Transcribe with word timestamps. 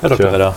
Herr 0.00 0.08
Dr. 0.08 0.16
Tja. 0.26 0.30
Redder. 0.30 0.54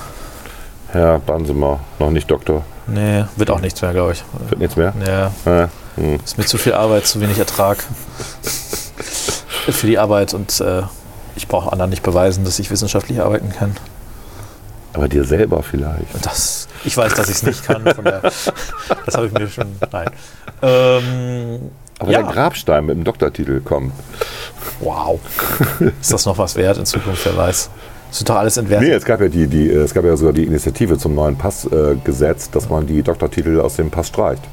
Herr 0.92 1.20
Bansemer, 1.20 1.80
noch 2.00 2.12
nicht 2.12 2.30
Doktor. 2.30 2.64
Nee, 2.88 3.26
wird 3.36 3.50
auch 3.50 3.60
nichts 3.62 3.82
mehr, 3.82 3.92
glaube 3.94 4.12
ich. 4.14 4.24
Wird 4.50 4.60
nichts 4.60 4.76
mehr? 4.76 4.94
Ja, 5.06 5.32
Ja. 5.46 5.70
Hm. 5.96 6.20
ist 6.24 6.38
mir 6.38 6.46
zu 6.46 6.58
viel 6.58 6.74
Arbeit, 6.74 7.06
zu 7.06 7.22
wenig 7.22 7.38
Ertrag 7.38 7.84
für 8.42 9.88
die 9.88 9.98
Arbeit 10.00 10.34
und 10.34 10.60
äh, 10.60 10.82
ich 11.36 11.48
brauche 11.48 11.72
anderen 11.72 11.90
nicht 11.92 12.04
beweisen, 12.04 12.44
dass 12.46 12.60
ich 12.60 12.70
wissenschaftlich 12.72 13.22
arbeiten 13.22 13.52
kann. 13.52 13.76
Aber 14.94 15.08
dir 15.08 15.24
selber 15.24 15.64
vielleicht. 15.64 16.06
Das, 16.24 16.68
ich 16.84 16.96
weiß, 16.98 17.14
dass 17.16 17.28
ich 17.30 17.36
es 17.38 17.44
nicht 17.44 17.64
kann. 17.66 17.84
Von 17.96 18.04
der, 18.04 18.22
das 18.22 19.16
habe 19.16 19.28
ich 19.28 19.34
mir 19.34 19.48
schon. 19.48 19.68
Nein. 19.92 20.10
Ähm, 20.62 21.72
Aber 22.00 22.12
Ja. 22.12 22.22
der 22.22 22.32
Grabstein 22.32 22.86
mit 22.86 22.96
dem 22.98 23.04
Doktortitel 23.04 23.60
kommt. 23.62 23.94
wow. 24.80 25.20
Ist 26.02 26.14
das 26.14 26.26
noch 26.26 26.38
was 26.38 26.56
wert 26.56 26.78
in 26.78 26.86
Zukunft? 26.86 27.26
Wer 27.26 27.38
weiß. 27.38 27.70
Das 28.14 28.20
sind 28.20 28.30
doch 28.30 28.36
alles 28.36 28.58
Nee, 28.58 28.62
entwertet. 28.62 28.90
es 28.94 29.06
gab 29.06 29.22
ja 29.22 29.28
die, 29.28 29.48
die, 29.48 29.72
es 29.72 29.92
gab 29.92 30.06
ja 30.06 30.16
sogar 30.16 30.34
die 30.34 30.44
Initiative 30.44 31.00
zum 31.00 31.16
neuen 31.16 31.36
Passgesetz, 31.36 32.46
äh, 32.46 32.50
dass 32.52 32.70
man 32.70 32.86
die 32.86 33.02
Doktortitel 33.02 33.60
aus 33.60 33.78
dem 33.78 33.90
Pass 33.90 34.10
streicht. 34.10 34.44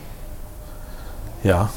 Ja. 1.45 1.68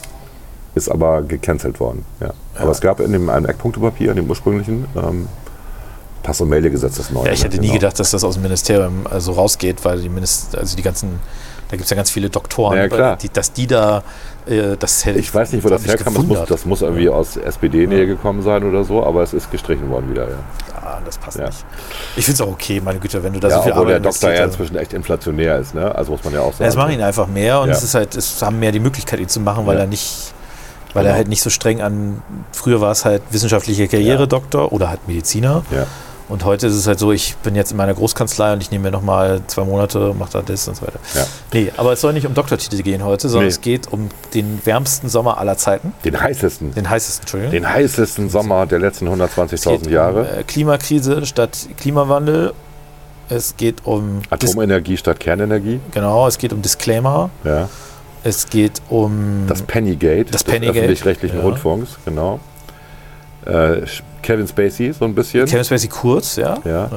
Ist 0.75 0.89
aber 0.89 1.23
gecancelt 1.23 1.81
worden. 1.81 2.05
Ja. 2.21 2.31
Aber 2.57 2.71
es 2.71 2.79
gab 2.79 3.01
in 3.01 3.11
dem 3.11 3.29
einem 3.29 3.47
Eckpunktepapier, 3.47 4.11
in 4.11 4.15
dem 4.15 4.29
ursprünglichen, 4.29 4.85
ähm, 4.95 5.27
Pass- 6.23 6.39
und 6.39 6.47
Meldegesetz 6.47 6.95
das 6.95 7.09
neue. 7.11 7.25
ja, 7.25 7.33
ich 7.33 7.43
hätte 7.43 7.57
nie 7.57 7.63
genau. 7.67 7.79
gedacht, 7.81 7.99
dass 7.99 8.11
das 8.11 8.23
aus 8.23 8.35
dem 8.35 8.43
Ministerium 8.43 9.05
so 9.17 9.33
rausgeht, 9.33 9.83
weil 9.83 9.99
die 9.99 10.07
Minister, 10.07 10.59
also 10.59 10.77
die 10.77 10.83
ganzen, 10.83 11.19
da 11.67 11.75
gibt 11.75 11.83
es 11.83 11.89
ja 11.89 11.97
ganz 11.97 12.11
viele 12.11 12.29
Doktoren, 12.29 12.77
Ja, 12.77 12.88
klar. 12.88 13.17
Die, 13.17 13.27
dass 13.27 13.52
die 13.52 13.67
da, 13.67 14.03
äh, 14.47 14.75
das 14.77 15.05
hätte 15.05 15.20
Ich 15.20 15.33
weiß 15.33 15.52
nicht, 15.53 15.63
wo 15.63 15.70
das 15.70 15.85
herkam. 15.85 16.13
Das 16.13 16.23
muss, 16.23 16.45
das 16.47 16.65
muss 16.65 16.81
irgendwie 16.81 17.09
aus 17.09 17.38
SPD-Nähe 17.38 18.07
gekommen 18.07 18.41
sein 18.41 18.63
oder 18.63 18.83
so, 18.83 19.03
aber 19.05 19.23
es 19.23 19.33
ist 19.33 19.52
gestrichen 19.52 19.89
worden 19.89 20.09
wieder. 20.11 20.27
Ja, 20.29 20.35
Ah, 20.85 20.99
das 21.05 21.17
passt 21.17 21.38
Ja. 21.39 21.45
nicht. 21.45 21.63
Ich 22.17 22.25
finde 22.25 22.41
es 22.43 22.47
auch 22.47 22.52
okay, 22.52 22.81
meine 22.83 22.99
Güte, 22.99 23.23
wenn 23.23 23.31
du 23.33 23.39
da 23.39 23.47
ja 23.47 23.55
so 23.57 23.61
viel 23.63 23.71
Arbeit 23.71 23.89
der 23.89 23.99
Doktor 24.02 24.33
ja 24.33 24.43
inzwischen 24.43 24.75
echt 24.75 24.91
inflationär 24.93 25.57
ist. 25.59 25.73
Ne? 25.73 25.93
Also 25.95 26.11
muss 26.11 26.23
man 26.25 26.33
ja 26.33 26.41
auch 26.41 26.52
sagen. 26.52 26.63
Ja, 26.63 26.67
es 26.69 26.75
machen 26.75 26.91
ihn 26.91 27.02
einfach 27.02 27.27
mehr 27.27 27.61
und 27.61 27.69
Ja. 27.69 27.73
es 27.75 27.83
ist 27.83 27.95
halt, 27.95 28.16
es 28.16 28.41
haben 28.41 28.59
mehr 28.59 28.73
die 28.73 28.81
Möglichkeit, 28.81 29.19
ihn 29.21 29.30
zu 29.30 29.39
machen, 29.39 29.66
weil 29.66 29.75
Ja. 29.77 29.81
er 29.83 29.88
nicht, 29.88 30.33
weil 30.94 31.05
er 31.05 31.11
Genau. 31.11 31.16
halt 31.17 31.30
nicht 31.30 31.41
so 31.41 31.49
streng 31.49 31.81
an, 31.81 32.21
früher 32.52 32.81
war 32.81 32.91
es 32.91 33.05
halt 33.05 33.21
wissenschaftliche 33.31 33.88
Karriere-Doktor 33.88 34.73
oder 34.73 34.89
halt 34.89 35.08
Mediziner 35.08 35.64
Ja. 35.71 35.86
Und 36.29 36.45
heute 36.45 36.67
ist 36.67 36.73
es 36.75 36.88
halt 36.88 36.99
so, 36.99 37.11
ich 37.11 37.35
bin 37.43 37.55
jetzt 37.55 37.71
in 37.71 37.77
meiner 37.77 37.93
Großkanzlei 37.93 38.53
und 38.53 38.61
ich 38.63 38.71
nehme 38.71 38.85
mir 38.85 38.91
nochmal 38.91 39.41
zwei 39.47 39.63
Monate, 39.66 40.13
mache 40.17 40.31
da 40.33 40.41
das 40.41 40.67
und 40.67 40.75
so 40.77 40.83
weiter. 40.83 40.99
Ja. 41.15 41.25
Nee, 41.53 41.71
aber 41.77 41.93
es 41.93 42.02
soll 42.02 42.13
nicht 42.13 42.25
um 42.25 42.33
Doktortitel 42.33 42.81
gehen 42.81 43.03
heute, 43.03 43.27
sondern 43.30 43.45
Nee. 43.47 43.52
es 43.52 43.61
geht 43.61 43.91
um 43.91 44.09
den 44.33 44.61
wärmsten 44.65 45.09
Sommer 45.09 45.38
aller 45.38 45.57
Zeiten, 45.57 45.93
Den 46.05 46.19
heißesten. 46.19 46.73
den 46.73 46.89
heißesten, 46.89 47.23
Entschuldigung. 47.23 47.52
Den 47.52 47.69
heißesten 47.69 48.30
Sommer 48.30 48.65
der 48.65 48.80
letzten 48.80 49.07
Es 49.07 49.13
120.000 49.13 49.80
geht 49.83 49.91
Jahre. 49.91 50.21
Um, 50.21 50.39
äh, 50.39 50.43
Klimakrise 50.43 51.25
statt 51.25 51.57
Klimawandel. 51.77 52.53
Es 53.30 53.55
geht 53.58 53.85
um 53.85 54.21
Dis 54.21 54.31
Atomenergie 54.52 54.97
statt 54.97 55.19
Kernenergie. 55.19 55.80
genau, 55.91 56.27
es 56.27 56.37
geht 56.37 56.53
um 56.53 56.61
Disclaimer. 56.61 57.30
Ja. 57.43 57.69
Es 58.25 58.49
geht 58.49 58.81
um 58.89 59.45
Das 59.47 59.61
Pennygate 59.63 60.31
Das 60.31 60.43
Pennygate, 60.43 60.80
öffentlich-rechtlichen 60.80 61.37
ja. 61.39 61.43
Rundfunks, 61.43 61.97
genau. 62.05 62.39
Äh, 63.45 63.81
Kevin 64.23 64.47
Spacey 64.47 64.91
so 64.93 65.05
ein 65.05 65.13
bisschen. 65.13 65.45
Kevin 65.45 65.63
Spacey 65.63 65.88
kurz, 65.89 66.38
ja. 66.38 66.57
ja. 66.66 66.89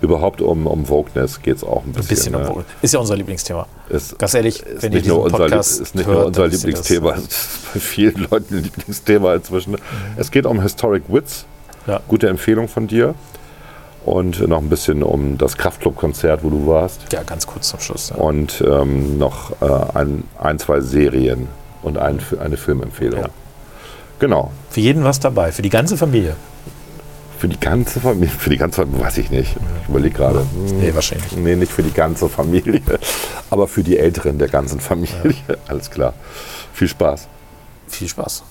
Überhaupt 0.00 0.40
um, 0.42 0.66
um 0.66 0.88
Wokeness 0.88 1.40
geht 1.40 1.56
es 1.58 1.62
auch 1.64 1.82
ein 1.84 1.90
Ein 1.90 1.92
bisschen. 1.92 2.08
bisschen. 2.08 2.32
ne? 2.32 2.48
obwohl- 2.48 2.64
Ist 2.82 2.94
ja 2.94 3.00
unser 3.00 3.14
Lieblingsthema. 3.16 3.66
Ist, 3.88 4.18
Ganz 4.18 4.34
ehrlich, 4.34 4.62
ist 4.64 4.82
wenn 4.82 4.92
ihr 4.92 4.98
nicht, 4.98 5.08
nur 5.08 5.24
diesen 5.24 5.34
unser, 5.34 5.38
Podcast 5.38 5.80
ist 5.80 5.94
nicht 5.94 6.06
hört, 6.06 6.16
nur 6.18 6.26
unser 6.26 6.44
ihr. 6.46 6.50
Lieblingsthema, 6.50 7.12
es 7.14 7.22
ist 7.24 7.72
bei 7.74 7.80
vielen 7.80 8.26
Leuten 8.30 8.56
ein 8.56 8.62
Lieblingsthema 8.64 9.34
inzwischen. 9.34 9.76
Es 10.16 10.30
geht 10.30 10.46
um 10.46 10.60
Historic 10.60 11.04
Wits, 11.08 11.44
Ja. 11.86 12.00
gute 12.08 12.28
Empfehlung 12.28 12.66
von 12.66 12.86
dir. 12.88 13.14
Und 14.04 14.40
noch 14.48 14.58
ein 14.62 14.70
bisschen 14.70 15.02
um 15.02 15.36
das 15.36 15.58
Kraftclub-Konzert, 15.58 16.42
wo 16.42 16.48
du 16.48 16.66
warst. 16.66 17.12
Ja, 17.12 17.22
ganz 17.22 17.46
kurz 17.46 17.68
zum 17.68 17.80
Schluss. 17.80 18.08
Ja. 18.08 18.16
Und 18.16 18.64
ähm, 18.66 19.18
noch 19.18 19.50
äh, 19.60 19.66
ein, 19.98 20.24
ein, 20.40 20.58
zwei 20.58 20.80
Serien 20.80 21.48
und 21.82 21.98
ein, 21.98 22.18
eine 22.42 22.56
Filmempfehlung. 22.56 23.20
Ja. 23.20 23.28
Genau. 24.18 24.52
Für 24.70 24.80
jeden 24.80 25.04
was 25.04 25.20
dabei, 25.20 25.52
für 25.52 25.60
die 25.60 25.68
ganze 25.68 25.98
Familie. 25.98 26.34
Für 27.40 27.48
die 27.48 27.58
ganze 27.58 28.00
Familie, 28.00 28.28
für 28.38 28.50
die 28.50 28.58
ganze 28.58 28.82
Familie, 28.82 29.02
weiß 29.02 29.16
ich 29.16 29.30
nicht. 29.30 29.56
Ich 29.82 29.88
überlege 29.88 30.14
gerade. 30.14 30.40
Hm, 30.40 30.78
Nee, 30.78 30.94
wahrscheinlich. 30.94 31.32
Nee, 31.32 31.56
nicht 31.56 31.72
für 31.72 31.82
die 31.82 31.90
ganze 31.92 32.28
Familie, 32.28 32.82
aber 33.48 33.66
für 33.66 33.82
die 33.82 33.96
Älteren 33.96 34.38
der 34.38 34.48
ganzen 34.48 34.78
Familie. 34.78 35.34
Alles 35.66 35.90
klar. 35.90 36.12
Viel 36.74 36.88
Spaß. 36.88 37.28
Viel 37.88 38.08
Spaß. 38.08 38.42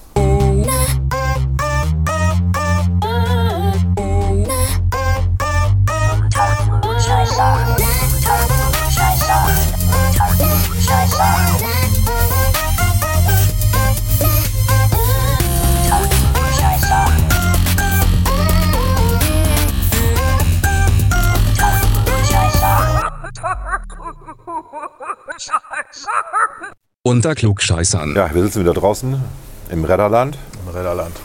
Unter 27.09 27.33
Klugscheißern. 27.33 28.13
Ja, 28.15 28.29
wir 28.31 28.43
sitzen 28.43 28.59
wieder 28.59 28.75
draußen 28.75 29.19
im 29.71 29.83
Redderland. 29.83 30.37
Im 30.63 30.77
Räderland. 30.77 31.15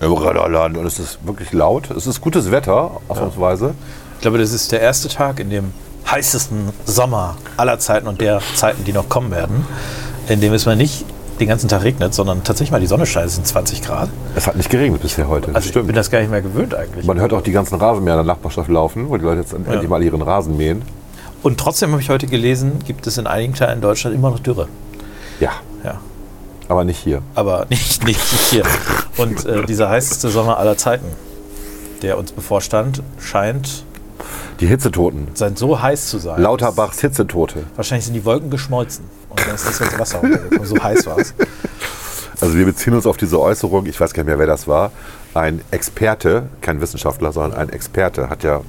Im 0.00 0.12
Redderland. 0.12 0.76
Und 0.76 0.86
es 0.86 1.00
ist 1.00 1.18
wirklich 1.26 1.52
laut. 1.52 1.90
Es 1.90 2.06
ist 2.06 2.20
gutes 2.20 2.52
Wetter, 2.52 2.92
ausnahmsweise. 3.08 3.74
Ich 4.14 4.20
glaube, 4.20 4.38
das 4.38 4.52
ist 4.52 4.70
der 4.70 4.80
erste 4.80 5.08
Tag 5.08 5.40
in 5.40 5.50
dem 5.50 5.72
heißesten 6.08 6.68
Sommer 6.84 7.36
aller 7.56 7.80
Zeiten 7.80 8.06
und 8.06 8.20
der 8.20 8.40
Zeiten, 8.54 8.84
die 8.84 8.92
noch 8.92 9.08
kommen 9.08 9.32
werden, 9.32 9.66
in 10.28 10.40
dem 10.40 10.52
es 10.52 10.64
mal 10.64 10.76
nicht 10.76 11.04
den 11.40 11.48
ganzen 11.48 11.68
Tag 11.68 11.82
regnet, 11.82 12.14
sondern 12.14 12.44
tatsächlich 12.44 12.70
mal 12.70 12.80
die 12.80 12.86
Sonne 12.86 13.04
scheint. 13.04 13.26
Es 13.26 13.34
sind 13.34 13.44
20 13.44 13.82
Grad. 13.82 14.10
Es 14.36 14.46
hat 14.46 14.54
nicht 14.54 14.70
geregnet 14.70 15.02
bisher 15.02 15.26
heute. 15.26 15.48
Das 15.48 15.56
Also 15.56 15.80
ich 15.80 15.86
bin 15.86 15.96
das 15.96 16.08
gar 16.08 16.20
nicht 16.20 16.30
mehr 16.30 16.42
gewöhnt 16.42 16.72
eigentlich. 16.72 17.04
Man 17.04 17.18
hört 17.18 17.32
auch 17.32 17.42
die 17.42 17.50
ganzen 17.50 17.80
Rasenmäher 17.80 18.14
in 18.14 18.24
der 18.24 18.36
Nachbarschaft 18.36 18.70
laufen, 18.70 19.08
wo 19.08 19.16
die 19.16 19.24
Leute 19.24 19.40
jetzt 19.40 19.52
endlich 19.52 19.88
mal 19.88 20.04
ihren 20.04 20.22
Rasen 20.22 20.56
mähen. 20.56 20.82
Und 21.42 21.58
trotzdem 21.58 21.90
habe 21.90 22.00
ich 22.00 22.10
heute 22.10 22.28
gelesen, 22.28 22.78
gibt 22.86 23.08
es 23.08 23.18
in 23.18 23.26
einigen 23.26 23.54
Teilen 23.54 23.80
Deutschland 23.80 24.14
immer 24.14 24.30
noch 24.30 24.38
Dürre. 24.38 24.68
Ja, 25.42 25.50
Ja. 25.84 26.00
aber 26.68 26.84
nicht 26.84 26.98
hier. 26.98 27.22
aber 27.34 27.66
nicht, 27.70 28.04
nicht 28.04 28.20
hier. 28.50 28.62
Und 29.16 29.44
äh, 29.44 29.64
dieser 29.66 29.88
heißeste 29.88 30.28
Sommer 30.30 30.58
aller 30.58 30.76
Zeiten, 30.76 31.06
der 32.02 32.18
uns 32.18 32.32
bevorstand, 32.32 33.02
scheint 33.20 33.84
Die 34.60 34.66
Hitzetoten. 34.66 35.28
sein 35.34 35.56
so 35.56 35.80
heiß 35.82 36.06
zu 36.08 36.18
sein. 36.18 36.40
Lauterbachs 36.40 37.00
Hitzetote. 37.00 37.64
Wahrscheinlich 37.76 38.04
sind 38.06 38.14
die 38.14 38.24
Wolken 38.24 38.50
geschmolzen. 38.50 39.04
Und 39.28 39.40
dann 39.46 39.54
ist 39.54 39.66
das 39.66 39.78
ganze 39.78 39.98
Wasser 39.98 40.18
runtergekommen. 40.18 40.64
So 40.66 40.82
heiß 40.82 41.06
war 41.06 41.18
es. 41.18 41.34
Also 42.40 42.54
wir 42.56 42.64
beziehen 42.66 42.94
uns 42.94 43.06
auf 43.06 43.16
diese 43.16 43.38
Äußerung, 43.40 43.86
ich 43.86 44.00
weiß 44.00 44.12
gar 44.14 44.22
nicht 44.22 44.28
mehr, 44.28 44.38
wer 44.38 44.46
das 44.48 44.66
war. 44.66 44.90
Ein 45.34 45.60
Experte, 45.70 46.44
kein 46.60 46.80
Wissenschaftler, 46.80 47.32
sondern 47.32 47.54
ein 47.58 47.68
Experte 47.70 48.28
hat 48.28 48.42
ja 48.42 48.60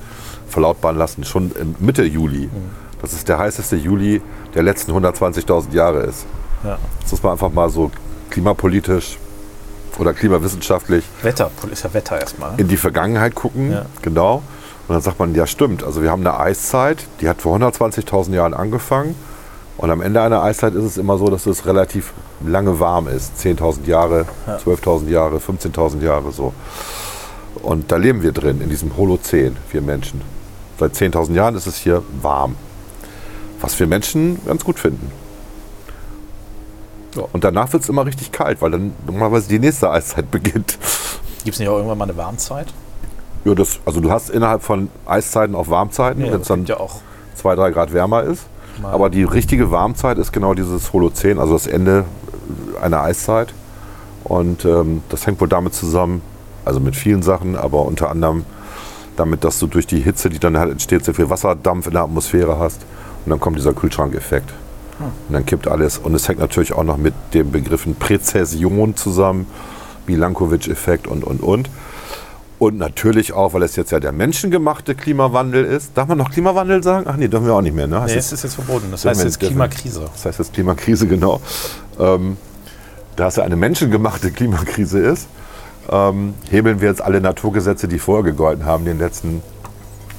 verlautbaren 0.47 0.97
lassen, 0.97 1.23
schon 1.23 1.51
im 1.59 1.75
Mitte 1.79 2.03
Juli, 2.03 2.49
dass 3.01 3.13
es 3.13 3.23
der 3.25 3.39
heißeste 3.39 3.75
Juli 3.75 4.21
der 4.53 4.61
letzten 4.63 4.91
120.000 4.91 5.73
Jahre 5.73 6.01
ist. 6.03 6.25
Ja. 6.63 6.77
Das 7.01 7.11
muss 7.11 7.23
man 7.23 7.33
einfach 7.33 7.51
mal 7.51 7.69
so 7.69 7.91
klimapolitisch 8.29 9.17
oder 9.99 10.13
klimawissenschaftlich 10.13 11.03
Wetter, 11.21 11.51
ist 11.71 11.83
ja 11.83 11.93
Wetter 11.93 12.19
erstmal. 12.19 12.59
in 12.59 12.67
die 12.67 12.77
Vergangenheit 12.77 13.35
gucken. 13.35 13.71
Ja. 13.71 13.85
Genau. 14.01 14.41
Und 14.87 14.95
dann 14.95 15.01
sagt 15.01 15.19
man, 15.19 15.33
ja 15.35 15.47
stimmt, 15.47 15.83
also 15.83 16.01
wir 16.01 16.11
haben 16.11 16.25
eine 16.25 16.37
Eiszeit, 16.39 17.05
die 17.21 17.29
hat 17.29 17.41
vor 17.41 17.57
120.000 17.57 18.33
Jahren 18.33 18.53
angefangen. 18.53 19.15
Und 19.77 19.89
am 19.89 20.01
Ende 20.01 20.21
einer 20.21 20.43
Eiszeit 20.43 20.75
ist 20.75 20.83
es 20.83 20.97
immer 20.97 21.17
so, 21.17 21.27
dass 21.29 21.45
es 21.45 21.65
relativ 21.65 22.13
lange 22.45 22.79
warm 22.79 23.07
ist. 23.07 23.33
10.000 23.39 23.87
Jahre, 23.87 24.25
12.000 24.47 25.09
Jahre, 25.09 25.37
15.000 25.37 26.01
Jahre 26.01 26.31
so. 26.31 26.53
Und 27.61 27.91
da 27.91 27.95
leben 27.95 28.21
wir 28.21 28.33
drin, 28.33 28.61
in 28.61 28.69
diesem 28.69 28.95
Holozän, 28.97 29.57
wir 29.71 29.81
Menschen. 29.81 30.21
Seit 30.79 30.93
10.000 30.93 31.33
Jahren 31.33 31.55
ist 31.55 31.65
es 31.65 31.77
hier 31.77 32.03
warm. 32.21 32.55
Was 33.61 33.79
wir 33.79 33.87
Menschen 33.87 34.39
ganz 34.45 34.63
gut 34.63 34.79
finden. 34.79 35.11
Ja. 37.15 37.23
Und 37.31 37.43
danach 37.43 37.71
wird 37.73 37.83
es 37.83 37.89
immer 37.89 38.05
richtig 38.05 38.31
kalt, 38.31 38.61
weil 38.61 38.71
dann 38.71 38.93
normalerweise 39.05 39.49
die 39.49 39.59
nächste 39.59 39.89
Eiszeit 39.91 40.29
beginnt. 40.31 40.77
Gibt 41.43 41.55
es 41.55 41.59
nicht 41.59 41.69
auch 41.69 41.75
irgendwann 41.75 41.97
mal 41.97 42.05
eine 42.05 42.17
Warmzeit? 42.17 42.67
Ja, 43.45 43.53
das, 43.53 43.79
also 43.85 43.99
du 43.99 44.09
hast 44.11 44.29
innerhalb 44.29 44.63
von 44.63 44.89
Eiszeiten 45.05 45.53
auch 45.55 45.69
Warmzeiten, 45.69 46.23
wenn 46.23 46.41
es 46.41 46.47
dann 46.47 46.65
ja 46.65 46.77
auch. 46.79 47.01
zwei, 47.35 47.55
drei 47.55 47.71
Grad 47.71 47.93
wärmer 47.93 48.23
ist. 48.23 48.43
Mal- 48.81 48.91
Aber 48.93 49.09
die 49.09 49.23
richtige 49.23 49.69
Warmzeit 49.69 50.17
ist 50.17 50.31
genau 50.31 50.53
dieses 50.53 50.93
Holozän, 50.93 51.39
also 51.39 51.53
das 51.53 51.67
Ende 51.67 52.05
einer 52.81 53.01
Eiszeit. 53.01 53.53
Und 54.23 54.63
ähm, 54.63 55.03
das 55.09 55.27
hängt 55.27 55.41
wohl 55.41 55.49
damit 55.49 55.73
zusammen, 55.73 56.21
also 56.63 56.79
mit 56.79 56.95
vielen 56.95 57.21
Sachen, 57.21 57.57
aber 57.57 57.83
unter 57.85 58.09
anderem 58.09 58.45
damit, 59.17 59.43
dass 59.43 59.59
du 59.59 59.67
durch 59.67 59.85
die 59.85 59.99
Hitze, 59.99 60.29
die 60.29 60.39
dann 60.39 60.57
halt 60.57 60.71
entsteht, 60.71 61.03
sehr 61.05 61.13
viel 61.13 61.29
Wasserdampf 61.29 61.85
in 61.87 61.93
der 61.93 62.03
Atmosphäre 62.03 62.57
hast. 62.57 62.81
Und 63.25 63.29
dann 63.29 63.39
kommt 63.41 63.57
dieser 63.57 63.73
Kühlschrankeffekt. 63.73 64.51
Und 65.27 65.33
dann 65.33 65.45
kippt 65.45 65.67
alles. 65.67 65.97
Und 65.97 66.13
es 66.15 66.27
hängt 66.27 66.39
natürlich 66.39 66.73
auch 66.73 66.83
noch 66.83 66.97
mit 66.97 67.13
den 67.33 67.51
Begriffen 67.51 67.95
Präzession 67.95 68.95
zusammen, 68.95 69.47
Milankovic-Effekt 70.07 71.07
und, 71.07 71.23
und, 71.23 71.41
und. 71.41 71.69
Und 72.59 72.77
natürlich 72.77 73.33
auch, 73.33 73.53
weil 73.53 73.63
es 73.63 73.75
jetzt 73.75 73.91
ja 73.91 73.99
der 73.99 74.11
menschengemachte 74.11 74.95
Klimawandel 74.95 75.65
ist. 75.65 75.91
Darf 75.95 76.07
man 76.07 76.17
noch 76.17 76.31
Klimawandel 76.31 76.81
sagen? 76.81 77.05
Ach 77.09 77.17
nee, 77.17 77.27
dürfen 77.27 77.45
wir 77.45 77.53
auch 77.53 77.61
nicht 77.61 77.75
mehr. 77.75 77.87
Ne? 77.87 78.01
Nee, 78.05 78.13
es 78.13 78.31
ist 78.31 78.43
jetzt 78.43 78.55
verboten. 78.55 78.87
Das 78.91 79.03
heißt 79.03 79.23
jetzt 79.23 79.39
Klimakrise. 79.39 80.05
Das 80.13 80.25
heißt 80.25 80.39
jetzt 80.39 80.53
Klimakrise, 80.53 81.07
genau. 81.07 81.41
Ähm, 81.99 82.37
da 83.15 83.27
es 83.27 83.35
ja 83.35 83.43
eine 83.43 83.55
menschengemachte 83.55 84.31
Klimakrise 84.31 84.99
ist, 84.99 85.27
ähm, 85.89 86.35
hebeln 86.49 86.79
wir 86.79 86.87
jetzt 86.87 87.01
alle 87.01 87.19
Naturgesetze, 87.19 87.87
die 87.87 87.99
vorher 87.99 88.23
gegolten 88.23 88.65
haben, 88.65 88.83
in 88.83 88.97
den 88.97 88.99
letzten 88.99 89.41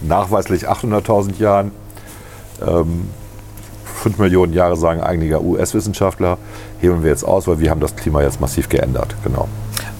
nachweislich 0.02 0.68
800.000 0.68 1.38
Jahren. 1.38 1.72
Ähm, 2.60 3.08
5 4.04 4.18
Millionen 4.18 4.52
Jahre 4.52 4.76
sagen 4.76 5.00
einige 5.00 5.42
US-Wissenschaftler, 5.42 6.36
hebeln 6.78 7.02
wir 7.02 7.10
jetzt 7.10 7.24
aus, 7.24 7.48
weil 7.48 7.58
wir 7.58 7.70
haben 7.70 7.80
das 7.80 7.96
Klima 7.96 8.20
jetzt 8.20 8.38
massiv 8.38 8.68
geändert. 8.68 9.16
Genau. 9.24 9.48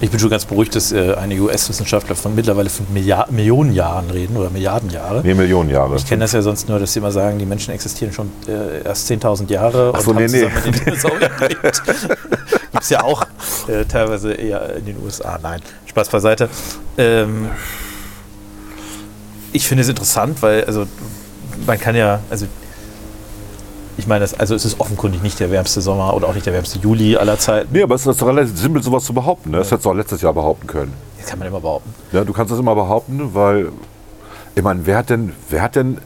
Ich 0.03 0.11
bin 0.11 0.21
schon 0.21 0.29
ganz 0.29 0.45
beruhigt, 0.45 0.77
dass 0.77 0.93
äh, 0.93 1.15
einige 1.15 1.41
US-Wissenschaftler 1.45 2.15
von 2.15 2.35
mittlerweile 2.35 2.69
fünf 2.69 2.91
Milliard 2.91 3.33
Millionen 3.33 3.73
Jahren 3.73 4.11
reden 4.11 4.37
oder 4.37 4.51
Milliarden 4.51 4.91
Jahre. 4.91 5.23
Nee, 5.25 5.33
Millionen 5.33 5.71
Jahre. 5.71 5.97
Ich 5.97 6.07
kenne 6.07 6.25
das 6.25 6.33
ja 6.33 6.43
sonst 6.43 6.69
nur, 6.69 6.79
dass 6.79 6.93
sie 6.93 6.99
immer 6.99 7.13
sagen, 7.13 7.39
die 7.39 7.47
Menschen 7.47 7.73
existieren 7.73 8.13
schon 8.13 8.31
äh, 8.47 8.85
erst 8.85 9.11
10.000 9.11 9.51
Jahre 9.51 9.93
Ach 9.95 10.01
so, 10.03 10.11
und 10.11 10.17
haben 10.19 10.27
nee, 10.27 10.33
nee. 10.33 10.41
zusammen 10.41 10.63
mit 10.67 10.77
den 10.77 10.85
Dinosauriern 10.85 11.33
gelebt. 11.39 11.83
Gibt 11.87 12.83
es 12.83 12.91
ja 12.91 13.03
auch 13.03 13.25
äh, 13.69 13.87
teilweise 13.87 14.35
eher 14.35 14.77
in 14.77 14.85
den 14.85 15.03
USA. 15.03 15.39
Nein, 15.43 15.63
Spaß 15.87 16.11
beiseite. 16.11 16.51
Ähm, 16.99 17.49
ich 19.53 19.67
finde 19.67 19.81
es 19.81 19.89
interessant, 19.89 20.43
weil 20.43 20.65
also 20.65 20.87
man 21.67 21.81
kann 21.81 21.97
ja, 21.97 22.21
also 22.29 22.47
ich 23.97 24.07
meine, 24.07 24.21
das, 24.21 24.39
also 24.39 24.55
es 24.55 24.65
ist 24.65 24.81
offenkundig 24.81 25.23
nicht 25.23 25.39
der 25.41 25.51
wärmste 25.51 25.81
Sommer 25.81 26.15
oder 26.15 26.29
auch 26.29 26.35
nicht 26.35 26.47
der 26.47 26.53
wärmste 26.53 26.79
Juli 26.79 27.17
aller 27.17 27.39
Zeiten. 27.39 27.69
Nee, 27.73 27.83
aber 27.83 27.95
es 27.95 28.07
ist 28.07 28.21
doch 28.21 28.27
relativ 28.27 28.59
simpel, 28.59 28.83
sowas 28.83 29.05
zu 29.05 29.15
behaupten. 29.15 29.51
Ne? 29.51 29.59
Das 29.59 29.71
hättest 29.71 29.87
du 29.87 29.91
auch 29.91 29.95
letztes 29.95 30.21
Jahr 30.21 30.33
behaupten 30.33 30.67
können. 30.67 30.93
Das 31.19 31.27
kann 31.27 31.39
man 31.39 31.49
immer 31.49 31.61
behaupten. 31.61 31.95
Ja, 32.13 32.25
du 32.25 32.33
kannst 32.33 32.53
das 32.53 32.59
immer 32.59 32.75
behaupten, 32.75 33.35
weil, 33.35 33.71
ich 34.55 34.63
meine, 34.63 34.85
wer 34.85 34.99
hat 34.99 35.11
denn, 35.11 35.33
wer 35.49 35.63
hat 35.63 35.77
denn 35.77 35.99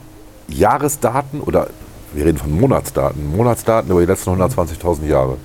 Jahresdaten 0.49 1.40
oder 1.40 1.69
wir 2.12 2.25
reden 2.25 2.38
von 2.38 2.52
Monatsdaten, 2.52 3.37
Monatsdaten 3.37 3.90
über 3.90 4.00
die 4.00 4.06
letzten 4.06 4.31
120.000 4.31 5.06
Jahre? 5.06 5.37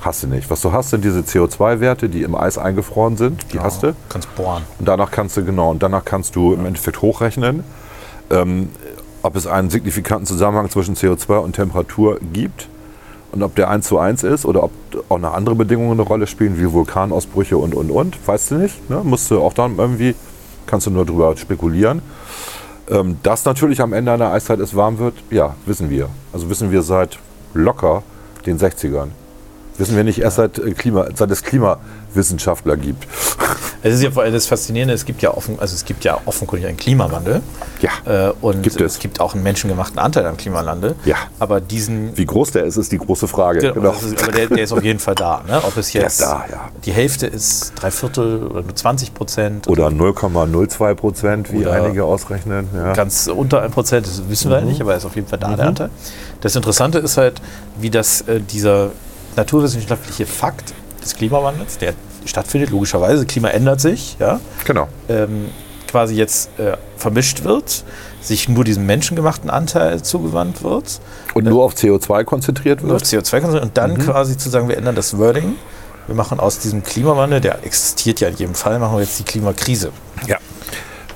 Hast 0.00 0.22
du 0.22 0.28
nicht. 0.28 0.48
Was 0.48 0.62
du 0.62 0.72
hast, 0.72 0.90
sind 0.90 1.04
diese 1.04 1.20
CO2-Werte, 1.20 2.08
die 2.08 2.22
im 2.22 2.34
Eis 2.34 2.56
eingefroren 2.56 3.16
sind. 3.16 3.52
Die 3.52 3.60
hast 3.60 3.82
du. 3.82 3.94
Kannst 4.08 4.34
bohren. 4.34 4.62
Und 4.78 4.88
danach 4.88 5.10
kannst 5.10 5.36
du, 5.36 5.44
genau, 5.44 5.70
und 5.70 5.82
danach 5.82 6.04
kannst 6.04 6.36
du 6.36 6.54
im 6.54 6.64
Endeffekt 6.64 7.02
hochrechnen, 7.02 7.64
ähm, 8.30 8.70
ob 9.22 9.36
es 9.36 9.46
einen 9.46 9.70
signifikanten 9.70 10.26
Zusammenhang 10.26 10.70
zwischen 10.70 10.96
CO2 10.96 11.38
und 11.38 11.54
Temperatur 11.54 12.18
gibt 12.32 12.68
und 13.32 13.42
ob 13.42 13.54
der 13.54 13.70
1 13.70 13.86
zu 13.86 13.98
1 13.98 14.22
ist 14.24 14.44
oder 14.44 14.64
ob 14.64 14.72
auch 15.08 15.18
noch 15.18 15.34
andere 15.34 15.54
Bedingungen 15.54 15.92
eine 15.92 16.02
Rolle 16.02 16.26
spielen, 16.26 16.58
wie 16.58 16.72
Vulkanausbrüche 16.72 17.56
und, 17.56 17.74
und, 17.74 17.90
und. 17.90 18.16
Weißt 18.26 18.50
du 18.50 18.54
nicht. 18.56 18.90
Ne? 18.90 19.02
Musst 19.04 19.30
du 19.30 19.40
auch 19.40 19.52
dann 19.52 19.78
irgendwie, 19.78 20.14
kannst 20.66 20.86
du 20.86 20.90
nur 20.90 21.06
drüber 21.06 21.36
spekulieren. 21.36 22.02
Ähm, 22.88 23.18
dass 23.22 23.44
natürlich 23.44 23.80
am 23.80 23.92
Ende 23.92 24.12
einer 24.12 24.32
Eiszeit 24.32 24.58
es 24.58 24.74
warm 24.74 24.98
wird, 24.98 25.14
ja, 25.30 25.54
wissen 25.64 25.90
wir. 25.90 26.08
Also 26.32 26.50
wissen 26.50 26.72
wir 26.72 26.82
seit 26.82 27.18
locker 27.54 28.02
den 28.46 28.58
60ern. 28.58 29.08
Wissen 29.78 29.96
wir 29.96 30.02
nicht 30.02 30.20
erst 30.20 30.36
seit, 30.36 30.58
äh, 30.58 30.72
Klima, 30.72 31.06
seit 31.14 31.30
es 31.30 31.44
Klimawissenschaftler 32.10 32.76
gibt. 32.76 33.06
Es 33.82 33.94
ist 33.94 34.02
ja 34.02 34.10
vor 34.10 34.22
allem 34.24 34.32
das 34.34 34.46
Faszinierende, 34.46 34.92
es 34.92 35.04
gibt 35.04 35.22
ja, 35.22 35.32
offen, 35.32 35.58
also 35.58 35.74
es 35.74 35.84
gibt 35.84 36.04
ja 36.04 36.20
offenkundig 36.26 36.66
einen 36.68 36.76
Klimawandel. 36.76 37.40
Ja. 37.80 38.28
Äh, 38.28 38.32
und 38.42 38.62
Gibt 38.62 38.80
es. 38.80 38.94
es 38.94 38.98
gibt 38.98 39.20
auch 39.20 39.34
einen 39.34 39.42
menschengemachten 39.42 39.98
Anteil 39.98 40.26
am 40.26 40.36
Klimawandel. 40.36 40.96
Ja. 41.04 41.16
Aber 41.38 41.60
diesen. 41.60 42.16
Wie 42.16 42.26
groß 42.26 42.50
der 42.50 42.64
ist, 42.64 42.76
ist 42.76 42.92
die 42.92 42.98
große 42.98 43.26
Frage. 43.26 43.60
Genau, 43.60 43.74
Genau. 43.74 43.92
ist, 43.92 44.22
aber 44.22 44.32
der, 44.32 44.46
der 44.48 44.64
ist 44.64 44.72
auf 44.72 44.84
jeden 44.84 44.98
Fall 44.98 45.14
da. 45.14 45.42
Ne? 45.46 45.62
Ob 45.64 45.76
es 45.76 45.92
Der 45.92 46.02
jetzt 46.02 46.20
ist 46.20 46.22
da, 46.22 46.44
ja. 46.50 46.68
die 46.84 46.92
Hälfte 46.92 47.26
ist, 47.26 47.72
drei 47.76 47.90
Viertel 47.90 48.46
oder 48.46 48.62
nur 48.62 48.74
20 48.74 49.14
Prozent 49.14 49.68
Oder 49.68 49.86
0,02 49.88 50.94
Prozent, 50.94 51.52
wie 51.52 51.66
einige 51.66 52.04
ausrechnen. 52.04 52.68
Ja. 52.74 52.92
ganz 52.92 53.28
unter 53.28 53.62
ein 53.62 53.70
Prozent, 53.70 54.06
das 54.06 54.22
wissen 54.28 54.50
wir 54.50 54.60
nicht, 54.60 54.80
aber 54.80 54.92
er 54.92 54.98
ist 54.98 55.04
auf 55.06 55.14
jeden 55.16 55.26
Fall 55.28 55.38
da, 55.38 55.54
der 55.56 55.66
Anteil. 55.66 55.90
Das 56.40 56.54
Interessante 56.56 56.98
ist 56.98 57.16
halt, 57.16 57.40
wie 57.78 57.90
das 57.90 58.22
äh, 58.22 58.40
dieser 58.40 58.90
naturwissenschaftliche 59.36 60.26
Fakt 60.26 60.74
des 61.02 61.14
Klimawandels, 61.16 61.78
der 61.78 61.94
stattfindet, 62.24 62.70
logischerweise, 62.70 63.26
Klima 63.26 63.48
ändert 63.48 63.80
sich, 63.80 64.16
ja, 64.18 64.40
Genau. 64.64 64.88
ähm, 65.08 65.46
quasi 65.88 66.14
jetzt 66.14 66.50
äh, 66.58 66.76
vermischt 66.96 67.44
wird, 67.44 67.84
sich 68.20 68.48
nur 68.48 68.62
diesem 68.64 68.86
menschengemachten 68.86 69.50
Anteil 69.50 70.02
zugewandt 70.02 70.62
wird, 70.62 71.00
Und 71.34 71.44
nur 71.44 71.64
auf 71.64 71.74
CO2 71.74 72.24
konzentriert 72.24 72.82
nur 72.82 72.94
auf 72.96 73.00
wird. 73.00 73.24
CO2 73.24 73.40
konzentriert 73.40 73.62
und 73.64 73.76
dann 73.76 73.98
quasi 73.98 74.36
zu 74.36 74.50
sagen, 74.50 74.68
wir 74.68 74.76
ändern 74.76 74.94
das 74.94 75.16
Wording. 75.18 75.56
Wir 76.06 76.14
machen 76.14 76.38
aus 76.40 76.58
diesem 76.58 76.82
Klimawandel, 76.82 77.40
der 77.40 77.64
existiert 77.64 78.20
ja 78.20 78.28
in 78.28 78.36
jedem 78.36 78.54
Fall, 78.54 78.78
machen 78.78 78.96
wir 78.96 79.02
jetzt 79.02 79.18
die 79.18 79.24
Klimakrise. 79.24 79.90
Ja. 80.26 80.36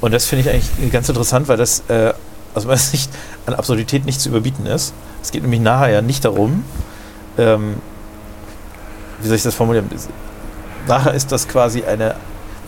Und 0.00 0.12
das 0.12 0.24
finde 0.26 0.48
ich 0.48 0.54
eigentlich 0.54 0.92
ganz 0.92 1.08
interessant, 1.08 1.48
weil 1.48 1.56
das 1.56 1.82
äh, 1.88 2.12
aus 2.54 2.64
meiner 2.64 2.76
Sicht 2.78 3.10
an 3.46 3.54
Absurdität 3.54 4.04
nicht 4.06 4.20
zu 4.20 4.28
überbieten 4.28 4.66
ist. 4.66 4.92
Es 5.22 5.30
geht 5.30 5.42
nämlich 5.42 5.60
nachher 5.60 5.90
ja 5.90 6.02
nicht 6.02 6.24
darum, 6.24 6.64
ähm, 7.38 7.74
wie 9.24 9.28
soll 9.28 9.36
ich 9.36 9.42
das 9.42 9.54
formulieren? 9.54 9.88
Nachher 10.86 11.14
ist 11.14 11.32
das 11.32 11.48
quasi 11.48 11.82
eine, 11.82 12.14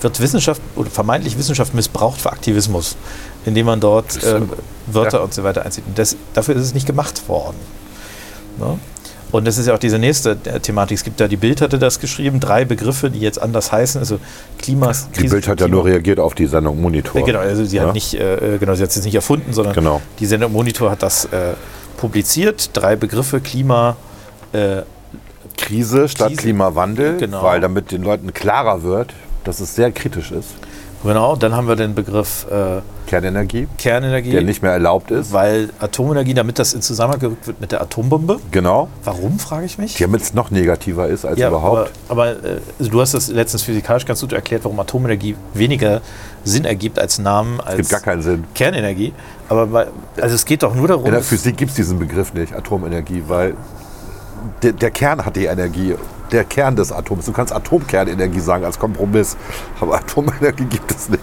wird 0.01 0.19
Wissenschaft 0.21 0.61
oder 0.75 0.91
vermeintlich 0.91 1.39
Wissenschaft 1.39 1.75
missbraucht 1.75 2.21
für 2.21 2.33
Aktivismus, 2.33 2.97
indem 3.45 3.67
man 3.67 3.79
dort 3.79 4.23
äh, 4.25 4.41
Wörter 4.87 5.19
Ja. 5.19 5.25
und 5.25 5.35
so 5.35 5.45
weiter 5.45 5.65
einzieht. 5.65 5.85
Und 5.87 5.99
das, 5.99 6.17
dafür 6.35 6.57
ist 6.57 6.63
es 6.63 6.75
nicht 6.75 6.87
gemacht 6.87 7.29
worden. 7.29 7.57
Ne? 8.59 8.79
Und 9.33 9.45
das 9.47 9.59
ist 9.59 9.67
ja 9.67 9.75
auch 9.75 9.79
diese 9.79 9.99
nächste 9.99 10.31
äh, 10.45 10.61
Thematik. 10.61 10.97
Es 10.97 11.05
gibt 11.05 11.21
ja, 11.21 11.29
die 11.29 11.37
Bild 11.37 11.61
hatte 11.61 11.79
das 11.79 12.01
geschrieben, 12.01 12.41
drei 12.41 12.65
Begriffe, 12.65 13.11
die 13.11 13.19
jetzt 13.21 13.43
anders 13.43 13.71
heißen. 13.73 13.99
Also 13.99 14.19
Klimas. 14.59 15.09
Die 15.11 15.29
Bild 15.29 15.47
hat 15.49 15.61
ja 15.61 15.69
nur 15.69 15.85
reagiert 15.85 16.21
auf 16.21 16.35
die 16.35 16.47
Sendung 16.47 16.81
Monitor. 16.81 17.21
Ja, 17.21 17.27
Genau, 17.27 17.41
also 17.41 17.65
sie 17.65 17.77
Ja. 17.77 17.87
hat 17.87 17.95
nicht, 17.95 18.15
äh, 18.15 18.57
genau, 18.59 18.75
sie 18.75 18.83
hat 18.83 18.91
es 18.91 18.97
jetzt 18.97 19.05
nicht 19.05 19.17
erfunden, 19.17 19.53
sondern 19.53 19.75
Genau. 19.75 20.01
die 20.21 20.27
Sendung 20.27 20.53
Monitor 20.53 20.91
hat 20.91 21.03
das 21.03 21.27
äh, 21.27 21.55
publiziert. 21.97 22.71
Drei 22.73 22.95
Begriffe, 22.97 23.41
Klima, 23.41 23.97
äh, 24.53 24.83
Krise 25.57 26.09
statt 26.09 26.29
Krise. 26.29 26.41
Klimawandel, 26.43 27.17
Genau. 27.19 27.43
weil 27.43 27.61
damit 27.61 27.91
den 27.93 28.03
Leuten 28.03 28.33
klarer 28.35 28.83
wird, 28.83 29.15
dass 29.45 29.61
es 29.61 29.75
sehr 29.75 29.91
kritisch 29.93 30.31
ist. 30.33 30.51
genau. 31.05 31.37
Dann 31.37 31.55
haben 31.55 31.69
wir 31.69 31.77
den 31.77 31.95
Begriff 31.95 32.47
äh, 32.51 32.81
Kernenergie, 33.07 33.69
Kernenergie, 33.79 34.33
der 34.33 34.43
nicht 34.43 34.63
mehr 34.63 34.73
erlaubt 34.73 35.13
ist. 35.13 35.33
weil 35.33 35.71
Atomenergie, 35.79 36.35
damit 36.35 36.59
das 36.59 36.75
in 36.75 36.83
Zusammenhang 36.83 37.21
gerückt 37.21 37.47
wird 37.47 37.61
mit 37.61 37.71
der 37.71 37.81
Atombombe. 37.81 38.41
Genau. 38.51 38.89
Warum, 39.05 39.39
frage 39.39 39.65
ich 39.67 39.79
mich? 39.79 39.97
Damit 39.99 40.23
es 40.23 40.35
noch 40.35 40.51
negativer 40.51 41.07
ist 41.07 41.25
als 41.25 41.39
Ja, 41.39 41.49
überhaupt. 41.49 41.93
aber, 42.09 42.23
aber 42.23 42.45
äh, 42.45 42.59
also 42.81 42.91
du 42.91 43.01
hast 43.01 43.15
das 43.15 43.29
letztens 43.29 43.63
physikalisch 43.63 44.05
ganz 44.07 44.21
gut 44.21 44.33
erklärt, 44.33 44.65
warum 44.65 44.81
Atomenergie 44.81 45.37
weniger 45.55 46.01
Sinn 46.43 46.65
ergibt 46.65 46.99
als 46.99 47.19
Namen, 47.21 47.61
als 47.61 47.77
Gibt 47.77 47.91
gar 47.91 48.01
keinen 48.01 48.23
Sinn. 48.23 48.45
Kernenergie. 48.55 49.13
Aber 49.49 49.87
also 50.21 50.35
es 50.35 50.45
geht 50.45 50.65
doch 50.65 50.75
nur 50.75 50.89
darum, 50.89 51.07
In 51.07 51.13
der 51.13 51.23
Physik 51.23 51.57
gibt 51.57 51.71
es 51.71 51.77
diesen 51.77 52.01
Begriff 52.01 52.35
nicht, 52.35 52.53
Atomenergie, 52.53 53.23
weil 53.29 53.55
der, 54.63 54.73
der 54.73 54.91
Kern 54.91 55.25
hat 55.25 55.37
die 55.37 55.47
Energie. 55.47 55.95
Der 56.33 56.45
Kern 56.45 56.75
des 56.75 56.91
Atoms. 56.91 57.27
Du 57.27 57.33
kannst 57.33 57.53
Atomkernenergie 57.55 58.41
sagen 58.41 58.65
als 58.65 58.79
Kompromiss, 58.79 59.37
aber 59.81 59.97
Atomenergie 59.97 60.65
gibt 60.65 60.91
es 60.91 61.09
nicht. 61.09 61.21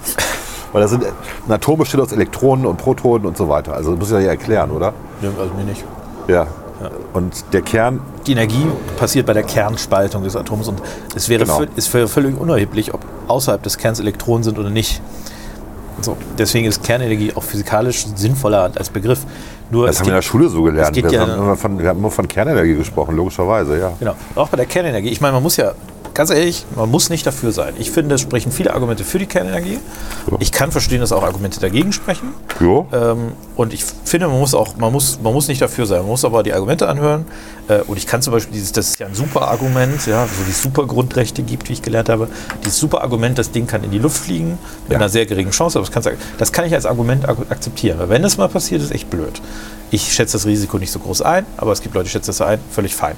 Weil 0.71 0.81
das 0.81 0.91
sind, 0.91 1.03
ein 1.05 1.51
Atom 1.51 1.77
besteht 1.79 1.99
aus 1.99 2.11
Elektronen 2.11 2.65
und 2.65 2.77
Protonen 2.77 3.25
und 3.27 3.37
so 3.37 3.47
weiter. 3.49 3.73
Also 3.73 3.91
das 3.91 3.99
muss 3.99 4.11
ich 4.11 4.25
ja 4.25 4.31
erklären, 4.31 4.71
oder? 4.71 4.93
Nö, 5.21 5.29
also 5.39 5.53
mir 5.53 5.63
nicht. 5.65 5.83
Ja. 6.27 6.47
Und 7.13 7.45
der 7.53 7.61
Kern, 7.61 8.01
Die 8.27 8.31
Energie 8.33 8.65
passiert 8.97 9.25
bei 9.25 9.33
der 9.33 9.43
Kernspaltung 9.43 10.23
des 10.23 10.35
Atoms 10.35 10.67
und 10.67 10.81
es 11.15 11.29
wäre 11.29 11.45
Genau. 11.45 11.61
ist 11.75 11.93
vö- 11.93 12.07
völlig 12.07 12.37
unerheblich, 12.39 12.93
ob 12.93 13.01
außerhalb 13.27 13.61
des 13.63 13.77
Kerns 13.77 13.99
Elektronen 13.99 14.43
sind 14.43 14.57
oder 14.59 14.69
nicht. 14.69 15.01
So, 16.01 16.17
deswegen 16.37 16.65
ist 16.67 16.83
Kernenergie 16.83 17.33
auch 17.35 17.43
physikalisch 17.43 18.05
sinnvoller 18.15 18.71
als 18.75 18.89
Begriff. 18.89 19.19
Nur 19.73 19.87
das 19.87 19.99
haben 19.99 20.05
wir 20.05 20.13
in 20.13 20.17
der 20.17 20.21
Schule 20.21 20.49
so 20.49 20.61
gelernt. 20.61 20.95
Wir, 20.95 21.11
ja- 21.11 21.27
haben 21.27 21.57
von, 21.57 21.79
wir 21.79 21.89
haben 21.89 21.99
immer 21.99 22.11
von 22.11 22.27
Kernenergie 22.27 22.75
gesprochen, 22.75 23.15
logischerweise, 23.15 23.79
ja. 23.79 23.91
genau, 23.99 24.15
auch 24.35 24.47
bei 24.49 24.57
der 24.57 24.67
Kernenergie. 24.67 25.09
Ich 25.09 25.19
meine, 25.19 25.33
man 25.33 25.43
muss 25.43 25.57
ja, 25.57 25.73
ganz 26.13 26.29
ehrlich, 26.29 26.65
man 26.75 26.89
muss 26.89 27.09
nicht 27.09 27.25
dafür 27.25 27.51
sein. 27.51 27.73
Ich 27.79 27.91
finde, 27.91 28.15
es 28.15 28.21
sprechen 28.21 28.51
viele 28.51 28.73
Argumente 28.73 29.03
für 29.03 29.19
die 29.19 29.25
Kernenergie. 29.25 29.79
Ja. 30.29 30.37
Ich 30.39 30.51
kann 30.51 30.71
verstehen, 30.71 30.99
dass 31.01 31.11
auch 31.11 31.23
Argumente 31.23 31.59
dagegen 31.59 31.91
sprechen. 31.93 32.33
Jo. 32.59 32.87
Ähm, 32.93 33.33
und 33.55 33.73
ich 33.73 33.83
finde, 34.05 34.27
man 34.27 34.39
muss 34.39 34.53
auch, 34.53 34.75
man 34.77 34.91
muss, 34.91 35.19
man 35.21 35.33
muss 35.33 35.47
nicht 35.47 35.61
dafür 35.61 35.85
sein, 35.85 35.99
man 35.99 36.07
muss 36.09 36.23
aber 36.25 36.43
die 36.43 36.53
Argumente 36.53 36.87
anhören. 36.87 37.25
Äh, 37.67 37.79
und 37.81 37.97
ich 37.97 38.05
kann 38.07 38.21
zum 38.21 38.33
Beispiel 38.33 38.53
dieses, 38.53 38.71
das 38.71 38.89
ist 38.89 38.99
ja 38.99 39.07
ein 39.07 39.15
super 39.15 39.47
Argument, 39.47 40.05
ja, 40.05 40.25
so 40.25 40.45
wie 40.47 40.51
es 40.51 40.61
super 40.61 40.85
Grundrechte 40.85 41.43
gibt, 41.43 41.69
wie 41.69 41.73
ich 41.73 41.81
gelernt 41.81 42.09
habe. 42.09 42.27
Dieses 42.63 42.77
super 42.79 43.01
Argument, 43.01 43.37
das 43.37 43.51
Ding 43.51 43.67
kann 43.67 43.83
in 43.83 43.91
die 43.91 43.99
Luft 43.99 44.17
fliegen 44.17 44.57
mit 44.83 44.91
Ja. 44.93 44.97
einer 44.97 45.09
sehr 45.09 45.25
geringen 45.25 45.51
Chance, 45.51 45.79
aber 45.79 45.85
das, 45.87 45.93
kannst, 45.93 46.09
das 46.37 46.51
kann 46.51 46.65
ich 46.65 46.73
als 46.73 46.85
Argument 46.85 47.27
ak- 47.27 47.49
akzeptieren. 47.49 47.99
Weil 47.99 48.09
wenn 48.09 48.21
das 48.21 48.37
mal 48.37 48.49
passiert, 48.49 48.81
ist 48.81 48.91
echt 48.91 49.09
blöd. 49.09 49.41
Ich 49.91 50.13
schätze 50.13 50.33
das 50.33 50.45
Risiko 50.45 50.77
nicht 50.77 50.91
so 50.91 50.99
groß 50.99 51.21
ein, 51.21 51.45
aber 51.57 51.71
es 51.71 51.81
gibt 51.81 51.93
Leute, 51.95 52.05
die 52.05 52.11
schätzen 52.11 52.27
das 52.31 52.41
ein, 52.41 52.59
völlig 52.71 52.95
fein. 52.95 53.15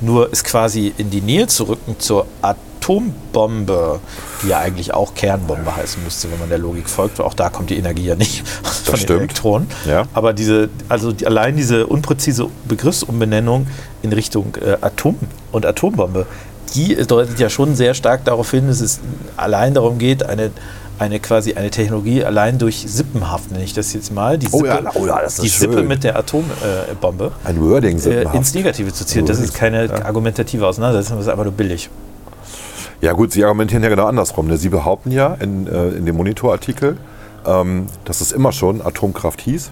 Nur 0.00 0.32
ist 0.32 0.44
quasi 0.44 0.92
in 0.96 1.10
die 1.10 1.20
Nähe 1.20 1.46
zu 1.46 1.64
rücken 1.64 1.96
zur 1.98 2.26
Atombombe, 2.40 4.00
die 4.42 4.48
ja 4.48 4.58
eigentlich 4.58 4.94
auch 4.94 5.14
Kernbombe 5.14 5.74
heißen 5.74 6.02
müsste, 6.04 6.30
wenn 6.30 6.38
man 6.38 6.48
der 6.48 6.58
Logik 6.58 6.88
folgt. 6.88 7.20
Auch 7.20 7.34
da 7.34 7.50
kommt 7.50 7.70
die 7.70 7.76
Energie 7.76 8.04
ja 8.04 8.14
nicht 8.14 8.46
von 8.84 8.94
den 8.94 9.00
stimmt. 9.00 9.20
Elektronen. 9.20 9.68
Ja. 9.86 10.04
Aber 10.14 10.32
diese, 10.32 10.68
also 10.88 11.12
die, 11.12 11.26
allein 11.26 11.56
diese 11.56 11.86
unpräzise 11.86 12.48
Begriffsumbenennung 12.66 13.66
in 14.02 14.12
Richtung 14.12 14.56
äh, 14.64 14.76
Atom 14.80 15.16
und 15.50 15.66
Atombombe, 15.66 16.26
die 16.74 16.94
deutet 16.94 17.38
ja 17.38 17.50
schon 17.50 17.74
sehr 17.74 17.94
stark 17.94 18.24
darauf 18.24 18.50
hin, 18.50 18.68
dass 18.68 18.80
es 18.80 19.00
allein 19.36 19.74
darum 19.74 19.98
geht, 19.98 20.22
eine, 20.22 20.50
eine 20.98 21.20
quasi 21.20 21.54
eine 21.54 21.70
Technologie 21.70 22.24
allein 22.24 22.58
durch 22.58 22.84
Sippenhaft, 22.86 23.50
nenne 23.50 23.64
ich 23.64 23.72
das 23.72 23.92
jetzt 23.92 24.12
mal, 24.12 24.38
die 24.38 24.48
Oh 24.50 24.58
Sippe, 24.58 24.68
ja, 24.68 24.90
oh 24.94 25.06
ja, 25.06 25.20
das 25.20 25.34
ist 25.34 25.42
die. 25.44 25.48
Sippe 25.48 25.82
mit 25.82 26.04
der 26.04 26.16
Atombombe 26.16 27.32
Ein 27.44 27.60
Wording 27.60 27.98
äh, 28.00 28.24
ins 28.34 28.54
Negative 28.54 28.92
zu 28.92 29.06
ziehen. 29.06 29.26
Das 29.26 29.38
ist 29.40 29.54
keine 29.54 29.88
argumentative 30.04 30.66
Auseinandersetzung, 30.66 31.16
das 31.16 31.26
ist 31.26 31.30
einfach 31.30 31.44
nur 31.44 31.52
billig. 31.52 31.90
Ja 33.00 33.12
gut, 33.12 33.32
Sie 33.32 33.44
argumentieren 33.44 33.82
ja 33.84 33.90
genau 33.90 34.06
andersrum. 34.06 34.48
Ne? 34.48 34.56
Sie 34.56 34.70
behaupten 34.70 35.12
ja 35.12 35.34
in, 35.34 35.68
äh, 35.68 35.90
in 35.90 36.04
dem 36.04 36.16
Monitorartikel, 36.16 36.96
ähm, 37.46 37.86
dass 38.04 38.20
es 38.20 38.32
immer 38.32 38.50
schon 38.50 38.82
Atomkraft 38.84 39.40
hieß. 39.40 39.70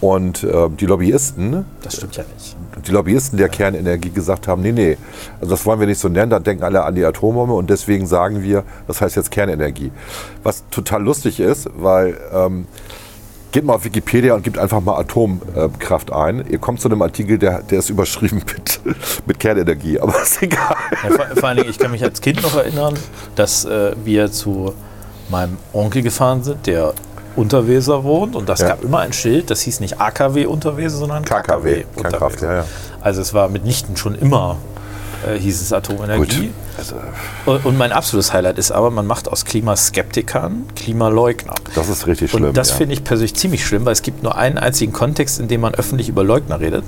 Und 0.00 0.44
äh, 0.44 0.68
die 0.70 0.86
Lobbyisten, 0.86 1.64
Das 1.82 1.96
stimmt 1.96 2.16
ja 2.16 2.24
nicht. 2.34 2.56
die 2.86 2.90
Lobbyisten 2.90 3.36
der 3.38 3.50
Kernenergie 3.50 4.08
gesagt 4.10 4.48
haben, 4.48 4.62
nee, 4.62 4.72
nee, 4.72 4.96
also 5.40 5.50
das 5.50 5.66
wollen 5.66 5.78
wir 5.78 5.86
nicht 5.86 6.00
so 6.00 6.08
nennen, 6.08 6.30
dann 6.30 6.42
denken 6.42 6.64
alle 6.64 6.84
an 6.84 6.94
die 6.94 7.04
Atombombe 7.04 7.52
und 7.54 7.68
deswegen 7.68 8.06
sagen 8.06 8.42
wir, 8.42 8.64
das 8.86 9.00
heißt 9.02 9.16
jetzt 9.16 9.30
Kernenergie. 9.30 9.92
Was 10.42 10.64
total 10.70 11.02
lustig 11.02 11.38
ist, 11.40 11.68
weil 11.76 12.16
ähm, 12.32 12.66
geht 13.52 13.64
mal 13.64 13.74
auf 13.74 13.84
Wikipedia 13.84 14.34
und 14.34 14.42
gebt 14.42 14.56
einfach 14.58 14.80
mal 14.80 14.98
Atomkraft 14.98 16.12
ein. 16.12 16.46
Ihr 16.48 16.58
kommt 16.58 16.80
zu 16.80 16.88
einem 16.88 17.02
Artikel, 17.02 17.36
der, 17.36 17.62
der 17.62 17.80
ist 17.80 17.90
überschrieben 17.90 18.42
mit, 18.56 18.80
mit 19.26 19.38
Kernenergie, 19.38 20.00
aber 20.00 20.14
ist 20.22 20.42
egal. 20.42 20.76
Ja, 21.02 21.10
vor, 21.10 21.26
vor 21.36 21.48
allen 21.48 21.58
Dingen, 21.58 21.68
ich 21.70 21.78
kann 21.78 21.90
mich 21.90 22.02
als 22.02 22.20
Kind 22.20 22.42
noch 22.42 22.56
erinnern, 22.56 22.94
dass 23.34 23.64
äh, 23.66 23.92
wir 24.04 24.32
zu 24.32 24.72
meinem 25.28 25.58
Onkel 25.72 26.02
gefahren 26.02 26.42
sind, 26.42 26.66
der 26.66 26.92
Unterweser 27.40 28.04
wohnt 28.04 28.36
und 28.36 28.48
das 28.48 28.60
Ja. 28.60 28.68
gab 28.68 28.84
immer 28.84 28.98
ein 29.00 29.12
Schild, 29.12 29.50
das 29.50 29.60
hieß 29.62 29.80
nicht 29.80 30.00
AKW 30.00 30.46
Unterweser, 30.46 30.98
sondern 30.98 31.24
KKW, 31.24 31.82
KKW 31.82 31.84
Kernkraft, 32.02 32.42
ja, 32.42 32.54
ja. 32.58 32.64
Also 33.00 33.20
es 33.22 33.32
war 33.34 33.48
mitnichten 33.48 33.96
schon 33.96 34.14
immer, 34.14 34.56
äh, 35.26 35.38
hieß 35.38 35.60
es 35.60 35.72
Atomenergie. 35.72 36.50
Also, 36.78 36.96
Und, 37.46 37.64
und 37.66 37.78
mein 37.78 37.92
absolutes 37.92 38.32
Highlight 38.32 38.58
ist 38.58 38.70
aber, 38.70 38.90
man 38.90 39.06
macht 39.06 39.28
aus 39.28 39.44
Klimaskeptikern 39.44 40.64
Klimaleugner. 40.76 41.54
das 41.74 41.88
ist 41.88 42.06
richtig 42.06 42.30
schlimm. 42.30 42.44
Und 42.44 42.56
das 42.56 42.70
ja. 42.70 42.76
finde 42.76 42.94
ich 42.94 43.04
persönlich 43.04 43.34
ziemlich 43.34 43.64
schlimm, 43.66 43.84
weil 43.84 43.92
es 43.92 44.02
gibt 44.02 44.22
nur 44.22 44.36
einen 44.36 44.58
einzigen 44.58 44.92
Kontext, 44.92 45.40
in 45.40 45.48
dem 45.48 45.60
man 45.60 45.74
öffentlich 45.74 46.08
über 46.08 46.24
Leugner 46.24 46.60
redet. 46.60 46.84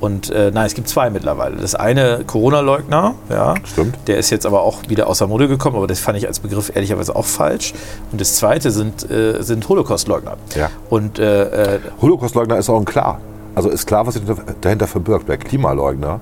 Und 0.00 0.30
äh, 0.30 0.50
nein, 0.50 0.64
es 0.66 0.74
gibt 0.74 0.88
zwei 0.88 1.10
mittlerweile. 1.10 1.56
Das 1.56 1.74
eine 1.74 2.24
Corona-Leugner, 2.26 3.14
ja. 3.28 3.54
Stimmt. 3.70 3.96
Der 4.06 4.16
ist 4.16 4.30
jetzt 4.30 4.46
aber 4.46 4.62
auch 4.62 4.78
wieder 4.88 5.06
außer 5.08 5.26
Mode 5.26 5.46
gekommen, 5.46 5.76
aber 5.76 5.86
das 5.86 6.00
fand 6.00 6.16
ich 6.16 6.26
als 6.26 6.40
Begriff 6.40 6.72
ehrlicherweise 6.74 7.14
auch 7.14 7.26
falsch. 7.26 7.74
Und 8.10 8.18
das 8.20 8.36
zweite 8.36 8.70
sind, 8.70 9.10
äh, 9.10 9.42
sind 9.42 9.68
Holocaust-Leugner. 9.68 10.36
Ja. 10.54 10.70
Und 10.88 11.18
äh, 11.18 11.74
äh, 11.76 11.80
Holocaust-Leugner 12.00 12.56
ist 12.56 12.70
auch 12.70 12.78
ein 12.78 12.86
klar. 12.86 13.20
Also 13.54 13.68
ist 13.68 13.84
klar, 13.86 14.06
was 14.06 14.14
sich 14.14 14.22
dahinter- 14.24 14.54
dahinter 14.62 14.86
verbirgt. 14.86 15.28
Der 15.28 15.36
Klimaleugner. 15.36 16.20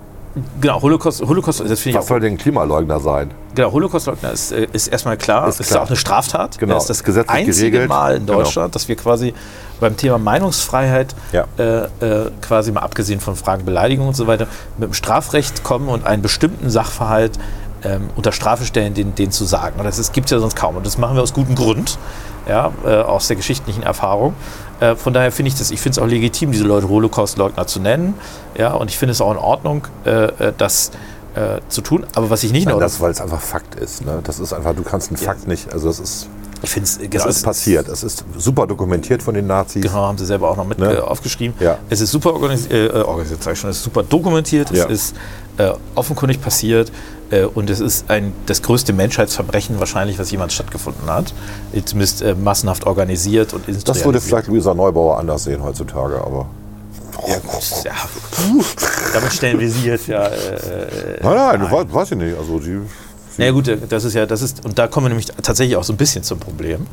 Genau, 0.60 0.80
Holocaust, 0.82 1.22
Holocaust, 1.22 1.60
das 1.60 1.80
finde 1.80 1.90
ich 1.90 1.94
Was 1.96 2.04
auch 2.04 2.08
soll 2.08 2.20
denn 2.20 2.34
ein 2.34 2.38
Klimaleugner 2.38 3.00
sein? 3.00 3.30
Genau, 3.54 3.72
Holocaustleugner 3.72 4.32
ist, 4.32 4.52
äh, 4.52 4.66
ist 4.72 4.88
erstmal 4.88 5.16
klar, 5.16 5.48
Ist 5.48 5.60
ist, 5.60 5.68
klar. 5.68 5.80
ja 5.80 5.84
auch 5.84 5.88
eine 5.88 5.96
Straftat. 5.96 6.58
Genau, 6.58 6.74
Das 6.74 6.84
ist 6.84 6.90
das 6.90 7.04
gesetzlich 7.04 7.30
einzige 7.46 7.70
geregelt. 7.70 7.88
Mal 7.88 8.16
in 8.16 8.26
Genau. 8.26 8.38
Deutschland, 8.40 8.74
dass 8.74 8.88
wir 8.88 8.96
quasi 8.96 9.34
beim 9.80 9.96
Thema 9.96 10.18
Meinungsfreiheit, 10.18 11.14
Ja. 11.32 11.44
äh, 11.58 11.84
äh, 12.04 12.30
quasi 12.42 12.72
mal 12.72 12.80
abgesehen 12.80 13.20
von 13.20 13.36
Fragen 13.36 13.64
Beleidigung 13.64 14.08
und 14.08 14.16
so 14.16 14.26
weiter, 14.26 14.46
mit 14.76 14.88
dem 14.90 14.94
Strafrecht 14.94 15.62
kommen 15.64 15.88
und 15.88 16.04
einen 16.06 16.22
bestimmten 16.22 16.68
Sachverhalt 16.70 17.38
ähm, 17.84 18.10
unter 18.16 18.32
Strafe 18.32 18.64
stellen, 18.64 18.94
den, 18.94 19.14
den 19.14 19.30
zu 19.30 19.44
sagen. 19.44 19.78
Und 19.78 19.84
das 19.84 20.12
gibt 20.12 20.26
es 20.26 20.30
ja 20.32 20.38
sonst 20.38 20.56
kaum. 20.56 20.76
Und 20.76 20.86
das 20.86 20.98
machen 20.98 21.16
wir 21.16 21.22
aus 21.22 21.32
gutem 21.32 21.54
Grund, 21.54 21.98
ja, 22.48 22.72
äh, 22.84 22.88
aus 23.02 23.28
der 23.28 23.36
geschichtlichen 23.36 23.82
Erfahrung. 23.82 24.34
Äh, 24.80 24.96
von 24.96 25.12
daher 25.12 25.32
finde 25.32 25.48
ich 25.50 25.54
das, 25.58 25.70
ich 25.70 25.80
finde 25.80 25.98
es 26.00 26.04
auch 26.04 26.08
legitim, 26.08 26.52
diese 26.52 26.64
Leute 26.64 26.88
Holocaustleugner 26.88 27.66
zu 27.66 27.80
nennen. 27.80 28.14
Ja, 28.56 28.72
und 28.74 28.90
ich 28.90 28.98
finde 28.98 29.12
es 29.12 29.20
auch 29.20 29.30
in 29.32 29.38
Ordnung, 29.38 29.86
äh, 30.04 30.10
äh, 30.26 30.52
das 30.56 30.90
äh, 31.34 31.60
zu 31.68 31.80
tun. 31.82 32.06
Aber 32.14 32.30
was 32.30 32.42
ich 32.42 32.52
nicht 32.52 32.62
in 32.64 32.68
Ordnung 32.68 32.80
Das, 32.82 33.00
weil 33.00 33.10
es 33.10 33.20
einfach 33.20 33.40
Fakt 33.40 33.74
ist. 33.74 34.04
Ne? 34.04 34.20
Das 34.24 34.38
ist 34.40 34.52
einfach, 34.52 34.74
du 34.74 34.82
kannst 34.82 35.08
einen 35.10 35.16
Fakt 35.18 35.46
nicht. 35.46 35.72
Also 35.72 35.88
das 35.88 36.00
ist, 36.00 36.28
Ich 36.62 36.70
finde 36.70 36.88
es 36.88 36.98
das 37.10 37.26
ist 37.26 37.44
passiert. 37.44 37.86
Es 37.88 38.02
ist 38.02 38.24
super 38.36 38.66
dokumentiert 38.66 39.22
von 39.22 39.34
den 39.34 39.46
Nazis. 39.46 39.82
Genau, 39.82 40.06
haben 40.06 40.18
sie 40.18 40.26
selber 40.26 40.50
auch 40.50 40.56
noch 40.56 40.66
mit 40.66 40.78
Ne? 40.78 40.94
äh, 40.94 41.00
aufgeschrieben. 41.00 41.54
Ja. 41.60 41.78
Es 41.90 42.00
ist 42.00 42.10
super 42.10 42.32
organisiert, 42.32 42.94
äh, 42.94 42.98
organisiert 43.02 43.44
schon, 43.56 43.70
es 43.70 43.76
ist 43.76 43.84
super 43.84 44.02
dokumentiert, 44.02 44.70
Ja. 44.70 44.84
es 44.86 44.90
ist 44.90 45.16
äh, 45.58 45.70
offenkundig 45.94 46.40
passiert 46.40 46.90
und 47.54 47.68
es 47.70 47.80
ist 47.80 48.10
ein, 48.10 48.32
das 48.46 48.62
größte 48.62 48.92
Menschheitsverbrechen 48.92 49.78
wahrscheinlich, 49.78 50.18
was 50.18 50.30
jemals 50.30 50.54
stattgefunden 50.54 51.08
hat. 51.10 51.34
Äh, 51.72 51.82
Zumindest 51.84 52.22
äh, 52.22 52.34
massenhaft 52.34 52.86
organisiert 52.86 53.52
und 53.52 53.62
Das 53.62 53.66
würde 53.66 53.78
industrialisiert. 53.78 54.22
vielleicht 54.24 54.46
Luisa 54.48 54.74
Neubauer 54.74 55.18
anders 55.18 55.44
sehen 55.44 55.62
heutzutage, 55.62 56.16
aber. 56.24 56.46
Ja, 57.26 57.36
gut, 57.38 57.84
ja, 57.84 57.92
damit 59.12 59.32
stellen 59.32 59.58
wir 59.58 59.68
sie 59.70 59.86
jetzt 59.86 60.06
ja. 60.06 60.26
Äh, 60.26 61.18
Nein, 61.20 61.34
nein, 61.34 61.60
du 61.60 61.70
weiß, 61.70 61.86
weiß 61.92 62.12
ich 62.12 62.16
nicht. 62.16 62.38
Also 62.38 62.60
die, 62.60 62.78
Na 63.36 63.46
ja, 63.46 63.50
gut, 63.50 63.68
das 63.88 64.04
ist 64.04 64.14
ja, 64.14 64.24
das 64.24 64.40
ist, 64.40 64.64
und 64.64 64.78
da 64.78 64.86
kommen 64.86 65.06
wir 65.06 65.08
nämlich 65.10 65.26
tatsächlich 65.42 65.76
auch 65.76 65.82
so 65.84 65.92
ein 65.92 65.96
bisschen 65.96 66.22
zum 66.22 66.38
Problem. 66.38 66.86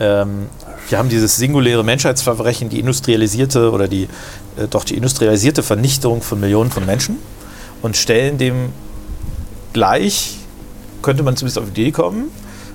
Ähm, 0.00 0.46
wir 0.88 0.96
haben 0.98 1.10
dieses 1.10 1.36
singuläre 1.36 1.84
Menschheitsverbrechen, 1.84 2.70
die 2.70 2.80
industrialisierte 2.80 3.70
oder 3.70 3.88
die, 3.88 4.04
äh, 4.56 4.66
doch 4.70 4.84
die 4.84 4.96
industrialisierte 4.96 5.62
Vernichtung 5.62 6.22
von 6.22 6.40
Millionen 6.40 6.70
von 6.70 6.86
Menschen 6.86 7.18
und 7.82 7.96
stellen 7.96 8.38
dem 8.38 8.70
gleich, 9.78 10.36
könnte 11.02 11.22
man 11.22 11.36
zumindest 11.36 11.58
auf 11.58 11.64
die 11.72 11.80
Idee 11.82 11.92
kommen, 11.92 12.30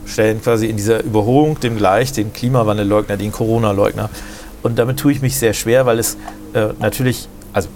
stellen 0.05 0.41
quasi 0.41 0.67
in 0.67 0.77
dieser 0.77 1.03
Überholung 1.03 1.59
dem 1.59 1.75
gleich 1.77 2.13
den 2.13 2.31
Klimawandelleugner, 2.31 3.17
den 3.17 3.31
Corona-Leugner. 3.33 4.09
Und 4.63 4.79
damit 4.79 4.99
tue 4.99 5.11
ich 5.11 5.21
mich 5.21 5.37
sehr 5.37 5.53
schwer, 5.53 5.85
weil 5.85 5.99
es 5.99 6.15
äh, 6.53 6.67
natürlich, 6.79 7.27
also 7.51 7.67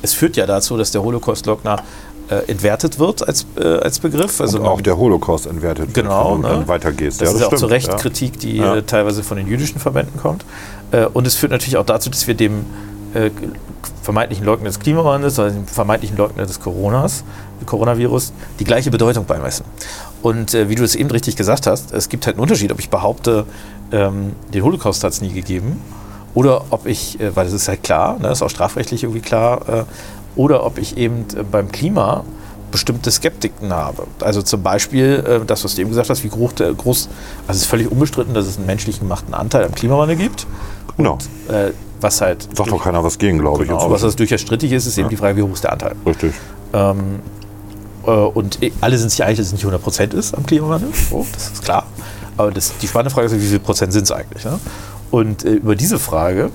es 0.00 0.14
führt 0.14 0.36
ja 0.38 0.46
dazu, 0.46 0.78
dass 0.78 0.90
der 0.90 1.02
Holocaust-Leugner 1.02 1.82
äh, 2.30 2.50
entwertet 2.50 2.98
wird 2.98 3.26
als, 3.28 3.44
äh, 3.60 3.62
als 3.62 3.98
Begriff. 3.98 4.40
Also 4.40 4.58
und 4.58 4.64
auch 4.66 4.76
man- 4.76 4.84
der 4.84 4.96
Holocaust 4.96 5.44
entwertet 5.46 5.88
wird, 5.88 5.94
Genau, 5.94 6.36
wenn 6.36 6.42
du 6.42 6.48
ne? 6.48 6.54
dann 6.54 6.68
weitergehst. 6.68 7.20
das 7.20 7.30
ja, 7.32 7.36
ist 7.36 7.44
auch 7.44 7.54
zu 7.54 7.66
Recht 7.66 7.88
ja. 7.88 7.96
Kritik, 7.96 8.38
die 8.38 8.56
Ja. 8.56 8.76
äh, 8.76 8.82
teilweise 8.82 9.22
von 9.22 9.36
den 9.36 9.46
jüdischen 9.48 9.80
Verbänden 9.80 10.18
kommt. 10.18 10.46
Äh, 10.92 11.04
und 11.12 11.26
es 11.26 11.34
führt 11.34 11.52
natürlich 11.52 11.76
auch 11.76 11.84
dazu, 11.84 12.08
dass 12.08 12.26
wir 12.26 12.34
dem 12.34 12.64
äh, 13.14 13.30
vermeintlichen 14.02 14.44
Leugner 14.44 14.66
des 14.66 14.80
Klimawandels, 14.80 15.38
also 15.38 15.54
dem 15.54 15.66
vermeintlichen 15.66 16.16
Leugner 16.16 16.46
des 16.46 16.60
Coronas, 16.60 17.24
Coronavirus, 17.66 18.32
die 18.58 18.64
gleiche 18.64 18.90
Bedeutung 18.90 19.24
beimessen. 19.24 19.64
Und 20.22 20.54
äh, 20.54 20.68
wie 20.68 20.74
du 20.74 20.84
es 20.84 20.94
eben 20.94 21.10
richtig 21.10 21.36
gesagt 21.36 21.66
hast, 21.66 21.92
es 21.92 22.08
gibt 22.08 22.26
halt 22.26 22.36
einen 22.36 22.42
Unterschied, 22.42 22.72
ob 22.72 22.80
ich 22.80 22.90
behaupte, 22.90 23.46
ähm, 23.92 24.32
den 24.52 24.62
Holocaust 24.62 25.04
hat 25.04 25.12
es 25.12 25.20
nie 25.20 25.32
gegeben, 25.32 25.80
oder 26.34 26.64
ob 26.70 26.86
ich, 26.86 27.20
äh, 27.20 27.34
weil 27.36 27.44
das 27.44 27.54
ist 27.54 27.68
halt 27.68 27.82
klar, 27.82 28.18
ne, 28.18 28.30
ist 28.30 28.42
auch 28.42 28.50
strafrechtlich 28.50 29.04
irgendwie 29.04 29.20
klar, 29.20 29.68
äh, 29.68 29.84
oder 30.36 30.64
ob 30.64 30.78
ich 30.78 30.96
eben 30.96 31.26
äh, 31.36 31.42
beim 31.42 31.70
Klima 31.70 32.24
bestimmte 32.70 33.10
Skeptiken 33.10 33.72
habe. 33.72 34.06
Also 34.20 34.42
zum 34.42 34.62
Beispiel 34.62 35.24
äh, 35.26 35.44
das, 35.44 35.62
was 35.62 35.74
du 35.74 35.82
eben 35.82 35.90
gesagt 35.90 36.08
hast, 36.08 36.24
wie 36.24 36.30
groß, 36.30 36.54
der, 36.54 36.72
groß, 36.72 37.08
also 37.46 37.56
es 37.56 37.62
ist 37.62 37.66
völlig 37.66 37.90
unbestritten, 37.90 38.32
dass 38.34 38.46
es 38.46 38.56
einen 38.56 38.66
menschlich 38.66 38.98
gemachten 38.98 39.34
Anteil 39.34 39.64
am 39.64 39.74
Klimawandel 39.74 40.16
gibt. 40.16 40.46
Genau. 40.96 41.18
Äh, 41.48 41.70
was 42.00 42.20
halt, 42.20 42.48
Sagt 42.56 42.70
doch 42.70 42.82
keiner 42.82 43.04
was 43.04 43.18
gegen, 43.18 43.38
glaube 43.38 43.62
ich. 43.62 43.68
genau, 43.68 43.78
inzwischen. 43.80 43.94
was 43.94 44.02
das 44.02 44.16
durchaus 44.16 44.40
strittig 44.40 44.72
ist, 44.72 44.86
ist 44.86 44.98
eben 44.98 45.08
die 45.08 45.16
Frage, 45.16 45.36
wie 45.36 45.42
hoch 45.42 45.52
ist 45.52 45.64
der 45.64 45.72
Anteil. 45.72 45.94
Richtig. 46.04 46.32
Ähm, 46.72 47.20
äh, 48.06 48.10
und 48.10 48.62
eh, 48.62 48.72
alle 48.80 48.98
sind 48.98 49.10
sich 49.10 49.22
einig, 49.22 49.38
dass 49.38 49.46
es 49.46 49.52
nicht 49.52 49.64
100% 49.64 50.14
ist 50.14 50.34
am 50.34 50.44
Klimawandel. 50.44 50.90
So, 51.10 51.26
das 51.32 51.52
ist 51.52 51.64
klar. 51.64 51.86
Aber 52.36 52.50
das, 52.50 52.72
die 52.78 52.88
spannende 52.88 53.14
Frage 53.14 53.26
ist, 53.26 53.34
wie 53.34 53.46
viel 53.46 53.58
Prozent 53.60 53.92
sind 53.92 54.04
es 54.04 54.10
eigentlich? 54.10 54.44
Ne? 54.44 54.58
Und 55.10 55.44
äh, 55.44 55.50
über 55.50 55.76
diese 55.76 55.98
Frage, 55.98 56.50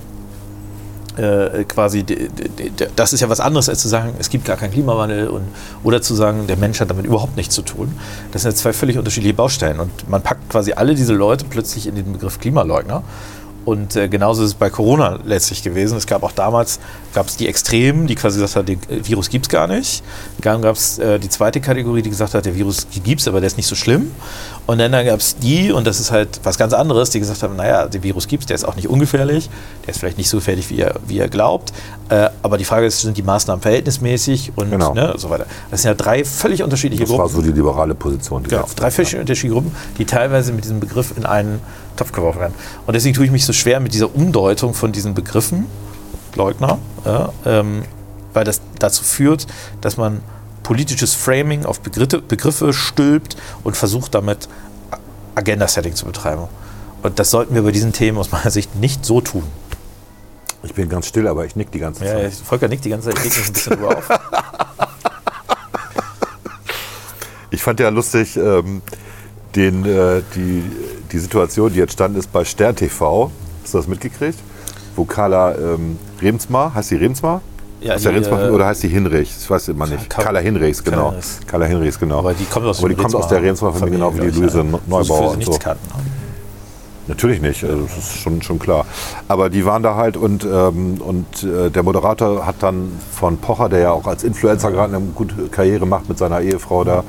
äh, 1.16 1.64
quasi, 1.64 2.04
de, 2.04 2.28
de, 2.28 2.70
de, 2.70 2.88
das 2.94 3.12
ist 3.12 3.20
ja 3.20 3.28
was 3.28 3.40
anderes, 3.40 3.68
als 3.68 3.80
zu 3.80 3.88
sagen, 3.88 4.14
es 4.18 4.30
gibt 4.30 4.44
gar 4.44 4.56
keinen 4.56 4.72
Klimawandel 4.72 5.28
und, 5.28 5.42
oder 5.82 6.00
zu 6.00 6.14
sagen, 6.14 6.46
der 6.46 6.56
Mensch 6.56 6.80
hat 6.80 6.90
damit 6.90 7.06
überhaupt 7.06 7.36
nichts 7.36 7.54
zu 7.54 7.62
tun. 7.62 7.96
Das 8.32 8.42
sind 8.42 8.52
ja 8.52 8.56
zwei 8.56 8.72
völlig 8.72 8.98
unterschiedliche 8.98 9.34
Baustellen. 9.34 9.80
Und 9.80 10.08
man 10.08 10.22
packt 10.22 10.48
quasi 10.48 10.72
alle 10.72 10.94
diese 10.94 11.14
Leute 11.14 11.44
plötzlich 11.48 11.86
in 11.86 11.94
den 11.94 12.12
Begriff 12.12 12.38
Klimaleugner. 12.38 13.02
Und 13.68 13.96
äh, 13.96 14.08
genauso 14.08 14.42
ist 14.44 14.48
es 14.48 14.54
bei 14.54 14.70
Corona 14.70 15.18
letztlich 15.26 15.62
gewesen. 15.62 15.98
Es 15.98 16.06
gab 16.06 16.22
auch 16.22 16.32
damals 16.32 16.80
gab 17.12 17.26
es 17.26 17.36
die 17.36 17.46
Extremen, 17.48 18.06
die 18.06 18.14
quasi 18.14 18.40
gesagt 18.40 18.56
haben, 18.56 18.64
den 18.64 18.78
äh, 18.88 19.06
Virus 19.06 19.28
gibt 19.28 19.44
es 19.44 19.50
gar 19.50 19.66
nicht. 19.66 20.02
Dann 20.40 20.62
gab 20.62 20.74
es 20.74 20.98
äh, 20.98 21.18
die 21.18 21.28
zweite 21.28 21.60
Kategorie, 21.60 22.00
die 22.00 22.08
gesagt 22.08 22.32
hat, 22.32 22.46
der 22.46 22.54
Virus 22.54 22.86
gibt 23.04 23.20
es, 23.20 23.28
aber 23.28 23.40
der 23.40 23.48
ist 23.48 23.58
nicht 23.58 23.66
so 23.66 23.74
schlimm. 23.74 24.10
Und 24.66 24.78
dann, 24.78 24.90
dann 24.92 25.04
gab 25.04 25.20
es 25.20 25.36
die, 25.36 25.70
und 25.70 25.86
das 25.86 26.00
ist 26.00 26.10
halt 26.10 26.40
was 26.44 26.56
ganz 26.56 26.72
anderes, 26.72 27.10
die 27.10 27.20
gesagt 27.20 27.42
haben, 27.42 27.56
naja, 27.56 27.86
der 27.86 28.02
Virus 28.02 28.26
gibt 28.26 28.44
es, 28.44 28.46
der 28.46 28.54
ist 28.54 28.64
auch 28.64 28.76
nicht 28.76 28.88
ungefährlich, 28.88 29.50
der 29.84 29.90
ist 29.90 30.00
vielleicht 30.00 30.16
nicht 30.16 30.30
so 30.30 30.38
gefährlich, 30.38 30.70
wie 30.70 30.80
er, 30.80 30.94
wie 31.06 31.18
er 31.18 31.28
glaubt. 31.28 31.72
Äh, 32.08 32.30
aber 32.42 32.56
die 32.56 32.64
Frage 32.64 32.86
ist, 32.86 33.02
sind 33.02 33.18
die 33.18 33.22
Maßnahmen 33.22 33.60
verhältnismäßig 33.60 34.52
und 34.56 34.70
Genau. 34.70 34.94
ne, 34.94 35.12
so 35.18 35.28
weiter. 35.28 35.44
Das 35.70 35.82
sind 35.82 35.90
ja 35.90 35.94
drei 35.94 36.24
völlig 36.24 36.62
unterschiedliche 36.62 37.02
Das 37.02 37.10
Gruppen. 37.10 37.22
war 37.22 37.28
so 37.28 37.42
die 37.42 37.52
liberale 37.52 37.94
Position. 37.94 38.44
Die 38.44 38.48
Genau, 38.48 38.66
drei 38.76 38.90
völlig 38.90 39.14
unterschiedliche 39.14 39.52
Gruppen, 39.52 39.74
die 39.98 40.06
teilweise 40.06 40.52
mit 40.52 40.64
diesem 40.64 40.80
Begriff 40.80 41.12
in 41.16 41.26
einen 41.26 41.60
Topf 41.98 42.12
geworfen 42.12 42.40
werden. 42.40 42.54
Und 42.86 42.94
deswegen 42.94 43.14
tue 43.14 43.24
ich 43.24 43.30
mich 43.30 43.44
so 43.44 43.52
schwer 43.52 43.80
mit 43.80 43.92
dieser 43.92 44.14
Umdeutung 44.14 44.72
von 44.74 44.92
diesen 44.92 45.14
Begriffen, 45.14 45.66
Leugner, 46.34 46.78
ja, 47.04 47.32
ähm, 47.44 47.82
weil 48.32 48.44
das 48.44 48.60
dazu 48.78 49.02
führt, 49.04 49.46
dass 49.80 49.96
man 49.96 50.20
politisches 50.62 51.14
Framing 51.14 51.64
auf 51.64 51.80
Begriffe, 51.80 52.20
Begriffe 52.20 52.72
stülpt 52.72 53.36
und 53.64 53.76
versucht 53.76 54.14
damit 54.14 54.48
Agenda-Setting 55.34 55.94
zu 55.94 56.06
betreiben. 56.06 56.44
Und 57.02 57.18
das 57.18 57.30
sollten 57.30 57.54
wir 57.54 57.62
bei 57.62 57.70
diesen 57.70 57.92
Themen 57.92 58.18
aus 58.18 58.30
meiner 58.32 58.50
Sicht 58.50 58.76
nicht 58.76 59.04
so 59.04 59.20
tun. 59.20 59.44
Ich 60.62 60.74
bin 60.74 60.88
ganz 60.88 61.06
still, 61.06 61.28
aber 61.28 61.46
ich 61.46 61.54
nick 61.56 61.70
die 61.70 61.78
ganze 61.78 62.04
Ja, 62.04 62.12
Zeit. 62.12 62.34
Volker 62.34 62.68
nickt 62.68 62.84
die 62.84 62.90
ganze 62.90 63.10
Zeit, 63.10 63.18
ich 63.24 63.36
mich 63.36 63.46
ein 63.46 63.52
bisschen 63.52 63.72
drüber 63.76 63.96
auf. 63.96 64.08
Ich 67.50 67.62
fand 67.62 67.80
ja 67.80 67.88
lustig, 67.88 68.36
ähm, 68.36 68.82
den, 69.54 69.84
äh, 69.84 70.22
die, 70.34 70.62
die 71.12 71.18
Situation, 71.18 71.72
die 71.72 71.80
entstanden 71.80 72.18
ist 72.18 72.32
bei 72.32 72.44
Stern 72.44 72.76
TV, 72.76 73.30
hast 73.62 73.74
du 73.74 73.78
das 73.78 73.88
mitgekriegt? 73.88 74.38
Wo 74.96 75.04
Carla 75.04 75.54
ähm, 75.54 75.98
Remsmar, 76.20 76.74
heißt 76.74 76.90
die 76.90 76.96
Remsmar? 76.96 77.40
Ja, 77.80 77.94
heißt 77.94 78.04
der 78.04 78.12
die, 78.12 78.18
Remsmar 78.18 78.48
äh, 78.48 78.50
oder 78.50 78.66
heißt 78.66 78.82
die 78.82 78.88
Hinrichs? 78.88 79.42
Ich 79.42 79.50
weiß 79.50 79.68
immer 79.68 79.86
nicht. 79.86 80.10
Ka- 80.10 80.22
Carla 80.22 80.40
Hinrichs, 80.40 80.82
genau. 80.82 81.10
Hinrichs. 81.10 81.38
Carla 81.46 81.66
Hinrichs, 81.66 81.98
genau. 81.98 82.18
Aber 82.18 82.34
die 82.34 82.44
kommt 82.44 82.66
aus, 82.66 82.80
Aber 82.80 82.88
die 82.88 82.96
kommt 82.96 83.14
aus 83.14 83.28
der 83.28 83.40
Remsmar-Familie, 83.42 83.98
genau 83.98 84.14
wie 84.14 84.20
die 84.20 84.26
ich, 84.28 84.36
Luise 84.36 84.58
ja. 84.58 84.64
Neubauer 84.86 85.30
sie 85.30 85.36
und 85.36 85.44
so. 85.44 85.52
kannten. 85.58 85.88
Natürlich 87.06 87.40
nicht, 87.40 87.64
also 87.64 87.84
das 87.84 87.96
ist 87.96 88.16
schon, 88.18 88.42
schon 88.42 88.58
klar. 88.58 88.84
Aber 89.28 89.48
die 89.48 89.64
waren 89.64 89.82
da 89.82 89.94
halt 89.94 90.18
und, 90.18 90.44
ähm, 90.44 91.00
und 91.00 91.42
äh, 91.42 91.70
der 91.70 91.82
Moderator 91.82 92.44
hat 92.44 92.56
dann 92.60 92.92
von 93.12 93.38
Pocher, 93.38 93.70
der 93.70 93.78
ja 93.78 93.92
auch 93.92 94.06
als 94.06 94.24
Influencer 94.24 94.70
gerade 94.70 94.94
eine 94.94 95.06
gute 95.14 95.34
Karriere 95.48 95.86
macht 95.86 96.06
mit 96.10 96.18
seiner 96.18 96.42
Ehefrau 96.42 96.84
da, 96.84 97.04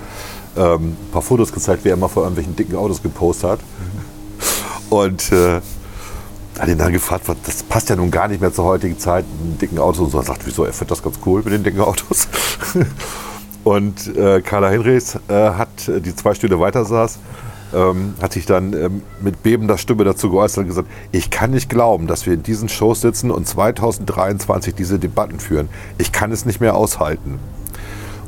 ähm, 0.59 0.91
ein 0.91 1.11
paar 1.11 1.21
Fotos 1.21 1.51
gezeigt, 1.51 1.85
wie 1.85 1.89
er 1.89 1.93
immer 1.93 2.09
vor 2.09 2.23
irgendwelchen 2.23 2.55
dicken 2.55 2.75
Autos 2.75 3.01
gepostet 3.01 3.51
hat. 3.51 3.59
Und 4.89 5.31
äh, 5.31 5.61
hat 6.59 6.67
ihn 6.67 6.77
dann 6.77 6.91
gefragt, 6.91 7.25
das 7.45 7.63
passt 7.63 7.89
ja 7.89 7.95
nun 7.95 8.11
gar 8.11 8.27
nicht 8.27 8.41
mehr 8.41 8.51
zur 8.51 8.65
heutigen 8.65 8.99
Zeit, 8.99 9.23
mit 9.43 9.61
dicken 9.61 9.79
Autos 9.79 9.99
und 9.99 10.11
so. 10.11 10.17
Er 10.17 10.23
sagt, 10.23 10.45
wieso, 10.45 10.65
er 10.65 10.73
findet 10.73 10.91
das 10.91 11.03
ganz 11.03 11.19
cool 11.25 11.41
mit 11.43 11.53
den 11.53 11.63
dicken 11.63 11.79
Autos. 11.79 12.27
Und 13.63 14.15
äh, 14.15 14.41
Carla 14.41 14.69
Hinrichs 14.69 15.15
äh, 15.27 15.33
hat, 15.33 15.87
äh, 15.87 15.99
die 16.01 16.15
zwei 16.15 16.33
Stühle 16.33 16.59
weiter 16.59 16.85
saß, 16.85 17.19
ähm, 17.73 18.15
hat 18.21 18.33
sich 18.33 18.45
dann 18.45 18.73
ähm, 18.73 19.01
mit 19.21 19.43
bebender 19.43 19.77
Stimme 19.77 20.05
dazu 20.05 20.31
geäußert 20.31 20.59
und 20.59 20.67
gesagt, 20.67 20.87
ich 21.11 21.29
kann 21.29 21.51
nicht 21.51 21.69
glauben, 21.69 22.07
dass 22.07 22.25
wir 22.25 22.33
in 22.33 22.41
diesen 22.41 22.69
Shows 22.69 23.01
sitzen 23.01 23.31
und 23.31 23.47
2023 23.47 24.73
diese 24.73 24.97
Debatten 24.97 25.39
führen. 25.39 25.69
Ich 25.97 26.11
kann 26.11 26.31
es 26.31 26.45
nicht 26.45 26.61
mehr 26.61 26.75
aushalten. 26.75 27.39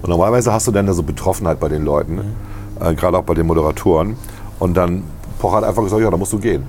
Und 0.02 0.10
normalerweise 0.10 0.52
hast 0.52 0.68
du 0.68 0.72
dann 0.72 0.88
da 0.88 0.94
so 0.94 1.04
Betroffenheit 1.04 1.60
bei 1.60 1.70
den 1.70 1.86
Leuten, 1.86 2.36
äh, 2.80 2.94
gerade 2.96 3.18
auch 3.18 3.24
bei 3.24 3.34
den 3.34 3.48
Moderatoren. 3.48 4.16
Und 4.60 4.76
dann 4.76 5.04
Pocher 5.40 5.58
hat 5.58 5.64
einfach 5.64 5.84
gesagt, 5.84 6.02
ja, 6.02 6.10
da 6.10 6.18
musst 6.18 6.34
du 6.34 6.40
gehen. 6.40 6.66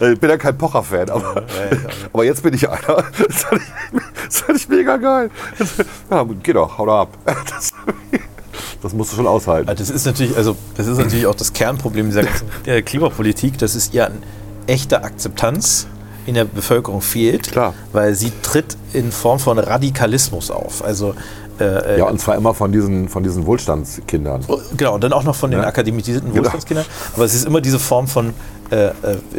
ich 0.00 0.20
bin 0.20 0.30
ja 0.30 0.36
kein 0.36 0.56
Pocher-Fan, 0.58 1.10
aber, 1.10 1.44
aber 2.12 2.24
jetzt 2.24 2.42
bin 2.42 2.54
ich 2.54 2.68
einer. 2.68 3.04
Das 3.26 3.44
fand 3.44 3.62
ich, 3.62 3.68
das 4.26 4.40
fand 4.40 4.58
ich 4.58 4.68
mega 4.68 4.96
geil. 4.96 5.30
Ja, 6.10 6.26
geh 6.42 6.52
doch, 6.52 6.78
hau 6.78 6.86
da 6.86 7.02
ab. 7.02 7.18
Das, 7.24 7.72
das 8.82 8.92
musst 8.92 9.12
du 9.12 9.16
schon 9.16 9.26
aushalten. 9.26 9.68
Also 9.68 9.82
Das 9.82 9.90
ist 9.90 10.06
natürlich, 10.06 10.36
also 10.36 10.56
das 10.76 10.86
ist 10.86 10.98
natürlich 10.98 11.26
auch 11.26 11.34
das 11.34 11.52
Kernproblem 11.52 12.06
dieser 12.06 12.22
ganzen 12.24 12.48
äh, 12.66 12.82
Klimapolitik, 12.82 13.58
dass 13.58 13.74
es 13.74 13.92
ihr 13.92 14.06
an 14.06 14.22
echter 14.66 15.04
Akzeptanz 15.04 15.86
in 16.26 16.34
der 16.34 16.44
Bevölkerung 16.44 17.00
fehlt, 17.00 17.50
Klar. 17.52 17.72
weil 17.92 18.14
sie 18.14 18.32
tritt 18.42 18.76
in 18.92 19.12
Form 19.12 19.38
von 19.38 19.58
Radikalismus 19.58 20.50
auf. 20.50 20.84
Also 20.84 21.14
äh, 21.58 21.98
Ja, 21.98 22.04
und 22.06 22.20
zwar 22.20 22.34
immer 22.36 22.52
von 22.52 22.70
diesen, 22.72 23.08
von 23.08 23.22
diesen 23.22 23.46
Wohlstandskindern. 23.46 24.44
Genau, 24.76 24.94
und 24.94 25.04
dann 25.04 25.12
auch 25.12 25.22
noch 25.24 25.34
von 25.36 25.50
den 25.50 25.60
Ja. 25.60 25.66
akademisierten 25.68 26.30
Genau. 26.30 26.42
Wohlstandskindern. 26.44 26.84
Aber 27.14 27.24
es 27.24 27.34
ist 27.34 27.46
immer 27.46 27.60
diese 27.62 27.78
Form 27.78 28.08
von, 28.08 28.34
äh, 28.70 28.86
äh, 28.88 28.92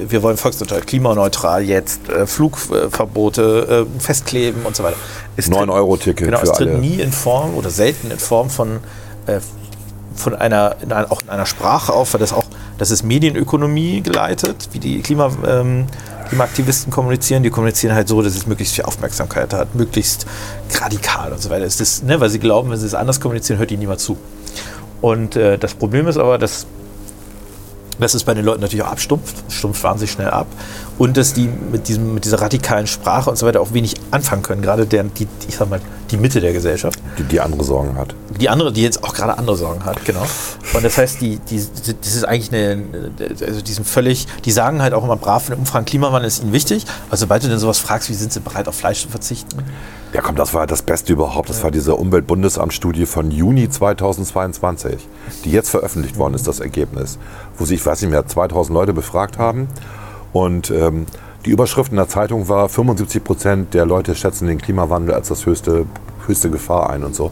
wir 0.07 0.23
wollen 0.23 0.37
volksneutral, 0.37 0.81
klimaneutral 0.81 1.61
jetzt, 1.63 2.09
äh, 2.09 2.25
Flugverbote 2.25 3.85
äh, 3.97 3.99
festkleben 4.01 4.63
und 4.65 4.75
so 4.75 4.83
weiter. 4.83 4.97
Es 5.35 5.45
tritt- 5.45 5.57
9-Euro-Ticket 5.57 6.25
Genau, 6.25 6.39
es 6.41 6.49
für 6.49 6.55
tritt 6.55 6.69
alle. 6.69 6.77
nie 6.79 6.99
in 6.99 7.11
Form 7.11 7.53
oder 7.55 7.69
selten 7.69 8.11
in 8.11 8.19
Form 8.19 8.49
von, 8.49 8.79
äh, 9.27 9.39
von 10.17 10.35
einer, 10.35 10.75
in 10.81 10.91
einer, 10.91 11.11
auch 11.11 11.21
in 11.21 11.29
einer 11.29 11.45
Sprache 11.45 11.93
auf, 11.93 12.13
weil 12.13 12.19
das 12.19 12.33
auch, 12.33 12.45
das 12.77 12.91
ist 12.91 13.03
Medienökonomie 13.03 14.01
geleitet, 14.01 14.69
wie 14.71 14.79
die 14.79 15.01
Klima, 15.01 15.31
ähm, 15.47 15.87
Klimaaktivisten 16.27 16.91
kommunizieren. 16.91 17.43
Die 17.43 17.49
kommunizieren 17.49 17.95
halt 17.95 18.07
so, 18.07 18.21
dass 18.21 18.35
es 18.35 18.47
möglichst 18.47 18.75
viel 18.75 18.85
Aufmerksamkeit 18.85 19.53
hat, 19.53 19.75
möglichst 19.75 20.25
radikal 20.81 21.31
und 21.31 21.41
so 21.41 21.49
weiter. 21.49 21.65
Ist, 21.65 22.03
ne, 22.03 22.19
weil 22.19 22.29
sie 22.29 22.39
glauben, 22.39 22.69
wenn 22.69 22.77
sie 22.77 22.85
es 22.85 22.93
anders 22.93 23.19
kommunizieren, 23.19 23.59
hört 23.59 23.71
ihnen 23.71 23.79
niemand 23.79 23.99
zu. 23.99 24.17
Und 25.01 25.35
äh, 25.35 25.57
das 25.57 25.73
Problem 25.73 26.07
ist 26.07 26.17
aber, 26.17 26.37
dass, 26.37 26.65
dass 27.99 28.13
es 28.13 28.23
bei 28.23 28.33
den 28.33 28.45
Leuten 28.45 28.61
natürlich 28.61 28.83
auch 28.83 28.91
abstumpft, 28.91 29.35
stumpft 29.49 29.83
wahnsinnig 29.83 30.11
schnell 30.11 30.29
ab 30.29 30.47
und 30.97 31.17
dass 31.17 31.33
die 31.33 31.47
mit, 31.47 31.87
diesem, 31.87 32.13
mit 32.13 32.25
dieser 32.25 32.41
radikalen 32.41 32.87
Sprache 32.87 33.29
und 33.29 33.37
so 33.37 33.45
weiter 33.45 33.61
auch 33.61 33.73
wenig 33.73 33.95
anfangen 34.11 34.43
können, 34.43 34.61
gerade 34.61 34.85
der, 34.85 35.03
die, 35.03 35.27
ich 35.47 35.55
sag 35.55 35.69
mal, 35.69 35.81
die 36.11 36.17
Mitte 36.17 36.39
der 36.39 36.53
Gesellschaft. 36.53 36.99
Die, 37.17 37.23
die 37.23 37.39
andere 37.39 37.63
Sorgen 37.63 37.97
hat. 37.97 38.15
Die 38.39 38.49
andere, 38.49 38.71
die 38.71 38.81
jetzt 38.81 39.03
auch 39.03 39.13
gerade 39.13 39.37
andere 39.37 39.57
Sorgen 39.57 39.85
hat, 39.85 40.03
genau. 40.05 40.25
Und 40.73 40.83
das 40.83 40.97
heißt, 40.97 41.21
die, 41.21 41.37
die, 41.37 41.57
das 41.57 42.15
ist 42.15 42.23
eigentlich 42.23 42.53
eine, 42.53 42.83
also 43.45 43.61
die 43.61 43.73
sind 43.73 43.87
völlig, 43.87 44.27
die 44.45 44.51
sagen 44.51 44.81
halt 44.81 44.93
auch 44.93 45.03
immer 45.03 45.17
brav 45.17 45.47
in 45.47 45.55
den 45.55 45.59
Umfragen, 45.59 45.85
Klimawandel 45.85 46.27
ist 46.27 46.41
ihnen 46.41 46.53
wichtig. 46.53 46.85
Also 47.09 47.21
sobald 47.21 47.43
du 47.43 47.47
denn 47.47 47.59
sowas 47.59 47.79
fragst, 47.79 48.09
wie 48.09 48.13
sind 48.13 48.31
sie 48.31 48.39
bereit, 48.39 48.67
auf 48.67 48.75
Fleisch 48.75 49.01
zu 49.01 49.09
verzichten? 49.09 49.63
Ja, 50.13 50.21
komm, 50.21 50.35
das 50.35 50.53
war 50.53 50.67
das 50.67 50.81
Beste 50.81 51.11
überhaupt. 51.11 51.49
Das 51.49 51.63
war 51.63 51.71
diese 51.71 51.95
Umweltbundesamtsstudie 51.95 53.05
von 53.05 53.29
Juni 53.29 53.69
2022, 53.69 55.05
die 55.43 55.51
jetzt 55.51 55.69
veröffentlicht 55.69 56.17
worden 56.17 56.33
ist, 56.33 56.47
das 56.47 56.61
Ergebnis. 56.61 57.19
Wo 57.57 57.65
sie, 57.65 57.75
ich 57.75 57.85
weiß 57.85 58.01
nicht 58.01 58.11
mehr, 58.11 58.25
2000 58.25 58.73
Leute 58.73 58.93
befragt 58.93 59.37
haben. 59.37 59.67
Und 60.31 60.71
ähm, 60.71 61.07
die 61.45 61.51
Überschrift 61.51 61.91
in 61.91 61.97
der 61.97 62.07
Zeitung 62.07 62.47
war, 62.47 62.69
75 62.69 63.23
Prozent 63.23 63.73
der 63.73 63.85
Leute 63.85 64.15
schätzen 64.15 64.47
den 64.47 64.59
Klimawandel 64.59 65.13
als 65.13 65.27
das 65.27 65.45
höchste, 65.45 65.85
höchste 66.25 66.49
Gefahr 66.49 66.89
ein 66.89 67.03
und 67.03 67.13
so. 67.13 67.31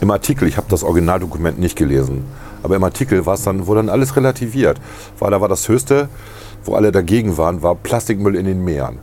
Im 0.00 0.10
Artikel, 0.10 0.46
ich 0.46 0.56
habe 0.56 0.66
das 0.68 0.84
Originaldokument 0.84 1.58
nicht 1.58 1.76
gelesen, 1.76 2.24
aber 2.62 2.76
im 2.76 2.84
Artikel 2.84 3.26
war 3.26 3.34
es 3.34 3.42
dann, 3.42 3.66
wurde 3.66 3.80
dann 3.80 3.88
alles 3.88 4.16
relativiert. 4.16 4.80
Weil 5.18 5.32
da 5.32 5.40
war 5.40 5.48
das 5.48 5.68
höchste, 5.68 6.08
wo 6.64 6.74
alle 6.74 6.92
dagegen 6.92 7.36
waren, 7.36 7.62
war 7.62 7.74
Plastikmüll 7.74 8.36
in 8.36 8.46
den 8.46 8.64
Meeren. 8.64 8.98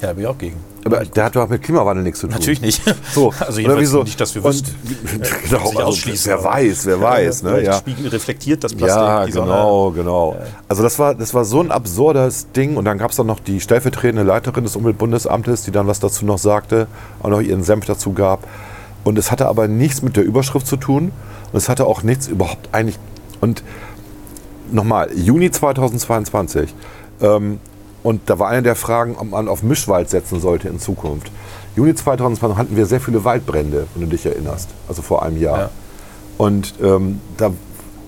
Ja, 0.00 0.08
da 0.08 0.12
bin 0.14 0.22
ich 0.22 0.28
auch 0.28 0.38
gegen. 0.38 0.67
Aber 0.92 1.04
der 1.04 1.24
hat 1.24 1.36
doch 1.36 1.48
mit 1.48 1.62
Klimawandel 1.62 2.04
nichts 2.04 2.20
zu 2.20 2.26
tun. 2.26 2.36
Natürlich 2.36 2.60
nicht. 2.60 2.82
So, 3.12 3.32
also 3.40 3.60
oder 3.60 3.78
wieso? 3.78 4.02
nicht, 4.02 4.20
dass 4.20 4.34
wir 4.34 4.44
wüssten. 4.44 4.74
genau, 5.44 5.86
also, 5.86 6.10
wer 6.24 6.44
weiß, 6.44 6.86
wer 6.86 7.00
weiß, 7.00 7.42
ne? 7.44 7.62
Ja. 7.62 7.74
Spiegel 7.74 8.08
reflektiert 8.08 8.64
das 8.64 8.74
Plastik. 8.74 8.98
Ja, 9.00 9.24
genau, 9.26 9.90
genau. 9.90 10.36
Also 10.68 10.82
das 10.82 10.98
war, 10.98 11.14
das 11.14 11.34
war 11.34 11.44
so 11.44 11.60
ein 11.60 11.70
absurdes 11.70 12.50
Ding. 12.52 12.76
Und 12.76 12.84
dann 12.84 12.98
gab 12.98 13.10
es 13.10 13.16
dann 13.16 13.26
noch 13.26 13.40
die 13.40 13.60
stellvertretende 13.60 14.22
Leiterin 14.22 14.64
des 14.64 14.76
Umweltbundesamtes, 14.76 15.62
die 15.62 15.70
dann 15.70 15.86
was 15.86 16.00
dazu 16.00 16.24
noch 16.24 16.38
sagte, 16.38 16.86
auch 17.22 17.30
noch 17.30 17.40
ihren 17.40 17.62
Senf 17.62 17.84
dazu 17.86 18.12
gab. 18.12 18.46
Und 19.04 19.18
es 19.18 19.30
hatte 19.30 19.46
aber 19.46 19.68
nichts 19.68 20.02
mit 20.02 20.16
der 20.16 20.24
Überschrift 20.24 20.66
zu 20.66 20.76
tun. 20.76 21.12
Und 21.52 21.56
es 21.56 21.68
hatte 21.68 21.86
auch 21.86 22.02
nichts 22.02 22.28
überhaupt 22.28 22.68
eigentlich. 22.72 22.98
Und 23.40 23.62
nochmal, 24.70 25.10
Juni 25.14 25.50
2022. 25.50 26.74
Ähm, 27.20 27.58
und 28.08 28.22
da 28.30 28.38
war 28.38 28.48
eine 28.48 28.62
der 28.62 28.74
Fragen, 28.74 29.16
ob 29.18 29.28
man 29.32 29.48
auf 29.48 29.62
Mischwald 29.62 30.08
setzen 30.08 30.40
sollte 30.40 30.66
in 30.66 30.78
Zukunft. 30.78 31.30
Juni 31.76 31.94
2020 31.94 32.56
hatten 32.56 32.74
wir 32.74 32.86
sehr 32.86 33.02
viele 33.02 33.22
Waldbrände, 33.22 33.86
wenn 33.94 34.04
du 34.04 34.08
dich 34.08 34.24
erinnerst. 34.24 34.70
Also 34.88 35.02
vor 35.02 35.22
einem 35.22 35.36
Jahr. 35.36 35.58
Ja. 35.58 35.70
Und 36.38 36.72
ähm, 36.82 37.20
da, 37.36 37.50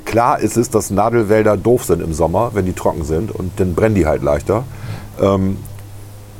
klar 0.06 0.40
ist 0.40 0.56
es, 0.56 0.70
dass 0.70 0.88
Nadelwälder 0.88 1.58
doof 1.58 1.84
sind 1.84 2.00
im 2.00 2.14
Sommer, 2.14 2.52
wenn 2.54 2.64
die 2.64 2.72
trocken 2.72 3.04
sind. 3.04 3.30
Und 3.30 3.60
dann 3.60 3.74
brennen 3.74 3.94
die 3.94 4.06
halt 4.06 4.22
leichter. 4.22 4.64
Ähm, 5.20 5.58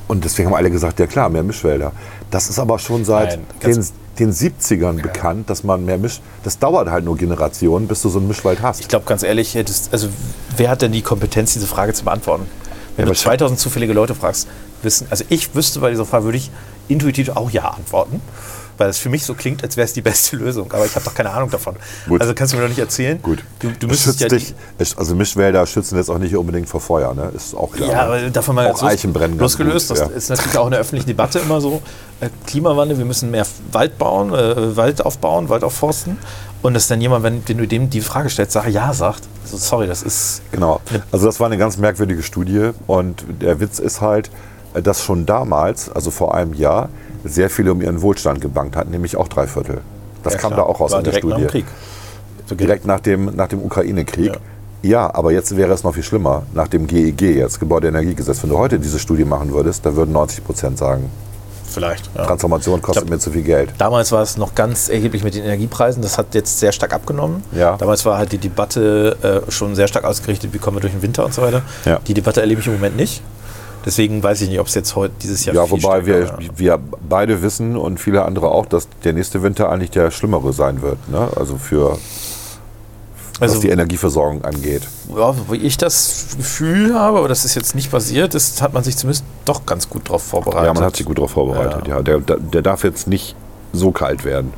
und 0.08 0.24
deswegen 0.24 0.48
haben 0.48 0.56
alle 0.56 0.70
gesagt, 0.70 0.98
ja 0.98 1.06
klar, 1.06 1.28
mehr 1.28 1.42
Mischwälder. 1.42 1.92
Das 2.30 2.48
ist 2.48 2.58
aber 2.58 2.78
schon 2.78 3.04
seit 3.04 3.40
Nein, 3.62 3.74
den, 3.74 3.86
den 4.20 4.32
70ern 4.32 5.02
bekannt, 5.02 5.50
dass 5.50 5.64
man 5.64 5.84
mehr 5.84 5.98
Misch... 5.98 6.22
Das 6.44 6.58
dauert 6.58 6.90
halt 6.90 7.04
nur 7.04 7.18
Generationen, 7.18 7.88
bis 7.88 8.00
du 8.00 8.08
so 8.08 8.20
einen 8.20 8.28
Mischwald 8.28 8.62
hast. 8.62 8.80
Ich 8.80 8.88
glaube, 8.88 9.04
ganz 9.04 9.22
ehrlich, 9.22 9.54
also 9.92 10.08
wer 10.56 10.70
hat 10.70 10.80
denn 10.80 10.92
die 10.92 11.02
Kompetenz, 11.02 11.52
diese 11.52 11.66
Frage 11.66 11.92
zu 11.92 12.04
beantworten? 12.04 12.46
Wenn 13.00 13.06
Ja, 13.08 13.12
du 13.14 13.18
aber 13.18 13.18
2000 13.18 13.58
zufällige 13.58 13.92
Leute 13.92 14.14
fragst, 14.14 14.46
wissen, 14.82 15.06
also 15.10 15.24
ich 15.28 15.54
wüsste 15.54 15.80
bei 15.80 15.90
dieser 15.90 16.04
Frage, 16.04 16.24
würde 16.24 16.38
ich 16.38 16.50
intuitiv 16.88 17.30
auch 17.30 17.50
ja 17.50 17.68
antworten, 17.68 18.20
weil 18.76 18.88
es 18.90 18.98
für 18.98 19.08
mich 19.10 19.24
so 19.24 19.34
klingt, 19.34 19.62
als 19.62 19.76
wäre 19.76 19.84
es 19.86 19.92
die 19.92 20.00
beste 20.02 20.36
Lösung. 20.36 20.72
Aber 20.72 20.84
ich 20.86 20.94
habe 20.94 21.04
doch 21.04 21.14
keine 21.14 21.30
Ahnung 21.30 21.50
davon. 21.50 21.76
Gut. 22.08 22.20
Also 22.20 22.34
kannst 22.34 22.52
du 22.52 22.56
mir 22.56 22.62
doch 22.62 22.68
nicht 22.68 22.78
erzählen. 22.78 23.20
Gut. 23.22 23.44
Du, 23.60 23.68
du 23.68 23.86
Es 23.86 23.90
müsstest 23.92 24.20
ja 24.20 24.28
dich, 24.28 24.54
es- 24.78 24.96
also 24.98 25.14
Mischwälder 25.14 25.66
schützen 25.66 25.96
jetzt 25.96 26.10
auch 26.10 26.18
nicht 26.18 26.34
unbedingt 26.36 26.68
vor 26.68 26.80
Feuer, 26.80 27.14
ne? 27.14 27.30
Ist 27.36 27.54
auch 27.54 27.72
klar. 27.72 27.88
ja, 27.88 27.94
ne? 27.94 28.00
aber 28.02 28.30
davon 28.30 28.54
mal 28.54 28.64
Auch 28.66 28.68
ganz 28.70 28.82
los- 28.82 28.90
Eichen 28.90 29.12
brennen 29.12 29.38
ganz 29.38 29.52
losgelöst. 29.52 29.88
gut, 29.88 29.98
das 29.98 30.08
ja. 30.08 30.14
ist 30.16 30.28
natürlich 30.30 30.58
auch 30.58 30.64
in 30.66 30.70
der 30.72 30.80
öffentlichen 30.80 31.06
Debatte 31.08 31.38
immer 31.40 31.60
so. 31.60 31.80
Äh, 32.20 32.28
Klimawandel, 32.46 32.98
wir 32.98 33.04
müssen 33.04 33.30
mehr 33.30 33.46
Wald 33.72 33.96
bauen, 33.98 34.32
äh, 34.34 34.76
Wald 34.76 35.04
aufbauen, 35.04 35.48
Wald 35.48 35.62
aufforsten. 35.64 36.18
Und 36.62 36.74
dass 36.74 36.88
dann 36.88 37.00
jemand, 37.00 37.22
wenn, 37.24 37.42
wenn 37.46 37.58
du 37.58 37.66
dem 37.66 37.88
die 37.88 38.00
Frage 38.02 38.28
stellst, 38.28 38.52
sagt, 38.52 38.68
ja, 38.68 38.92
sagt, 38.92 39.22
also 39.42 39.56
sorry, 39.56 39.86
das 39.86 40.02
ist 40.02 40.42
Genau. 40.52 40.80
Also 41.10 41.26
das 41.26 41.40
war 41.40 41.46
eine 41.46 41.56
ganz 41.56 41.78
merkwürdige 41.78 42.22
Studie 42.22 42.70
und 42.86 43.24
der 43.40 43.60
Witz 43.60 43.78
ist 43.78 44.00
halt, 44.00 44.30
dass 44.74 45.02
schon 45.02 45.24
damals, 45.26 45.90
also 45.90 46.10
vor 46.10 46.34
einem 46.34 46.52
Jahr, 46.54 46.90
sehr 47.24 47.50
viele 47.50 47.72
um 47.72 47.80
ihren 47.80 48.02
Wohlstand 48.02 48.40
gebankt 48.40 48.76
hatten, 48.76 48.90
nämlich 48.90 49.16
auch 49.16 49.28
drei 49.28 49.46
Viertel. 49.46 49.80
Das 50.22 50.34
Ja, 50.34 50.38
kam 50.38 50.52
klar. 50.52 50.64
da 50.66 50.70
auch 50.70 50.80
raus 50.80 50.92
War 50.92 50.98
in 50.98 51.04
der 51.04 51.12
direkt 51.14 51.26
nach 51.26 51.36
Studie. 51.38 51.46
dem 51.46 51.50
Krieg. 51.50 51.64
So 52.46 52.54
Direkt 52.54 52.84
nach 52.86 53.00
dem, 53.00 53.24
nach 53.36 53.48
dem 53.48 53.62
Ukraine-Krieg. 53.62 54.32
Ja. 54.32 54.38
Ja. 54.82 55.14
aber 55.14 55.32
jetzt 55.32 55.56
wäre 55.56 55.72
es 55.72 55.82
noch 55.82 55.94
viel 55.94 56.02
schlimmer. 56.02 56.42
Nach 56.54 56.68
dem 56.68 56.86
GEG 56.86 57.20
jetzt, 57.36 57.60
Gebäudeenergiegesetz. 57.60 58.42
Wenn 58.42 58.50
du 58.50 58.58
heute 58.58 58.78
diese 58.78 58.98
Studie 58.98 59.24
machen 59.24 59.52
würdest, 59.52 59.84
da 59.86 59.94
würden 59.96 60.12
90 60.12 60.44
Prozent 60.44 60.78
sagen, 60.78 61.10
Vielleicht. 61.70 62.10
Ja. 62.16 62.26
Transformation 62.26 62.82
kostet 62.82 63.04
Ich 63.04 63.10
mir 63.10 63.18
zu 63.18 63.30
viel 63.30 63.42
Geld. 63.42 63.72
Damals 63.78 64.12
war 64.12 64.22
es 64.22 64.36
noch 64.36 64.54
ganz 64.54 64.88
erheblich 64.88 65.22
mit 65.22 65.34
den 65.34 65.44
Energiepreisen. 65.44 66.02
Das 66.02 66.18
hat 66.18 66.34
jetzt 66.34 66.58
sehr 66.58 66.72
stark 66.72 66.92
abgenommen. 66.92 67.42
Ja. 67.52 67.76
Damals 67.76 68.04
war 68.04 68.18
halt 68.18 68.32
die 68.32 68.38
Debatte 68.38 69.44
äh, 69.48 69.50
schon 69.50 69.74
sehr 69.74 69.88
stark 69.88 70.04
ausgerichtet, 70.04 70.52
wie 70.52 70.58
kommen 70.58 70.76
wir 70.76 70.80
durch 70.80 70.92
den 70.92 71.02
Winter 71.02 71.24
und 71.24 71.32
so 71.32 71.42
weiter. 71.42 71.62
Ja. 71.84 72.00
Die 72.06 72.14
Debatte 72.14 72.40
erlebe 72.40 72.60
ich 72.60 72.66
im 72.66 72.74
Moment 72.74 72.96
nicht. 72.96 73.22
Deswegen 73.84 74.22
weiß 74.22 74.42
ich 74.42 74.50
nicht, 74.50 74.60
ob 74.60 74.66
es 74.66 74.74
jetzt 74.74 74.94
heute 74.94 75.14
dieses 75.22 75.44
Jahr 75.44 75.56
Ja, 75.56 75.70
wobei 75.70 76.04
wir, 76.04 76.36
wir 76.54 76.78
beide 77.08 77.42
wissen 77.42 77.76
und 77.76 77.98
viele 77.98 78.24
andere 78.24 78.48
auch, 78.48 78.66
dass 78.66 78.88
der 79.04 79.14
nächste 79.14 79.42
Winter 79.42 79.70
eigentlich 79.70 79.90
der 79.90 80.10
schlimmere 80.10 80.52
sein 80.52 80.82
wird. 80.82 81.08
Ne? 81.08 81.28
Also 81.36 81.56
für, 81.56 81.98
Also- 83.40 83.54
was 83.54 83.60
die 83.60 83.70
Energieversorgung 83.70 84.44
angeht. 84.44 84.82
Ja, 85.16 85.34
wie 85.50 85.56
ich 85.56 85.76
das 85.76 86.28
Gefühl 86.36 86.94
habe, 86.94 87.18
aber 87.18 87.28
das 87.28 87.44
ist 87.44 87.54
jetzt 87.54 87.74
nicht 87.74 87.90
passiert, 87.90 88.34
ist, 88.34 88.60
hat 88.62 88.72
man 88.72 88.84
sich 88.84 88.96
zumindest 88.96 89.24
doch 89.44 89.64
ganz 89.66 89.88
gut 89.88 90.08
darauf 90.08 90.22
vorbereitet. 90.22 90.66
Ja, 90.66 90.74
man 90.74 90.84
hat 90.84 90.96
sich 90.96 91.06
gut 91.06 91.18
darauf 91.18 91.30
vorbereitet. 91.32 91.88
Ja. 91.88 92.02
Der, 92.02 92.18
der, 92.20 92.36
der 92.36 92.62
darf 92.62 92.84
jetzt 92.84 93.06
nicht 93.06 93.34
so 93.72 93.92
kalt 93.92 94.24
werden. 94.24 94.52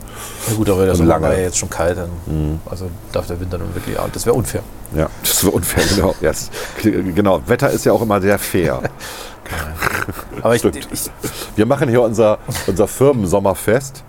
Ja 0.48 0.54
gut, 0.56 0.70
aber 0.70 0.86
der 0.86 0.94
Sommer 0.94 1.08
lange. 1.10 1.26
war 1.26 1.34
ja 1.34 1.40
jetzt 1.42 1.58
schon 1.58 1.68
kalt, 1.70 1.98
dann, 1.98 2.60
also 2.66 2.88
darf 3.12 3.26
der 3.26 3.38
Winter 3.40 3.58
nun 3.58 3.74
wirklich, 3.74 3.96
das 4.12 4.24
wäre 4.26 4.34
unfair. 4.34 4.62
Ja, 4.96 5.08
das 5.22 5.44
wäre 5.44 5.52
unfair, 5.54 5.84
genau. 5.94 6.14
Yes. 6.20 6.50
Genau, 6.82 7.40
Wetter 7.46 7.70
ist 7.70 7.84
ja 7.84 7.92
auch 7.92 8.02
immer 8.02 8.20
sehr 8.20 8.38
fair. 8.38 8.80
Aber 10.42 10.54
ich, 10.54 10.64
ich, 10.64 11.10
Wir 11.56 11.66
machen 11.66 11.88
hier 11.88 12.02
unser, 12.02 12.38
unser 12.66 12.88
Firmensommerfest 12.88 14.02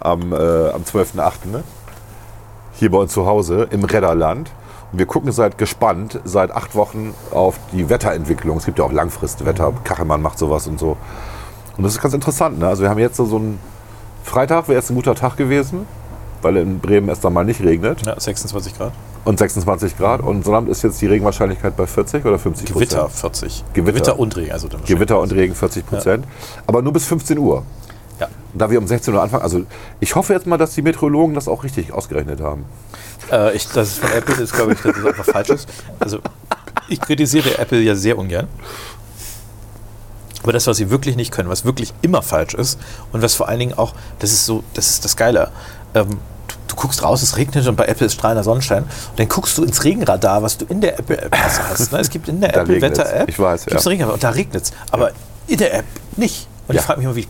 am, 0.00 0.32
äh, 0.32 0.36
am 0.36 0.82
12.8. 0.82 1.32
Ne? 1.50 1.62
Hier 2.82 2.90
bei 2.90 2.98
uns 2.98 3.12
zu 3.12 3.26
Hause 3.26 3.68
im 3.70 3.84
Redderland. 3.84 4.50
Und 4.90 4.98
wir 4.98 5.06
gucken 5.06 5.30
seit 5.30 5.56
gespannt 5.56 6.18
seit 6.24 6.50
acht 6.50 6.74
Wochen 6.74 7.14
auf 7.30 7.60
die 7.70 7.88
Wetterentwicklung. 7.88 8.56
Es 8.56 8.64
gibt 8.64 8.80
ja 8.80 8.84
auch 8.84 8.90
Langfristwetter. 8.90 9.72
Kachelmann 9.84 10.20
macht 10.20 10.36
sowas 10.36 10.66
und 10.66 10.80
so. 10.80 10.96
Und 11.76 11.84
das 11.84 11.92
ist 11.92 12.02
ganz 12.02 12.12
interessant. 12.12 12.58
Ne? 12.58 12.66
Also 12.66 12.82
wir 12.82 12.90
haben 12.90 12.98
jetzt 12.98 13.18
so 13.18 13.36
einen 13.36 13.60
Freitag, 14.24 14.66
wäre 14.66 14.80
jetzt 14.80 14.90
ein 14.90 14.96
guter 14.96 15.14
Tag 15.14 15.36
gewesen, 15.36 15.86
weil 16.42 16.56
in 16.56 16.80
Bremen 16.80 17.08
erst 17.08 17.24
einmal 17.24 17.44
nicht 17.44 17.62
regnet. 17.62 18.04
ja, 18.04 18.18
26 18.18 18.76
Grad. 18.76 18.90
Und 19.24 19.38
26 19.38 19.96
Grad. 19.96 20.20
Und 20.20 20.44
Sonnabend 20.44 20.68
ist 20.68 20.82
jetzt 20.82 21.00
die 21.00 21.06
Regenwahrscheinlichkeit 21.06 21.76
bei 21.76 21.86
40 21.86 22.24
oder 22.24 22.34
50% 22.38 22.72
Gewitter 22.72 23.08
40. 23.08 23.62
Gewitter. 23.74 24.18
und 24.18 24.36
Regen, 24.36 24.50
also 24.50 24.66
dann 24.66 24.82
Gewitter 24.84 25.20
und 25.20 25.32
Regen 25.32 25.54
40 25.54 25.86
Prozent. 25.86 26.24
Aber 26.66 26.82
nur 26.82 26.92
bis 26.92 27.06
15 27.06 27.38
Uhr. 27.38 27.62
Ja. 28.52 28.58
Da 28.58 28.70
wir 28.70 28.78
um 28.78 28.86
16 28.86 29.14
Uhr 29.14 29.22
anfangen, 29.22 29.42
also 29.42 29.64
ich 30.00 30.14
hoffe 30.14 30.32
jetzt 30.32 30.46
mal, 30.46 30.56
dass 30.58 30.74
die 30.74 30.82
Meteorologen 30.82 31.34
das 31.34 31.48
auch 31.48 31.64
richtig 31.64 31.92
ausgerechnet 31.92 32.40
haben. 32.40 32.64
Äh, 33.30 33.54
ich, 33.56 33.66
das 33.68 33.88
ist 33.88 33.98
von 33.98 34.10
Apple 34.12 34.34
ist, 34.36 34.52
glaube 34.52 34.72
ich, 34.74 34.80
dass 34.80 34.94
das 34.94 35.04
einfach 35.06 35.24
falsch 35.24 35.48
ist. 35.50 35.68
Also, 36.00 36.18
ich 36.88 37.00
kritisiere 37.00 37.58
Apple 37.58 37.80
ja 37.80 37.94
sehr 37.94 38.18
ungern. 38.18 38.48
Aber 40.42 40.52
das, 40.52 40.66
was 40.66 40.76
sie 40.76 40.90
wirklich 40.90 41.16
nicht 41.16 41.30
können, 41.32 41.48
was 41.48 41.64
wirklich 41.64 41.94
immer 42.02 42.20
falsch 42.20 42.54
ist 42.54 42.78
und 43.12 43.22
was 43.22 43.34
vor 43.34 43.48
allen 43.48 43.60
Dingen 43.60 43.74
auch, 43.78 43.94
das 44.18 44.32
ist 44.32 44.44
so, 44.44 44.64
das 44.74 44.90
ist 44.90 45.04
das 45.04 45.16
Geile. 45.16 45.50
Ähm, 45.94 46.18
du, 46.66 46.74
guckst 46.74 47.02
raus, 47.04 47.22
es 47.22 47.36
regnet 47.36 47.66
und 47.68 47.76
bei 47.76 47.84
Apple 47.86 48.06
ist 48.06 48.14
strahlender 48.14 48.42
Sonnenschein. 48.42 48.82
Und 48.82 49.18
dann 49.18 49.28
guckst 49.28 49.56
du 49.56 49.62
ins 49.62 49.84
Regenradar, 49.84 50.42
was 50.42 50.58
du 50.58 50.64
in 50.68 50.80
der 50.80 50.98
Apple-App 50.98 51.36
hast. 51.36 51.92
Ne? 51.92 51.98
Es 52.00 52.10
gibt 52.10 52.28
in 52.28 52.40
der. 52.40 52.56
Apple-Wetter-App 52.56 53.28
Ich 53.28 53.38
weiß, 53.38 53.66
ja. 53.66 53.78
Regenradar 53.78 54.14
und 54.14 54.24
da 54.24 54.30
regnet 54.30 54.64
es. 54.64 54.72
Aber 54.90 55.12
in 55.46 55.58
der 55.58 55.74
App 55.74 55.84
nicht. 56.16 56.48
Und 56.66 56.74
Ja. 56.74 56.80
ich 56.80 56.86
frage 56.86 56.98
mich 56.98 57.04
immer, 57.06 57.16
wie, 57.16 57.28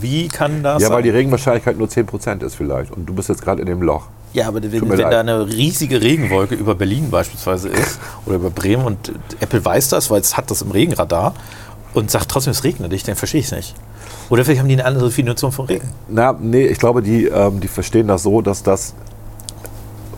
wie 0.00 0.28
kann 0.28 0.62
das 0.62 0.82
Ja, 0.82 0.90
weil 0.90 1.02
die? 1.02 1.10
Regenwahrscheinlichkeit 1.10 1.78
nur 1.78 1.88
10 1.88 2.06
Prozent 2.06 2.42
ist 2.42 2.56
vielleicht. 2.56 2.90
Und 2.90 3.06
du 3.06 3.14
bist 3.14 3.28
jetzt 3.28 3.42
gerade 3.42 3.60
in 3.60 3.66
dem 3.66 3.82
Loch. 3.82 4.08
Ja, 4.32 4.48
aber 4.48 4.60
wenn, 4.62 4.88
wenn 4.88 4.98
da 4.98 5.20
eine 5.20 5.46
riesige 5.46 6.02
Regenwolke 6.02 6.56
über 6.56 6.74
Berlin 6.74 7.08
beispielsweise 7.10 7.68
ist 7.68 8.00
oder 8.26 8.36
über 8.36 8.50
Bremen 8.50 8.84
und 8.84 9.12
Apple 9.40 9.64
weiß 9.64 9.90
das, 9.90 10.10
weil 10.10 10.20
es 10.20 10.36
hat 10.36 10.50
das 10.50 10.62
im 10.62 10.72
Regenradar 10.72 11.34
und 11.94 12.10
sagt 12.10 12.30
trotzdem, 12.30 12.50
es 12.50 12.64
regnet 12.64 12.90
nicht, 12.90 13.06
dann 13.06 13.14
verstehe 13.14 13.40
ich 13.40 13.46
es 13.46 13.52
nicht. 13.52 13.74
Oder 14.30 14.44
vielleicht 14.44 14.60
haben 14.60 14.68
die 14.68 14.74
eine 14.74 14.84
andere 14.84 15.06
Definition 15.06 15.52
von 15.52 15.66
Regen. 15.66 15.88
Na, 16.08 16.36
nee, 16.38 16.66
ich 16.66 16.78
glaube, 16.78 17.02
die, 17.02 17.26
ähm, 17.26 17.60
die 17.60 17.68
verstehen 17.68 18.08
das 18.08 18.22
so, 18.22 18.40
dass 18.42 18.62
das. 18.62 18.94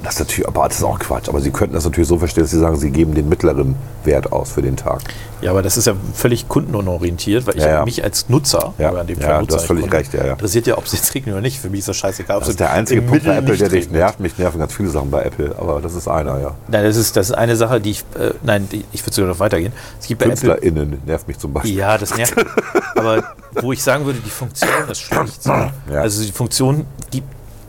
Das 0.07 0.15
ist 0.15 0.21
natürlich, 0.21 0.47
aber 0.47 0.69
das 0.69 0.79
ist 0.79 0.85
auch 0.85 1.01
Quatsch. 1.01 1.29
Aber 1.29 1.41
sie 1.41 1.51
könnten 1.51 1.75
das 1.75 1.85
natürlich 1.85 2.09
so 2.09 2.17
verstehen, 2.17 2.45
dass 2.45 2.53
sie 2.53 2.61
sagen, 2.61 2.77
sie 2.77 2.93
geben 2.93 3.17
den 3.17 3.29
mittleren 3.29 3.75
Wert 4.05 4.31
aus 4.31 4.53
für 4.53 4.63
den 4.63 4.77
Tag. 4.77 5.01
Ja, 5.41 5.51
aber 5.51 5.63
das 5.63 5.77
ist 5.77 5.89
ja 5.89 5.95
völlig 6.15 6.47
kundenorientiert, 6.49 7.45
weil 7.45 7.57
ich 7.57 7.63
Ja, 7.65 7.71
ja. 7.71 7.85
mich 7.85 8.05
als 8.05 8.29
Nutzer, 8.29 8.73
Ja, 8.79 8.93
oder 8.93 9.01
in 9.01 9.09
dem 9.09 9.19
ja, 9.19 9.27
Fall 9.27 9.35
du 9.39 9.41
Nutzer, 9.41 9.57
hast 9.57 9.67
völlig 9.67 9.83
Kunde, 9.83 9.97
recht, 9.97 10.15
ja, 10.15 10.25
ja. 10.25 10.33
interessiert 10.35 10.69
ja, 10.69 10.79
ob 10.79 10.85
es 10.85 10.93
jetzt 10.93 11.13
regnet 11.13 11.33
oder 11.35 11.43
nicht. 11.43 11.59
Für 11.59 11.71
mich 11.71 11.81
ist 11.81 11.89
das 11.89 11.97
scheißegal. 11.97 12.39
Das 12.39 12.49
ist 12.49 12.61
der 12.61 12.71
einzige 12.71 13.03
Punkt 13.03 13.25
bei 13.25 13.37
Apple, 13.37 13.57
der 13.57 13.69
dich 13.69 13.91
nervt. 13.91 14.21
Mich 14.21 14.39
nerven 14.39 14.61
ganz 14.61 14.75
viele 14.75 14.91
Sachen 14.91 15.11
bei 15.11 15.23
Apple, 15.25 15.57
aber 15.59 15.81
das 15.81 15.97
ist 15.97 16.07
einer, 16.07 16.39
ja. 16.39 16.55
Nein, 16.69 16.85
das 16.85 16.95
ist, 16.95 17.17
das 17.17 17.31
ist 17.31 17.35
eine 17.35 17.57
Sache, 17.57 17.81
die 17.81 17.91
ich, 17.91 18.05
äh, 18.17 18.31
nein, 18.45 18.69
die, 18.71 18.85
ich 18.93 19.03
würde 19.05 19.13
sogar 19.13 19.31
noch 19.31 19.41
weitergehen. 19.41 19.73
Es 20.01 20.07
gibt 20.07 20.21
bei 20.21 20.27
Apple 20.27 20.37
KünstlerInnen 20.37 20.99
nervt 21.05 21.27
mich 21.27 21.39
zum 21.39 21.53
Beispiel. 21.53 21.75
Ja, 21.75 21.99
das 21.99 22.17
nervt. 22.17 22.37
mich. 22.37 22.47
Aber 22.95 23.25
wo 23.61 23.73
ich 23.73 23.83
sagen 23.83 24.07
würde, 24.07 24.21
die 24.25 24.31
Funktion 24.31 24.71
ist 24.89 25.01
schlecht. 25.01 25.45
Ja. 25.47 25.73
Also 26.01 26.23
die 26.23 26.31
Funktion, 26.31 26.87
die 27.13 27.25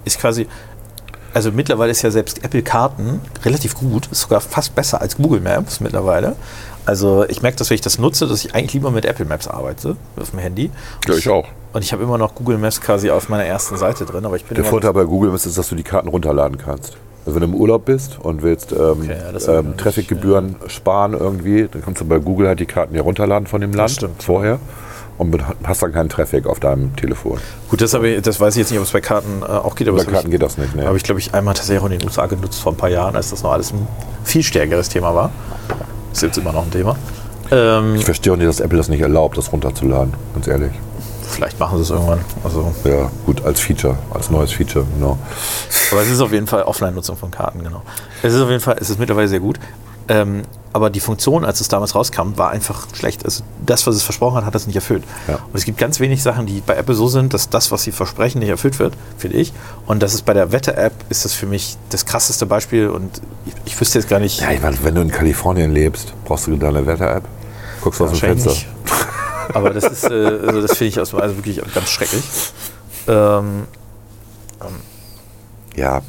ist 0.05 0.19
quasi. 0.19 0.45
Also 1.37 1.51
mittlerweile 1.51 1.91
ist 1.91 2.01
ja 2.01 2.09
selbst 2.09 2.43
Apple 2.43 2.63
Karten 2.63 3.21
relativ 3.45 3.75
gut, 3.75 4.09
ist 4.11 4.21
sogar 4.21 4.41
fast 4.41 4.73
besser 4.73 5.01
als 5.01 5.17
Google 5.17 5.39
Maps 5.39 5.79
mittlerweile. 5.81 6.35
Also 6.83 7.25
ich 7.29 7.43
merke, 7.43 7.57
dass 7.57 7.69
wenn 7.69 7.75
ich 7.75 7.81
das 7.81 7.99
nutze, 7.99 8.25
dass 8.25 8.43
ich 8.43 8.55
eigentlich 8.55 8.73
lieber 8.73 8.89
mit 8.89 9.05
Apple 9.05 9.25
Maps 9.25 9.47
arbeite 9.47 9.97
auf 10.19 10.31
dem 10.31 10.39
Handy. 10.39 10.71
Ja, 11.07 11.13
ich 11.13 11.29
auch. 11.29 11.47
Und 11.73 11.83
ich 11.83 11.93
habe 11.93 12.01
immer 12.01 12.17
noch 12.17 12.33
Google 12.33 12.57
Maps 12.57 12.81
quasi 12.81 13.11
auf 13.11 13.29
meiner 13.29 13.43
ersten 13.45 13.77
Seite 13.77 14.05
drin, 14.05 14.25
aber 14.25 14.35
ich 14.35 14.45
bin 14.45 14.55
Der 14.55 14.65
Vorteil 14.65 14.93
bei 14.93 15.03
Google 15.03 15.31
ist, 15.35 15.45
dass 15.55 15.69
du 15.69 15.75
die 15.75 15.83
Karten 15.83 16.07
runterladen 16.07 16.57
kannst. 16.57 16.97
Also 17.27 17.39
wenn 17.39 17.47
du 17.47 17.55
im 17.55 17.61
Urlaub 17.61 17.85
bist 17.85 18.17
und 18.19 18.41
willst 18.41 18.71
ähm, 18.71 19.03
Okay, 19.03 19.15
ja, 19.39 19.59
ähm, 19.59 19.77
Trafficgebühren 19.77 20.55
sparen 20.65 21.13
irgendwie, 21.13 21.67
dann 21.71 21.83
kannst 21.83 22.01
du 22.01 22.05
bei 22.05 22.17
Google 22.17 22.47
halt 22.47 22.59
die 22.59 22.65
Karten 22.65 22.95
ja 22.95 23.03
runterladen 23.03 23.45
von 23.45 23.61
dem 23.61 23.73
Land 23.73 24.09
vorher 24.17 24.57
und 25.17 25.43
hast 25.63 25.81
dann 25.81 25.91
keinen 25.93 26.09
Traffic 26.09 26.45
auf 26.45 26.59
deinem 26.59 26.95
Telefon. 26.95 27.39
Gut, 27.69 27.81
das, 27.81 27.93
ich, 27.93 28.21
das 28.21 28.39
weiß 28.39 28.55
ich 28.55 28.59
jetzt 28.59 28.71
nicht, 28.71 28.79
ob 28.79 28.85
es 28.85 28.91
bei 28.91 29.01
Karten 29.01 29.41
äh, 29.41 29.45
auch 29.45 29.75
geht, 29.75 29.87
Bei 29.87 30.03
Karten 30.03 30.27
ich, 30.27 30.31
geht 30.31 30.41
das 30.41 30.57
nicht. 30.57 30.75
Ne? 30.75 30.85
habe 30.85 30.97
ich 30.97 31.03
glaube 31.03 31.19
ich, 31.19 31.33
einmal 31.33 31.53
tatsächlich 31.53 31.81
auch 31.81 31.89
in 31.89 31.97
den 31.97 32.07
USA 32.07 32.25
genutzt 32.27 32.61
vor 32.61 32.73
ein 32.73 32.77
paar 32.77 32.89
Jahren, 32.89 33.15
als 33.15 33.29
das 33.31 33.43
noch 33.43 33.51
alles 33.51 33.71
ein 33.71 33.87
viel 34.23 34.43
stärkeres 34.43 34.89
Thema 34.89 35.15
war. 35.15 35.31
Ist 36.11 36.21
jetzt 36.21 36.37
immer 36.37 36.51
noch 36.51 36.63
ein 36.63 36.71
Thema. 36.71 36.95
Ähm, 37.51 37.95
ich 37.95 38.05
verstehe 38.05 38.33
auch 38.33 38.37
nicht, 38.37 38.47
dass 38.47 38.59
Apple 38.59 38.77
das 38.77 38.89
nicht 38.89 39.01
erlaubt, 39.01 39.37
das 39.37 39.51
runterzuladen, 39.51 40.13
ganz 40.33 40.47
ehrlich. 40.47 40.71
vielleicht 41.29 41.59
machen 41.59 41.77
sie 41.77 41.83
es 41.83 41.89
irgendwann. 41.89 42.19
Also, 42.43 42.73
Ja, 42.83 43.09
gut, 43.25 43.43
als 43.43 43.59
Feature, 43.59 43.97
als 44.13 44.29
neues 44.29 44.51
Feature, 44.51 44.85
genau. 44.97 45.17
aber 45.91 46.01
es 46.01 46.09
ist 46.09 46.19
auf 46.19 46.31
jeden 46.31 46.47
Fall 46.47 46.63
Offline-Nutzung 46.63 47.15
von 47.17 47.31
Karten, 47.31 47.63
genau. 47.63 47.81
Es 48.21 48.33
ist 48.33 48.41
auf 48.41 48.49
jeden 48.49 48.61
Fall, 48.61 48.77
es 48.79 48.89
ist 48.89 48.99
mittlerweile 48.99 49.27
sehr 49.27 49.39
gut. 49.39 49.59
Ähm, 50.09 50.43
aber 50.73 50.89
die 50.89 50.99
Funktion, 50.99 51.43
als 51.43 51.59
es 51.59 51.69
damals 51.69 51.95
rauskam, 51.95 52.37
war 52.37 52.51
einfach 52.51 52.87
schlecht. 52.93 53.25
Also 53.25 53.43
das, 53.65 53.87
was 53.87 53.95
es 53.95 54.03
versprochen 54.03 54.35
hat, 54.37 54.45
hat 54.45 54.53
es 54.53 54.67
nicht 54.67 54.75
erfüllt. 54.75 55.03
Ja. 55.27 55.35
Und 55.35 55.55
es 55.55 55.65
gibt 55.65 55.77
ganz 55.79 55.99
wenig 55.99 56.21
Sachen, 56.21 56.45
die 56.45 56.61
bei 56.61 56.75
Apple 56.75 56.93
so 56.93 57.07
sind, 57.07 57.33
dass 57.33 57.49
das, 57.49 57.71
was 57.71 57.83
sie 57.83 57.91
versprechen, 57.91 58.39
nicht 58.39 58.49
erfüllt 58.49 58.77
wird, 58.77 58.93
finde 59.17 59.37
ich. 59.37 59.53
Und 59.87 60.03
das 60.03 60.13
ist 60.13 60.23
bei 60.25 60.33
der 60.33 60.51
Wetter-App, 60.51 60.93
ist 61.09 61.25
das 61.25 61.33
für 61.33 61.47
mich 61.47 61.77
das 61.89 62.05
krasseste 62.05 62.45
Beispiel. 62.45 62.89
Und 62.89 63.21
ich, 63.45 63.53
ich 63.65 63.81
wüsste 63.81 63.97
jetzt 63.97 64.07
gar 64.07 64.19
nicht. 64.19 64.39
Ja, 64.41 64.51
ich 64.51 64.61
meine, 64.61 64.77
wenn 64.83 64.93
du 64.93 65.01
in 65.01 65.09
Kalifornien 65.09 65.71
lebst, 65.71 66.13
brauchst 66.25 66.45
du 66.47 66.55
deine 66.57 66.85
Wetter-App, 66.85 67.23
guckst 67.81 67.99
aus 68.01 68.11
dem 68.11 68.19
Fenster. 68.19 68.51
nicht. 68.51 68.67
Aber 69.53 69.71
das 69.71 69.85
ist, 69.85 70.03
äh, 70.03 70.39
also 70.45 70.61
das 70.61 70.77
finde 70.77 70.89
ich 70.89 70.99
also 70.99 71.17
wirklich 71.17 71.61
ganz 71.73 71.89
schrecklich. 71.89 72.23
Ähm, 73.07 73.63
Ja. 75.75 76.01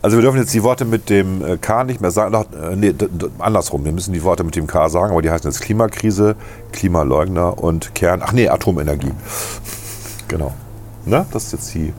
Also 0.00 0.16
wir 0.16 0.22
dürfen 0.22 0.38
jetzt 0.38 0.54
die 0.54 0.62
Worte 0.62 0.84
mit 0.84 1.10
dem 1.10 1.44
äh, 1.44 1.56
K 1.56 1.84
nicht 1.84 2.00
mehr 2.00 2.10
sagen. 2.10 2.34
Äh, 2.34 2.76
nee, 2.76 2.94
andersrum. 3.38 3.84
Wir 3.84 3.92
müssen 3.92 4.12
die 4.12 4.22
Worte 4.22 4.44
mit 4.44 4.54
dem 4.56 4.66
K 4.66 4.88
sagen, 4.88 5.12
aber 5.12 5.22
die 5.22 5.30
heißen 5.30 5.50
jetzt 5.50 5.60
Klimakrise, 5.60 6.36
Klimaleugner 6.72 7.58
und 7.58 7.94
Kern. 7.94 8.22
Ach 8.24 8.32
nee, 8.32 8.48
Atomenergie. 8.48 9.12
Genau. 10.28 10.52
Ne? 11.06 11.24
Das 11.32 11.44
ist 11.44 11.52
jetzt 11.52 11.72
die. 11.74 11.94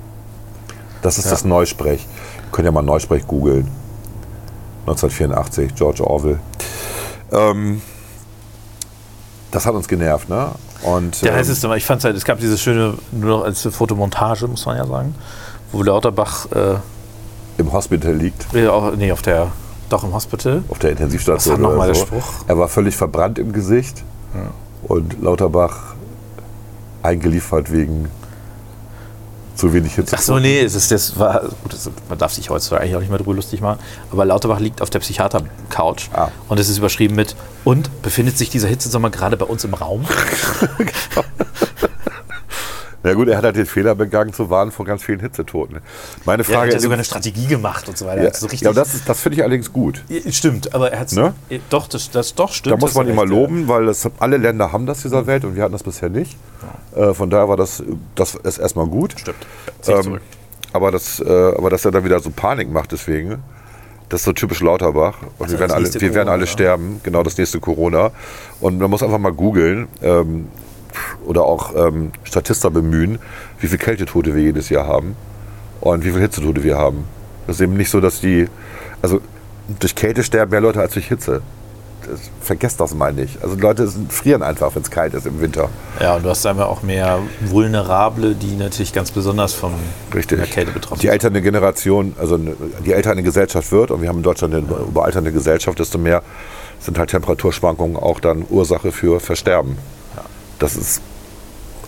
Das 1.01 1.17
ist 1.17 1.25
Ja. 1.25 1.31
das 1.31 1.45
Neusprech. 1.45 2.05
Wir 2.43 2.51
können 2.51 2.65
ja 2.67 2.71
mal 2.71 2.83
Neusprech 2.83 3.25
googeln. 3.25 3.67
1984, 4.81 5.73
George 5.73 6.05
Orwell. 6.05 6.39
Ähm, 7.31 7.81
das 9.49 9.65
hat 9.65 9.73
uns 9.73 9.87
genervt, 9.87 10.29
ne? 10.29 10.49
Und, 10.83 11.23
Der 11.23 11.31
ähm, 11.31 11.37
heißeste, 11.39 11.67
Mal, 11.67 11.77
ich 11.77 11.85
fand 11.85 12.03
halt, 12.03 12.15
es 12.15 12.23
gab 12.23 12.39
diese 12.39 12.55
schöne, 12.57 12.93
nur 13.11 13.39
noch 13.39 13.43
als 13.45 13.61
Fotomontage, 13.63 14.47
muss 14.47 14.65
man 14.67 14.77
ja 14.77 14.85
sagen, 14.85 15.15
wo 15.71 15.81
Lauterbach, 15.81 16.45
äh, 16.51 16.75
im 17.59 17.71
Hospital 17.73 18.13
liegt. 18.13 18.53
nee, 18.53 19.11
auf 19.11 19.21
der, 19.21 19.51
doch 19.89 20.03
im 20.03 20.13
Hospital. 20.13 20.63
auf 20.69 20.79
der 20.79 20.91
Intensivstation. 20.91 21.55
Was 21.55 21.61
war 21.61 21.69
noch 21.69 21.77
mal 21.77 21.83
oder 21.89 21.93
der 21.93 21.95
so. 21.95 22.05
Spruch? 22.07 22.33
Er 22.47 22.57
war 22.57 22.67
völlig 22.69 22.95
verbrannt 22.95 23.37
im 23.39 23.51
Gesicht 23.53 24.03
und 24.83 25.21
Lauterbach 25.21 25.93
eingeliefert 27.03 27.71
wegen 27.71 28.07
zu 29.55 29.73
wenig 29.73 29.93
Hitze. 29.95 30.15
Ach 30.17 30.21
so, 30.21 30.39
nee, 30.39 30.61
es 30.61 30.73
ist, 30.73 30.89
das 30.89 31.19
war, 31.19 31.41
gut, 31.63 31.73
das, 31.73 31.89
man 32.07 32.17
darf 32.17 32.33
sich 32.33 32.49
heutzutage 32.49 32.81
eigentlich 32.81 32.95
auch 32.95 32.99
nicht 33.01 33.09
mehr 33.09 33.17
drüber 33.17 33.33
lustig 33.33 33.59
machen, 33.59 33.79
aber 34.09 34.23
Lauterbach 34.23 34.59
liegt 34.61 34.81
auf 34.81 34.89
der 34.89 34.99
Psychiater-Couch 34.99 36.07
Ah. 36.13 36.29
und 36.47 36.59
es 36.61 36.69
ist 36.69 36.77
überschrieben 36.77 37.15
mit, 37.17 37.35
und 37.65 38.01
befindet 38.01 38.37
sich 38.37 38.49
dieser 38.49 38.69
Hitzesommer 38.69 39.09
gerade 39.09 39.35
bei 39.35 39.45
uns 39.45 39.65
im 39.65 39.73
Raum? 39.73 40.05
Na 43.01 43.13
gut, 43.13 43.29
er 43.29 43.37
hat 43.37 43.45
halt 43.45 43.55
den 43.55 43.65
Fehler 43.65 43.95
begangen 43.95 44.33
zu 44.33 44.49
warnen 44.49 44.71
vor 44.71 44.85
ganz 44.85 45.03
vielen 45.03 45.21
Hitzetoten. 45.21 45.77
Meine 46.25 46.43
Er 46.43 46.47
hat 46.47 46.53
Frage 46.53 46.73
ja 46.73 46.79
sogar 46.79 46.95
eine 46.97 47.05
Strategie 47.05 47.47
gemacht 47.47 47.87
und 47.87 47.97
so 47.97 48.05
weiter. 48.05 48.23
ja, 48.23 48.27
Also 48.29 48.47
so 48.49 48.55
ja, 48.55 48.73
das, 48.73 48.93
ist- 48.93 49.07
das 49.07 49.21
finde 49.21 49.37
ich 49.37 49.43
allerdings 49.43 49.71
gut. 49.71 50.03
Ja, 50.09 50.31
Stimmt, 50.31 50.73
aber 50.73 50.91
er 50.91 50.99
hat 50.99 51.11
Ne? 51.13 51.33
Doch, 51.69 51.87
das, 51.87 52.11
das 52.11 52.35
doch 52.35 52.51
stimmt. 52.51 52.73
Da 52.75 52.77
muss 52.77 52.93
man 52.95 53.07
ihn 53.07 53.15
mal 53.15 53.23
ja. 53.25 53.29
loben, 53.29 53.67
weil 53.69 53.85
das, 53.85 54.07
alle 54.19 54.37
Länder 54.37 54.71
haben 54.73 54.85
das 54.85 55.01
dieser 55.03 55.27
Welt 55.27 55.45
und 55.45 55.55
wir 55.55 55.63
hatten 55.63 55.71
das 55.73 55.83
bisher 55.83 56.09
nicht. 56.09 56.35
Äh, 56.95 57.13
von 57.13 57.29
daher 57.29 57.47
war 57.47 57.57
das, 57.57 57.81
das 58.15 58.35
ist 58.35 58.57
erstmal 58.57 58.87
gut. 58.87 59.15
Stimmt. 59.17 59.37
Ähm, 59.87 60.19
aber, 60.73 60.91
das, 60.91 61.19
äh, 61.19 61.23
aber 61.57 61.69
dass 61.69 61.85
er 61.85 61.91
dann 61.91 62.03
wieder 62.03 62.19
so 62.19 62.29
Panik 62.31 62.69
macht 62.71 62.91
deswegen, 62.91 63.41
das 64.09 64.21
ist 64.21 64.25
so 64.25 64.33
typisch 64.33 64.59
Lauterbach. 64.61 65.17
Und 65.37 65.45
Also 65.45 65.53
wir 65.53 65.59
werden, 65.61 65.71
alle, 65.71 65.93
wir 65.93 66.13
werden 66.13 66.29
alle 66.29 66.47
sterben, 66.47 66.99
genau 67.03 67.23
das 67.23 67.37
nächste 67.37 67.59
Corona. 67.59 68.11
Und 68.59 68.77
man 68.79 68.89
muss 68.89 69.01
einfach 69.03 69.19
mal 69.19 69.31
googeln 69.33 69.87
ähm, 70.01 70.47
oder 71.25 71.43
auch 71.43 71.75
ähm, 71.75 72.11
Statista 72.23 72.69
bemühen, 72.69 73.19
wie 73.59 73.67
viele 73.67 73.79
Kältetote 73.79 74.35
wir 74.35 74.41
jedes 74.41 74.69
Jahr 74.69 74.87
haben 74.87 75.15
und 75.81 76.03
wie 76.03 76.09
viele 76.09 76.21
Hitzetote 76.21 76.63
wir 76.63 76.77
haben. 76.77 77.05
Das 77.47 77.57
ist 77.57 77.61
eben 77.61 77.77
nicht 77.77 77.89
so, 77.89 77.99
dass 77.99 78.21
die, 78.21 78.47
also 79.01 79.21
durch 79.79 79.95
Kälte 79.95 80.23
sterben 80.23 80.51
mehr 80.51 80.61
Leute 80.61 80.79
als 80.79 80.93
durch 80.93 81.07
Hitze. 81.07 81.41
Das, 82.07 82.31
vergesst 82.41 82.79
das 82.79 82.95
mal 82.95 83.13
nicht. 83.13 83.43
Also 83.43 83.55
Leute 83.55 83.87
sind, 83.87 84.11
frieren 84.11 84.41
einfach, 84.41 84.73
wenn 84.73 84.81
es 84.81 84.89
kalt 84.89 85.13
ist 85.13 85.27
im 85.27 85.41
Winter. 85.41 85.69
Ja, 85.99 86.15
und 86.15 86.23
du 86.23 86.29
hast 86.29 86.45
einfach 86.45 86.67
auch 86.67 86.81
mehr 86.81 87.19
Vulnerable, 87.41 88.35
die 88.35 88.55
natürlich 88.55 88.93
ganz 88.93 89.11
besonders 89.11 89.53
von 89.53 89.73
Richtig. 90.13 90.39
der 90.39 90.47
Kälte 90.47 90.71
betroffen 90.71 91.01
Die 91.01 91.07
ältere 91.07 91.41
Generation, 91.41 92.15
also 92.19 92.39
je 92.83 92.93
älter 92.93 93.11
eine 93.11 93.23
Gesellschaft 93.23 93.71
wird, 93.71 93.91
und 93.91 94.01
wir 94.01 94.09
haben 94.09 94.17
in 94.17 94.23
Deutschland 94.23 94.55
eine 94.55 94.65
überalternde 94.65 95.31
Gesellschaft, 95.31 95.77
desto 95.77 95.97
mehr 95.97 96.23
sind 96.79 96.97
halt 96.97 97.09
Temperaturschwankungen 97.09 97.97
auch 97.97 98.19
dann 98.19 98.45
Ursache 98.49 98.91
für 98.91 99.19
Versterben. 99.19 99.77
Das 100.59 100.75
ist 100.75 101.01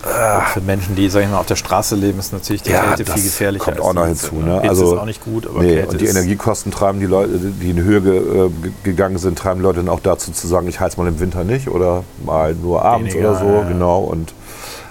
Und 0.04 0.10
Für 0.52 0.60
Menschen, 0.62 0.96
die, 0.96 1.08
sag 1.08 1.22
ich 1.22 1.28
mal, 1.28 1.38
auf 1.38 1.46
der 1.46 1.54
Straße 1.54 1.94
leben, 1.94 2.18
ist 2.18 2.32
natürlich 2.32 2.62
die 2.62 2.70
Ja, 2.72 2.82
Kälte 2.82 3.04
das 3.04 3.14
viel 3.14 3.22
gefährlicher. 3.22 3.64
kommt 3.66 3.80
auch 3.80 3.92
noch 3.94 4.06
hinzu, 4.06 4.34
ne? 4.36 4.60
Also- 4.60 4.94
ist 4.94 5.00
auch 5.00 5.04
nicht 5.06 5.22
gut, 5.24 5.46
aber 5.46 5.60
Nee, 5.62 5.74
Kälte 5.76 5.88
und 5.92 6.00
die 6.00 6.06
Energiekosten 6.06 6.72
treiben 6.72 6.98
die 6.98 7.06
Leute, 7.06 7.38
die 7.38 7.70
in 7.70 7.76
Höhe 7.80 7.98
äh, 7.98 8.48
ge- 8.50 8.72
gegangen 8.82 9.18
sind, 9.18 9.38
treiben 9.38 9.60
Leute 9.60 9.76
dann 9.78 9.88
auch 9.88 10.00
dazu 10.00 10.32
zu 10.32 10.48
sagen, 10.48 10.66
ich 10.66 10.80
heiz 10.80 10.96
mal 10.96 11.06
im 11.06 11.20
Winter 11.20 11.44
nicht 11.44 11.68
oder 11.68 12.02
mal 12.24 12.52
nur 12.54 12.84
abends 12.84 13.14
Weniger, 13.14 13.30
oder 13.30 13.38
so, 13.38 13.46
ja. 13.46 13.62
genau. 13.68 14.00
Und 14.00 14.34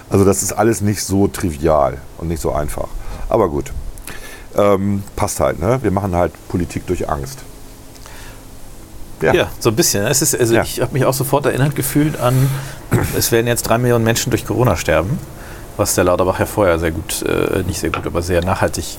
also 0.08 0.24
das 0.24 0.42
ist 0.42 0.52
alles 0.54 0.80
nicht 0.80 1.02
so 1.04 1.28
trivial 1.28 1.98
und 2.16 2.28
nicht 2.28 2.40
so 2.40 2.52
einfach. 2.52 2.88
Aber 3.28 3.50
gut, 3.50 3.70
ähm, 4.56 5.02
passt 5.16 5.40
halt. 5.40 5.60
Ne? 5.60 5.78
Wir 5.82 5.90
machen 5.90 6.16
halt 6.16 6.32
Politik 6.48 6.86
durch 6.86 7.10
Angst. 7.10 7.40
Ja, 9.22 9.48
so 9.58 9.70
ein 9.70 9.76
bisschen. 9.76 10.04
Es 10.06 10.22
ist, 10.22 10.38
also 10.38 10.54
Ja. 10.54 10.62
Ich 10.62 10.80
habe 10.80 10.92
mich 10.92 11.04
auch 11.04 11.14
sofort 11.14 11.46
erinnert 11.46 11.76
gefühlt 11.76 12.18
an, 12.20 12.48
es 13.16 13.30
werden 13.32 13.46
jetzt 13.46 13.62
drei 13.62 13.78
Millionen 13.78 14.04
Menschen 14.04 14.30
durch 14.30 14.44
Corona 14.46 14.76
sterben, 14.76 15.18
was 15.76 15.94
der 15.94 16.04
Lauterbach 16.04 16.38
ja 16.40 16.46
vorher 16.46 16.78
sehr 16.78 16.90
gut, 16.90 17.22
äh, 17.22 17.62
nicht 17.66 17.78
sehr 17.80 17.90
gut, 17.90 18.06
aber 18.06 18.22
sehr 18.22 18.44
nachhaltig. 18.44 18.98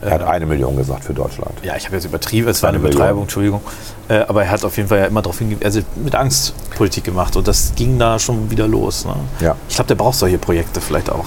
Er 0.00 0.12
hat 0.12 0.22
eine 0.22 0.46
Million 0.46 0.76
gesagt 0.76 1.04
für 1.04 1.12
Deutschland. 1.12 1.52
Ja, 1.64 1.74
ich 1.76 1.84
habe 1.86 1.96
jetzt 1.96 2.04
übertrieben, 2.04 2.46
es 2.48 2.62
war 2.62 2.68
eine. 2.68 2.78
Übertreibung, 2.78 3.22
Entschuldigung. 3.22 3.60
Äh, 4.08 4.20
aber 4.28 4.44
er 4.44 4.50
hat 4.52 4.64
auf 4.64 4.76
jeden 4.76 4.88
Fall 4.88 4.98
ja 4.98 5.06
immer 5.06 5.22
darauf 5.22 5.38
hingewiesen, 5.38 5.64
also 5.64 5.80
mit 5.96 6.14
Angst 6.14 6.54
Politik 6.76 7.02
gemacht 7.04 7.34
und 7.36 7.48
das 7.48 7.72
ging 7.74 7.98
da 7.98 8.18
schon 8.20 8.48
wieder 8.48 8.68
los. 8.68 9.04
Ne? 9.04 9.14
Ja. 9.40 9.56
Ich 9.68 9.74
glaube, 9.74 9.88
der 9.88 9.96
braucht 9.96 10.16
solche 10.16 10.38
Projekte 10.38 10.80
vielleicht 10.80 11.10
auch. 11.10 11.24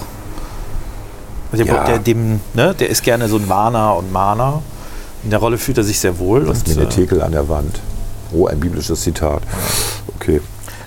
Also 1.52 1.64
der, 1.64 1.74
Ja. 1.74 1.84
der, 1.84 1.98
dem, 1.98 2.40
ne, 2.54 2.74
der 2.74 2.88
ist 2.88 3.02
gerne 3.02 3.28
so 3.28 3.36
ein 3.36 3.46
Warner 3.48 3.94
und 3.96 4.10
Mahner. 4.10 4.62
In 5.22 5.30
der 5.30 5.38
Rolle 5.38 5.58
fühlt 5.58 5.76
er 5.76 5.84
sich 5.84 6.00
sehr 6.00 6.18
wohl. 6.18 6.48
Und, 6.48 6.66
mir 6.66 6.74
eine 6.74 6.84
äh, 6.84 6.88
Tekel 6.88 7.20
an 7.20 7.32
der 7.32 7.48
Wand. 7.50 7.78
Oh, 8.32 8.46
ein 8.46 8.60
biblisches 8.60 9.02
Zitat. 9.02 9.42
Okay. 10.16 10.40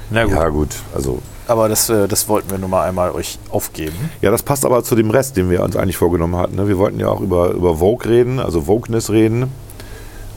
na 0.09 0.23
gut. 0.23 0.33
Ja, 0.33 0.49
gut. 0.49 0.69
Also 0.93 1.19
Aber 1.47 1.69
das, 1.69 1.89
äh, 1.89 2.07
das 2.07 2.27
wollten 2.27 2.49
wir 2.49 2.57
nun 2.57 2.69
mal 2.69 2.87
einmal 2.87 3.11
euch 3.11 3.37
aufgeben. 3.49 4.09
Ja, 4.21 4.31
das 4.31 4.43
passt 4.43 4.65
aber 4.65 4.83
zu 4.83 4.95
dem 4.95 5.09
Rest, 5.09 5.37
den 5.37 5.49
wir 5.49 5.63
uns 5.63 5.75
eigentlich 5.75 5.97
vorgenommen 5.97 6.35
hatten. 6.35 6.55
ne? 6.55 6.67
Wir 6.67 6.77
wollten 6.77 6.99
ja 6.99 7.07
auch 7.07 7.21
über, 7.21 7.51
über 7.51 7.77
Vogue 7.77 8.09
reden, 8.09 8.39
also 8.39 8.67
Wokeness 8.67 9.09
reden. 9.09 9.51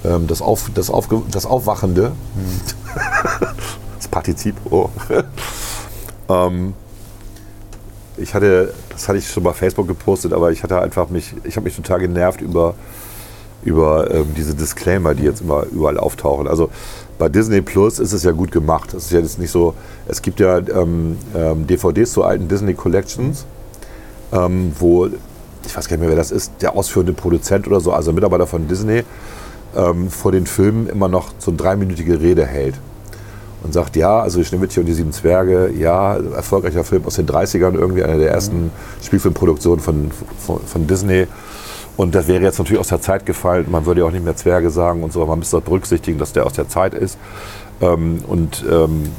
Ähm, 0.05 0.27
das, 0.27 0.43
Auf, 0.43 0.71
das, 0.75 0.91
Aufge, 0.91 1.23
das 1.31 1.47
Aufwachende. 1.47 2.13
das 3.97 4.09
Partizip. 4.09 4.55
Oh. 4.71 4.89
ähm, 6.29 6.75
ich 8.17 8.35
hatte, 8.35 8.75
das 8.91 9.09
hatte 9.09 9.19
ich 9.19 9.29
schon 9.29 9.43
bei 9.43 9.53
Facebook 9.53 9.89
gepostet, 9.89 10.33
aber 10.33 10.51
ich 10.51 10.63
hatte 10.63 10.81
einfach 10.81 11.09
mich, 11.09 11.35
ich 11.45 11.57
habe 11.57 11.65
mich 11.65 11.77
total 11.77 12.01
genervt 12.01 12.41
über, 12.41 12.75
über 13.65 14.11
ähm, 14.11 14.27
diese 14.37 14.55
Disclaimer, 14.55 15.15
die 15.15 15.25
jetzt 15.25 15.41
immer 15.41 15.65
überall 15.71 15.99
auftauchen. 15.99 16.47
Also 16.47 16.71
bei 17.19 17.29
Disney 17.29 17.61
Plus 17.61 17.99
ist 17.99 18.13
es 18.13 18.23
ja 18.23 18.31
gut 18.31 18.53
gemacht. 18.53 18.95
Es 18.95 19.07
ist 19.07 19.13
ja 19.13 19.21
jetzt 19.21 19.39
nicht 19.39 19.51
so, 19.51 19.75
es 20.07 20.23
gibt 20.23 20.41
ja 20.41 20.59
ähm, 20.59 21.19
ähm, 21.35 21.67
DVDs 21.67 22.13
zu 22.13 22.23
alten 22.23 22.49
Disney 22.49 22.75
Collections, 22.75 23.45
ähm, 24.33 24.73
wo, 24.79 25.07
ich 25.07 25.77
weiß 25.77 25.89
gar 25.89 25.97
nicht 25.97 26.01
mehr, 26.01 26.11
wer 26.11 26.17
das 26.17 26.31
ist, 26.31 26.53
der 26.61 26.77
ausführende 26.77 27.13
Produzent 27.13 27.67
oder 27.67 27.81
so, 27.81 27.93
also 27.93 28.13
Mitarbeiter 28.13 28.47
von 28.47 28.69
Disney, 28.69 29.03
ähm, 29.77 30.11
vor 30.11 30.33
den 30.33 30.47
Filmen 30.47 30.89
immer 30.89 31.09
noch 31.09 31.31
so 31.39 31.51
eine 31.51 31.59
dreiminütige 31.59 32.21
Rede 32.21 32.47
hält. 32.47 32.75
Und 33.65 33.75
sagt, 33.75 33.97
ja, 33.97 34.21
also 34.21 34.43
Schneewittchen 34.45 34.85
und 34.85 34.87
die 34.87 34.95
sieben 34.95 35.11
Zwerge, 35.11 35.73
ja, 35.77 36.17
erfolgreicher 36.17 36.85
Film 36.85 37.05
aus 37.05 37.17
den 37.17 37.27
30ern, 37.27 37.75
irgendwie 37.75 38.05
einer 38.05 38.17
der 38.17 38.31
ersten 38.31 38.71
Spielfilmproduktionen 39.03 39.81
von, 39.81 40.13
von, 40.39 40.61
von 40.61 40.87
Disney. 40.87 41.27
Und 41.99 42.15
das 42.15 42.29
wäre 42.29 42.41
jetzt 42.45 42.59
natürlich 42.59 42.79
aus 42.79 42.89
der 42.89 43.01
Zeit 43.01 43.27
gefallen. 43.27 43.67
Man 43.69 43.85
würde 43.85 44.03
ja 44.03 44.07
auch 44.07 44.13
nicht 44.13 44.25
mehr 44.25 44.37
Zwerge 44.37 44.71
sagen 44.71 45.03
und 45.03 45.13
so, 45.13 45.21
aber 45.21 45.31
man 45.31 45.41
müsste 45.41 45.61
berücksichtigen, 45.61 46.17
dass 46.17 46.33
der 46.33 46.47
aus 46.47 46.53
der 46.53 46.69
Zeit 46.69 46.95
ist. 46.95 47.19
Ähm, 47.81 48.21
und, 48.29 48.65
ähm, 48.71 49.11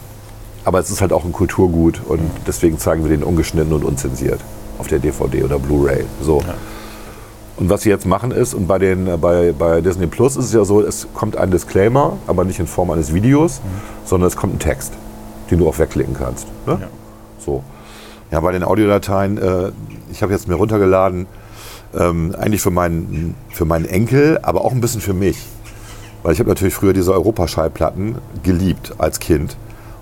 aber 0.63 0.79
es 0.79 0.89
ist 0.89 1.01
halt 1.01 1.11
auch 1.11 1.25
ein 1.25 1.33
Kulturgut 1.33 1.99
und 2.07 2.21
deswegen 2.47 2.79
zeigen 2.79 3.03
wir 3.03 3.09
den 3.09 3.21
ungeschnitten 3.21 3.73
und 3.73 3.83
unzensiert 3.83 4.39
auf 4.77 4.87
der 4.87 4.99
DVD 4.99 5.43
oder 5.43 5.59
Blu-ray. 5.59 6.05
So. 6.21 6.41
Und 7.57 7.69
was 7.69 7.81
sie 7.81 7.89
jetzt 7.89 8.05
machen 8.05 8.31
ist, 8.31 8.53
und 8.53 8.65
bei, 8.65 8.79
den, 8.79 9.07
äh, 9.07 9.17
bei, 9.17 9.51
bei 9.51 9.81
Disney 9.81 10.07
Plus 10.07 10.37
ist 10.37 10.45
es 10.45 10.53
ja 10.53 10.63
so, 10.63 10.81
es 10.81 11.05
kommt 11.13 11.35
ein 11.35 11.51
Disclaimer, 11.51 12.15
aber 12.27 12.45
nicht 12.45 12.61
in 12.61 12.67
Form 12.67 12.91
eines 12.91 13.13
Videos, 13.13 13.59
sondern 14.05 14.29
es 14.29 14.37
kommt 14.37 14.55
ein 14.55 14.59
Text, 14.59 14.93
den 15.51 15.59
du 15.59 15.67
auch 15.67 15.77
wegklicken 15.79 16.15
kannst. 16.17 16.47
Ne? 16.65 16.77
Ja. 16.79 16.87
So. 17.39 17.61
Ja, 18.31 18.39
bei 18.39 18.53
den 18.53 18.63
Audiodateien, 18.63 19.37
äh, 19.37 19.71
ich 20.13 20.23
habe 20.23 20.31
jetzt 20.31 20.47
mir 20.47 20.55
runtergeladen, 20.55 21.27
ähm, 21.97 22.35
eigentlich 22.37 22.61
für 22.61 22.71
meinen, 22.71 23.35
für 23.49 23.65
meinen 23.65 23.85
Enkel, 23.85 24.39
aber 24.41 24.65
auch 24.65 24.71
ein 24.71 24.81
bisschen 24.81 25.01
für 25.01 25.13
mich. 25.13 25.37
Weil 26.23 26.33
ich 26.33 26.39
habe 26.39 26.49
natürlich 26.49 26.73
früher 26.73 26.93
diese 26.93 27.13
Europaschallplatten 27.13 28.15
geliebt 28.43 28.93
als 28.97 29.19
Kind, 29.19 29.57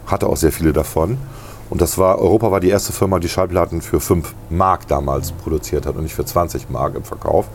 hatte 0.05 0.27
auch 0.27 0.37
sehr 0.37 0.51
viele 0.51 0.73
davon. 0.73 1.17
Und 1.69 1.81
das 1.81 1.97
war, 1.97 2.19
Europa 2.19 2.51
war 2.51 2.59
die 2.59 2.69
erste 2.69 2.93
Firma, 2.93 3.19
die 3.19 3.27
Schallplatten 3.27 3.81
für 3.81 3.99
5 3.99 4.33
Mark 4.49 4.87
damals 4.87 5.33
produziert 5.33 5.85
hat 5.85 5.95
und 5.95 6.03
nicht 6.03 6.15
für 6.15 6.23
20 6.23 6.69
Mark 6.69 6.95
im 6.95 7.03
Verkauf, 7.03 7.45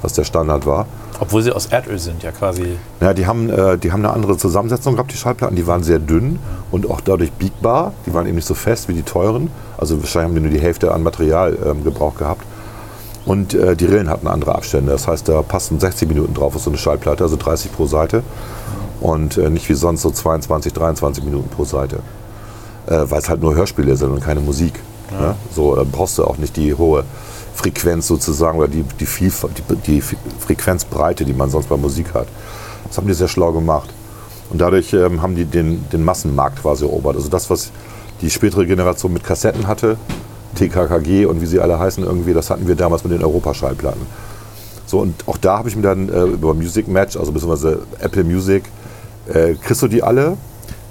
was 0.00 0.14
der 0.14 0.24
Standard 0.24 0.64
war. 0.64 0.86
Obwohl 1.20 1.42
sie 1.42 1.52
aus 1.52 1.66
Erdöl 1.66 1.98
sind, 1.98 2.22
ja 2.22 2.32
quasi. 2.32 2.76
Ja, 3.00 3.12
die 3.12 3.26
haben, 3.26 3.50
äh, 3.50 3.76
die 3.78 3.92
haben 3.92 4.04
eine 4.04 4.14
andere 4.14 4.36
Zusammensetzung 4.38 4.94
gehabt, 4.94 5.12
die 5.12 5.16
Schallplatten. 5.16 5.56
Die 5.56 5.66
waren 5.66 5.82
sehr 5.82 5.98
dünn 5.98 6.38
und 6.70 6.90
auch 6.90 7.00
dadurch 7.00 7.32
biegbar. 7.32 7.92
Die 8.06 8.14
waren 8.14 8.26
eben 8.26 8.36
nicht 8.36 8.46
so 8.46 8.54
fest 8.54 8.88
wie 8.88 8.94
die 8.94 9.02
teuren. 9.02 9.50
Also 9.76 10.00
wahrscheinlich 10.00 10.30
haben 10.30 10.34
die 10.34 10.48
nur 10.48 10.58
die 10.58 10.64
Hälfte 10.64 10.92
an 10.92 11.02
Material 11.02 11.56
ähm, 11.64 11.84
gebraucht 11.84 12.18
gehabt. 12.18 12.44
Und 13.26 13.54
äh, 13.54 13.74
die 13.74 13.86
Rillen 13.86 14.10
hatten 14.10 14.26
andere 14.26 14.54
Abstände. 14.54 14.92
Das 14.92 15.08
heißt, 15.08 15.28
da 15.28 15.42
passen 15.42 15.80
60 15.80 16.08
Minuten 16.08 16.34
drauf 16.34 16.54
auf 16.54 16.62
so 16.62 16.70
eine 16.70 16.78
Schallplatte, 16.78 17.24
also 17.24 17.36
30 17.36 17.72
pro 17.72 17.86
Seite. 17.86 18.22
Und 19.00 19.38
äh, 19.38 19.50
nicht 19.50 19.68
wie 19.68 19.74
sonst 19.74 20.02
so 20.02 20.10
22, 20.10 20.72
23 20.72 21.24
Minuten 21.24 21.48
pro 21.48 21.64
Seite. 21.64 22.00
Äh, 22.86 23.04
Weil 23.08 23.18
es 23.20 23.28
halt 23.28 23.40
nur 23.40 23.54
Hörspiele 23.54 23.96
sind 23.96 24.10
und 24.10 24.22
keine 24.22 24.40
Musik. 24.40 24.74
Ne? 25.10 25.34
So 25.54 25.76
äh, 25.78 25.84
brauchst 25.84 26.18
du 26.18 26.24
auch 26.24 26.38
nicht 26.38 26.56
die 26.56 26.74
hohe 26.74 27.04
Frequenz 27.54 28.06
sozusagen 28.08 28.58
oder 28.58 28.68
die, 28.68 28.82
die, 28.82 29.06
Vielfalt, 29.06 29.62
die, 29.68 29.76
die 29.76 30.00
Frequenzbreite, 30.00 31.24
die 31.24 31.32
man 31.32 31.50
sonst 31.50 31.68
bei 31.68 31.76
Musik 31.76 32.12
hat. 32.14 32.26
Das 32.86 32.98
haben 32.98 33.06
die 33.06 33.14
sehr 33.14 33.28
schlau 33.28 33.52
gemacht. 33.52 33.90
Und 34.50 34.60
dadurch 34.60 34.92
ähm, 34.92 35.22
haben 35.22 35.34
die 35.34 35.44
den, 35.44 35.88
den 35.90 36.04
Massenmarkt 36.04 36.60
quasi 36.60 36.84
erobert. 36.84 37.16
Also 37.16 37.28
das, 37.28 37.48
was 37.48 37.70
die 38.20 38.30
spätere 38.30 38.66
Generation 38.66 39.12
mit 39.12 39.24
Kassetten 39.24 39.66
hatte, 39.66 39.96
TKKG 40.54 41.26
und 41.26 41.40
wie 41.40 41.46
sie 41.46 41.60
alle 41.60 41.78
heißen 41.78 42.04
irgendwie, 42.04 42.32
das 42.32 42.50
hatten 42.50 42.66
wir 42.66 42.74
damals 42.74 43.04
mit 43.04 43.12
den 43.12 43.22
Europaschallplatten. 43.22 44.02
So, 44.86 45.00
und 45.00 45.14
auch 45.26 45.38
da 45.38 45.58
habe 45.58 45.68
ich 45.68 45.76
mir 45.76 45.82
dann 45.82 46.08
äh, 46.08 46.24
über 46.24 46.54
Music 46.54 46.88
Match, 46.88 47.16
also 47.16 47.32
beziehungsweise 47.32 47.80
Apple 48.00 48.24
Music, 48.24 48.64
äh, 49.32 49.54
kriegst 49.54 49.82
du 49.82 49.88
die 49.88 50.02
alle. 50.02 50.36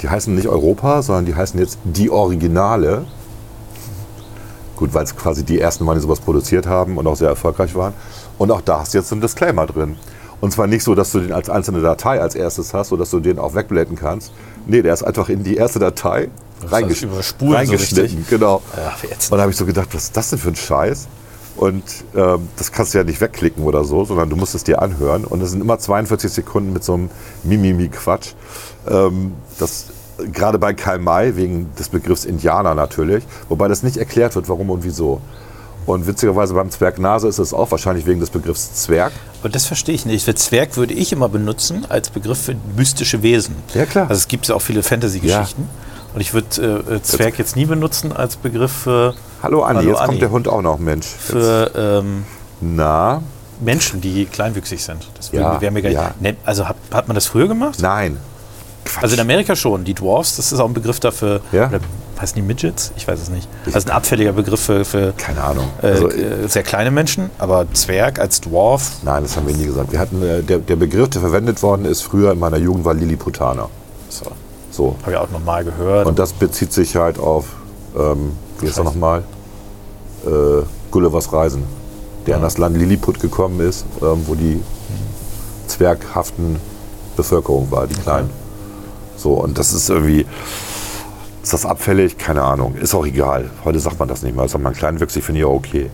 Die 0.02 0.10
heißen 0.10 0.34
nicht 0.36 0.48
Europa, 0.48 1.02
sondern 1.02 1.26
die 1.26 1.36
heißen 1.36 1.60
jetzt 1.60 1.78
die 1.84 2.10
Originale. 2.10 3.06
Gut, 4.76 4.94
weil 4.94 5.04
es 5.04 5.16
quasi 5.16 5.46
die 5.46 5.62
ersten 5.62 5.86
waren, 5.86 5.96
die 5.96 6.02
sowas 6.02 6.20
produziert 6.20 6.68
haben 6.68 6.98
und 6.98 7.08
auch 7.08 7.16
sehr 7.16 7.30
erfolgreich 7.30 7.76
waren. 7.76 7.94
Und 8.38 8.52
auch 8.52 8.62
da 8.62 8.80
hast 8.80 8.94
du 8.94 8.98
jetzt 8.98 9.12
einen 9.12 9.22
Disclaimer 9.22 9.66
drin. 9.68 9.96
Und 10.44 10.52
zwar 10.52 10.68
nicht 10.68 10.84
so, 10.84 10.94
dass 10.94 11.14
du 11.14 11.22
den 11.22 11.32
als 11.32 11.50
einzelne 11.50 11.80
Datei 11.80 12.20
als 12.20 12.36
erstes 12.36 12.74
hast, 12.74 12.90
sodass 12.90 13.10
du 13.12 13.22
den 13.22 13.40
auch 13.40 13.56
wegblenden 13.56 13.96
kannst. 13.96 14.34
Nee, 14.68 14.82
der 14.82 14.94
ist 14.94 15.02
einfach 15.02 15.30
in 15.30 15.42
die 15.42 15.56
erste 15.56 15.80
Datei 15.80 16.28
reingesch 16.70 17.08
so 17.40 17.50
reingeschnitten. 17.50 18.18
richtig. 18.18 18.28
genau. 18.28 18.62
Ja. 18.76 18.92
Und 19.30 19.38
da 19.38 19.40
habe 19.40 19.52
ich 19.52 19.56
so 19.56 19.66
gedacht, 19.66 19.88
was 19.94 20.04
ist 20.04 20.18
das 20.18 20.32
denn 20.32 20.40
für 20.40 20.50
ein 20.50 20.58
Scheiß? 20.58 21.08
Und 21.56 21.84
ähm, 22.14 22.50
das 22.58 22.74
kannst 22.74 22.94
du 22.94 22.98
ja 22.98 23.06
nicht 23.06 23.22
wegklicken 23.22 23.64
oder 23.64 23.86
so, 23.86 24.04
sondern 24.04 24.30
du 24.30 24.36
musst 24.36 24.54
es 24.54 24.66
dir 24.66 24.82
anhören. 24.82 25.24
Und 25.24 25.42
es 25.42 25.52
sind 25.52 25.62
immer 25.62 25.80
42 25.80 26.30
Sekunden 26.30 26.74
mit 26.74 26.84
so 26.84 26.96
einem 26.96 27.10
Mimimi-Quatsch. 27.46 28.34
Ähm, 28.90 29.36
das 29.60 29.94
gerade 30.30 30.60
bei 30.60 30.74
Karl 30.74 31.00
May, 31.00 31.38
wegen 31.38 31.74
des 31.80 31.88
Begriffs 31.88 32.26
Indianer 32.26 32.76
natürlich, 32.76 33.24
wobei 33.48 33.70
das 33.70 33.82
nicht 33.82 33.96
erklärt 33.96 34.36
wird, 34.36 34.50
warum 34.50 34.72
und 34.72 34.84
wieso. 34.84 35.22
Und 35.86 36.08
witzigerweise 36.08 36.54
beim 36.54 36.70
Zwerg 36.72 36.98
Nase 37.00 37.28
ist 37.28 37.40
es 37.40 37.54
auch 37.54 37.70
wahrscheinlich 37.72 38.06
wegen 38.06 38.20
des 38.22 38.30
Begriffs 38.30 38.74
Zwerg. 38.74 39.12
Und 39.44 39.54
das 39.54 39.66
verstehe 39.66 39.96
ich 39.96 40.06
nicht. 40.06 40.24
Für 40.24 40.34
Zwerg 40.36 40.78
würde 40.78 40.94
ich 40.94 41.12
immer 41.12 41.28
benutzen 41.28 41.86
als 41.90 42.10
Begriff 42.10 42.42
für 42.44 42.56
mystische 42.78 43.22
Wesen. 43.22 43.56
Ja, 43.74 43.86
klar. 43.86 44.04
Also 44.10 44.20
es 44.20 44.28
gibt 44.30 44.48
ja 44.48 44.56
auch 44.56 44.62
viele 44.62 44.82
Fantasy-Geschichten. 44.84 45.68
Und 46.14 46.22
ich 46.22 46.34
würde 46.34 46.86
äh, 46.90 47.02
Zwerg 47.02 47.38
jetzt 47.40 47.56
nie 47.56 47.66
benutzen 47.66 48.14
als 48.14 48.36
Begriff 48.38 48.72
für, 48.72 49.16
Hallo 49.42 49.64
Andi, 49.64 49.80
Hallo 49.82 49.90
jetzt 49.90 50.00
Anni. 50.00 50.08
kommt 50.10 50.22
der 50.22 50.32
Hund 50.32 50.48
auch 50.48 50.62
noch, 50.62 50.78
Mensch. 50.80 51.08
Für 51.08 51.72
ähm, 51.76 52.24
na, 52.62 53.22
Menschen, 53.60 54.00
die 54.00 54.26
kleinwüchsig 54.26 54.84
sind. 54.84 55.08
Das 55.18 55.32
Ja, 55.32 55.60
wäre 55.60 55.72
mir 55.72 55.82
gar 55.82 55.90
nicht. 55.90 55.98
ja. 56.00 56.12
Ne, 56.20 56.36
also 56.46 56.68
hat, 56.70 56.76
hat 56.94 57.08
man 57.08 57.16
das 57.16 57.26
früher 57.26 57.48
gemacht? 57.48 57.80
nein. 57.82 58.18
Quatsch. 58.86 59.02
Also 59.04 59.16
in 59.16 59.22
Amerika 59.22 59.56
schon. 59.56 59.86
Die 59.86 59.94
Dwarfs, 59.94 60.36
das 60.36 60.52
ist 60.52 60.60
auch 60.60 60.68
ein 60.68 60.74
Begriff 60.74 61.00
dafür. 61.00 61.40
Ja? 61.54 61.70
Heißen 62.20 62.36
die 62.36 62.42
Midgets? 62.42 62.92
Ich 62.96 63.08
weiß 63.08 63.20
es 63.20 63.30
nicht. 63.30 63.48
Also 63.74 63.90
ein 63.90 63.96
abfälliger 63.96 64.32
Begriff 64.34 64.62
für, 64.62 64.86
für 64.86 65.14
Keine 65.18 65.44
Ahnung. 65.44 65.66
äh, 65.82 65.88
Also, 65.88 66.10
äh, 66.10 66.48
sehr 66.48 66.64
kleine 66.64 66.92
Menschen, 66.92 67.30
aber 67.40 67.66
Zwerg 67.74 68.20
als 68.20 68.40
Dwarf. 68.42 68.92
nein, 69.04 69.24
das 69.24 69.36
haben 69.36 69.48
wir 69.48 69.56
nie 69.56 69.66
gesagt. 69.66 69.92
Wir 69.92 70.00
hatten, 70.00 70.22
äh, 70.24 70.42
der, 70.44 70.60
der 70.60 70.76
Begriff, 70.76 71.10
der 71.10 71.22
verwendet 71.22 71.62
worden 71.64 71.86
ist 71.86 72.02
früher 72.02 72.32
in 72.32 72.40
meiner 72.40 72.58
Jugend, 72.58 72.86
war 72.86 72.94
Lilliputaner. 72.94 73.70
So, 74.10 74.26
So. 74.72 74.96
habe 75.02 75.12
ich 75.14 75.18
auch 75.18 75.30
nochmal 75.32 75.64
gehört. 75.66 76.06
Und 76.08 76.20
das 76.20 76.34
bezieht 76.34 76.72
sich 76.72 76.96
halt 76.96 77.18
auf, 77.20 77.46
ähm, 77.98 78.34
wie 78.60 78.68
ist 78.68 78.78
er 78.78 78.84
nochmal? 78.84 79.24
Äh, 80.26 80.30
Gullivers 80.92 81.34
Reisen. 81.34 81.64
Der 82.28 82.38
in 82.38 82.42
das 82.44 82.58
Land 82.58 82.78
Lilliput 82.78 83.20
gekommen 83.20 83.60
ist, 83.60 83.86
ähm, 84.02 84.24
wo 84.28 84.36
die 84.36 84.62
zwerghaften 85.68 86.58
Bevölkerung 87.18 87.70
war, 87.72 87.88
die 87.88 87.96
kleinen. 87.96 88.30
So, 89.18 89.34
und 89.34 89.58
das 89.58 89.74
ist 89.74 89.90
irgendwie, 89.90 90.26
ist 91.44 91.52
das 91.52 91.66
abfällig? 91.66 92.18
Keine 92.18 92.42
Ahnung. 92.42 92.76
Ist 92.76 92.96
auch 92.96 93.06
egal. 93.06 93.50
Heute 93.66 93.78
sagt 93.80 94.00
man 94.00 94.08
das 94.08 94.24
nicht 94.24 94.34
mehr. 94.34 94.48
Sagt 94.48 94.64
man 94.64 94.74
kleinwüchsig, 94.74 95.26
finde 95.26 95.42
ich 95.42 95.46
auch 95.46 95.56
okay. 95.56 95.90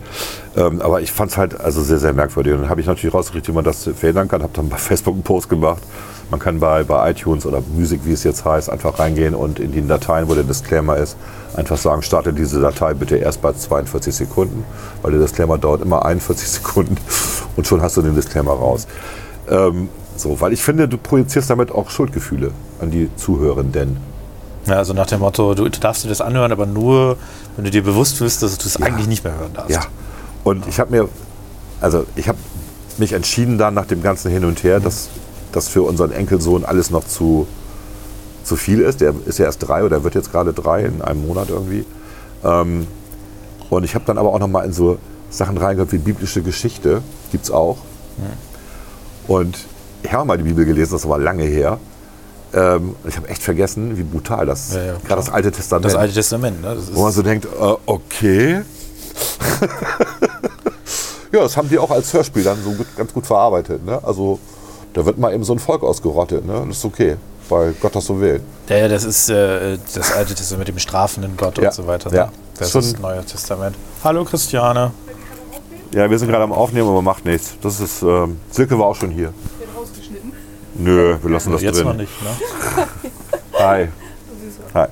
Ähm, 0.56 0.80
aber 0.80 1.02
ich 1.02 1.12
fand 1.12 1.32
es 1.32 1.38
halt 1.38 1.60
also 1.60 1.82
sehr, 1.82 1.98
sehr 1.98 2.14
merkwürdig. 2.14 2.54
Und 2.54 2.62
dann 2.62 2.70
habe 2.70 2.82
ich 2.82 2.88
natürlich 2.88 3.16
rausgekriegt, 3.16 3.48
wie 3.48 3.52
man 3.52 3.66
das 3.66 3.84
verhindern 3.84 4.28
kann. 4.28 4.44
Habe 4.44 4.54
dann 4.54 4.70
bei 4.70 4.78
Facebook 4.78 5.16
einen 5.16 5.24
Post 5.24 5.50
gemacht. 5.50 5.82
Man 6.30 6.40
kann 6.40 6.60
bei, 6.60 6.84
bei 6.84 7.10
iTunes 7.10 7.48
oder 7.48 7.64
Musik, 7.76 8.02
wie 8.04 8.12
es 8.12 8.24
jetzt 8.24 8.46
heißt, 8.46 8.70
einfach 8.70 9.00
reingehen 9.00 9.34
und 9.34 9.60
in 9.60 9.72
die 9.72 9.86
Dateien, 9.86 10.30
wo 10.30 10.36
der 10.36 10.44
Disclaimer 10.44 10.98
ist, 10.98 11.18
einfach 11.56 11.78
sagen, 11.78 12.04
starte 12.04 12.32
diese 12.32 12.62
Datei 12.62 12.94
bitte 12.94 13.18
erst 13.18 13.42
bei 13.42 13.52
42 13.52 14.14
Sekunden, 14.14 14.64
weil 15.02 15.12
der 15.12 15.22
Disclaimer 15.22 15.58
dauert 15.58 15.82
immer 15.82 16.06
41 16.06 16.48
Sekunden 16.48 16.98
und 17.56 17.66
schon 17.66 17.82
hast 17.82 17.98
du 17.98 18.04
den 18.04 18.14
Disclaimer 18.14 18.52
raus. 18.52 18.86
Ähm, 19.50 19.90
so, 20.16 20.40
weil 20.40 20.54
ich 20.54 20.62
finde, 20.62 20.88
du 20.88 20.98
projizierst 20.98 21.50
damit 21.50 21.72
auch 21.72 21.90
Schuldgefühle 21.90 22.52
an 22.80 22.92
die 22.92 23.10
Zuhörenden. 23.16 24.09
Ja, 24.70 24.76
also 24.78 24.94
nach 24.94 25.08
dem 25.08 25.20
Motto, 25.20 25.56
du 25.56 25.68
darfst 25.70 26.04
dir 26.04 26.10
das 26.10 26.22
anhören, 26.22 26.52
aber 26.52 26.66
nur, 26.66 27.18
wenn 27.56 27.66
du 27.66 27.72
dir 27.72 27.84
bewusst 27.84 28.20
bist, 28.20 28.44
dass 28.44 28.58
du 28.58 28.68
es 28.68 28.76
Ja. 28.76 28.86
eigentlich 28.86 29.08
nicht 29.08 29.24
mehr 29.24 29.38
hören 29.38 29.52
darfst. 29.54 29.72
Ja. 29.72 29.82
Und 30.44 30.68
ich 30.68 30.80
habe 30.80 30.92
mir, 30.92 31.10
also 31.82 32.06
ich 32.16 32.28
habe 32.28 32.38
mich 32.98 33.14
entschieden 33.14 33.58
dann 33.58 33.74
nach 33.74 33.86
dem 33.86 34.04
ganzen 34.04 34.32
Hin 34.32 34.46
und 34.46 34.64
Her, 34.64 34.80
dass 34.80 35.10
das 35.52 35.68
für 35.68 35.82
unseren 35.82 36.12
Enkelsohn 36.12 36.64
alles 36.66 36.92
noch 36.92 37.04
zu, 37.06 37.48
zu 38.44 38.56
viel 38.56 38.82
ist. 38.82 39.02
Der 39.02 39.14
ist 39.26 39.40
ja 39.40 39.46
erst 39.46 39.68
drei 39.68 39.84
oder 39.84 40.04
wird 40.04 40.14
jetzt 40.16 40.32
gerade 40.32 40.54
drei 40.54 40.84
in 40.86 41.02
einem 41.02 41.26
Monat 41.26 41.50
irgendwie. 41.50 41.86
Ähm, 42.44 42.86
und 43.72 43.84
ich 43.84 43.96
habe 43.96 44.06
dann 44.06 44.18
aber 44.18 44.34
auch 44.34 44.40
noch 44.40 44.48
mal 44.48 44.64
in 44.66 44.74
so 44.74 44.98
Sachen 45.32 45.58
reingehört 45.58 45.92
wie 45.92 45.98
biblische 45.98 46.42
Geschichte, 46.42 47.02
gibt 47.32 47.46
es 47.46 47.52
auch. 47.52 47.78
Und 49.28 49.58
ich 50.04 50.12
habe 50.12 50.26
mal 50.26 50.38
die 50.38 50.44
Bibel 50.44 50.66
gelesen, 50.66 50.94
das 50.94 51.08
war 51.08 51.18
lange 51.20 51.44
her. 51.44 51.78
Ähm, 52.54 52.96
ich 53.08 53.16
habe 53.16 53.28
echt 53.30 53.44
vergessen, 53.44 53.98
wie 53.98 54.04
brutal 54.04 54.46
das, 54.48 54.74
Ja, 54.74 54.82
ja, 54.84 54.94
gerade 55.06 55.22
das 55.22 55.30
Alte 55.30 55.52
Testament, 55.52 55.86
Das 55.86 55.96
Alte 55.96 56.14
Testament, 56.16 56.62
ne? 56.62 56.74
Das 56.76 56.86
ist, 56.86 56.96
wo 56.96 57.04
man 57.04 57.12
so 57.12 57.22
denkt, 57.22 57.46
äh, 57.46 57.74
okay. 57.86 58.62
ja, 61.32 61.40
das 61.42 61.56
haben 61.58 61.70
die 61.70 61.78
auch 61.78 61.92
als 61.92 62.14
Hörspiel 62.14 62.44
dann 62.44 62.58
so 62.64 62.72
gut, 62.72 62.88
ganz 62.98 63.14
gut 63.14 63.26
verarbeitet. 63.28 63.86
Ne? 63.86 64.00
Also 64.04 64.40
da 64.94 65.06
wird 65.06 65.18
mal 65.18 65.34
eben 65.34 65.44
so 65.44 65.54
ein 65.54 65.60
Volk 65.60 65.84
ausgerottet. 65.84 66.46
Ne? 66.46 66.64
Das 66.68 66.78
ist 66.78 66.86
okay, 66.86 67.18
weil 67.50 67.74
Gott 67.74 67.96
das 67.96 68.06
so 68.06 68.20
will. 68.20 68.42
ja, 68.68 68.78
ja, 68.78 68.88
das 68.88 69.04
ist 69.04 69.30
äh, 69.30 69.78
das 69.94 70.12
Alte 70.14 70.34
Testament 70.34 70.68
mit 70.68 70.76
dem 70.76 70.80
strafenden 70.80 71.38
Gott 71.38 71.58
Ja, 71.60 71.70
und 71.70 71.74
so 71.76 71.86
weiter. 71.88 72.12
ja. 72.14 72.26
Ne? 72.26 72.32
Das 72.58 72.72
Schon- 72.72 72.82
ist 72.82 72.94
das 72.94 73.02
Neue 73.02 73.24
Testament. 73.26 73.76
Hallo 74.04 74.26
Christiane. 74.26 74.92
Ja, 75.94 76.10
wir 76.10 76.20
sind 76.20 76.28
gerade 76.30 76.44
am 76.44 76.52
Aufnehmen, 76.52 76.88
aber 76.90 77.02
macht 77.02 77.26
nichts. 77.26 77.54
Das 77.62 77.80
ist, 77.80 78.02
ähm, 78.04 78.38
Silke 78.52 78.78
war 78.78 78.86
auch 78.88 78.96
schon 78.96 79.10
hier. 79.12 79.34
Nö, 80.80 81.18
wir 81.22 81.30
lassen 81.30 81.52
das 81.52 81.62
Jetzt 81.62 81.78
drin. 81.78 81.88
noch 81.88 81.96
nicht, 81.96 82.12
ne? 82.24 82.30
Hi. 83.60 83.88
Hi. 84.74 84.88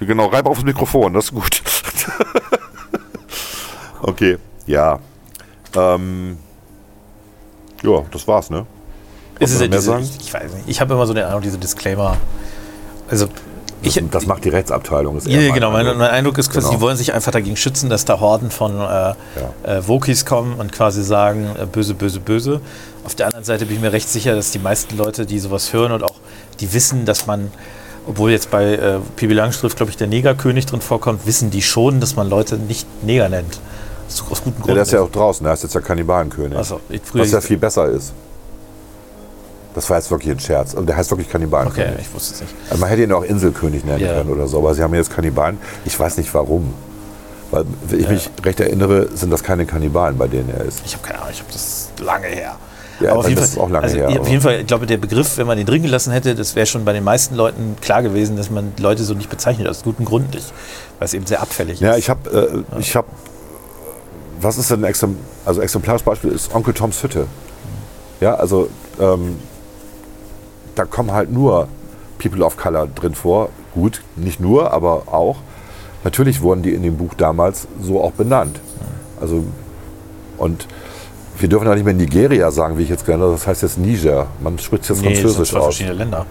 Genau, 0.00 0.26
reib 0.26 0.46
aufs 0.46 0.64
Mikrofon, 0.64 1.12
das 1.12 1.26
ist 1.26 1.34
gut. 1.34 1.62
okay, 4.02 4.38
ja. 4.66 4.98
Ähm, 5.76 6.38
ja, 7.82 8.02
das 8.10 8.26
war's, 8.26 8.48
ne? 8.48 8.64
Ist 9.38 9.52
es 9.52 9.60
ja 9.60 9.68
diese, 9.68 9.98
ich, 9.98 10.20
ich 10.20 10.34
weiß 10.34 10.54
nicht. 10.54 10.68
Ich 10.68 10.80
habe 10.80 10.94
immer 10.94 11.06
so 11.06 11.12
den 11.12 11.24
Eindruck, 11.24 11.42
diese 11.42 11.58
Disclaimer. 11.58 12.16
Also, 13.10 13.28
ich, 13.82 14.02
Das 14.10 14.26
macht 14.26 14.44
die 14.44 14.48
Rechtsabteilung. 14.48 15.16
Ist 15.18 15.26
Ja, 15.28 15.40
eher 15.40 15.52
genau. 15.52 15.70
Mein, 15.70 15.80
Eindruck. 15.86 15.98
mein 15.98 16.10
Eindruck 16.10 16.38
ist 16.38 16.50
quasi, 16.50 16.66
Genau. 16.66 16.76
die 16.76 16.80
wollen 16.80 16.96
sich 16.96 17.12
einfach 17.14 17.32
dagegen 17.32 17.56
schützen, 17.56 17.88
dass 17.90 18.04
da 18.04 18.20
Horden 18.20 18.50
von 18.50 18.78
äh, 18.80 19.10
äh, 19.64 19.86
Wokis 19.86 20.24
kommen 20.24 20.54
und 20.58 20.72
quasi 20.72 21.02
sagen, 21.02 21.48
äh, 21.60 21.66
böse, 21.66 21.94
böse, 21.94 22.20
böse. 22.20 22.60
Auf 23.04 23.14
der 23.14 23.26
anderen 23.26 23.44
Seite 23.44 23.66
bin 23.66 23.76
ich 23.76 23.82
mir 23.82 23.92
recht 23.92 24.08
sicher, 24.08 24.34
dass 24.34 24.50
die 24.50 24.58
meisten 24.58 24.96
Leute, 24.96 25.24
die 25.26 25.38
sowas 25.38 25.72
hören 25.72 25.92
und 25.92 26.02
auch 26.02 26.14
die 26.60 26.72
wissen, 26.74 27.04
dass 27.06 27.26
man, 27.26 27.50
obwohl 28.06 28.30
jetzt 28.32 28.50
bei 28.50 28.74
äh, 28.74 28.98
Pippi 29.16 29.32
Langstrumpf, 29.34 29.76
glaube 29.76 29.90
ich, 29.90 29.96
der 29.96 30.08
Negerkönig 30.08 30.66
drin 30.66 30.80
vorkommt, 30.80 31.26
wissen 31.26 31.50
die 31.50 31.62
schon, 31.62 32.00
dass 32.00 32.16
man 32.16 32.28
Leute 32.28 32.56
nicht 32.56 32.86
Neger 33.04 33.28
nennt. 33.28 33.60
Das 34.06 34.14
ist 34.16 34.24
aus 34.30 34.42
gutem 34.42 34.54
Ja, 34.60 34.64
Grund. 34.64 34.76
der 34.76 34.82
ist 34.82 34.92
ja 34.92 35.00
auch 35.02 35.10
draußen, 35.10 35.44
der 35.44 35.52
ist 35.54 35.62
jetzt 35.62 35.74
ja 35.74 35.80
Kannibalenkönig. 35.80 36.58
Früher 37.04 37.22
was 37.22 37.30
ja 37.30 37.40
viel 37.40 37.58
besser 37.58 37.86
ist. 37.86 38.12
Das 39.74 39.88
war 39.90 39.98
jetzt 39.98 40.10
wirklich 40.10 40.32
ein 40.32 40.40
Scherz. 40.40 40.74
Und 40.74 40.86
der 40.88 40.96
heißt 40.96 41.10
wirklich 41.10 41.28
Kannibalenkönig. 41.28 41.90
Okay, 41.92 42.00
ich 42.02 42.14
wusste 42.14 42.34
es 42.34 42.40
nicht. 42.40 42.54
Also 42.70 42.80
man 42.80 42.88
hätte 42.90 43.02
ihn 43.02 43.12
auch 43.12 43.22
Inselkönig 43.22 43.84
nennen 43.84 44.00
Ja. 44.00 44.14
können 44.14 44.30
oder 44.30 44.48
so, 44.48 44.58
aber 44.58 44.74
sie 44.74 44.82
haben 44.82 44.94
jetzt 44.94 45.14
Kannibalen. 45.14 45.58
Ich 45.84 45.98
weiß 45.98 46.16
nicht 46.16 46.32
warum. 46.34 46.72
Weil, 47.50 47.64
wenn 47.88 48.00
ich 48.00 48.08
mich 48.08 48.30
recht 48.44 48.60
erinnere, 48.60 49.08
sind 49.14 49.30
das 49.30 49.42
keine 49.42 49.64
Kannibalen, 49.66 50.18
bei 50.18 50.26
denen 50.28 50.50
er 50.50 50.64
ist. 50.64 50.82
Ich 50.84 50.94
habe 50.94 51.06
keine 51.06 51.20
Ahnung, 51.20 51.32
ich 51.32 51.40
habe 51.40 51.52
das 51.52 51.88
lange 52.00 52.26
her. 52.26 52.56
Ja, 53.00 53.10
aber 53.12 53.20
auf 53.20 53.28
jeden, 53.28 53.40
das 53.40 53.50
Fall, 53.50 53.58
ist 53.58 53.62
auch 53.64 53.70
lange 53.70 53.84
also 53.84 53.96
her, 53.96 54.20
auf 54.20 54.28
jeden 54.28 54.40
Fall, 54.40 54.60
ich 54.60 54.66
glaube, 54.66 54.84
der 54.86 54.96
Begriff, 54.96 55.38
wenn 55.38 55.46
man 55.46 55.56
den 55.56 55.66
drin 55.66 55.82
gelassen 55.82 56.12
hätte, 56.12 56.34
das 56.34 56.56
wäre 56.56 56.66
schon 56.66 56.84
bei 56.84 56.92
den 56.92 57.04
meisten 57.04 57.36
Leuten 57.36 57.76
klar 57.80 58.02
gewesen, 58.02 58.36
dass 58.36 58.50
man 58.50 58.72
Leute 58.80 59.04
so 59.04 59.14
nicht 59.14 59.30
bezeichnet, 59.30 59.68
aus 59.68 59.84
gutem 59.84 60.04
Grund 60.04 60.34
nicht, 60.34 60.52
weil 60.98 61.06
es 61.06 61.14
eben 61.14 61.24
sehr 61.24 61.40
abfällig 61.40 61.78
Ja, 61.78 61.92
ist. 61.92 61.98
ich 62.00 62.10
habe, 62.10 62.64
äh, 62.76 62.80
ich 62.80 62.96
habe, 62.96 63.06
was 64.40 64.58
ist 64.58 64.70
denn 64.72 64.80
ein 64.80 64.88
Exempl 64.88 65.16
also 65.46 65.62
exemplarisches 65.62 66.04
Beispiel 66.04 66.32
ist 66.32 66.52
Onkel 66.54 66.74
Toms 66.74 67.02
Hütte. 67.02 67.26
Ja, 68.20 68.34
also 68.34 68.68
ähm, 69.00 69.36
da 70.78 70.84
kommen 70.84 71.12
halt 71.12 71.30
nur 71.32 71.68
People 72.18 72.44
of 72.44 72.56
Color 72.56 72.86
drin 72.88 73.14
vor. 73.14 73.48
Gut, 73.74 74.02
nicht 74.16 74.40
nur, 74.40 74.72
aber 74.72 75.02
auch. 75.12 75.36
Natürlich 76.04 76.40
wurden 76.40 76.62
die 76.62 76.72
in 76.74 76.82
dem 76.82 76.96
Buch 76.96 77.14
damals 77.16 77.66
so 77.82 78.02
auch 78.02 78.12
benannt. 78.12 78.60
Also 79.20 79.44
und 80.36 80.66
wir 81.38 81.48
dürfen 81.48 81.68
auch 81.68 81.74
nicht 81.74 81.84
mehr 81.84 81.94
Nigeria 81.94 82.50
sagen, 82.50 82.78
wie 82.78 82.82
ich 82.82 82.88
jetzt 82.88 83.06
habe. 83.06 83.18
Das 83.32 83.46
heißt 83.46 83.62
jetzt 83.62 83.78
Niger. 83.78 84.26
Man 84.40 84.58
spricht 84.58 84.84
es 84.84 84.88
jetzt 84.88 85.02
nee, 85.02 85.08
das 85.10 85.16
sind 85.18 85.24
Französisch 85.26 85.50
zwei 85.50 85.58
aus. 85.58 85.64
verschiedene 85.66 85.94
Länder. 85.96 86.26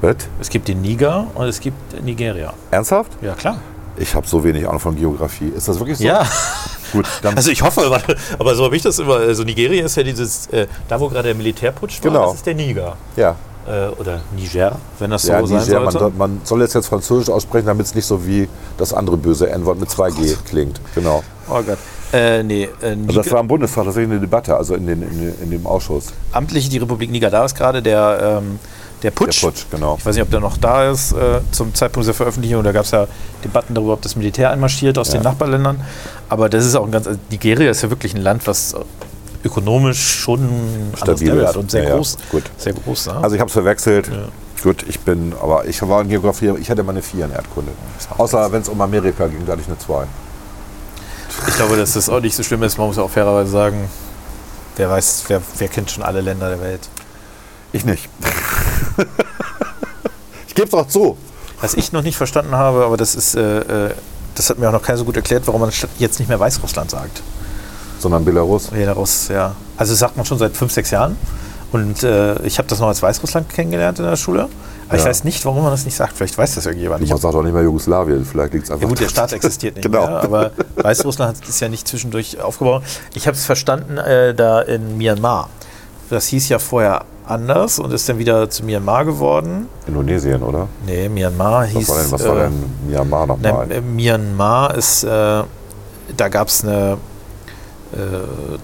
Was? 0.00 0.16
Es 0.40 0.48
gibt 0.48 0.68
den 0.68 0.80
Niger 0.82 1.26
und 1.34 1.46
es 1.46 1.60
gibt 1.60 2.02
Nigeria. 2.02 2.52
Ernsthaft? 2.70 3.12
Ja, 3.20 3.34
klar. 3.34 3.58
Ich 3.96 4.14
habe 4.14 4.26
so 4.26 4.42
wenig 4.42 4.66
Ahnung 4.66 4.80
von 4.80 4.96
Geografie. 4.96 5.48
Ist 5.48 5.68
das 5.68 5.78
wirklich 5.78 5.98
so? 5.98 6.04
Ja, 6.04 6.24
Gut, 6.92 7.06
dann 7.22 7.36
also 7.36 7.50
ich 7.50 7.62
hoffe, 7.62 7.82
aber, 7.86 8.00
aber 8.38 8.54
so 8.54 8.64
habe 8.64 8.74
ich 8.76 8.82
das 8.82 8.98
immer. 8.98 9.16
Also 9.16 9.44
Nigeria 9.44 9.84
ist 9.84 9.96
ja 9.96 10.02
dieses, 10.02 10.46
äh, 10.48 10.66
da 10.88 10.98
wo 10.98 11.08
gerade 11.08 11.28
der 11.28 11.34
Militärputsch 11.36 12.02
war, 12.02 12.10
Genau. 12.10 12.26
das 12.26 12.36
ist 12.36 12.46
der 12.46 12.54
Niger. 12.54 12.96
ja. 13.16 13.36
Äh, 13.66 13.88
oder 14.00 14.20
Niger, 14.34 14.76
wenn 14.98 15.10
das 15.10 15.22
so 15.22 15.32
Ja, 15.32 15.46
sein 15.46 15.58
Niger, 15.60 15.80
man, 15.80 15.90
sollte. 15.92 15.98
soll- 15.98 16.12
man 16.16 16.40
soll 16.44 16.62
es 16.62 16.72
jetzt 16.72 16.86
Französisch 16.88 17.28
aussprechen, 17.28 17.66
damit 17.66 17.86
es 17.86 17.94
nicht 17.94 18.06
so 18.06 18.26
wie 18.26 18.48
das 18.78 18.92
andere 18.94 19.16
böse 19.16 19.50
N-Wort 19.50 19.78
mit 19.78 19.88
2G 19.90 20.36
klingt. 20.48 20.80
Genau. 20.94 21.22
oh 21.48 21.62
Gott. 21.62 21.78
Äh, 22.12 22.42
nee, 22.42 22.64
äh, 22.82 22.96
Also 23.06 23.20
das 23.22 23.30
war 23.30 23.40
im 23.40 23.46
Bundestag 23.48 23.84
tatsächlich 23.84 24.10
eine 24.10 24.20
Debatte, 24.20 24.56
also 24.56 24.74
in, 24.74 24.86
den, 24.86 25.02
in, 25.02 25.34
in 25.42 25.50
dem 25.50 25.66
Ausschuss. 25.66 26.06
amtlich 26.32 26.68
die 26.68 26.78
Republik 26.78 27.10
Niger. 27.10 27.30
Da 27.30 27.44
ist 27.44 27.54
gerade 27.54 27.82
der, 27.82 28.38
ähm, 28.42 28.58
der 29.02 29.10
Der 29.12 29.14
Putsch. 29.16 29.42
Putsch, 29.42 29.66
genau. 29.70 29.96
Ich 29.98 30.04
weiß 30.06 30.16
nicht, 30.16 30.24
ob 30.24 30.30
der 30.30 30.40
noch 30.40 30.56
da 30.56 30.90
ist 30.90 31.12
äh, 31.12 31.40
zum 31.52 31.72
Zeitpunkt 31.74 32.06
der 32.08 32.14
Veröffentlichung. 32.14 32.64
Da 32.64 32.72
gab 32.72 32.84
es 32.84 32.90
ja 32.90 33.06
Debatten 33.44 33.74
darüber, 33.74 33.92
ob 33.92 34.02
das 34.02 34.16
Militär 34.16 34.50
einmarschiert 34.50 34.98
aus 34.98 35.08
Ja. 35.08 35.14
den 35.18 35.22
Nachbarländern. 35.22 35.80
Aber 36.28 36.48
das 36.48 36.64
ist 36.66 36.74
auch 36.74 36.84
ein 36.84 36.90
ganz. 36.90 37.06
Also 37.06 37.18
Nigeria 37.30 37.70
ist 37.70 37.82
ja 37.82 37.90
wirklich 37.90 38.14
ein 38.14 38.22
Land, 38.22 38.46
was 38.46 38.74
ökonomisch 39.44 40.20
schon 40.20 40.92
Stabil 40.96 41.34
ist. 41.34 41.56
und 41.56 41.70
sehr 41.70 41.82
Ja, 41.84 41.88
ja. 41.90 41.96
groß. 41.96 42.16
Gut. 42.30 42.44
Sehr 42.58 42.72
groß. 42.74 43.06
Ne? 43.06 43.16
Also 43.22 43.34
ich 43.36 43.40
habe 43.40 43.48
es 43.48 43.52
verwechselt. 43.52 44.10
Gut, 44.62 44.84
ich 44.86 45.00
bin, 45.00 45.32
aber 45.40 45.64
ich 45.66 45.80
war 45.82 46.02
in 46.02 46.08
Geografie, 46.10 46.52
ich 46.60 46.70
hatte 46.70 46.82
mal 46.82 46.92
eine 46.92 47.00
4 47.02 47.24
in 47.24 47.32
Erdkunde. 47.32 47.72
Außer 48.18 48.52
wenn 48.52 48.60
es 48.60 48.68
um 48.68 48.78
Amerika 48.80 49.26
ging, 49.26 49.46
da 49.46 49.52
hatte 49.52 49.62
ich 49.62 49.68
eine 49.68 49.78
2. 49.78 50.04
ich 51.48 51.54
glaube, 51.56 51.76
dass 51.76 51.94
das 51.94 52.10
auch 52.10 52.20
nicht 52.20 52.36
so 52.36 52.42
schlimm 52.42 52.62
ist. 52.62 52.76
Man 52.76 52.86
muss 52.88 52.98
auch 52.98 53.08
fairerweise 53.08 53.50
sagen, 53.50 53.88
wer 54.76 54.90
weiß, 54.90 55.24
wer, 55.28 55.40
wer 55.56 55.68
kennt 55.68 55.90
schon 55.90 56.02
alle 56.02 56.20
Länder 56.20 56.50
der 56.50 56.60
Welt. 56.60 56.88
Ich 57.72 57.84
nicht. 57.86 58.08
ich 60.48 60.54
gebe 60.54 60.68
es 60.68 60.74
auch 60.74 60.88
zu. 60.88 61.16
Was 61.62 61.74
ich 61.74 61.92
noch 61.92 62.02
nicht 62.02 62.16
verstanden 62.16 62.54
habe, 62.54 62.84
aber 62.84 62.96
das 62.96 63.14
ist, 63.14 63.34
äh, 63.36 63.86
äh, 63.86 63.94
das 64.34 64.50
hat 64.50 64.58
mir 64.58 64.68
auch 64.68 64.72
noch 64.72 64.82
keiner 64.82 64.98
so 64.98 65.04
gut 65.04 65.16
erklärt, 65.16 65.46
warum 65.46 65.60
man 65.62 65.70
jetzt 65.98 66.18
nicht 66.18 66.28
mehr 66.28 66.40
Weißrussland 66.40 66.90
sagt. 66.90 67.22
Sondern 68.00 68.24
Belarus. 68.24 68.68
Belarus, 68.68 69.28
ja. 69.28 69.54
Also 69.76 69.92
das 69.92 69.98
sagt 70.00 70.16
man 70.16 70.26
schon 70.26 70.38
seit 70.38 70.56
fünf, 70.56 70.72
sechs 70.72 70.90
Jahren. 70.90 71.16
Und 71.72 72.02
äh, 72.02 72.40
ich 72.42 72.58
habe 72.58 72.66
das 72.68 72.80
noch 72.80 72.88
als 72.88 73.00
Weißrussland 73.02 73.48
kennengelernt 73.48 73.98
in 74.00 74.04
der 74.04 74.16
Schule. 74.16 74.48
Aber 74.88 74.96
ich 74.98 75.04
Ja. 75.04 75.10
weiß 75.10 75.22
nicht, 75.22 75.44
warum 75.44 75.62
man 75.62 75.70
das 75.70 75.84
nicht 75.84 75.94
sagt. 75.96 76.16
Vielleicht 76.16 76.36
weiß 76.36 76.56
das 76.56 76.66
irgendjemand. 76.66 77.02
Ich 77.04 77.10
Man 77.10 77.18
sagt 77.20 77.32
auch 77.34 77.42
nicht 77.44 77.52
mehr 77.52 77.62
Jugoslawien, 77.62 78.24
vielleicht 78.24 78.54
liegt 78.54 78.64
es 78.64 78.70
einfach 78.72 78.82
ja 78.82 78.88
gut, 78.88 78.98
der. 79.00 79.08
Staat 79.08 79.32
existiert 79.32 79.74
nicht 79.76 79.84
Genau. 79.84 80.04
mehr, 80.06 80.22
aber 80.24 80.50
Weißrussland 80.76 81.46
ist 81.48 81.60
ja 81.60 81.68
nicht 81.68 81.86
zwischendurch 81.86 82.40
aufgebaut. 82.40 82.82
Ich 83.14 83.28
habe 83.28 83.36
es 83.36 83.44
verstanden, 83.44 83.98
äh, 83.98 84.34
da 84.34 84.62
in 84.62 84.98
Myanmar, 84.98 85.48
das 86.08 86.26
hieß 86.26 86.48
ja 86.48 86.58
vorher 86.58 87.04
anders 87.24 87.78
und 87.78 87.92
ist 87.92 88.08
dann 88.08 88.18
wieder 88.18 88.50
zu 88.50 88.64
Myanmar 88.64 89.04
geworden. 89.04 89.68
Indonesien, 89.86 90.42
oder? 90.42 90.66
Nee, 90.84 91.08
Myanmar 91.08 91.62
Was 91.62 91.68
hieß. 91.70 91.88
war 91.88 91.96
denn, 92.02 92.10
was 92.12 92.24
war 92.26 92.36
äh, 92.36 92.40
denn 92.40 92.64
Myanmar 92.88 93.26
nochmal? 93.28 93.70
Äh, 93.70 93.80
Myanmar 93.80 94.74
ist, 94.74 95.04
äh, 95.04 95.08
da 96.16 96.28
gab 96.28 96.48
es 96.48 96.64
eine, 96.64 96.92
äh, 96.92 96.96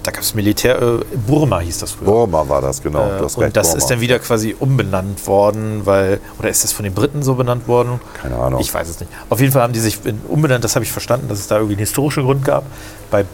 da 0.03 0.11
gab 0.11 0.23
es 0.23 0.35
Militär, 0.35 0.81
äh, 0.81 0.99
Burma 1.27 1.61
hieß 1.61 1.79
das 1.79 1.93
früher. 1.93 2.07
Burma 2.07 2.49
war 2.49 2.63
das, 2.63 2.83
genau. 2.83 3.01
Äh, 3.01 3.21
und 3.23 3.39
recht, 3.39 3.57
das 3.57 3.69
Burma. 3.69 3.79
ist 3.79 3.87
dann 3.91 4.01
wieder 4.01 4.19
quasi 4.19 4.55
umbenannt 4.59 5.27
worden, 5.27 5.83
weil, 5.85 6.21
oder 6.39 6.49
ist 6.49 6.63
das 6.65 6.73
von 6.73 6.85
den 6.85 6.95
Briten 6.95 7.23
so 7.23 7.35
benannt 7.35 7.67
worden? 7.67 8.01
Keine 8.23 8.37
Ahnung. 8.37 8.61
Ich 8.61 8.73
weiß 8.73 8.89
es 8.89 9.01
nicht. 9.01 9.11
Auf 9.29 9.41
jeden 9.41 9.53
Fall 9.53 9.63
haben 9.63 9.73
die 9.73 9.81
sich 9.81 9.99
umbenannt, 10.29 10.63
das 10.65 10.75
habe 10.77 10.85
ich 10.85 10.93
verstanden, 10.93 11.29
dass 11.29 11.39
es 11.41 11.49
da 11.49 11.57
irgendwie 11.57 11.75
einen 11.75 11.81
historischen 11.81 12.25
Grund 12.25 12.45
gab. 12.45 12.65
Bei 13.11 13.25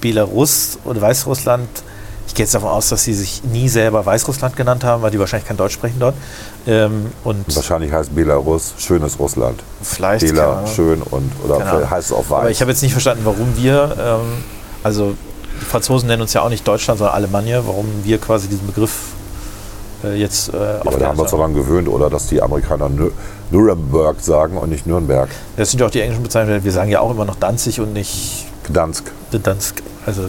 Belarus 0.00 0.78
und 0.84 1.00
Weißrussland, 1.00 1.68
ich 2.26 2.34
gehe 2.34 2.44
jetzt 2.44 2.54
davon 2.54 2.70
aus, 2.70 2.88
dass 2.88 3.04
sie 3.04 3.14
sich 3.14 3.42
nie 3.44 3.68
selber 3.68 4.06
Weißrussland 4.06 4.56
genannt 4.56 4.84
haben, 4.84 5.02
weil 5.02 5.10
die 5.10 5.18
wahrscheinlich 5.18 5.46
kein 5.46 5.56
Deutsch 5.56 5.74
sprechen 5.74 5.96
dort. 5.98 6.14
Ähm, 6.66 7.06
und 7.24 7.44
Wahrscheinlich 7.54 7.92
heißt 7.92 8.14
Belarus 8.14 8.74
schönes 8.78 9.18
Russland. 9.18 9.60
vielleicht. 9.82 10.24
Bela, 10.24 10.64
schön 10.66 11.02
und 11.02 11.30
oder 11.44 11.90
heißt 11.90 12.10
es 12.10 12.12
auch 12.12 12.30
weiß. 12.30 12.40
Aber 12.40 12.50
ich 12.50 12.60
habe 12.60 12.70
jetzt 12.70 12.82
nicht 12.82 12.92
verstanden, 12.92 13.22
warum 13.24 13.56
wir, 13.56 13.96
ähm, 13.98 14.44
also 14.82 15.14
die 15.62 15.66
Franzosen 15.70 16.08
nennen 16.08 16.22
uns 16.22 16.32
ja 16.34 16.42
auch 16.42 16.48
nicht 16.48 16.66
Deutschland, 16.66 16.98
sondern 16.98 17.14
Alemannia, 17.14 17.62
warum 17.66 17.86
wir 18.02 18.18
quasi 18.18 18.48
diesen 18.48 18.66
Begriff 18.66 19.12
äh, 20.04 20.14
jetzt 20.14 20.52
äh, 20.52 20.56
Aber 20.84 20.98
da 20.98 21.06
haben 21.08 21.16
wir 21.18 21.22
uns 21.22 21.30
daran 21.30 21.54
gewöhnt, 21.54 21.88
oder 21.88 22.10
dass 22.10 22.26
die 22.26 22.42
Amerikaner 22.42 22.88
Nü 22.88 23.10
Nuremberg 23.50 24.16
sagen 24.20 24.56
und 24.56 24.70
nicht 24.70 24.86
Nürnberg. 24.86 25.28
Das 25.56 25.70
sind 25.70 25.80
ja 25.80 25.86
auch 25.86 25.90
die 25.90 26.00
englischen 26.00 26.22
Bezeichnungen. 26.22 26.64
Wir 26.64 26.72
sagen 26.72 26.90
ja 26.90 27.00
auch 27.00 27.10
immer 27.10 27.24
noch 27.26 27.36
Danzig 27.36 27.80
und 27.80 27.92
nicht 27.92 28.46
Gdansk. 28.64 29.10
Dansk. 29.30 29.82
Also 30.06 30.22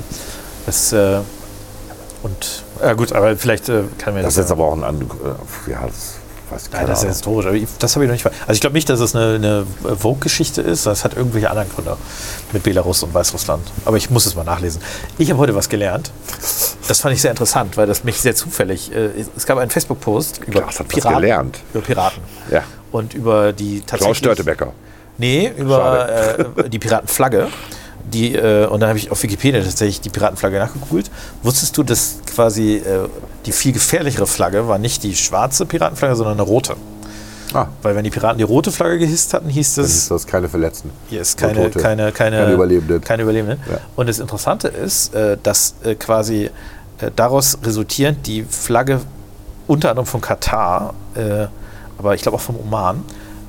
das 0.65 0.91
äh, 0.93 1.19
und 2.21 2.63
ja 2.81 2.93
gut, 2.93 3.13
aber 3.13 3.35
vielleicht 3.37 3.69
äh, 3.69 3.83
kann 3.97 4.13
mir 4.13 4.21
Das 4.21 4.35
das. 4.35 4.43
ist 4.45 4.49
jetzt 4.49 4.51
aber 4.51 4.65
auch 4.65 4.73
ein 4.75 4.83
anderes. 4.83 5.17
Ja, 5.67 5.81
das 5.87 6.15
weiß 6.53 6.71
keine 6.71 6.87
das 6.87 6.99
ist 6.99 7.03
ja 7.03 7.09
historisch. 7.09 7.45
Aber 7.45 7.55
ich, 7.55 7.67
das 7.79 7.95
habe 7.95 8.05
ich 8.05 8.09
noch 8.09 8.13
nicht. 8.15 8.25
Also 8.25 8.53
ich 8.53 8.61
glaube 8.61 8.73
nicht, 8.75 8.89
dass 8.89 8.99
es 8.99 9.15
eine, 9.15 9.35
eine 9.35 9.65
Vogue-Geschichte 9.97 10.61
ist. 10.61 10.85
Das 10.85 11.03
hat 11.03 11.15
irgendwelche 11.15 11.49
anderen 11.49 11.69
Gründe 11.69 11.97
mit 12.51 12.63
Belarus 12.63 13.03
und 13.03 13.13
Weißrussland. 13.13 13.63
Aber 13.85 13.97
ich 13.97 14.09
muss 14.09 14.25
es 14.25 14.35
mal 14.35 14.43
nachlesen. 14.43 14.81
Ich 15.17 15.29
habe 15.29 15.39
heute 15.39 15.55
was 15.55 15.69
gelernt. 15.69 16.11
Das 16.87 16.99
fand 16.99 17.15
ich 17.15 17.21
sehr 17.21 17.31
interessant, 17.31 17.77
weil 17.77 17.87
das 17.87 18.03
mich 18.03 18.19
sehr 18.19 18.35
zufällig. 18.35 18.91
Äh, 18.93 19.09
es 19.35 19.45
gab 19.45 19.57
einen 19.57 19.71
Facebook-Post 19.71 20.39
über 20.45 20.61
Klaas 20.61 20.79
hat 20.79 20.87
was 20.95 21.03
gelernt. 21.03 21.59
über 21.73 21.83
Piraten 21.83 22.21
Ja. 22.51 22.63
und 22.91 23.13
über 23.13 23.53
die 23.53 23.79
Klaus 23.79 23.85
tatsächlich. 23.87 24.17
Störtebecker. 24.17 24.73
Nee, 25.17 25.51
über 25.57 26.09
äh, 26.57 26.69
die 26.69 26.79
Piratenflagge. 26.79 27.47
Die, 28.11 28.35
äh, 28.35 28.67
und 28.67 28.79
dann 28.81 28.89
habe 28.89 28.99
ich 28.99 29.11
auf 29.11 29.23
Wikipedia 29.23 29.61
tatsächlich 29.61 30.01
die 30.01 30.09
Piratenflagge 30.09 30.59
nachgegoogelt. 30.59 31.09
Wusstest 31.41 31.77
du, 31.77 31.83
dass 31.83 32.17
quasi 32.33 32.75
äh, 32.75 33.07
die 33.45 33.51
viel 33.51 33.71
gefährlichere 33.71 34.27
Flagge 34.27 34.67
war 34.67 34.77
nicht 34.77 35.03
die 35.03 35.15
schwarze 35.15 35.65
Piratenflagge, 35.65 36.15
sondern 36.15 36.33
eine 36.33 36.43
rote? 36.43 36.75
Ah, 37.53 37.67
Weil 37.83 37.95
wenn 37.95 38.03
die 38.03 38.09
Piraten 38.09 38.39
die 38.39 38.43
rote 38.43 38.71
Flagge 38.71 38.97
gehisst 38.97 39.33
hatten, 39.33 39.47
hieß 39.47 39.75
dann 39.75 39.85
es, 39.85 39.93
ist 39.95 40.11
das 40.11 40.25
keine 40.25 40.49
Verletzten. 40.49 40.89
hier 41.09 41.21
ist 41.21 41.37
keine, 41.37 41.69
keine, 41.69 42.11
keine, 42.11 42.11
Keine 42.11 42.53
Überlebenden. 42.53 43.01
Keine 43.01 43.23
Überlebenden. 43.23 43.59
Ja. 43.69 43.77
Und 43.95 44.09
das 44.09 44.19
Interessante 44.19 44.67
ist, 44.69 45.13
äh, 45.13 45.37
dass 45.41 45.75
äh, 45.83 45.93
quasi 45.95 46.49
äh, 46.99 47.11
daraus 47.15 47.57
resultierend 47.63 48.25
die 48.25 48.43
Flagge 48.43 49.01
unter 49.67 49.89
anderem 49.91 50.07
von 50.07 50.19
Katar, 50.19 50.93
äh, 51.15 51.45
aber 51.97 52.15
ich 52.15 52.23
glaube 52.23 52.37
auch 52.37 52.41
vom 52.41 52.57
Oman, 52.59 53.03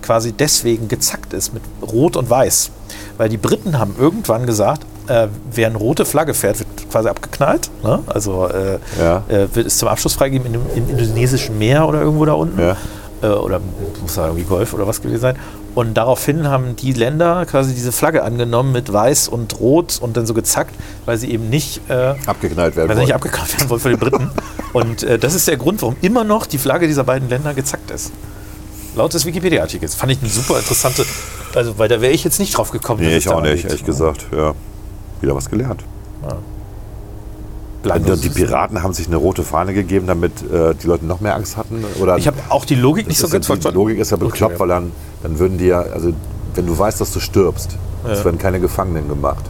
quasi 0.05 0.33
deswegen 0.33 0.87
gezackt 0.89 1.33
ist 1.33 1.53
mit 1.55 1.63
Rot 1.83 2.17
und 2.17 2.31
Weiß. 2.31 2.71
Weil 3.17 3.29
die 3.29 3.37
Briten 3.39 3.79
haben 3.79 3.95
irgendwann 3.99 4.47
gesagt, 4.47 4.83
äh, 5.09 5.29
wer 5.53 5.67
eine 5.69 5.77
rote 5.79 6.05
Flagge 6.05 6.35
fährt, 6.35 6.59
wird 6.61 6.69
quasi 6.91 7.09
abgeknallt. 7.09 7.71
Ne? 7.83 8.01
Also 8.07 8.47
äh, 8.49 8.79
Ja. 9.01 9.23
äh, 9.29 9.49
wird 9.55 9.67
es 9.67 9.79
zum 9.79 9.89
Abschluss 9.89 10.15
freigegeben 10.15 10.47
in 10.47 10.61
dem, 10.61 10.63
im 10.77 10.89
indonesischen 10.99 11.59
Meer 11.59 11.87
oder 11.89 12.01
irgendwo 12.03 12.25
da 12.25 12.33
unten. 12.35 12.61
Ja. 12.61 12.77
Äh, 13.23 13.27
oder 13.29 13.61
muss 14.03 14.15
da 14.15 14.27
irgendwie 14.27 14.45
Golf 14.45 14.73
oder 14.75 14.87
was 14.87 15.01
gewesen 15.03 15.21
sein. 15.21 15.37
Und 15.75 15.95
daraufhin 15.95 16.49
haben 16.49 16.77
die 16.77 16.93
Länder 16.93 17.45
quasi 17.47 17.75
diese 17.75 17.91
Flagge 17.93 18.23
angenommen 18.23 18.71
mit 18.73 18.93
Weiß 18.93 19.27
und 19.29 19.59
Rot 19.59 19.99
und 20.01 20.17
dann 20.17 20.25
so 20.25 20.33
gezackt, 20.33 20.75
weil 21.05 21.19
sie 21.19 21.31
eben 21.33 21.51
nicht, 21.51 21.81
äh, 21.91 22.15
Abgeknallt 22.27 22.77
werden 22.77 22.89
weil 22.89 22.97
sie 22.97 23.03
nicht 23.03 23.11
wollen. 23.11 23.17
abgekauft 23.17 23.59
werden 23.59 23.71
wollen 23.71 23.81
von 23.81 23.91
den 23.91 24.01
Briten. 24.01 24.31
und 24.73 25.03
äh, 25.03 25.19
das 25.19 25.35
ist 25.35 25.49
der 25.49 25.57
Grund, 25.57 25.83
warum 25.83 25.97
immer 26.01 26.23
noch 26.25 26.47
die 26.47 26.59
Flagge 26.59 26.87
dieser 26.87 27.03
beiden 27.05 27.29
Länder 27.29 27.55
gezackt 27.55 27.91
ist. 27.91 28.13
Laut 28.97 29.13
des 29.13 29.25
Wikipedia-Artikels. 29.27 29.95
Fand 29.95 30.13
ich 30.13 30.21
eine 30.21 30.31
super 30.31 30.59
interessante, 30.59 31.05
also 31.55 31.79
weil 31.79 31.89
da 31.89 32.01
wäre 32.01 32.13
ich 32.13 32.23
jetzt 32.25 32.39
nicht 32.39 32.57
drauf 32.57 32.71
gekommen. 32.71 33.01
Nee, 33.01 33.17
ich 33.17 33.29
auch 33.29 33.41
nicht, 33.41 33.55
liegt. 33.55 33.65
ehrlich 33.67 33.85
gesagt. 33.85 34.27
Ja. 34.33 34.55
Wieder 35.21 35.35
was 35.35 35.51
gelernt. 35.51 35.83
Bleibt 37.83 38.09
Und 38.09 38.25
die 38.25 38.31
Piraten 38.31 38.83
haben 38.83 38.95
sich 38.95 39.09
eine 39.09 39.17
rote 39.17 39.43
Fahne 39.45 39.75
gegeben, 39.75 40.07
damit 40.07 40.33
äh, 40.51 40.75
die 40.75 40.87
Leute 40.87 41.05
noch 41.05 41.21
mehr 41.21 41.35
Angst 41.35 41.59
hatten? 41.59 41.85
Oder 42.01 42.17
Ich 42.17 42.27
habe 42.27 42.39
auch 42.49 42.65
die 42.65 42.77
Logik 42.77 43.07
nicht 43.09 43.19
so 43.19 43.25
ganz 43.29 43.47
ja, 43.47 43.55
die 43.57 43.61
verstanden. 43.61 43.77
Logik 43.79 43.99
ist 43.99 44.11
ja 44.11 44.17
bekloppt, 44.17 44.55
Okay. 44.55 44.61
weil 44.61 44.69
dann, 44.69 44.93
dann 45.23 45.39
würden 45.39 45.59
die 45.59 45.67
ja, 45.67 45.81
also 45.81 46.13
wenn 46.55 46.67
du 46.67 46.79
weißt, 46.79 46.99
dass 47.01 47.13
du 47.13 47.21
stirbst, 47.21 47.77
es 48.11 48.25
werden 48.25 48.39
keine 48.39 48.59
Gefangenen 48.61 49.07
gemacht, 49.09 49.45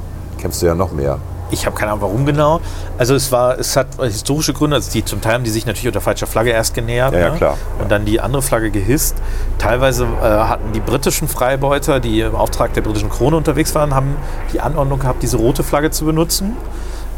kämpfst 0.44 0.60
du 0.60 0.66
ja 0.66 0.74
noch 0.74 0.92
mehr. 0.92 1.18
Ich 1.50 1.64
habe 1.64 1.74
keine 1.74 1.92
Ahnung, 1.92 2.02
warum 2.02 2.26
genau. 2.26 2.60
Also 2.98 3.14
es 3.14 3.32
war, 3.32 3.58
es 3.58 3.76
hat 3.76 3.86
historische 4.02 4.52
Gründe. 4.52 4.76
Also 4.76 4.90
die, 4.92 5.02
zum 5.04 5.22
Teil 5.22 5.34
haben 5.34 5.44
die 5.44 5.50
sich 5.50 5.64
natürlich 5.64 5.86
unter 5.86 6.02
falscher 6.02 6.26
Flagge 6.26 6.50
erst 6.50 6.74
genähert. 6.74 7.14
Ja, 7.14 7.20
ja, 7.20 7.30
ne? 7.30 7.36
klar. 7.38 7.56
Und 7.80 7.90
dann 7.90 8.04
die 8.04 8.20
andere 8.20 8.42
Flagge 8.42 8.70
gehisst. 8.70 9.16
Teilweise 9.58 10.04
äh, 10.04 10.24
hatten 10.26 10.72
die 10.72 10.80
britischen 10.80 11.28
Freibeuter, 11.28 11.98
die 11.98 12.20
im 12.20 12.34
Auftrag 12.34 12.74
der 12.74 12.82
britischen 12.82 13.08
Krone 13.08 13.36
unterwegs 13.36 13.74
waren, 13.74 13.94
haben 13.94 14.16
die 14.52 14.60
Anordnung 14.60 14.98
gehabt, 14.98 15.22
diese 15.22 15.38
rote 15.38 15.62
Flagge 15.62 15.90
zu 15.90 16.04
benutzen. 16.04 16.56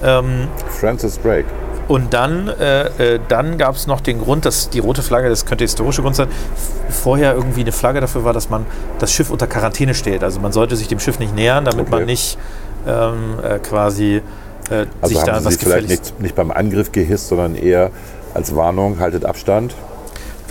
Ähm, 0.04 0.46
Francis 0.80 1.18
Drake. 1.20 1.46
und 1.88 2.12
dann, 2.12 2.48
äh, 2.48 3.14
äh, 3.14 3.20
dann 3.28 3.56
gab 3.58 3.74
es 3.76 3.86
noch 3.86 4.00
den 4.02 4.18
Grund, 4.20 4.44
dass 4.44 4.68
die 4.70 4.78
rote 4.80 5.02
Flagge, 5.02 5.28
das 5.30 5.46
könnte 5.46 5.64
historische 5.64 6.02
Grund 6.02 6.14
sein, 6.16 6.28
vorher 6.90 7.34
irgendwie 7.34 7.62
eine 7.62 7.72
Flagge 7.72 8.00
dafür 8.02 8.22
war, 8.24 8.32
dass 8.34 8.50
man 8.50 8.66
das 8.98 9.10
Schiff 9.12 9.30
unter 9.30 9.46
Quarantäne 9.46 9.94
steht. 9.94 10.22
Also 10.22 10.38
man 10.40 10.52
sollte 10.52 10.76
sich 10.76 10.88
dem 10.88 11.00
Schiff 11.00 11.18
nicht 11.18 11.34
nähern, 11.34 11.64
damit 11.64 11.86
Okay. 11.86 11.90
man 11.96 12.04
nicht 12.04 12.36
ähm, 12.86 13.38
äh, 13.42 13.58
quasi 13.58 14.22
äh, 14.70 14.86
Also 15.00 15.14
sich 15.14 15.24
da 15.24 15.34
haben 15.34 15.40
sie 15.40 15.46
was 15.46 15.54
sie 15.54 15.66
vielleicht 15.66 15.88
nicht, 15.88 16.20
nicht 16.20 16.34
beim 16.34 16.50
Angriff 16.50 16.92
gehisst, 16.92 17.28
sondern 17.28 17.54
eher 17.54 17.90
als 18.34 18.54
Warnung, 18.54 18.98
haltet 18.98 19.24
Abstand, 19.24 19.74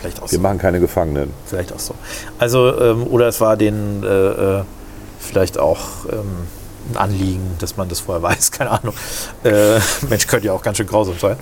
Vielleicht 0.06 0.22
auch 0.22 0.32
wir 0.32 0.38
so. 0.38 0.42
machen 0.42 0.60
keine 0.60 0.80
Gefangenen. 0.80 1.34
Vielleicht 1.48 1.74
auch 1.74 1.80
so. 1.80 1.96
Also, 2.38 2.80
ähm, 2.80 3.08
oder 3.08 3.28
es 3.28 3.42
war 3.42 3.58
denen 3.58 4.04
äh, 4.04 4.08
äh, 4.60 4.64
vielleicht 5.20 5.58
auch 5.58 6.06
ähm, 6.12 6.48
ein 6.92 6.98
Anliegen, 6.98 7.56
dass 7.60 7.76
man 7.78 7.90
das 7.90 8.02
vorher 8.02 8.22
weiß, 8.30 8.52
keine 8.52 8.72
Ahnung. 8.72 8.94
Äh, 9.44 9.80
Mensch, 10.08 10.28
könnte 10.28 10.48
ja 10.48 10.54
auch 10.54 10.62
ganz 10.62 10.78
schön 10.78 10.86
grausam 10.86 11.18
sein. 11.18 11.38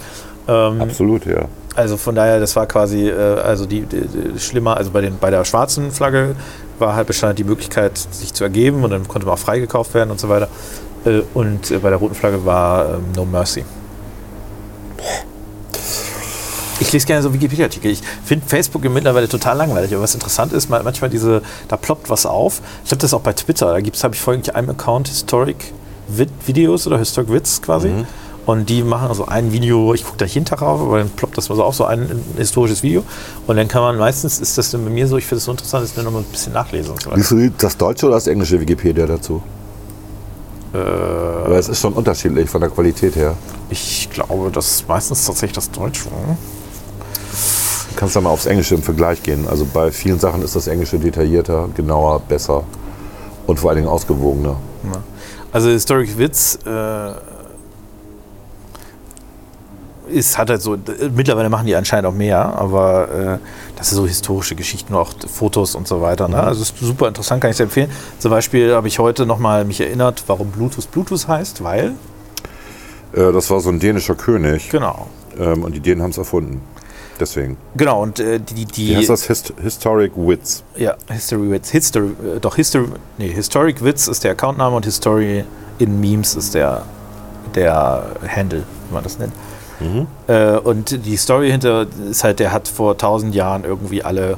Ähm, 0.48 0.82
Absolut, 0.82 1.26
ja. 1.26 1.46
also 1.76 1.96
von 1.98 2.16
daher, 2.16 2.39
das 2.39 2.56
war 2.56 2.66
quasi, 2.66 3.08
äh, 3.10 3.14
also 3.14 3.66
die, 3.66 3.82
die, 3.82 4.02
die 4.02 4.39
schlimmer, 4.39 4.76
also 4.78 4.91
bei, 4.91 5.02
den, 5.02 5.18
bei 5.20 5.30
der 5.30 5.46
schwarzen 5.46 5.91
Flagge 5.91 6.36
war 6.80 6.96
halt 6.96 7.08
bestand 7.08 7.39
die 7.39 7.44
Möglichkeit, 7.46 7.98
sich 7.98 8.34
zu 8.34 8.44
ergeben 8.44 8.84
und 8.84 8.89
dann 8.89 9.08
konnte 9.08 9.26
man 9.26 9.36
auch 9.36 9.39
freigekauft 9.39 9.94
werden 9.94 10.12
und 10.12 10.20
so 10.20 10.28
weiter. 10.28 10.50
Äh, 11.06 11.22
und 11.34 11.72
äh, 11.72 11.78
bei 11.78 11.89
der 11.89 12.00
roten 12.00 12.16
Flagge 12.16 12.46
war 12.46 12.96
ähm, 12.96 13.04
No 13.16 13.26
Mercy. 13.26 13.64
Ich 16.80 16.91
lese 16.91 17.06
gerne 17.08 17.22
so 17.22 17.34
Wikipedia-Artikel. 17.34 17.91
Ich 17.91 18.02
finde 18.26 18.46
Facebook 18.46 18.84
mittlerweile 18.89 19.30
total 19.30 19.56
langweilig. 19.56 19.94
Aber 19.94 20.04
was 20.04 20.16
interessant 20.16 20.52
ist, 20.52 20.70
mal- 20.70 20.84
manchmal 20.84 21.10
diese, 21.10 21.41
da 21.70 21.78
ploppt 21.78 22.10
was 22.10 22.26
auf. 22.26 22.62
Ich 22.84 22.91
habe 22.91 23.00
das 23.00 23.14
auch 23.14 23.22
bei 23.22 23.32
Twitter. 23.32 23.68
Da 23.68 23.74
habe 23.76 24.16
ich 24.16 24.20
folglich 24.22 24.54
einem 24.56 24.72
Account 24.72 25.08
Historic 25.08 25.72
Vid 26.10 26.30
Videos 26.46 26.86
oder 26.86 26.98
Historic 26.98 27.32
Wits 27.32 27.62
quasi. 27.62 27.89
Und 28.46 28.70
die 28.70 28.84
machen 28.84 29.14
so 29.14 29.26
ein 29.26 29.54
Video, 29.54 29.94
ich 29.94 30.04
gucke 30.04 30.18
da 30.18 30.26
jeden 30.26 30.46
Tag 30.46 30.60
drauf, 30.60 30.82
aber 30.82 30.98
dann 30.98 31.10
ploppt 31.10 31.38
das 31.38 31.48
mal 31.48 31.56
so 31.56 31.64
auf, 31.64 31.76
so 31.76 31.86
ein, 31.86 32.24
historisches 32.38 32.84
Video. 32.84 33.04
Und 33.48 33.56
dann 33.56 33.68
kann 33.68 33.82
man 33.82 33.98
meistens, 33.98 34.39
ist 34.39 34.58
das 34.58 34.72
dann 34.72 34.84
bei 34.84 34.91
mir 34.91 35.08
so, 35.08 35.18
ich 35.18 35.26
finde 35.26 35.38
es 35.38 35.46
so 35.46 35.52
interessant, 35.52 35.84
dass 35.84 35.91
ich 35.91 35.96
dann 35.96 36.06
nochmal 36.06 36.24
ein 36.24 36.32
bisschen 36.32 36.52
nachlese 36.52 36.91
und 36.91 37.02
so 37.02 37.10
weiter. 37.10 37.18
Liest 37.18 37.32
du 37.32 37.50
das 37.58 37.78
deutsche 37.78 38.06
oder 38.08 38.16
das 38.16 38.28
englische 38.28 38.60
Wikipedia 38.60 39.06
dazu? 39.06 39.41
Äh, 40.74 40.78
Weil 40.78 41.60
es 41.60 41.70
ist 41.70 41.80
schon 41.80 41.94
unterschiedlich 41.94 42.50
von 42.50 42.60
der 42.60 42.70
Qualität 42.70 43.16
her. 43.16 43.36
ich 43.70 44.10
glaube, 44.10 44.52
das 44.52 44.68
ist 44.72 44.89
meistens 44.89 45.26
tatsächlich 45.26 45.56
das 45.56 45.72
Deutsche. 45.72 46.06
hm? 46.06 46.38
Du 47.89 47.96
kannst 47.96 48.16
dann 48.16 48.24
mal 48.24 48.32
aufs 48.32 48.48
Englische 48.48 48.76
im 48.76 48.82
Vergleich 48.82 49.22
gehen. 49.22 49.48
Also 49.48 49.68
bei 49.72 49.91
vielen 49.91 50.20
Sachen 50.20 50.41
ist 50.41 50.56
das 50.56 50.68
Englische 50.68 50.98
detaillierter, 50.98 51.70
genauer, 51.76 52.22
besser 52.28 52.64
und 53.46 53.60
vor 53.60 53.70
allen 53.70 53.78
Dingen 53.78 53.89
ausgewogener. 53.89 54.58
Also 55.52 55.70
Historic 55.70 56.18
Witz 56.18 56.58
äh, 56.66 57.12
ist, 60.08 60.38
hat 60.38 60.49
halt 60.49 60.62
so, 60.62 60.78
mittlerweile 61.16 61.49
machen 61.49 61.66
die 61.66 61.76
anscheinend 61.76 62.08
auch 62.08 62.14
mehr, 62.14 62.39
aber 62.39 63.10
äh, 63.10 63.38
das 63.78 63.89
sind 63.89 63.97
so 63.97 64.08
historische 64.08 64.56
Geschichten, 64.56 64.93
auch 64.93 65.14
Fotos 65.28 65.76
und 65.76 65.88
so 65.88 66.01
weiter. 66.01 66.28
Ne? 66.28 66.41
Also 66.41 66.62
ist 66.62 66.78
super 66.78 67.08
interessant, 67.08 67.41
kann 67.41 67.51
ich 67.51 67.58
sehr 67.58 67.66
empfehlen. 67.66 67.89
Zum 68.20 68.32
Beispiel 68.32 68.74
habe 68.74 68.88
ich 68.88 68.99
heute 68.99 69.26
nochmal 69.26 69.66
mich 69.66 69.80
erinnert, 69.82 70.24
warum 70.28 70.49
Bluetooth 70.51 70.89
Bluetooth 70.91 71.28
heißt, 71.28 71.64
weil, 71.64 71.93
Äh, 73.14 73.32
das 73.32 73.49
war 73.49 73.60
so 73.60 73.70
ein 73.70 73.80
dänischer 73.80 74.16
König 74.16 74.70
genau, 74.70 75.08
ähm, 75.39 75.64
und 75.64 75.74
die 75.76 75.80
Dänen 75.80 76.01
haben 76.01 76.12
es 76.12 76.18
erfunden. 76.18 76.62
Deswegen. 77.20 77.58
genau, 77.78 78.01
und 78.01 78.20
äh, 78.20 78.39
die, 78.39 78.66
die, 78.66 78.89
Wie 78.89 78.97
heißt 78.97 79.10
das? 79.10 79.28
Hist 79.28 79.54
Historic 79.62 80.14
Wits. 80.16 80.64
Ja, 80.76 80.95
History 81.12 81.51
Wits. 81.51 81.70
History, 81.70 82.08
äh, 82.08 82.39
doch, 82.41 82.56
History, 82.56 82.88
nee, 83.20 83.30
Historic 83.30 83.84
Wits 83.84 84.08
ist 84.08 84.24
der 84.24 84.32
Accountname 84.32 84.76
und 84.76 84.84
History 84.86 85.45
in 85.78 85.99
Memes 85.99 86.36
ist 86.36 86.56
der, 86.56 86.82
der 87.54 88.04
Handle, 88.28 88.64
wie 88.89 88.93
man 88.93 89.04
das 89.04 89.20
nennt. 89.20 89.34
Äh, 90.28 90.57
und 90.57 91.05
die 91.05 91.17
Story 91.17 91.51
hinter 91.51 91.86
ist 92.09 92.24
halt, 92.24 92.39
der 92.39 92.51
hat 92.53 92.67
vor 92.67 92.97
tausend 92.97 93.36
Jahren 93.36 93.63
irgendwie 93.63 94.03
alle 94.03 94.38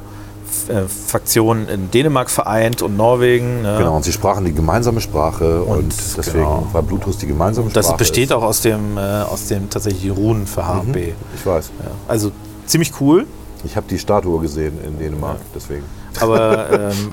äh, 0.68 0.82
Faktionen 0.88 1.68
in 1.68 1.90
Dänemark 1.90 2.30
vereint 2.30 2.82
und 2.82 2.96
Norwegen. 2.96 3.62
Ne? 3.62 3.76
Genau, 3.78 3.96
und 3.96 4.04
sie 4.04 4.12
sprachen 4.12 4.44
die 4.44 4.52
gemeinsame 4.52 5.00
Sprache 5.00 5.62
und, 5.62 5.78
Und 5.78 5.94
deswegen 6.16 6.38
genau. 6.38 6.66
war 6.72 6.82
Bluetooth 6.82 7.20
die 7.20 7.26
gemeinsame 7.26 7.70
Das 7.70 7.86
Sprache. 7.86 7.98
besteht 7.98 8.30
ist. 8.30 8.32
auch 8.32 8.42
aus 8.42 8.60
dem, 8.62 8.96
äh, 8.96 9.00
aus 9.00 9.46
dem 9.46 9.68
tatsächlich 9.70 10.10
Runen 10.16 10.46
für 10.46 10.66
HB. 10.66 11.12
Ich 11.34 11.44
weiß. 11.46 11.70
Ja. 11.84 11.90
Also 12.08 12.32
ziemlich 12.66 12.92
cool, 13.00 13.26
Ich 13.64 13.76
habe 13.76 13.86
die 13.88 13.98
Statue 13.98 14.40
gesehen 14.40 14.78
in 14.84 14.98
Dänemark, 14.98 15.38
deswegen. 15.54 15.84
aber 16.20 16.70
ähm, 16.90 17.10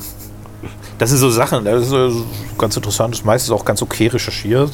das 0.98 1.10
sind 1.10 1.20
so 1.20 1.30
Sachen, 1.30 1.66
das 1.66 1.92
ist 1.92 2.16
ganz 2.58 2.76
interessant, 2.76 3.14
das 3.14 3.26
meiste 3.26 3.52
ist 3.52 3.60
auch 3.60 3.66
ganz 3.66 3.82
okay 3.82 4.08
recherchiert. 4.08 4.72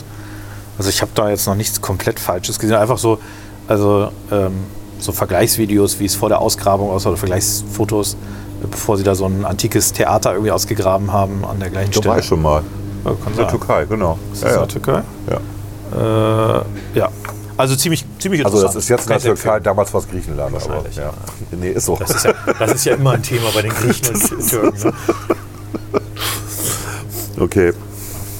Also 0.79 0.89
ich 0.89 1.01
habe 1.01 1.11
da 1.13 1.29
jetzt 1.29 1.45
noch 1.45 1.55
nichts 1.55 1.79
komplett 1.81 2.19
Falsches 2.19 2.57
gesehen, 2.57 2.77
einfach 2.77 2.97
so, 2.97 3.19
also 3.67 4.11
ähm, 4.31 4.53
so 4.97 5.11
Vergleichsvideos, 5.11 5.99
wie 5.99 6.05
es 6.05 6.15
vor 6.15 6.29
der 6.29 6.39
Ausgrabung 6.39 6.89
aussah, 6.89 7.09
oder 7.09 7.17
Vergleichsfotos, 7.17 8.13
äh, 8.63 8.67
bevor 8.71 8.97
sie 8.97 9.03
da 9.03 9.13
so 9.13 9.25
ein 9.25 9.45
antikes 9.45 9.91
Theater 9.93 10.31
irgendwie 10.31 10.51
ausgegraben 10.51 11.11
haben 11.11 11.43
an 11.45 11.59
der 11.59 11.69
gleichen 11.69 11.91
Da 11.91 11.99
Stelle. 12.01 12.23
schon 12.23 12.41
mal. 12.41 12.63
Ja, 13.05 13.11
In 13.11 13.35
der. 13.37 13.47
Türkei, 13.49 13.85
genau. 13.85 14.17
Ist 14.33 14.41
Ja, 14.43 14.47
das 14.47 14.55
in 14.55 14.59
ja. 14.59 14.65
der 14.65 14.67
Türkei? 14.67 15.01
Ja. 15.29 16.59
Äh, 16.59 16.63
ja. 16.95 17.09
Also 17.57 17.75
ziemlich, 17.75 18.05
ziemlich 18.19 18.45
Also 18.45 18.57
interessant. 18.57 18.77
das 18.77 18.83
ist 18.85 18.89
jetzt 18.89 19.03
in 19.03 19.09
der 19.09 19.19
Türkei, 19.35 19.59
damals 19.59 19.93
war 19.93 19.99
es 19.99 20.07
Griechenland. 20.07 20.55
Aber, 20.55 20.83
ja. 20.95 21.11
Nee, 21.51 21.71
ist 21.71 21.85
so. 21.87 21.97
Das 21.97 22.09
ist, 22.11 22.23
ja, 22.23 22.33
das 22.57 22.71
ist 22.71 22.85
ja 22.85 22.95
immer 22.95 23.11
ein 23.11 23.23
Thema 23.23 23.49
bei 23.53 23.63
den 23.63 23.71
Griechen 23.71 24.15
und 24.15 24.49
Türken. 24.49 24.79
Ne? 24.81 24.93
Okay. 27.37 27.73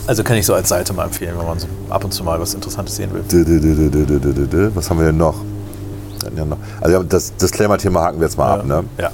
Also 0.09 0.23
kann 0.23 0.37
ich 0.37 0.45
so 0.47 0.55
als 0.55 0.67
Seite 0.69 0.91
mal 0.91 1.03
empfehlen, 1.03 1.35
wenn 1.37 1.45
man 1.45 1.59
so 1.59 1.67
ab 1.91 2.03
und 2.03 2.11
zu 2.11 2.23
mal 2.23 2.41
was 2.41 2.55
Interessantes 2.55 2.95
sehen 2.95 3.11
will. 3.13 3.21
Was 4.73 4.89
haben 4.89 4.97
wir 4.99 5.05
denn 5.05 5.17
noch? 5.17 5.35
Ja 6.35 6.45
Also 6.81 7.03
das 7.03 7.35
Disclaimer-Thema 7.35 8.01
haken 8.01 8.19
wir 8.19 8.25
jetzt 8.25 8.35
mal 8.35 8.59
ab. 8.59 8.65
Ne? 8.65 8.85
Ja. 8.97 9.11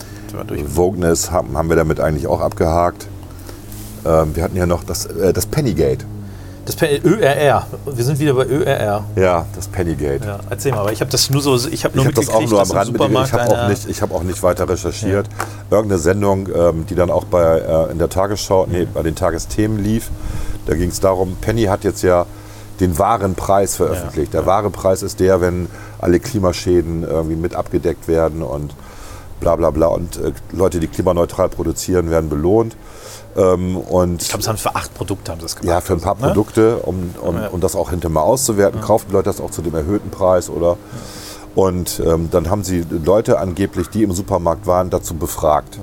Vogueness 0.73 1.31
haben, 1.31 1.57
haben 1.57 1.67
wir 1.67 1.75
damit 1.75 1.99
eigentlich 1.99 2.27
auch 2.27 2.39
abgehakt. 2.39 3.07
Ähm, 4.05 4.33
wir 4.37 4.43
hatten 4.43 4.55
ja 4.55 4.65
noch 4.65 4.85
das, 4.85 5.05
äh, 5.07 5.33
das 5.33 5.45
Pennygate. 5.47 6.05
Das 6.65 6.77
Pe- 6.77 7.01
ÖRR. 7.03 7.67
Wir 7.93 8.03
sind 8.05 8.17
wieder 8.19 8.33
bei 8.33 8.45
ÖRR. 8.45 9.03
Ja, 9.17 9.45
das 9.53 9.67
Pennygate. 9.67 10.25
Ja, 10.25 10.39
erzähl 10.49 10.71
mal, 10.71 10.79
aber 10.79 10.93
ich 10.93 11.01
habe 11.01 11.11
das 11.11 11.29
nur 11.29 11.41
so, 11.41 11.55
ich 11.69 11.83
habe 11.83 11.97
nur 11.97 12.05
Ich 12.05 12.11
habe 12.15 12.25
das 12.25 12.33
auch 12.33 12.49
nur 12.49 12.61
am 12.61 12.71
Rand 12.71 12.93
mitgekriegt. 12.93 13.27
Ich 13.27 13.33
habe 13.33 13.49
auch, 13.51 13.67
nicht- 13.67 13.89
ich 13.89 14.01
hab 14.01 14.13
auch 14.13 14.23
nicht 14.23 14.41
weiter 14.43 14.69
recherchiert. 14.69 15.27
Irgendeine 15.69 15.99
Sendung, 15.99 16.47
ähm, 16.55 16.85
die 16.89 16.95
dann 16.95 17.11
auch 17.11 17.25
bei, 17.25 17.59
äh, 17.59 17.91
in 17.91 17.99
der 17.99 18.07
Tagesschau, 18.07 18.65
nee, 18.67 18.87
bei 18.93 19.03
den 19.03 19.13
Tagesthemen 19.15 19.83
lief. 19.83 20.09
Da 20.65 20.75
ging 20.75 20.89
es 20.89 20.99
darum, 20.99 21.35
Penny 21.41 21.63
hat 21.63 21.83
jetzt 21.83 22.01
ja 22.01 22.25
den 22.79 22.97
wahren 22.99 23.35
Preis 23.35 23.75
veröffentlicht. 23.75 24.33
Der 24.33 24.45
wahre 24.45 24.69
Preis 24.69 25.01
ist 25.03 25.19
der, 25.19 25.39
wenn 25.41 25.67
alle 25.99 26.19
Klimaschäden 26.19 27.03
irgendwie 27.03 27.35
mit 27.37 27.55
abgedeckt 27.55 28.07
werden 28.07 28.41
und 28.43 28.73
bla 29.39 29.55
bla 29.55 29.69
bla. 29.71 29.87
Und 29.87 30.17
äh, 30.17 30.33
Leute, 30.51 30.79
die 30.79 30.87
klimaneutral 30.87 31.47
produzieren, 31.49 32.09
werden 32.09 32.29
belohnt. 32.29 32.75
Ähm, 33.37 33.77
und 33.77 34.21
Ich 34.21 34.29
glaube, 34.29 34.41
es 34.41 34.47
haben 34.47 34.57
für 34.57 34.75
acht 34.75 34.93
Produkte 34.93 35.31
haben 35.31 35.39
sie 35.39 35.45
das 35.45 35.55
gemacht. 35.55 35.69
ja, 35.69 35.81
für 35.81 35.93
ein 35.93 36.01
paar 36.01 36.15
Ne? 36.15 36.21
Produkte, 36.27 36.77
um, 36.77 37.13
um, 37.21 37.35
Ja. 37.37 37.47
um 37.49 37.61
das 37.61 37.75
auch 37.75 37.89
hinterher 37.91 38.13
mal 38.13 38.21
auszuwerten, 38.21 38.81
kaufen 38.81 39.05
die 39.09 39.13
Leute 39.13 39.29
das 39.29 39.39
auch 39.39 39.51
zu 39.51 39.61
dem 39.61 39.75
erhöhten 39.75 40.09
Preis 40.09 40.49
oder. 40.49 40.77
Und 41.53 42.01
ähm, 42.05 42.27
dann 42.31 42.49
haben 42.49 42.63
sie 42.65 42.85
Leute 42.89 43.39
angeblich, 43.39 43.89
die 43.89 44.03
im 44.03 44.11
Supermarkt 44.11 44.67
waren, 44.67 44.89
dazu 44.89 45.13
befragt. 45.15 45.79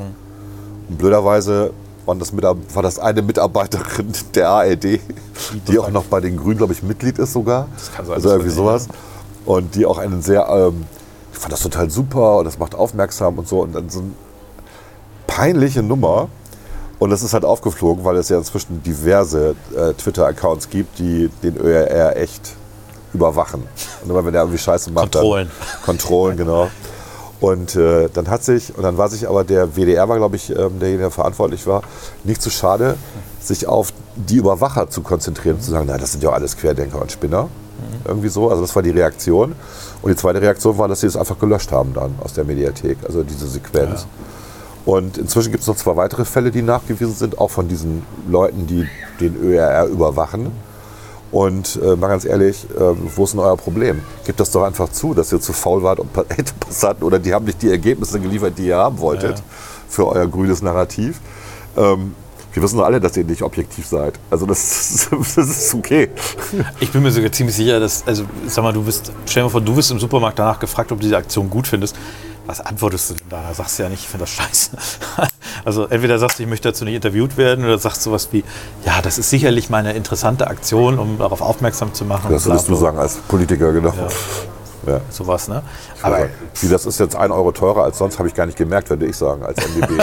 Und 0.88 0.98
blöderweise 0.98 1.70
waren 2.06 2.18
das 2.18 2.32
war 2.32 2.82
das 2.82 2.98
eine 2.98 3.22
Mitarbeiterin 3.22 4.12
der 4.34 4.48
ARD, 4.48 5.00
die 5.68 5.78
auch 5.78 5.90
noch 5.90 6.04
bei 6.04 6.20
den 6.20 6.36
Grünen, 6.36 6.58
glaube 6.58 6.72
ich, 6.72 6.82
Mitglied 6.82 7.18
ist 7.18 7.32
sogar. 7.32 7.68
Das 7.76 7.92
kann 7.92 8.06
sein, 8.06 8.14
Also 8.14 8.30
irgendwie 8.30 8.50
sowas. 8.50 8.88
Und 9.44 9.74
die 9.74 9.86
auch 9.86 9.98
einen 9.98 10.22
sehr, 10.22 10.48
ähm, 10.48 10.84
ich 11.32 11.38
fand 11.38 11.52
das 11.52 11.60
total 11.60 11.90
super 11.90 12.38
und 12.38 12.44
das 12.44 12.58
macht 12.58 12.74
aufmerksam 12.74 13.38
und 13.38 13.48
so. 13.48 13.60
Und 13.60 13.74
dann 13.74 13.88
so 13.88 14.00
eine 14.00 14.10
peinliche 15.26 15.82
Nummer. 15.82 16.28
Und 16.98 17.10
das 17.10 17.22
ist 17.24 17.34
halt 17.34 17.44
aufgeflogen, 17.44 18.04
weil 18.04 18.16
es 18.16 18.28
ja 18.28 18.38
inzwischen 18.38 18.82
diverse 18.82 19.56
äh, 19.76 19.92
Twitter-Accounts 19.94 20.70
gibt, 20.70 21.00
die 21.00 21.28
den 21.42 21.56
ÖRR 21.56 22.16
echt 22.16 22.54
überwachen. 23.12 23.64
Und 24.02 24.10
immer 24.10 24.24
wenn 24.24 24.32
der 24.32 24.42
irgendwie 24.42 24.58
Scheiße 24.58 24.92
macht, 24.92 25.12
Kontrollen. 25.12 25.50
dann 25.58 25.82
Kontrollen, 25.82 26.36
genau. 26.36 26.70
Und 27.42 27.74
äh, 27.74 28.08
dann 28.08 28.30
hat 28.30 28.44
sich, 28.44 28.74
und 28.76 28.84
dann 28.84 28.96
war 28.98 29.08
sich 29.08 29.28
aber 29.28 29.42
der 29.42 29.74
WDR 29.74 30.08
war, 30.08 30.16
glaube 30.16 30.36
ich, 30.36 30.50
ähm, 30.50 30.78
derjenige, 30.78 30.98
der 30.98 31.10
verantwortlich 31.10 31.66
war, 31.66 31.82
nicht 32.22 32.40
zu 32.40 32.50
schade, 32.50 32.94
sich 33.40 33.66
auf 33.66 33.92
die 34.14 34.36
Überwacher 34.36 34.88
zu 34.88 35.00
konzentrieren 35.00 35.56
und 35.56 35.62
zu 35.62 35.72
sagen, 35.72 35.86
na, 35.88 35.98
das 35.98 36.12
sind 36.12 36.22
ja 36.22 36.30
alles 36.30 36.56
Querdenker 36.56 37.02
und 37.02 37.10
Spinner. 37.10 37.48
Irgendwie 38.04 38.28
so. 38.28 38.48
Also 38.48 38.62
das 38.62 38.76
war 38.76 38.82
die 38.82 38.90
Reaktion. 38.90 39.56
Und 40.02 40.10
die 40.10 40.16
zweite 40.16 40.40
Reaktion 40.40 40.78
war, 40.78 40.86
dass 40.86 41.00
sie 41.00 41.08
es 41.08 41.16
einfach 41.16 41.36
gelöscht 41.36 41.72
haben 41.72 41.92
dann 41.94 42.14
aus 42.22 42.32
der 42.32 42.44
Mediathek, 42.44 42.98
also 43.04 43.24
diese 43.24 43.48
Sequenz. 43.48 44.06
Und 44.84 45.18
inzwischen 45.18 45.50
gibt 45.50 45.62
es 45.62 45.66
noch 45.66 45.76
zwei 45.76 45.96
weitere 45.96 46.24
Fälle, 46.24 46.52
die 46.52 46.62
nachgewiesen 46.62 47.14
sind, 47.14 47.38
auch 47.38 47.50
von 47.50 47.66
diesen 47.66 48.04
Leuten, 48.28 48.68
die 48.68 48.88
den 49.18 49.36
ÖRR 49.36 49.86
überwachen. 49.86 50.52
Und 51.32 51.80
äh, 51.82 51.96
mal 51.96 52.08
ganz 52.08 52.24
ehrlich, 52.26 52.64
äh, 52.76 52.80
wo 53.16 53.24
ist 53.24 53.32
denn 53.32 53.40
euer 53.40 53.56
Problem? 53.56 54.02
Gebt 54.26 54.38
das 54.38 54.50
doch 54.50 54.62
einfach 54.64 54.90
zu, 54.90 55.14
dass 55.14 55.32
ihr 55.32 55.40
zu 55.40 55.52
faul 55.54 55.82
wart 55.82 55.98
und 55.98 56.12
Pa- 56.12 56.24
Passanten 56.60 57.02
oder 57.04 57.18
die 57.18 57.32
haben 57.32 57.46
nicht 57.46 57.62
die 57.62 57.70
Ergebnisse 57.70 58.20
geliefert, 58.20 58.52
die 58.58 58.66
ihr 58.66 58.76
haben 58.76 58.98
wolltet 58.98 59.38
Ja. 59.38 59.44
für 59.88 60.06
euer 60.08 60.26
grünes 60.26 60.60
Narrativ. 60.62 61.20
Ähm, 61.76 62.14
wir 62.52 62.62
wissen 62.62 62.76
doch 62.76 62.84
alle, 62.84 63.00
dass 63.00 63.16
ihr 63.16 63.24
nicht 63.24 63.40
objektiv 63.40 63.86
seid. 63.86 64.20
Also 64.30 64.44
das, 64.44 65.08
das 65.10 65.36
ist 65.38 65.72
okay. 65.74 66.10
Ich 66.80 66.90
bin 66.92 67.02
mir 67.02 67.10
sogar 67.10 67.32
ziemlich 67.32 67.56
sicher, 67.56 67.80
dass, 67.80 68.06
also 68.06 68.24
sag 68.46 68.62
mal, 68.62 68.74
du 68.74 68.82
bist, 68.82 69.10
stell 69.24 69.40
dir 69.42 69.46
mal 69.46 69.50
vor, 69.52 69.62
du 69.62 69.74
wirst 69.74 69.90
im 69.90 69.98
Supermarkt 69.98 70.38
danach 70.38 70.58
gefragt, 70.60 70.92
ob 70.92 70.98
du 70.98 71.04
diese 71.04 71.16
Aktion 71.16 71.48
gut 71.48 71.66
findest. 71.66 71.96
Was 72.46 72.60
antwortest 72.60 73.10
du 73.10 73.14
denn 73.14 73.28
da? 73.30 73.42
Da 73.48 73.54
sagst 73.54 73.78
du 73.78 73.84
ja 73.84 73.88
nicht, 73.88 74.00
ich 74.02 74.08
finde 74.08 74.24
das 74.24 74.30
scheiße. 74.30 74.70
Also 75.64 75.86
entweder 75.86 76.18
sagst 76.18 76.38
du, 76.40 76.42
ich 76.42 76.48
möchte 76.48 76.70
dazu 76.70 76.84
nicht 76.84 76.96
interviewt 76.96 77.36
werden 77.36 77.64
oder 77.64 77.78
sagst 77.78 78.02
sowas 78.02 78.28
wie, 78.32 78.42
ja, 78.84 79.00
das 79.00 79.16
ist 79.18 79.30
sicherlich 79.30 79.70
mal 79.70 79.78
eine 79.78 79.92
interessante 79.92 80.48
Aktion, 80.48 80.98
um 80.98 81.18
darauf 81.18 81.40
aufmerksam 81.40 81.94
zu 81.94 82.04
machen. 82.04 82.32
Das 82.32 82.46
würdest 82.46 82.68
du 82.68 82.74
sagen 82.74 82.98
als 82.98 83.18
Politiker, 83.18 83.72
genau. 83.72 83.94
Ja. 84.86 85.00
Sowas, 85.10 85.46
ne? 85.46 85.62
Aber 86.02 86.16
Aber 86.16 86.28
wie 86.60 86.68
das 86.68 86.86
ist 86.86 86.98
jetzt 86.98 87.14
ein 87.14 87.30
Euro 87.30 87.52
teurer 87.52 87.84
als 87.84 87.98
sonst, 87.98 88.18
habe 88.18 88.26
ich 88.26 88.34
gar 88.34 88.46
nicht 88.46 88.58
gemerkt, 88.58 88.90
würde 88.90 89.06
ich 89.06 89.16
sagen, 89.16 89.44
als 89.44 89.58
MDB. 89.64 90.02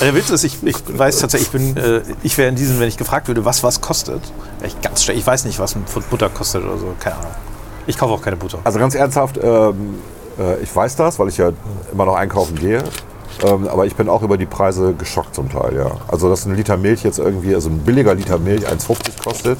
Der 0.00 0.14
Witz 0.14 0.30
ist, 0.30 0.42
ich, 0.44 0.62
ich 0.64 0.76
weiß 0.86 1.18
tatsächlich, 1.18 1.48
ich 1.48 1.74
bin, 1.74 1.76
äh, 1.76 2.02
ich 2.22 2.36
wäre 2.38 2.48
in 2.48 2.56
diesem, 2.56 2.80
wenn 2.80 2.88
ich 2.88 2.96
gefragt 2.96 3.28
würde, 3.28 3.44
was 3.44 3.62
was 3.62 3.80
kostet, 3.80 4.22
ich 4.64 4.80
ganz 4.80 5.04
schlecht. 5.04 5.20
Ich 5.20 5.26
weiß 5.26 5.44
nicht, 5.44 5.60
was 5.60 5.76
ein 5.76 5.84
Pfund 5.86 6.10
Butter 6.10 6.28
kostet 6.28 6.64
oder 6.64 6.78
so, 6.78 6.94
keine 6.98 7.16
Ahnung. 7.16 7.30
Ich 7.88 7.96
kaufe 7.96 8.12
auch 8.12 8.22
keine 8.22 8.36
Butter. 8.36 8.58
Also 8.64 8.78
ganz 8.78 8.94
ernsthaft, 8.94 9.40
ähm, 9.42 9.94
äh, 10.38 10.60
ich 10.62 10.74
weiß 10.74 10.94
das, 10.96 11.18
weil 11.18 11.28
ich 11.28 11.38
ja 11.38 11.52
immer 11.90 12.04
noch 12.04 12.16
einkaufen 12.16 12.54
gehe. 12.56 12.84
Ähm, 13.42 13.66
aber 13.66 13.86
ich 13.86 13.96
bin 13.96 14.10
auch 14.10 14.22
über 14.22 14.36
die 14.36 14.44
Preise 14.44 14.92
geschockt 14.92 15.34
zum 15.34 15.48
Teil, 15.50 15.74
ja. 15.74 15.92
Also 16.06 16.28
dass 16.28 16.44
ein 16.44 16.54
Liter 16.54 16.76
Milch 16.76 17.02
jetzt 17.02 17.18
irgendwie, 17.18 17.54
also 17.54 17.70
ein 17.70 17.78
billiger 17.78 18.14
Liter 18.14 18.38
Milch 18.38 18.66
1,50 18.66 19.22
kostet, 19.24 19.58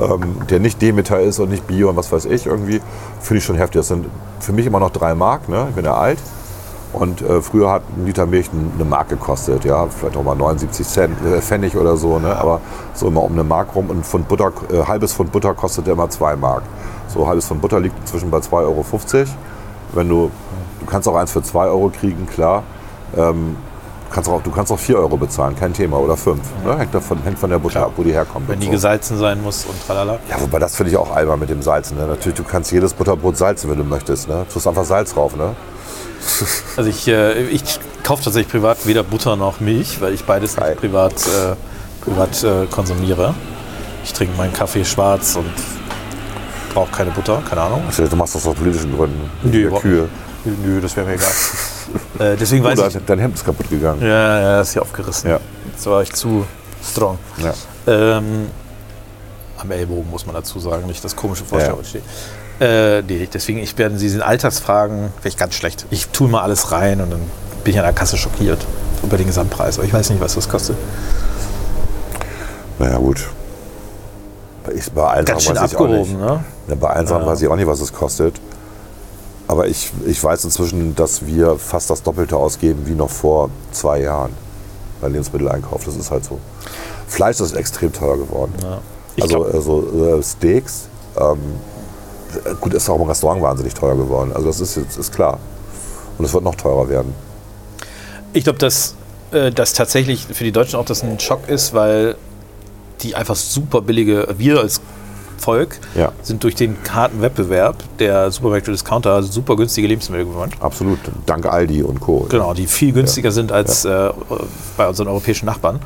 ähm, 0.00 0.46
der 0.50 0.58
nicht 0.58 0.82
Demeter 0.82 1.20
ist 1.20 1.38
und 1.38 1.50
nicht 1.50 1.64
Bio 1.66 1.90
und 1.90 1.96
was 1.96 2.10
weiß 2.10 2.24
ich 2.24 2.46
irgendwie, 2.46 2.80
finde 3.20 3.38
ich 3.38 3.44
schon 3.44 3.56
heftig. 3.56 3.80
Das 3.80 3.88
sind 3.88 4.06
für 4.40 4.52
mich 4.52 4.66
immer 4.66 4.80
noch 4.80 4.90
drei 4.90 5.14
Mark, 5.14 5.48
ne? 5.48 5.66
ich 5.68 5.76
bin 5.76 5.84
ja 5.84 5.94
alt. 5.94 6.18
Und 6.92 7.20
äh, 7.20 7.42
früher 7.42 7.70
hat 7.70 7.82
ein 7.96 8.06
Liter 8.06 8.24
Milch 8.24 8.48
eine 8.50 8.84
Mark 8.84 9.10
gekostet, 9.10 9.64
ja, 9.64 9.86
vielleicht 9.86 10.16
auch 10.16 10.22
mal 10.22 10.34
79 10.34 10.86
Cent, 10.86 11.16
äh, 11.24 11.40
Pfennig 11.42 11.76
oder 11.76 11.96
so, 11.96 12.18
ne? 12.18 12.34
aber 12.34 12.60
so 12.94 13.08
immer 13.08 13.22
um 13.22 13.32
eine 13.32 13.44
Mark 13.44 13.74
rum. 13.74 13.90
Und 13.90 13.98
ein 13.98 14.04
Pfund 14.04 14.26
Butter, 14.26 14.52
äh, 14.72 14.84
halbes 14.84 15.12
Pfund 15.12 15.30
Butter 15.30 15.54
kostet 15.54 15.86
immer 15.86 16.08
zwei 16.08 16.34
Mark. 16.34 16.62
So 17.08 17.26
halbes 17.26 17.46
Pfund 17.46 17.60
Butter 17.60 17.80
liegt 17.80 17.98
inzwischen 17.98 18.30
bei 18.30 18.38
2,50 18.38 18.52
Euro. 18.62 18.84
Wenn 19.92 20.08
du, 20.08 20.30
du 20.80 20.86
kannst 20.86 21.08
auch 21.08 21.16
eins 21.16 21.32
für 21.32 21.42
2 21.42 21.66
Euro 21.66 21.90
kriegen, 21.90 22.26
klar. 22.26 22.62
Ähm, 23.16 23.56
du, 24.08 24.14
kannst 24.14 24.30
auch, 24.30 24.42
du 24.42 24.50
kannst 24.50 24.72
auch 24.72 24.78
4 24.78 24.98
Euro 24.98 25.18
bezahlen, 25.18 25.56
kein 25.56 25.74
Thema, 25.74 25.98
oder 25.98 26.16
5. 26.16 26.40
Ne? 26.64 26.78
Hängt, 26.78 26.94
davon, 26.94 27.22
hängt 27.22 27.38
von 27.38 27.50
der 27.50 27.58
Butter 27.58 27.84
ab, 27.84 27.92
wo 27.96 28.02
die 28.02 28.12
herkommt. 28.12 28.48
Wenn 28.48 28.60
die 28.60 28.66
so. 28.66 28.72
gesalzen 28.72 29.18
sein 29.18 29.42
muss 29.42 29.66
und 29.66 29.74
tralala. 29.86 30.18
Ja, 30.28 30.40
wobei 30.40 30.58
das 30.58 30.74
finde 30.74 30.92
ich 30.92 30.96
auch 30.96 31.14
albern 31.14 31.38
mit 31.38 31.50
dem 31.50 31.60
Salzen. 31.60 31.98
Ne? 31.98 32.06
Natürlich, 32.06 32.36
du 32.36 32.44
kannst 32.44 32.72
jedes 32.72 32.94
Butterbrot 32.94 33.36
salzen, 33.36 33.70
wenn 33.70 33.78
du 33.78 33.84
möchtest. 33.84 34.28
Ne? 34.28 34.46
Du 34.48 34.54
tust 34.54 34.66
einfach 34.66 34.84
Salz 34.84 35.12
drauf. 35.12 35.36
Ne? 35.36 35.54
Also 36.76 36.90
ich, 36.90 37.06
äh, 37.08 37.42
ich 37.48 37.62
kaufe 38.02 38.22
tatsächlich 38.24 38.50
privat 38.50 38.86
weder 38.86 39.02
Butter 39.02 39.36
noch 39.36 39.60
Milch, 39.60 40.00
weil 40.00 40.14
ich 40.14 40.24
beides 40.24 40.56
nicht 40.56 40.76
privat, 40.76 41.12
äh, 41.26 41.54
privat 42.04 42.42
äh, 42.44 42.66
konsumiere. 42.70 43.34
Ich 44.04 44.12
trinke 44.12 44.36
meinen 44.36 44.52
Kaffee 44.52 44.84
schwarz 44.84 45.36
und 45.36 45.50
brauche 46.72 46.90
keine 46.92 47.10
Butter, 47.10 47.42
keine 47.48 47.62
Ahnung. 47.62 47.82
Also, 47.86 48.06
du 48.06 48.16
machst 48.16 48.34
das 48.34 48.46
aus 48.46 48.54
politischen 48.54 48.96
Gründen. 48.96 49.30
Nö, 49.42 49.50
Der 49.50 49.60
überhaupt 49.62 49.82
Kühe. 49.82 50.08
Nö, 50.44 50.80
das 50.80 50.96
wäre 50.96 51.06
mir 51.06 51.14
egal. 51.14 51.28
äh, 52.32 52.36
deswegen 52.36 52.64
weiß 52.64 52.78
da- 52.78 52.86
ich. 52.88 52.96
dein 53.04 53.18
Hemd 53.18 53.34
ist 53.36 53.44
kaputt 53.44 53.68
gegangen. 53.68 54.00
Ja, 54.02 54.40
ja, 54.40 54.60
ist 54.60 54.72
hier 54.72 54.82
aufgerissen. 54.82 55.30
Ja. 55.30 55.40
Jetzt 55.72 55.86
war 55.86 56.02
ich 56.02 56.12
zu 56.12 56.46
strong. 56.82 57.18
Ja. 57.38 57.52
Ähm, 57.86 58.46
am 59.58 59.70
Ellbogen 59.70 60.08
muss 60.10 60.24
man 60.24 60.34
dazu 60.36 60.60
sagen, 60.60 60.86
nicht 60.86 61.02
das 61.04 61.16
komische 61.16 61.42
Ja. 61.42 61.48
Vorstellung 61.48 61.84
steht. 61.84 62.02
Äh, 62.60 63.02
nee, 63.02 63.28
deswegen, 63.32 63.58
ich 63.58 63.76
werde 63.78 63.98
Sie 63.98 64.08
in 64.08 64.22
Alltagsfragen, 64.22 64.98
wäre 64.98 65.28
ich 65.28 65.36
ganz 65.36 65.54
schlecht. 65.54 65.86
Ich 65.90 66.08
tue 66.08 66.28
mal 66.28 66.42
alles 66.42 66.72
rein 66.72 67.00
und 67.00 67.10
dann 67.10 67.20
bin 67.64 67.72
ich 67.72 67.78
an 67.78 67.84
der 67.84 67.92
Kasse 67.94 68.16
schockiert 68.16 68.66
über 69.02 69.16
den 69.16 69.26
Gesamtpreis. 69.26 69.78
Aber 69.78 69.86
ich 69.86 69.92
weiß 69.92 70.10
nicht, 70.10 70.20
was 70.20 70.34
das 70.34 70.48
kostet. 70.48 70.76
Naja, 72.78 72.98
gut. 72.98 73.26
Ich, 74.74 74.90
bei 74.92 75.04
allen 75.06 75.24
Ganz 75.24 75.44
schön 75.44 75.56
weiß 75.56 75.72
ich 75.72 75.78
auch 75.78 75.86
nicht. 75.88 76.00
abgehoben, 76.10 76.20
ne? 76.20 76.44
Ja, 76.68 76.74
bei 76.74 77.04
Sachen 77.06 77.22
Ja. 77.22 77.26
weiß 77.26 77.40
ich 77.42 77.48
auch 77.48 77.56
nicht, 77.56 77.66
was 77.66 77.80
es 77.80 77.92
kostet. 77.92 78.34
Aber 79.46 79.66
ich, 79.66 79.90
ich 80.06 80.22
weiß 80.22 80.44
inzwischen, 80.44 80.94
dass 80.94 81.24
wir 81.24 81.58
fast 81.58 81.88
das 81.88 82.02
Doppelte 82.02 82.36
ausgeben 82.36 82.82
wie 82.86 82.94
noch 82.94 83.08
vor 83.08 83.48
zwei 83.72 84.02
Jahren 84.02 84.32
bei 85.00 85.08
Lebensmitteleinkauf. 85.08 85.84
Das 85.84 85.96
ist 85.96 86.10
halt 86.10 86.24
so. 86.24 86.38
Fleisch 87.06 87.40
ist 87.40 87.54
extrem 87.56 87.92
teuer 87.92 88.18
geworden. 88.18 88.52
Ja. 88.62 88.80
Also, 89.22 89.44
also 89.46 90.18
äh, 90.18 90.22
Steaks, 90.22 90.88
ähm, 91.18 91.38
gut, 92.60 92.74
ist 92.74 92.88
auch 92.88 93.00
im 93.00 93.08
Restaurant 93.08 93.42
wahnsinnig 93.42 93.74
teuer 93.74 93.96
geworden. 93.96 94.32
Also 94.34 94.46
das 94.48 94.60
ist 94.60 94.76
jetzt 94.76 94.96
ist 94.98 95.12
klar. 95.14 95.38
Und 96.18 96.24
es 96.24 96.32
wird 96.34 96.44
noch 96.44 96.54
teurer 96.56 96.88
werden. 96.88 97.14
Ich 98.32 98.44
glaube, 98.44 98.58
dass 98.58 98.94
äh, 99.32 99.50
das 99.50 99.72
tatsächlich 99.72 100.26
für 100.26 100.44
die 100.44 100.52
Deutschen 100.52 100.78
auch 100.78 100.84
das 100.84 101.02
ein 101.02 101.18
Schock 101.20 101.48
ist, 101.48 101.74
weil 101.74 102.16
die 103.02 103.14
einfach 103.14 103.36
super 103.36 103.80
billige, 103.80 104.26
wir 104.36 104.60
als 104.60 104.80
Volk 105.38 105.78
Ja. 105.94 106.10
sind 106.22 106.42
durch 106.42 106.56
den 106.56 106.76
harten 106.92 107.22
Wettbewerb 107.22 107.76
der 108.00 108.32
Supermärkte 108.32 108.72
Discounter 108.72 109.22
super 109.22 109.54
günstige 109.54 109.86
Lebensmittel 109.86 110.26
gewohnt. 110.26 110.54
Absolut. 110.60 110.98
Dank 111.26 111.46
Aldi 111.46 111.84
und 111.84 112.00
Co. 112.00 112.26
Genau, 112.28 112.54
die 112.54 112.66
viel 112.66 112.92
günstiger 112.92 113.30
sind 113.30 113.52
als 113.52 113.84
äh, 113.84 114.10
bei 114.76 114.88
unseren 114.88 115.06
europäischen 115.06 115.46
Nachbarn. 115.46 115.78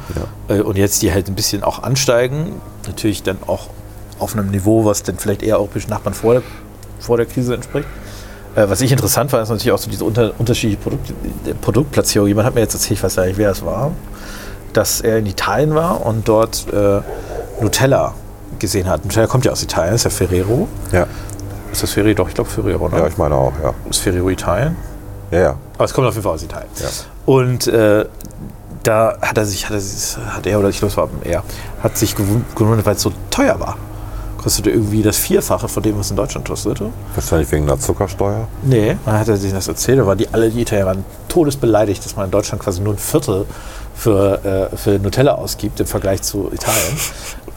Äh, 0.49 0.61
und 0.62 0.78
jetzt 0.78 1.03
die 1.03 1.12
halt 1.12 1.28
ein 1.28 1.34
bisschen 1.34 1.62
auch 1.62 1.82
ansteigen. 1.82 2.61
Natürlich 2.86 3.22
dann 3.22 3.36
auch 3.47 3.66
auf 4.18 4.34
einem 4.34 4.50
Niveau, 4.50 4.84
was 4.84 5.02
dann 5.02 5.16
vielleicht 5.18 5.42
eher 5.42 5.56
europäischen 5.58 5.90
Nachbarn 5.90 6.14
vor 6.14 6.34
der, 6.34 6.42
vor 7.00 7.16
der 7.16 7.26
Krise 7.26 7.54
entspricht. 7.54 7.88
Äh, 8.54 8.68
was 8.68 8.80
ich 8.80 8.92
interessant 8.92 9.30
fand, 9.30 9.42
ist 9.42 9.48
natürlich 9.48 9.72
auch 9.72 9.78
so 9.78 9.90
diese 9.90 10.04
unter, 10.04 10.32
unterschiedliche 10.38 10.80
Produkt, 10.82 11.10
äh, 11.46 11.54
Produktplatzierung. 11.54 12.28
Jemand 12.28 12.46
hat 12.46 12.54
mir 12.54 12.60
jetzt 12.60 12.74
erzählt, 12.74 12.98
ich 12.98 13.02
weiß 13.02 13.16
gar 13.16 13.26
nicht, 13.26 13.38
wer 13.38 13.50
es 13.50 13.64
war, 13.64 13.90
dass 14.72 15.00
er 15.00 15.18
in 15.18 15.26
Italien 15.26 15.74
war 15.74 16.04
und 16.04 16.28
dort 16.28 16.66
äh, 16.72 17.00
Nutella 17.60 18.14
gesehen 18.58 18.88
hat. 18.88 19.04
Nutella 19.04 19.26
kommt 19.26 19.44
ja 19.44 19.52
aus 19.52 19.62
Italien, 19.62 19.94
ist 19.94 20.04
ja 20.04 20.10
Ferrero. 20.10 20.68
Ja. 20.92 21.06
Ist 21.72 21.82
das 21.82 21.92
Ferrero? 21.92 22.14
Doch, 22.14 22.28
ich 22.28 22.34
glaube 22.34 22.50
Ferrero, 22.50 22.88
ne? 22.88 22.98
ja, 22.98 23.06
ich 23.06 23.16
meine 23.16 23.34
auch, 23.34 23.52
ja. 23.62 23.72
ist 23.88 23.98
Ferrero 24.00 24.28
Italien? 24.28 24.76
Ja, 25.30 25.38
ja. 25.40 25.54
Aber 25.76 25.84
es 25.86 25.94
kommt 25.94 26.06
auf 26.06 26.14
jeden 26.14 26.22
Fall 26.24 26.34
aus 26.34 26.42
Italien. 26.42 26.68
Ja. 26.78 26.88
Und 27.24 27.66
äh, 27.66 28.04
da 28.82 29.16
hat 29.22 29.38
er 29.38 29.46
sich, 29.46 29.64
hat 29.66 29.72
er, 29.72 29.80
sich- 29.80 30.16
hat 30.18 30.46
er 30.46 30.58
oder 30.58 30.68
ich 30.68 30.78
glaube, 30.78 30.90
es 30.90 30.96
war 30.98 31.08
er, 31.24 31.42
hat 31.82 31.96
sich 31.96 32.14
gewun- 32.14 32.42
gewundert, 32.54 32.84
weil 32.84 32.96
es 32.96 33.02
so 33.02 33.12
teuer 33.30 33.58
war. 33.58 33.76
Kostete 34.43 34.70
irgendwie 34.70 35.03
das 35.03 35.16
Vierfache 35.18 35.68
von 35.68 35.82
dem, 35.82 35.99
was 35.99 36.11
in 36.11 36.16
Deutschland 36.16 36.47
kostete. 36.49 36.90
Wahrscheinlich 37.14 37.51
wegen 37.53 37.64
einer 37.64 37.78
Zuckersteuer. 37.78 38.49
Nee, 38.62 38.97
dann 39.05 39.18
hat 39.18 39.26
sich 39.26 39.53
das 39.53 39.68
erzählt, 39.68 39.99
da 40.01 40.07
waren 40.07 40.18
die 40.18 40.28
alle 40.32 40.51
die 40.51 40.62
Italiener 40.62 40.86
waren 40.86 41.05
todesbeleidigt, 41.28 42.05
dass 42.05 42.16
man 42.16 42.26
in 42.26 42.30
Deutschland 42.30 42.62
quasi 42.62 42.80
nur 42.80 42.95
ein 42.95 42.99
Viertel 42.99 43.47
für, 43.95 44.70
äh, 44.72 44.76
für 44.76 44.99
Nutella 44.99 45.34
ausgibt 45.34 45.78
im 45.80 45.86
Vergleich 45.86 46.22
zu 46.22 46.51
Italien. 46.53 46.97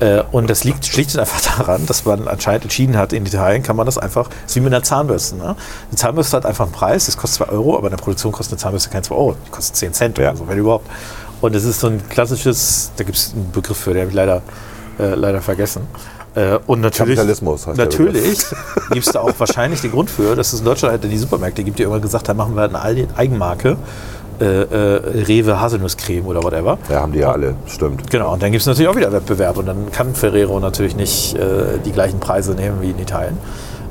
Äh, 0.01 0.23
und 0.33 0.49
das 0.49 0.65
liegt 0.65 0.85
schlicht 0.85 1.13
und 1.13 1.21
einfach 1.21 1.39
daran, 1.57 1.85
dass 1.85 2.03
man 2.03 2.27
anscheinend 2.27 2.63
entschieden 2.65 2.97
hat, 2.97 3.13
in 3.13 3.25
Italien 3.25 3.63
kann 3.63 3.77
man 3.77 3.85
das 3.85 3.97
einfach, 3.97 4.27
das 4.27 4.51
ist 4.51 4.55
wie 4.57 4.59
mit 4.59 4.73
einer 4.73 4.83
Zahnbürste. 4.83 5.37
Ne? 5.37 5.43
Eine 5.45 5.95
Zahnbürste 5.95 6.35
hat 6.35 6.45
einfach 6.45 6.65
einen 6.65 6.73
Preis, 6.73 7.05
das 7.05 7.15
kostet 7.15 7.47
2 7.47 7.53
Euro, 7.53 7.77
aber 7.77 7.87
in 7.87 7.91
der 7.91 8.03
Produktion 8.03 8.33
kostet 8.33 8.55
eine 8.55 8.61
Zahnbürste 8.61 8.89
kein 8.89 9.03
2 9.03 9.15
Euro, 9.15 9.37
die 9.47 9.51
kostet 9.51 9.77
10 9.77 9.93
Cent 9.93 10.17
Ja. 10.17 10.31
oder 10.31 10.37
so, 10.39 10.47
wenn 10.49 10.57
überhaupt. 10.57 10.85
Und 11.39 11.55
es 11.55 11.63
ist 11.63 11.79
so 11.79 11.87
ein 11.87 12.01
klassisches, 12.09 12.91
da 12.97 13.05
gibt 13.05 13.17
es 13.17 13.31
einen 13.33 13.51
Begriff 13.53 13.77
für, 13.77 13.93
den 13.93 14.01
habe 14.01 14.09
ich 14.09 14.15
leider, 14.15 14.41
äh, 14.99 15.15
leider 15.15 15.41
vergessen. 15.41 15.87
Äh, 16.35 16.59
und 16.67 16.81
natürlich, 16.81 17.15
Kapitalismus 17.15 17.65
heißt 17.65 17.77
natürlich 17.77 18.45
gibt 18.91 19.07
es 19.07 19.13
da 19.13 19.21
auch 19.21 19.31
wahrscheinlich 19.37 19.81
den 19.81 19.91
Grund 19.91 20.09
für, 20.09 20.35
dass 20.35 20.51
es 20.53 20.59
in 20.59 20.65
Deutschland 20.65 20.91
halt 20.91 21.03
die 21.09 21.17
Supermärkte 21.17 21.63
gibt, 21.63 21.79
die 21.79 21.83
irgendwann 21.83 22.01
gesagt 22.01 22.27
haben, 22.27 22.37
machen 22.37 22.55
wir 22.55 22.63
eine 22.63 22.77
Aldi- 22.83 23.07
Eigenmarke, 23.15 23.77
äh, 24.41 24.43
äh, 24.43 25.23
Rewe 25.27 25.61
Haselnusscreme 25.61 26.25
oder 26.25 26.43
whatever. 26.43 26.77
Ja, 26.89 27.01
haben 27.01 27.13
die 27.13 27.19
ja 27.19 27.31
alle. 27.31 27.55
Stimmt. 27.67 28.09
Genau, 28.11 28.33
und 28.33 28.43
dann 28.43 28.51
gibt 28.51 28.61
es 28.61 28.67
natürlich 28.67 28.89
auch 28.89 28.95
wieder 28.97 29.13
Wettbewerb 29.13 29.55
und 29.57 29.65
dann 29.65 29.91
kann 29.93 30.13
Ferrero 30.13 30.59
natürlich 30.59 30.97
nicht 30.97 31.35
äh, 31.37 31.77
die 31.85 31.93
gleichen 31.93 32.19
Preise 32.19 32.51
nehmen 32.53 32.81
wie 32.81 32.89
in 32.89 32.99
Italien. 32.99 33.37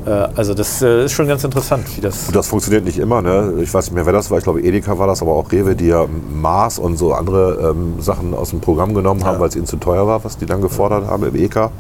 Äh, 0.05 0.11
also 0.37 0.53
das 0.53 0.83
äh, 0.83 1.07
ist 1.07 1.13
schon 1.13 1.27
ganz 1.27 1.45
interessant, 1.45 1.87
wie 1.97 2.03
das... 2.03 2.27
Und 2.27 2.37
das 2.37 2.47
funktioniert 2.49 2.85
nicht 2.85 2.99
immer. 2.99 3.23
Ne? 3.23 3.55
Ich 3.63 3.73
weiß 3.73 3.87
nicht 3.87 3.95
mehr, 3.95 4.05
wer 4.05 4.13
das 4.13 4.31
war. 4.31 4.37
Ich 4.37 4.45
glaube, 4.45 4.61
Edeka 4.61 4.99
war 4.99 5.07
das, 5.07 5.23
aber 5.23 5.33
auch 5.33 5.51
Rewe, 5.51 5.75
die 5.77 5.87
ja 5.87 6.05
Maß 6.35 6.79
und 6.79 6.99
so 6.99 7.15
andere 7.15 7.71
ähm, 7.71 7.95
Sachen 8.03 8.35
aus 8.35 8.51
dem 8.51 8.61
Programm 8.61 8.93
genommen 8.93 9.25
haben, 9.25 9.37
Ja. 9.37 9.41
weil 9.41 9.49
es 9.49 9.57
ihnen 9.57 9.65
zu 9.65 9.79
teuer 9.79 10.07
war, 10.07 10.23
was 10.25 10.37
die 10.37 10.45
dann 10.45 10.61
gefordert 10.61 11.07
haben 11.07 11.25
im 11.25 11.35
EK. 11.37 11.71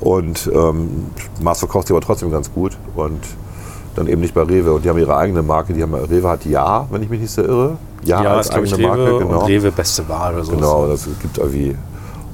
Und 0.00 0.50
ähm, 0.52 1.06
Maß 1.40 1.58
verkauft 1.60 1.88
sie 1.88 1.94
aber 1.94 2.00
trotzdem 2.00 2.30
ganz 2.30 2.52
gut. 2.52 2.76
Und 2.94 3.20
dann 3.96 4.06
eben 4.06 4.20
nicht 4.20 4.34
bei 4.34 4.42
Rewe. 4.42 4.72
Und 4.72 4.84
die 4.84 4.88
haben 4.88 4.98
ihre 4.98 5.16
eigene 5.16 5.42
Marke. 5.42 5.72
Die 5.72 5.82
haben, 5.82 5.94
Rewe 5.94 6.28
hat 6.28 6.44
Ja, 6.46 6.86
wenn 6.90 7.02
ich 7.02 7.10
mich 7.10 7.20
nicht 7.20 7.32
so 7.32 7.42
irre. 7.42 7.76
Ja, 8.04 8.22
ja, 8.22 8.30
als 8.36 8.46
ist 8.46 8.52
glaube 8.52 8.66
ich 8.66 8.74
eigene 8.74 8.88
Rewe 8.88 9.04
Marke. 9.04 9.24
Genau. 9.24 9.44
Rewe 9.44 9.72
beste 9.72 10.08
Wahl 10.08 10.34
oder 10.34 10.44
so. 10.44 10.52
Genau, 10.52 10.86
das 10.86 11.06
gibt 11.20 11.38
irgendwie. 11.38 11.76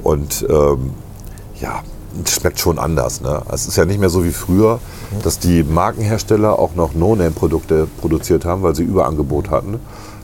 Und 0.03 0.47
ähm, 0.49 0.91
ja, 1.61 1.81
es 2.25 2.35
schmeckt 2.35 2.61
schon 2.61 2.79
anders. 2.79 3.21
Ne? 3.21 3.43
Es 3.51 3.67
ist 3.67 3.77
ja 3.77 3.85
nicht 3.85 3.99
mehr 3.99 4.09
so 4.09 4.25
wie 4.25 4.31
früher, 4.31 4.79
dass 5.23 5.39
die 5.39 5.63
Markenhersteller 5.63 6.59
auch 6.59 6.75
noch 6.75 6.95
No-Name-Produkte 6.95 7.89
produziert 8.01 8.45
haben, 8.45 8.63
weil 8.63 8.75
sie 8.75 8.85
Überangebot 8.85 9.51
hatten. 9.51 9.81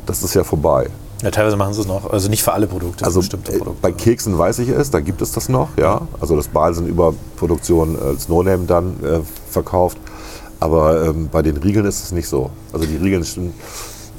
Das 0.06 0.22
ist 0.22 0.34
ja 0.34 0.44
vorbei. 0.44 0.88
Ja, 1.22 1.30
teilweise 1.30 1.56
machen 1.56 1.72
sie 1.72 1.80
es 1.82 1.86
noch, 1.86 2.10
also 2.12 2.28
nicht 2.28 2.42
für 2.42 2.52
alle 2.52 2.66
Produkte, 2.66 3.04
Also 3.04 3.20
bestimmte 3.20 3.52
äh, 3.52 3.58
Produkte. 3.58 3.78
bei 3.80 3.92
Keksen 3.92 4.36
weiß 4.36 4.58
ich 4.58 4.68
es, 4.68 4.90
da 4.90 5.00
gibt 5.00 5.22
es 5.22 5.32
das 5.32 5.48
noch, 5.48 5.68
ja. 5.78 6.02
Also 6.20 6.34
das 6.36 6.48
Balsen 6.48 6.86
Überproduktion 6.86 7.96
als 8.00 8.28
No-Name 8.28 8.64
dann 8.66 8.96
äh, 9.04 9.20
verkauft. 9.50 9.98
Aber 10.60 11.06
ähm, 11.06 11.28
bei 11.30 11.42
den 11.42 11.56
Riegeln 11.56 11.86
ist 11.86 12.04
es 12.04 12.12
nicht 12.12 12.28
so. 12.28 12.50
Also 12.72 12.86
die 12.86 12.96
Riegeln 12.96 13.22
sind, 13.24 13.52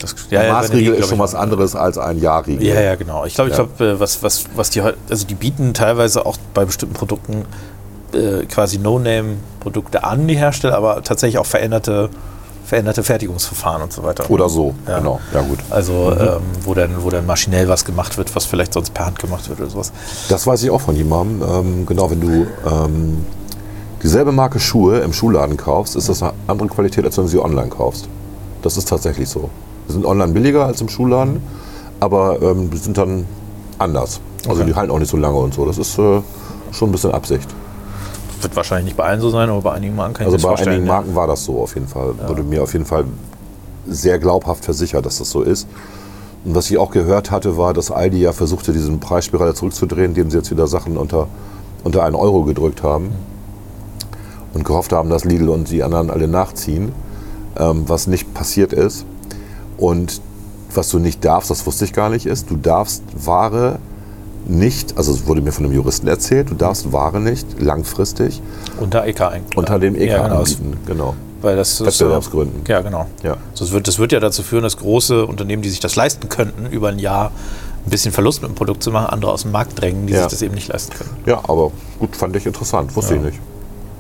Das, 0.02 0.14
der 0.30 0.42
bei 0.42 0.52
Maßriegel 0.52 0.94
ist 0.96 1.08
schon 1.10 1.20
was 1.20 1.36
anderes 1.36 1.74
als 1.76 1.98
ein 1.98 2.20
Ja-Riegel. 2.20 2.68
Ja, 2.68 2.82
ja, 2.82 2.96
genau. 2.96 3.26
Ich 3.26 3.36
glaube, 3.36 3.50
ich 3.50 3.58
Ja. 3.58 3.64
glaube, 3.64 3.86
äh, 3.96 4.00
was, 4.00 4.22
was, 4.24 4.44
was 4.56 4.70
die 4.70 4.82
also 4.82 5.26
die 5.26 5.36
bieten 5.36 5.74
teilweise 5.74 6.26
auch 6.26 6.38
bei 6.54 6.66
bestimmten 6.66 6.96
Produkten 6.96 7.46
äh, 8.14 8.46
quasi 8.46 8.78
No-Name-Produkte 8.78 10.04
an, 10.04 10.28
die 10.28 10.36
Hersteller, 10.36 10.76
aber 10.78 11.02
tatsächlich 11.04 11.38
auch 11.38 11.46
veränderte, 11.46 12.10
veränderte 12.66 13.04
Fertigungsverfahren 13.04 13.82
und 13.84 13.92
so 13.94 14.04
weiter. 14.04 14.30
Oder 14.30 14.48
so, 14.50 14.74
Ja. 14.88 15.00
genau. 15.00 15.20
Ja 15.34 15.42
gut. 15.42 15.60
Also, 15.70 16.12
ähm, 16.18 16.42
wo, 16.64 16.74
dann, 16.74 16.92
wo 17.04 17.10
dann 17.10 17.26
maschinell 17.26 17.68
was 17.68 17.84
gemacht 17.86 18.18
wird, 18.18 18.34
was 18.36 18.46
vielleicht 18.46 18.74
sonst 18.74 18.94
per 18.94 19.06
Hand 19.06 19.20
gemacht 19.20 19.48
wird 19.50 19.60
oder 19.60 19.70
sowas. 19.70 19.92
Das 20.30 20.48
weiß 20.48 20.64
ich 20.64 20.70
auch 20.72 20.82
von 20.82 20.96
jemandem. 20.96 21.48
Ähm, 21.48 21.86
genau, 21.86 22.10
wenn 22.10 22.22
du 22.22 22.48
ähm, 22.70 23.26
dieselbe 24.02 24.32
Marke 24.32 24.60
Schuhe 24.60 25.00
im 25.00 25.14
Schuhladen 25.14 25.58
kaufst, 25.58 25.96
ist 25.96 26.10
das 26.10 26.24
eine 26.24 26.34
andere 26.48 26.70
Qualität, 26.70 27.04
als 27.06 27.18
wenn 27.18 27.26
du 27.26 27.30
sie 27.30 27.40
online 27.40 27.68
kaufst. 27.70 28.08
Das 28.62 28.78
ist 28.78 28.88
tatsächlich 28.88 29.28
so. 29.30 29.50
Die 29.90 29.92
sind 29.94 30.06
online 30.06 30.32
billiger 30.32 30.66
als 30.66 30.80
im 30.80 30.88
Schuhladen, 30.90 31.42
aber 32.00 32.42
ähm, 32.42 32.70
die 32.70 32.78
sind 32.78 32.98
dann 32.98 33.26
anders. 33.78 34.22
Also 34.48 34.62
Okay. 34.62 34.70
die 34.72 34.76
halten 34.76 34.92
auch 34.92 35.00
nicht 35.00 35.12
so 35.12 35.18
lange 35.18 35.38
und 35.38 35.54
so. 35.54 35.66
Das 35.66 35.78
ist 35.78 35.98
äh, 36.00 36.22
schon 36.72 36.90
ein 36.90 36.92
bisschen 36.94 37.12
Absicht. 37.12 37.48
Wird 38.44 38.56
wahrscheinlich 38.56 38.86
nicht 38.86 38.98
bei 38.98 39.06
allen 39.06 39.22
so 39.22 39.30
sein, 39.30 39.50
aber 39.50 39.62
bei 39.62 39.72
einigen 39.74 39.96
Marken 39.96 40.14
kann 40.14 40.28
ich 40.28 40.34
Also 40.34 40.48
bei 40.48 40.56
einigen 40.56 40.86
ja. 40.86 40.94
Marken 40.94 41.16
war 41.16 41.28
das 41.28 41.44
so 41.44 41.62
auf 41.62 41.76
jeden 41.76 41.88
Fall. 41.88 42.14
Wurde 42.28 42.44
mir 42.44 42.64
auf 42.64 42.74
jeden 42.74 42.86
Fall 42.86 43.06
sehr 43.88 44.20
glaubhaft 44.20 44.66
versichert, 44.66 45.06
dass 45.06 45.18
das 45.18 45.30
so 45.30 45.42
ist. 45.42 45.68
Und 46.46 46.56
was 46.56 46.70
ich 46.70 46.78
auch 46.78 46.92
gehört 46.92 47.32
hatte, 47.32 47.58
war, 47.58 47.74
dass 47.74 47.92
Aldi 47.92 48.20
ja 48.20 48.34
versuchte, 48.34 48.74
diesen 48.74 49.00
Preisspirale 49.00 49.54
zurückzudrehen, 49.54 50.10
indem 50.10 50.30
sie 50.30 50.38
jetzt 50.38 50.52
wieder 50.52 50.68
Sachen 50.68 50.98
unter, 50.98 51.28
unter 51.84 52.04
einen 52.04 52.16
Euro 52.16 52.44
gedrückt 52.44 52.84
haben. 52.84 53.12
Und 54.54 54.66
gehofft 54.66 54.92
haben, 54.94 55.10
dass 55.10 55.26
Lidl 55.26 55.50
und 55.50 55.72
die 55.72 55.82
anderen 55.82 56.12
alle 56.12 56.28
nachziehen, 56.28 56.92
ähm, 57.58 57.86
was 57.88 58.08
nicht 58.08 58.34
passiert 58.34 58.72
ist. 58.72 59.06
Und 59.78 60.22
was 60.74 60.90
du 60.90 61.00
nicht 61.00 61.26
darfst, 61.26 61.50
das 61.50 61.66
wusste 61.66 61.86
ich 61.86 61.94
gar 61.94 62.10
nicht, 62.10 62.26
ist, 62.26 62.50
du 62.50 62.58
darfst 62.58 63.04
Ware 63.16 63.80
nicht, 64.46 64.98
also 64.98 65.14
es 65.14 65.26
wurde 65.28 65.42
mir 65.42 65.52
von 65.52 65.66
einem 65.66 65.74
Juristen 65.74 66.08
erzählt, 66.08 66.50
du 66.50 66.56
darfst 66.56 66.92
Ware 66.92 67.20
nicht 67.20 67.62
langfristig 67.62 68.42
Unter 68.80 69.06
EK 69.06 69.22
eigentlich. 69.22 69.58
unter 69.58 69.80
dem 69.80 69.96
EK 69.96 70.10
ja, 70.10 70.24
genau. 70.24 70.40
anbieten. 70.40 70.78
Genau. 70.86 71.16
Weil 71.42 71.56
das 71.58 71.84
Wettbewerbsgründen. 71.86 72.62
Ja, 72.68 72.82
genau. 72.82 73.08
Ja. 73.22 73.36
Das, 73.58 73.72
wird, 73.72 73.88
das 73.88 74.00
wird 74.00 74.12
ja 74.14 74.20
dazu 74.20 74.44
führen, 74.44 74.64
dass 74.64 74.78
große 74.78 75.26
Unternehmen, 75.26 75.62
die 75.62 75.70
sich 75.70 75.80
das 75.82 75.96
leisten 75.96 76.30
könnten, 76.30 76.66
über 76.68 76.90
ein 76.90 77.00
Jahr 77.00 77.32
ein 77.86 77.90
bisschen 77.90 78.14
Verlust 78.14 78.42
mit 78.42 78.50
dem 78.50 78.56
Produkt 78.56 78.82
zu 78.82 78.92
machen, 78.92 79.08
andere 79.08 79.32
aus 79.32 79.42
dem 79.42 79.52
Markt 79.52 79.80
drängen, 79.80 80.08
die 80.08 80.14
Ja. 80.14 80.22
sich 80.24 80.32
das 80.32 80.42
eben 80.42 80.56
nicht 80.56 80.70
leisten 80.70 80.94
können. 80.98 81.10
ja, 81.26 81.40
aber 81.44 81.72
gut, 82.00 82.16
fand 82.16 82.36
ich 82.38 82.46
interessant. 82.46 82.96
Wusste 82.96 83.16
Ja. 83.16 83.20
ich 83.20 83.26
nicht. 83.28 83.40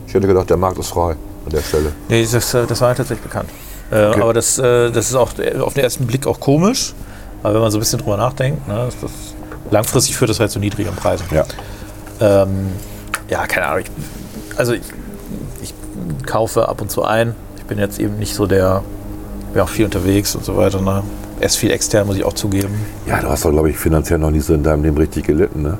Ich 0.07 0.13
hätte 0.13 0.27
gedacht, 0.27 0.49
der 0.49 0.57
Markt 0.57 0.77
ist 0.77 0.87
frei 0.89 1.11
an 1.45 1.51
der 1.51 1.61
Stelle. 1.61 1.91
Nee, 2.07 2.25
das, 2.31 2.53
äh, 2.53 2.65
das 2.65 2.79
war 2.79 2.89
mir 2.89 2.95
tatsächlich 2.95 3.23
bekannt. 3.23 3.49
Äh, 3.91 4.05
Okay. 4.07 4.21
Aber 4.21 4.33
das, 4.33 4.57
äh, 4.59 4.89
das 4.91 5.09
ist 5.09 5.15
auch 5.15 5.31
auf 5.61 5.73
den 5.73 5.83
ersten 5.83 6.07
Blick 6.07 6.25
auch 6.27 6.39
komisch. 6.39 6.93
Aber 7.43 7.55
wenn 7.55 7.61
man 7.61 7.71
so 7.71 7.77
ein 7.77 7.81
bisschen 7.81 7.99
drüber 7.99 8.15
nachdenkt, 8.15 8.65
ne, 8.69 8.85
ist 8.87 8.97
das, 9.01 9.11
langfristig 9.73 10.15
führt 10.15 10.29
das 10.29 10.39
halt 10.39 10.51
zu 10.51 10.59
niedrigeren 10.59 10.95
Preisen. 10.95 11.25
Ja. 11.31 11.43
Ähm, 12.21 12.67
ja, 13.29 13.45
keine 13.47 13.67
Ahnung. 13.67 13.83
Ich, 13.83 14.57
also 14.59 14.73
ich, 14.73 14.81
ich 15.61 15.73
kaufe 16.25 16.69
ab 16.69 16.79
und 16.81 16.89
zu 16.89 17.03
ein. 17.03 17.35
Ich 17.57 17.63
bin 17.65 17.79
jetzt 17.79 17.99
eben 17.99 18.17
nicht 18.19 18.33
so 18.35 18.45
der, 18.45 18.83
bin 19.51 19.61
auch 19.61 19.69
viel 19.69 19.85
unterwegs 19.85 20.35
und 20.35 20.45
so 20.45 20.55
weiter. 20.55 20.79
Ne? 20.81 21.03
Erst 21.41 21.57
viel 21.57 21.71
extern, 21.71 22.07
muss 22.07 22.15
ich 22.15 22.23
auch 22.23 22.33
zugeben. 22.33 22.73
Ja, 23.05 23.19
du 23.19 23.27
hast 23.27 23.43
doch, 23.43 23.51
glaube 23.51 23.69
ich, 23.69 23.77
finanziell 23.77 24.19
noch 24.19 24.31
nicht 24.31 24.45
so 24.45 24.53
in 24.53 24.63
deinem 24.63 24.83
Leben 24.83 24.97
richtig 24.97 25.25
gelitten, 25.25 25.63
ne? 25.63 25.77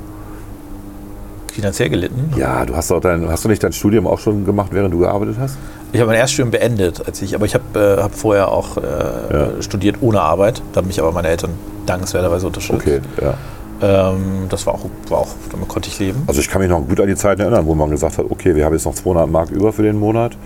Finanziell 1.54 1.90
gelitten. 1.90 2.34
Ja, 2.36 2.66
du 2.66 2.76
hast 2.76 2.90
doch 2.90 3.00
dein, 3.00 3.30
hast 3.30 3.46
du 3.46 3.50
nicht 3.50 3.64
dein 3.64 3.74
Studium 3.74 4.08
auch 4.08 4.18
schon 4.18 4.44
gemacht, 4.44 4.70
während 4.72 4.92
du 4.92 4.98
gearbeitet 4.98 5.36
hast? 5.40 5.58
Ich 5.92 6.00
habe 6.00 6.10
mein 6.10 6.18
Erststudium 6.20 6.50
beendet, 6.50 7.06
als 7.06 7.22
ich, 7.22 7.36
aber 7.36 7.46
ich 7.46 7.54
habe 7.54 7.80
äh, 8.00 8.02
hab 8.02 8.16
vorher 8.16 8.48
auch 8.52 8.78
äh, 8.78 8.82
Ja. 8.82 9.62
studiert 9.62 9.98
ohne 10.02 10.20
Arbeit. 10.22 10.64
Da 10.74 10.80
haben 10.80 10.88
mich 10.88 11.00
aber 11.00 11.12
meine 11.12 11.28
Eltern 11.28 11.52
dankenswerterweise 11.86 12.48
unterstützt. 12.48 12.82
Okay, 12.82 13.02
ja. 13.22 13.36
Ähm, 13.84 14.46
das 14.48 14.66
war 14.66 14.76
auch, 14.76 14.86
war 15.10 15.20
auch, 15.20 15.28
damit 15.52 15.68
konnte 15.68 15.90
ich 15.90 16.00
leben. 16.00 16.24
Also 16.26 16.40
ich 16.40 16.48
kann 16.48 16.62
mich 16.62 16.70
noch 16.70 16.88
gut 16.88 17.02
an 17.02 17.08
die 17.08 17.18
Zeiten 17.18 17.42
erinnern, 17.42 17.66
wo 17.66 17.76
man 17.76 17.90
gesagt 17.90 18.18
hat, 18.18 18.26
okay, 18.30 18.56
wir 18.56 18.64
haben 18.64 18.74
jetzt 18.74 18.86
noch 18.86 18.96
200 18.96 19.30
Mark 19.30 19.52
über 19.52 19.74
für 19.74 19.84
den 19.84 20.00
Monat 20.00 20.38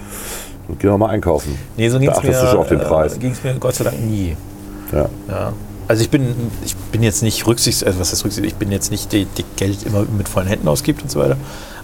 und 0.68 0.80
gehen 0.80 0.90
wir 0.90 0.98
mal 0.98 1.10
einkaufen. 1.10 1.56
Nee, 1.78 1.88
so 1.90 2.00
ging 2.00 2.10
es 2.10 2.24
mir. 2.24 2.32
Äh, 2.32 3.18
ging's 3.20 3.44
mir 3.44 3.54
Gott 3.60 3.76
sei 3.76 3.84
Dank 3.84 4.00
nie. 4.00 4.36
Ja. 4.92 5.08
Ja. 5.28 5.54
Also 5.88 6.02
ich 6.02 6.10
bin, 6.10 6.34
ich 6.66 6.76
bin 6.76 7.04
jetzt 7.04 7.22
nicht 7.22 7.46
rücksichts, 7.46 7.84
also 7.84 8.00
was 8.00 8.12
ist 8.12 8.26
rücksichts, 8.26 8.48
ich 8.48 8.56
bin 8.56 8.72
jetzt 8.72 8.90
nicht 8.90 9.12
die, 9.12 9.26
die 9.26 9.46
Geld 9.56 9.84
immer 9.84 10.04
mit 10.18 10.28
vollen 10.28 10.48
Händen 10.48 10.68
ausgibt 10.68 11.04
und 11.04 11.12
so 11.12 11.20
weiter. 11.20 11.38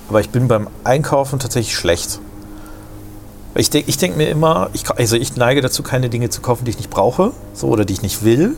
Aber 0.10 0.22
ich 0.22 0.32
bin 0.32 0.48
beim 0.48 0.68
Einkaufen 0.84 1.38
tatsächlich 1.38 1.76
schlecht. 1.76 2.20
Ich 3.56 3.70
denke 3.70 3.90
ich 3.90 3.98
denk 3.98 4.18
mir 4.18 4.28
immer, 4.28 4.72
ich, 4.74 4.90
also 4.90 5.16
ich 5.16 5.36
neige 5.36 5.62
dazu, 5.62 5.84
keine 5.84 6.10
Dinge 6.10 6.30
zu 6.30 6.42
kaufen, 6.42 6.66
die 6.66 6.72
ich 6.72 6.78
nicht 6.78 6.90
brauche, 6.90 7.32
so 7.54 7.68
oder 7.68 7.86
die 7.86 7.94
ich 7.94 8.02
nicht 8.02 8.26
will. 8.26 8.56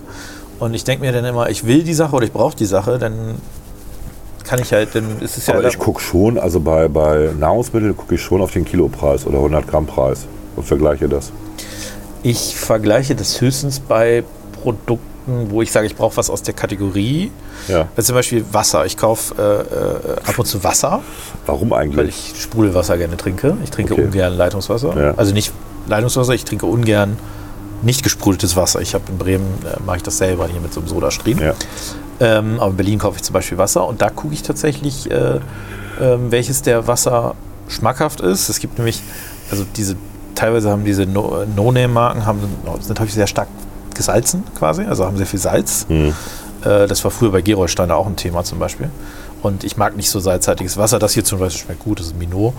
Und 0.59 0.73
ich 0.73 0.83
denke 0.83 1.05
mir 1.05 1.11
dann 1.11 1.25
immer, 1.25 1.49
ich 1.49 1.65
will 1.65 1.83
die 1.83 1.93
Sache 1.93 2.15
oder 2.15 2.25
ich 2.25 2.31
brauche 2.33 2.55
die 2.55 2.65
Sache, 2.65 2.97
dann 2.97 3.35
kann 4.43 4.59
ich 4.59 4.71
halt, 4.71 4.95
dann 4.95 5.19
ist 5.21 5.37
es 5.37 5.47
ja. 5.47 5.55
Aber 5.55 5.67
ich 5.67 5.77
gucke 5.79 5.99
schon, 6.01 6.37
also 6.37 6.59
bei, 6.59 6.87
bei 6.87 7.31
Nahrungsmitteln 7.37 7.95
gucke 7.97 8.15
ich 8.15 8.21
schon 8.21 8.41
auf 8.41 8.51
den 8.51 8.63
Kilopreis 8.63 9.25
oder 9.25 9.37
100 9.37 9.67
Gramm 9.67 9.85
Preis 9.85 10.27
und 10.55 10.63
vergleiche 10.65 11.09
das. 11.09 11.31
Ich 12.23 12.55
vergleiche 12.55 13.15
das 13.15 13.41
höchstens 13.41 13.79
bei 13.79 14.23
Produkten, 14.63 15.49
wo 15.49 15.61
ich 15.61 15.71
sage, 15.71 15.87
ich 15.87 15.95
brauche 15.95 16.17
was 16.17 16.29
aus 16.29 16.41
der 16.43 16.53
Kategorie. 16.53 17.31
Ja. 17.67 17.87
Also 17.95 18.07
zum 18.07 18.15
Beispiel 18.15 18.45
Wasser. 18.51 18.85
Ich 18.85 18.97
kaufe 18.97 19.35
äh, 19.37 20.11
äh, 20.13 20.29
ab 20.29 20.37
und 20.39 20.45
zu 20.45 20.63
Wasser, 20.63 21.01
Warum 21.45 21.71
weil 21.71 21.81
eigentlich? 21.83 22.33
ich 22.33 22.41
Sprudelwasser 22.41 22.97
gerne 22.97 23.17
trinke. 23.17 23.57
Ich 23.63 23.71
trinke 23.71 23.93
Okay. 23.93 24.03
ungern 24.05 24.33
Leitungswasser. 24.37 24.95
Ja. 24.99 25.13
Also 25.17 25.33
nicht 25.33 25.51
Leitungswasser, 25.87 26.33
ich 26.33 26.45
trinke 26.45 26.65
ungern 26.65 27.17
nicht 27.81 28.03
gesprudeltes 28.03 28.55
Wasser. 28.55 28.81
Ich 28.81 28.93
habe 28.93 29.03
in 29.09 29.17
Bremen, 29.17 29.47
äh, 29.65 29.79
mache 29.85 29.97
ich 29.97 30.03
das 30.03 30.17
selber 30.17 30.47
hier 30.47 30.61
mit 30.61 30.73
so 30.73 30.79
einem 30.79 30.89
Sodastriem. 30.89 31.39
Ja. 31.39 31.53
Ähm, 32.19 32.59
aber 32.59 32.71
in 32.71 32.77
Berlin 32.77 32.99
kaufe 32.99 33.17
ich 33.17 33.23
zum 33.23 33.33
Beispiel 33.33 33.57
Wasser 33.57 33.87
und 33.87 34.01
da 34.01 34.09
gucke 34.09 34.33
ich 34.33 34.41
tatsächlich, 34.43 35.11
äh, 35.11 35.39
ähm, 36.01 36.31
welches 36.31 36.61
der 36.61 36.87
Wasser 36.87 37.35
schmackhaft 37.67 38.21
ist. 38.21 38.49
Es 38.49 38.59
gibt 38.59 38.77
nämlich, 38.77 39.01
also 39.51 39.65
diese, 39.75 39.95
teilweise 40.33 40.69
haben 40.69 40.85
diese 40.85 41.05
No- 41.05 41.45
No-Name-Marken, 41.55 42.25
haben, 42.25 42.39
sind 42.81 42.99
häufig 42.99 43.13
sehr 43.13 43.27
stark 43.27 43.47
gesalzen 43.93 44.43
quasi, 44.57 44.83
also 44.83 45.05
haben 45.05 45.17
sehr 45.17 45.25
viel 45.25 45.39
Salz. 45.39 45.85
Hm. 45.87 46.13
Äh, 46.63 46.87
das 46.87 47.03
war 47.03 47.11
früher 47.11 47.31
bei 47.31 47.41
Gerolsteiner 47.41 47.95
auch 47.95 48.07
ein 48.07 48.15
Thema 48.15 48.43
zum 48.43 48.59
Beispiel. 48.59 48.89
Und 49.41 49.63
ich 49.63 49.77
mag 49.77 49.95
nicht 49.95 50.09
so 50.09 50.19
salzhaltiges 50.19 50.77
Wasser. 50.77 50.99
Das 50.99 51.13
hier 51.13 51.23
zum 51.23 51.39
Beispiel 51.39 51.65
schmeckt 51.65 51.83
gut, 51.83 51.99
das 51.99 52.07
ist 52.07 52.17
Minot. 52.17 52.53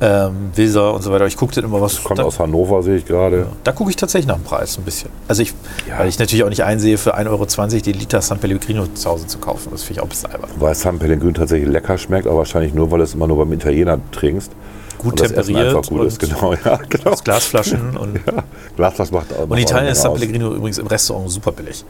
Ähm, 0.00 0.50
Wilser 0.54 0.94
und 0.94 1.02
so 1.02 1.10
weiter. 1.10 1.26
Ich 1.26 1.36
gucke 1.36 1.52
dann 1.56 1.64
immer, 1.64 1.80
was 1.80 2.04
Kommt 2.04 2.20
da, 2.20 2.22
aus 2.22 2.38
Hannover, 2.38 2.82
sehe 2.84 2.96
ich 2.98 3.04
gerade. 3.04 3.46
da 3.64 3.72
gucke 3.72 3.90
ich 3.90 3.96
tatsächlich 3.96 4.28
nach 4.28 4.36
dem 4.36 4.44
Preis 4.44 4.78
ein 4.78 4.84
bisschen. 4.84 5.10
Also 5.26 5.42
ich, 5.42 5.52
Ja. 5.88 5.98
weil 5.98 6.08
ich 6.08 6.20
natürlich 6.20 6.44
auch 6.44 6.48
nicht 6.48 6.62
einsehe, 6.62 6.98
für 6.98 7.16
1,20 7.16 7.28
Euro 7.28 7.80
den 7.82 7.94
Liter 7.94 8.22
San 8.22 8.38
Pellegrino 8.38 8.86
zu 8.94 9.10
Hause 9.10 9.26
zu 9.26 9.38
kaufen. 9.38 9.70
Das 9.72 9.82
finde 9.82 9.94
ich 9.94 10.00
auch 10.00 10.04
ein 10.04 10.10
bisschen 10.10 10.30
albern. 10.30 10.50
Weil 10.56 10.74
San 10.76 11.00
Pellegrino 11.00 11.32
tatsächlich 11.32 11.68
lecker 11.68 11.98
schmeckt, 11.98 12.28
aber 12.28 12.36
wahrscheinlich 12.38 12.74
nur, 12.74 12.90
weil 12.92 12.98
du 12.98 13.04
es 13.04 13.14
immer 13.14 13.26
nur 13.26 13.38
beim 13.38 13.52
Italiener 13.52 13.98
trinkst. 14.12 14.52
Gut 14.98 15.12
und 15.12 15.20
das 15.20 15.28
temperiert 15.32 15.68
einfach 15.76 15.88
gut 15.88 16.06
ist. 16.06 16.18
Genau, 16.20 16.54
ja, 16.64 16.76
genau. 16.88 17.10
aus 17.10 17.24
Glasflaschen. 17.24 17.96
Und, 17.96 18.20
Ja, 18.26 18.44
Glasflasch 18.76 19.10
macht 19.10 19.32
auch 19.32 19.48
und 19.48 19.56
in 19.56 19.64
Italien 19.64 19.90
ist 19.92 20.02
San 20.02 20.12
aus. 20.12 20.18
Pellegrino 20.20 20.54
übrigens 20.54 20.78
im 20.78 20.86
Restaurant 20.86 21.28
super 21.30 21.50
billig. 21.50 21.84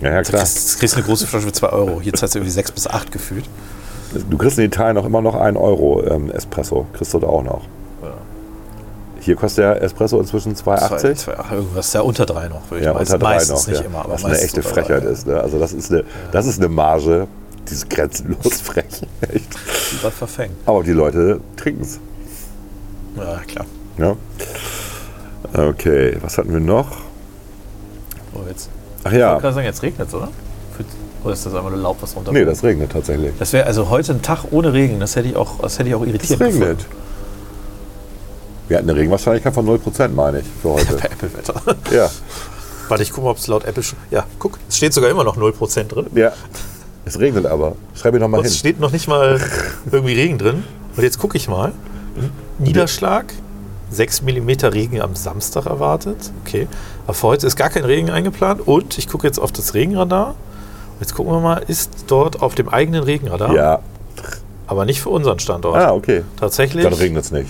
Ja, 0.00 0.10
ja, 0.14 0.22
Du 0.22 0.30
klar. 0.30 0.42
kriegst, 0.42 0.78
kriegst 0.80 0.96
eine 0.96 1.04
große 1.04 1.26
Flasche 1.28 1.46
für 1.46 1.52
2 1.52 1.68
Euro. 1.68 2.00
Hier 2.00 2.12
zahlst 2.14 2.34
du 2.34 2.38
irgendwie 2.40 2.52
6 2.52 2.72
bis 2.72 2.86
8 2.88 3.12
gefühlt. 3.12 3.44
Du 4.28 4.36
kriegst 4.38 4.58
in 4.58 4.64
Italien 4.64 4.98
auch 4.98 5.04
immer 5.06 5.20
noch 5.22 5.34
1 5.34 5.56
Euro 5.56 6.02
ähm, 6.04 6.30
Espresso. 6.30 6.86
Kriegst 6.92 7.14
du 7.14 7.18
da 7.20 7.26
auch 7.28 7.42
noch. 7.44 7.62
Ja. 8.02 8.08
Hier 9.20 9.36
kostet 9.36 9.64
der 9.64 9.82
Espresso 9.82 10.18
inzwischen 10.18 10.54
2,80. 10.56 10.98
Zwei- 10.98 11.14
zwei- 11.14 11.38
ach, 11.38 11.52
irgendwas, 11.52 11.92
ja, 11.92 12.00
unter 12.00 12.26
3 12.26 12.48
noch. 12.48 12.70
Würde 12.70 12.80
ich 12.80 12.84
Ja, 12.86 12.94
meist- 12.94 13.12
unter 13.12 13.18
drei 13.24 13.34
meistens 13.36 13.60
noch. 13.62 13.68
nicht 13.68 13.80
ja. 13.80 13.86
immer. 13.86 13.98
Aber 14.00 14.12
was 14.14 14.24
eine 14.24 14.38
echte 14.40 14.60
drei, 14.62 14.68
Frechheit 14.70 15.04
ja. 15.04 15.10
ist. 15.10 15.26
Ne? 15.26 15.40
Also 15.40 15.58
das 15.58 15.72
ist, 15.72 15.92
eine, 15.92 16.04
das 16.32 16.46
ist 16.46 16.58
eine 16.58 16.68
Marge, 16.68 17.28
die 17.68 17.72
ist 17.74 17.88
grenzenlos 17.88 18.60
frech. 18.62 18.84
Echt. 19.32 20.02
War 20.02 20.10
verfängt. 20.10 20.54
Aber 20.66 20.82
die 20.82 20.92
Leute 20.92 21.40
trinken 21.56 21.82
es. 21.82 22.00
Ja, 23.16 23.40
klar. 23.46 23.66
Ja. 23.98 24.16
Okay, 25.68 26.16
was 26.20 26.38
hatten 26.38 26.52
wir 26.52 26.60
noch? 26.60 26.88
Oh, 28.34 28.40
jetzt. 28.48 28.70
Ach 29.04 29.12
Ich 29.12 29.18
ja, 29.18 29.30
wollte 29.30 29.42
gerade 29.42 29.54
sagen, 29.54 29.66
jetzt 29.66 29.82
regnet 29.82 30.08
es, 30.08 30.14
oder? 30.14 30.28
Oder 31.24 31.32
ist 31.34 31.44
das 31.46 31.54
einfach 31.54 31.70
nur 31.70 31.78
Laub, 31.80 31.98
was 32.00 32.16
runter? 32.16 32.32
nee, 32.32 32.44
das 32.44 32.62
regnet 32.62 32.92
tatsächlich. 32.92 33.32
Das 33.38 33.52
wäre 33.52 33.66
also 33.66 33.90
heute 33.90 34.12
ein 34.12 34.22
Tag 34.22 34.44
ohne 34.50 34.72
Regen. 34.72 35.00
Das 35.00 35.16
hätte 35.16 35.28
ich 35.28 35.36
auch, 35.36 35.58
das 35.60 35.78
hätte 35.78 35.88
ich 35.90 35.94
auch 35.94 36.02
Es 36.02 36.08
irritiert. 36.08 36.40
regnet. 36.40 36.86
Wir 38.68 38.78
hatten 38.78 38.88
eine 38.88 38.98
Regenwahrscheinlichkeit 38.98 39.52
von 39.52 39.66
0%, 39.66 40.08
meine 40.08 40.40
ich, 40.40 40.46
für 40.62 40.70
heute. 40.70 40.94
Per 40.96 41.10
Apple-Wetter. 41.12 41.54
Ja, 41.92 42.08
Warte, 42.88 43.02
ich 43.02 43.10
gucke 43.10 43.24
mal, 43.26 43.30
ob 43.32 43.36
es 43.38 43.46
laut 43.46 43.64
Apple 43.64 43.82
schon. 43.82 43.98
Ja, 44.10 44.24
guck, 44.38 44.58
es 44.68 44.76
steht 44.76 44.92
sogar 44.94 45.10
immer 45.10 45.24
noch 45.24 45.36
0% 45.36 45.84
drin. 45.84 46.06
ja. 46.14 46.32
Es 47.06 47.18
regnet 47.18 47.46
aber. 47.46 47.76
Schreib 47.94 48.12
mir 48.12 48.20
noch 48.20 48.28
mal 48.28 48.36
Und 48.38 48.44
hin. 48.44 48.52
es 48.52 48.58
steht 48.58 48.78
noch 48.78 48.92
nicht 48.92 49.08
mal 49.08 49.40
irgendwie 49.90 50.12
Regen 50.14 50.36
drin. 50.38 50.64
Und 50.96 51.02
jetzt 51.02 51.18
gucke 51.18 51.36
ich 51.36 51.48
mal. 51.48 51.72
Niederschlag, 52.58 53.32
6 53.90 54.22
mm 54.22 54.50
Regen 54.66 55.00
am 55.00 55.16
Samstag 55.16 55.64
erwartet. 55.66 56.30
Okay. 56.44 56.68
Aber 57.06 57.14
für 57.14 57.26
heute 57.28 57.46
ist 57.46 57.56
gar 57.56 57.70
kein 57.70 57.84
Regen 57.84 58.10
eingeplant. 58.10 58.60
Und 58.66 58.98
ich 58.98 59.08
gucke 59.08 59.26
jetzt 59.26 59.38
auf 59.38 59.50
das 59.50 59.72
Regenradar. 59.74 60.34
Jetzt 61.00 61.14
gucken 61.14 61.32
wir 61.32 61.40
mal, 61.40 61.62
ist 61.66 61.90
dort 62.08 62.42
auf 62.42 62.54
dem 62.54 62.68
eigenen 62.68 63.02
Regenradar, 63.02 63.52
Ja. 63.54 63.78
aber 64.66 64.84
nicht 64.84 65.00
für 65.00 65.08
unseren 65.08 65.38
Standort. 65.38 65.76
Ah, 65.76 65.92
okay. 65.92 66.22
Tatsächlich. 66.38 66.84
Dann 66.84 66.92
regnet 66.92 67.24
es 67.24 67.30
nicht. 67.30 67.48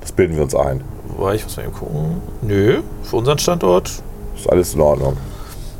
Das 0.00 0.12
bilden 0.12 0.36
wir 0.36 0.42
uns 0.42 0.54
ein. 0.54 0.82
Wobei, 1.16 1.34
ich 1.34 1.44
muss 1.44 1.56
mal 1.56 1.64
eben 1.64 1.72
gucken. 1.72 2.20
Nö, 2.42 2.80
für 3.02 3.16
unseren 3.16 3.38
Standort. 3.38 3.90
Ist 4.36 4.48
alles 4.48 4.74
in 4.74 4.80
Ordnung. 4.80 5.16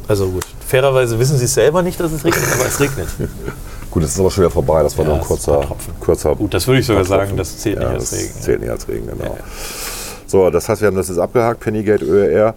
Also 0.08 0.28
gut. 0.28 0.44
Fairerweise 0.66 1.18
wissen 1.18 1.36
Sie 1.38 1.44
es 1.44 1.54
selber 1.54 1.82
nicht, 1.82 1.98
dass 2.00 2.10
es 2.12 2.24
regnet, 2.24 2.42
aber 2.54 2.66
es 2.66 2.80
regnet. 2.80 3.08
Gut, 3.90 4.04
das 4.04 4.10
ist 4.12 4.20
aber 4.20 4.30
schon 4.30 4.44
wieder 4.44 4.52
vorbei. 4.52 4.84
Das 4.84 4.96
war 4.96 5.04
Ja, 5.04 5.10
nur 5.16 5.20
ein 5.20 5.26
das 5.28 5.38
ist 5.40 5.48
ein 5.48 5.54
kurzer, 5.54 5.76
kurzer. 5.98 6.36
Gut, 6.36 6.54
das 6.54 6.64
würde 6.68 6.78
ich 6.80 6.86
sogar 6.86 7.04
sagen, 7.04 7.36
das 7.36 7.58
zählt 7.58 7.76
ja, 7.80 7.88
nicht 7.88 7.94
als 8.00 8.10
das 8.10 8.18
Regen. 8.20 8.34
Zählt 8.40 8.60
nicht 8.60 8.70
als 8.70 8.88
Regen, 8.88 9.06
genau. 9.08 9.24
Ja. 9.24 9.40
So, 10.28 10.48
das 10.50 10.68
heißt, 10.68 10.80
wir 10.80 10.86
haben 10.86 10.96
das 10.96 11.08
jetzt 11.08 11.18
abgehakt. 11.18 11.58
Pennygate, 11.58 12.04
OER. 12.06 12.54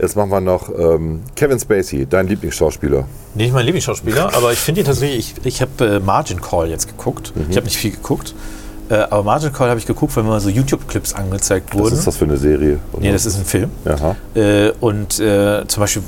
Jetzt 0.00 0.16
machen 0.16 0.30
wir 0.30 0.40
noch 0.40 0.70
ähm, 0.76 1.20
Kevin 1.36 1.58
Spacey, 1.58 2.06
dein 2.06 2.26
Lieblingsschauspieler. 2.26 3.04
Nicht 3.34 3.52
mein 3.52 3.66
Lieblingsschauspieler, 3.66 4.34
aber 4.34 4.52
ich 4.52 4.58
finde 4.58 4.80
ihn 4.80 4.86
tatsächlich, 4.86 5.34
ich, 5.38 5.46
ich 5.46 5.60
habe 5.60 5.96
äh, 5.96 6.00
Margin 6.00 6.40
Call 6.40 6.68
jetzt 6.68 6.88
geguckt. 6.88 7.34
Mhm. 7.36 7.46
Ich 7.50 7.56
habe 7.56 7.66
nicht 7.66 7.76
viel 7.76 7.90
geguckt. 7.90 8.34
Äh, 8.88 8.94
aber 8.94 9.22
Margin 9.22 9.52
Call 9.52 9.68
habe 9.68 9.78
ich 9.78 9.84
geguckt, 9.86 10.16
weil 10.16 10.24
mir 10.24 10.30
mal 10.30 10.40
so 10.40 10.48
YouTube-Clips 10.48 11.12
angezeigt 11.12 11.74
Was 11.74 11.80
wurden. 11.80 11.94
ist 11.94 12.06
das 12.06 12.16
für 12.16 12.24
eine 12.24 12.38
Serie? 12.38 12.78
Nee, 12.98 13.12
das 13.12 13.26
ist 13.26 13.36
ein 13.36 13.44
Film. 13.44 13.70
Äh, 14.34 14.70
und 14.80 15.20
äh, 15.20 15.66
zum 15.68 15.82
Beispiel 15.82 16.02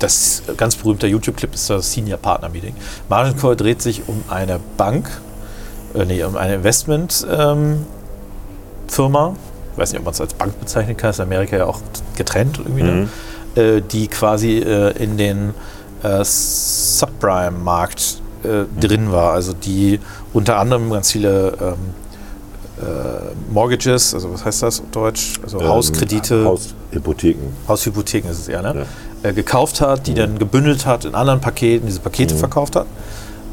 das 0.00 0.42
ganz 0.56 0.74
berühmte 0.76 1.06
YouTube-Clip 1.06 1.54
ist 1.54 1.70
das 1.70 1.92
Senior 1.92 2.18
Partner 2.18 2.48
Meeting. 2.48 2.74
Margin 3.08 3.38
Call 3.38 3.54
dreht 3.56 3.80
sich 3.80 4.02
um 4.08 4.24
eine 4.28 4.58
Bank, 4.76 5.08
äh, 5.94 6.04
nee, 6.04 6.24
um 6.24 6.36
eine 6.36 6.56
Investment-Firma. 6.56 9.36
Ich 9.78 9.82
weiß 9.82 9.92
nicht, 9.92 10.00
ob 10.00 10.06
man 10.06 10.14
es 10.14 10.20
als 10.20 10.34
Bank 10.34 10.58
bezeichnen 10.58 10.96
kann, 10.96 11.10
ist 11.10 11.20
in 11.20 11.26
Amerika 11.26 11.56
ja 11.56 11.66
auch 11.66 11.78
getrennt 12.16 12.58
irgendwie, 12.58 12.82
ne? 12.82 12.90
Mhm. 12.90 13.08
äh, 13.60 13.80
die 13.80 14.08
quasi 14.08 14.58
äh, 14.58 14.90
in 15.00 15.16
den 15.16 15.54
äh, 16.02 16.24
Subprime-Markt 16.24 18.20
äh, 18.42 18.64
drin 18.80 19.12
war. 19.12 19.34
Also 19.34 19.52
die 19.52 20.00
unter 20.32 20.58
anderem 20.58 20.90
ganz 20.90 21.12
viele 21.12 21.52
ähm, 21.60 21.74
äh, 22.80 23.52
Mortgages, 23.52 24.14
also 24.14 24.32
was 24.32 24.44
heißt 24.44 24.64
das 24.64 24.80
auf 24.80 24.86
Deutsch? 24.90 25.34
Also 25.44 25.62
Hauskredite. 25.62 26.34
Ähm, 26.34 26.44
Haushypotheken. 26.46 27.52
Haushypotheken 27.68 28.28
ist 28.30 28.40
es 28.40 28.48
eher, 28.48 28.62
ne? 28.62 28.84
Äh, 29.22 29.32
gekauft 29.32 29.80
hat, 29.80 30.08
die 30.08 30.14
dann 30.14 30.40
gebündelt 30.40 30.86
hat 30.86 31.04
in 31.04 31.14
anderen 31.14 31.40
Paketen, 31.40 31.86
diese 31.86 32.00
Pakete 32.00 32.34
verkauft 32.34 32.74
hat. 32.74 32.86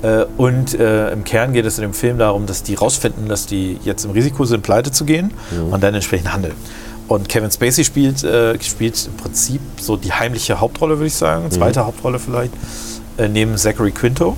Äh, 0.06 0.26
und 0.38 0.78
äh, 0.80 1.12
im 1.12 1.24
Kern 1.24 1.54
geht 1.54 1.66
es 1.66 1.78
in 1.78 1.82
dem 1.82 1.94
Film 1.94 2.18
darum, 2.18 2.46
dass 2.46 2.64
die 2.64 2.76
rausfinden, 2.76 3.28
dass 3.28 3.48
die 3.48 3.80
jetzt 3.84 4.06
im 4.06 4.12
Risiko 4.12 4.46
sind, 4.46 4.62
pleite 4.62 4.92
zu 4.92 5.06
gehen 5.06 5.32
und 5.72 5.84
dann 5.84 5.94
entsprechend 5.96 6.32
handeln. 6.32 6.54
Und 7.08 7.30
Kevin 7.30 7.52
Spacey 7.52 7.84
spielt, 7.84 8.24
äh, 8.24 8.60
spielt 8.62 9.08
im 9.08 9.18
Prinzip 9.18 9.62
so 9.80 9.96
die 9.96 10.12
heimliche 10.12 10.60
Hauptrolle, 10.60 10.98
würde 10.98 11.08
ich 11.08 11.14
sagen, 11.14 11.50
zweite 11.52 11.86
Hauptrolle 11.86 12.20
vielleicht, 12.20 12.54
äh, 13.18 13.28
neben 13.28 13.58
Zachary 13.58 13.92
Quinto. 13.92 14.38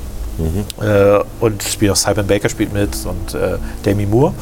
Äh, 0.79 1.23
und 1.39 1.63
spielt 1.63 1.91
auch 1.91 1.95
Simon 1.95 2.27
Baker 2.27 2.47
spielt 2.47 2.71
mit 2.71 2.95
und 3.05 3.33
äh, 3.33 3.57
Demi 3.83 4.05
Moore. 4.05 4.33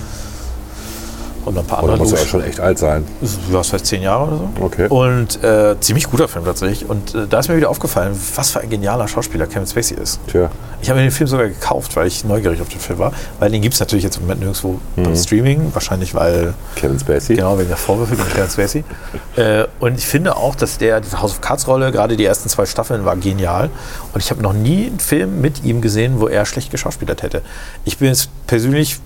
Und 1.45 1.57
ein 1.57 1.65
paar 1.65 1.83
Oder 1.83 1.93
andere. 1.93 2.09
muss 2.09 2.17
ja 2.19 2.23
auch 2.25 2.29
schon 2.29 2.43
echt 2.43 2.59
alt 2.59 2.79
sein. 2.79 3.05
Das 3.51 3.71
heißt 3.71 3.85
zehn 3.85 4.01
Jahre 4.01 4.27
oder 4.27 4.37
so. 4.37 4.49
Okay. 4.65 4.87
Und 4.89 5.43
äh, 5.43 5.75
ziemlich 5.79 6.09
guter 6.09 6.27
Film 6.27 6.43
tatsächlich. 6.45 6.89
Und 6.89 7.13
äh, 7.13 7.27
da 7.27 7.39
ist 7.39 7.49
mir 7.49 7.57
wieder 7.57 7.69
aufgefallen, 7.69 8.19
was 8.35 8.51
für 8.51 8.61
ein 8.61 8.69
genialer 8.69 9.07
Schauspieler 9.07 9.45
Kevin 9.45 9.67
Spacey 9.67 9.95
ist. 9.97 10.19
Tja. 10.27 10.49
Ich 10.81 10.89
habe 10.89 10.99
mir 10.99 11.05
den 11.05 11.11
Film 11.11 11.27
sogar 11.27 11.47
gekauft, 11.47 11.95
weil 11.95 12.07
ich 12.07 12.25
neugierig 12.25 12.61
auf 12.61 12.69
den 12.69 12.79
Film 12.79 12.99
war. 12.99 13.11
Weil 13.39 13.51
den 13.51 13.61
gibt 13.61 13.73
es 13.75 13.79
natürlich 13.79 14.03
jetzt 14.03 14.17
im 14.17 14.23
Moment 14.23 14.39
nirgendwo 14.41 14.79
Mhm. 14.95 15.03
beim 15.03 15.15
Streaming. 15.15 15.69
Wahrscheinlich, 15.73 16.13
weil, 16.15 16.53
Kevin 16.75 16.99
Spacey. 16.99 17.35
genau 17.35 17.57
wegen 17.57 17.67
der 17.69 17.77
Vorwürfe 17.77 18.15
gegen 18.15 18.27
Kevin 18.29 18.49
Spacey. 18.49 18.83
äh, 19.35 19.65
und 19.79 19.97
ich 19.97 20.05
finde 20.05 20.35
auch, 20.37 20.55
dass 20.55 20.77
der, 20.79 20.99
diese 21.01 21.21
House 21.21 21.31
of 21.31 21.41
Cards 21.41 21.67
Rolle, 21.67 21.91
gerade 21.91 22.17
die 22.17 22.25
ersten 22.25 22.49
zwei 22.49 22.65
Staffeln, 22.65 23.05
war 23.05 23.15
genial. 23.17 23.69
Und 24.13 24.23
ich 24.23 24.31
habe 24.31 24.41
noch 24.41 24.53
nie 24.53 24.87
einen 24.87 24.99
Film 24.99 25.41
mit 25.41 25.63
ihm 25.63 25.81
gesehen, 25.81 26.19
wo 26.19 26.27
er 26.27 26.45
schlecht 26.45 26.71
geschauspielert 26.71 27.21
hätte. 27.23 27.41
Ich 27.83 27.97
bin 27.99 28.07
jetzt 28.09 28.29
persönlich, 28.47 28.99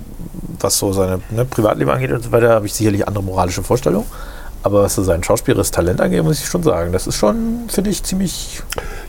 was 0.59 0.77
so 0.77 0.91
seine 0.93 1.21
ne, 1.29 1.45
Privatleben 1.45 1.91
angeht 1.91 2.11
und 2.11 2.23
so 2.23 2.31
weiter, 2.31 2.49
habe 2.49 2.65
ich 2.65 2.73
sicherlich 2.73 3.07
andere 3.07 3.23
moralische 3.23 3.63
Vorstellungen. 3.63 4.05
Aber 4.61 4.83
was 4.83 4.95
so 4.95 5.03
sein 5.03 5.23
schauspielerisches 5.23 5.71
Talent 5.71 6.01
angeht, 6.01 6.23
muss 6.23 6.39
ich 6.39 6.47
schon 6.47 6.63
sagen, 6.63 6.91
das 6.91 7.07
ist 7.07 7.15
schon, 7.15 7.69
finde 7.69 7.89
ich, 7.91 8.03
ziemlich 8.03 8.61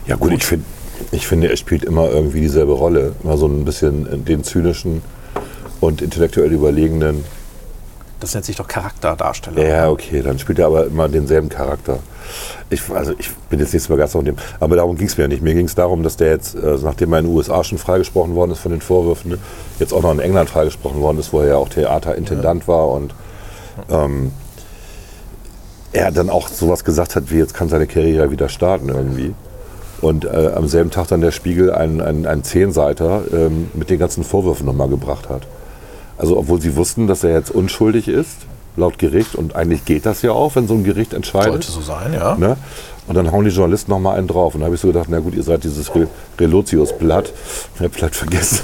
Ja 0.07 0.15
gut, 0.15 0.31
ich 0.31 0.45
finde 0.45 0.65
Ich 1.11 1.27
finde, 1.27 1.49
er 1.49 1.57
spielt 1.57 1.83
immer 1.83 2.09
irgendwie 2.09 2.41
dieselbe 2.41 2.71
Rolle. 2.71 3.13
Immer 3.23 3.37
so 3.37 3.47
ein 3.47 3.65
bisschen 3.65 4.23
den 4.23 4.43
zynischen 4.43 5.01
und 5.81 6.01
intellektuell 6.01 6.51
überlegenen. 6.51 7.25
Das 8.21 8.35
nennt 8.35 8.45
sich 8.45 8.55
doch 8.55 8.67
Charakterdarsteller. 8.67 9.67
Ja, 9.67 9.89
okay, 9.89 10.21
dann 10.21 10.37
spielt 10.37 10.59
er 10.59 10.67
aber 10.67 10.85
immer 10.85 11.09
denselben 11.09 11.49
Charakter. 11.49 11.99
Ich, 12.69 12.87
also 12.91 13.13
ich 13.17 13.31
bin 13.49 13.59
jetzt 13.59 13.73
nicht 13.73 13.81
so 13.81 13.89
begeistert 13.93 14.19
von 14.19 14.25
dem. 14.25 14.35
Aber 14.59 14.75
darum 14.75 14.95
ging 14.95 15.07
es 15.07 15.17
mir 15.17 15.27
nicht. 15.27 15.41
Mir 15.41 15.55
ging 15.55 15.65
es 15.65 15.73
darum, 15.73 16.03
dass 16.03 16.17
der 16.17 16.29
jetzt, 16.29 16.53
äh, 16.53 16.77
nachdem 16.83 17.13
er 17.13 17.19
in 17.19 17.25
den 17.25 17.35
USA 17.35 17.63
schon 17.63 17.79
freigesprochen 17.79 18.35
worden 18.35 18.51
ist 18.51 18.59
von 18.59 18.71
den 18.71 18.79
Vorwürfen, 18.79 19.39
jetzt 19.79 19.91
auch 19.91 20.03
noch 20.03 20.11
in 20.11 20.19
England 20.19 20.51
freigesprochen 20.51 21.01
worden 21.01 21.17
ist, 21.17 21.33
wo 21.33 21.41
er 21.41 21.47
ja 21.47 21.55
auch 21.55 21.69
Theaterintendant 21.69 22.67
war 22.67 22.89
und 22.89 23.15
ähm, 23.89 24.31
er 25.91 26.11
dann 26.11 26.29
auch 26.29 26.47
sowas 26.47 26.85
gesagt 26.85 27.15
hat, 27.15 27.31
wie 27.31 27.39
jetzt 27.39 27.55
kann 27.55 27.69
seine 27.69 27.87
Karriere 27.87 28.29
wieder 28.29 28.49
starten 28.49 28.89
irgendwie. 28.89 29.33
Und 29.99 30.25
äh, 30.25 30.51
am 30.55 30.67
selben 30.67 30.91
Tag 30.91 31.07
dann 31.07 31.21
der 31.21 31.31
Spiegel 31.31 31.71
einen, 31.71 32.01
einen, 32.01 32.27
einen 32.27 32.43
Zehnseiter 32.43 33.23
ähm, 33.33 33.71
mit 33.73 33.89
den 33.89 33.97
ganzen 33.97 34.23
Vorwürfen 34.23 34.67
nochmal 34.67 34.89
gebracht 34.89 35.27
hat. 35.27 35.47
Also 36.21 36.37
obwohl 36.37 36.61
sie 36.61 36.75
wussten, 36.75 37.07
dass 37.07 37.23
er 37.23 37.31
jetzt 37.31 37.49
unschuldig 37.49 38.07
ist, 38.07 38.37
laut 38.77 38.99
Gericht, 38.99 39.33
und 39.33 39.55
eigentlich 39.55 39.85
geht 39.85 40.05
das 40.05 40.21
ja 40.21 40.33
auch, 40.33 40.55
wenn 40.55 40.67
so 40.67 40.75
ein 40.75 40.83
Gericht 40.83 41.15
entscheidet. 41.15 41.63
Sollte 41.63 41.71
so 41.71 41.81
sein, 41.81 42.13
ja. 42.13 42.35
Ne? 42.35 42.57
Und 43.07 43.15
dann 43.15 43.31
hauen 43.31 43.43
die 43.43 43.49
Journalisten 43.49 43.89
nochmal 43.89 44.19
einen 44.19 44.27
drauf. 44.27 44.53
Und 44.53 44.61
da 44.61 44.65
habe 44.65 44.75
ich 44.75 44.81
so 44.81 44.87
gedacht, 44.89 45.07
na 45.09 45.17
gut, 45.17 45.33
ihr 45.33 45.41
seid 45.41 45.63
dieses 45.63 45.95
Re 45.95 46.07
Relotius-Blatt. 46.39 47.33
Ich 47.73 47.81
habe 47.81 47.89
vielleicht 47.89 48.15
vergessen. 48.15 48.59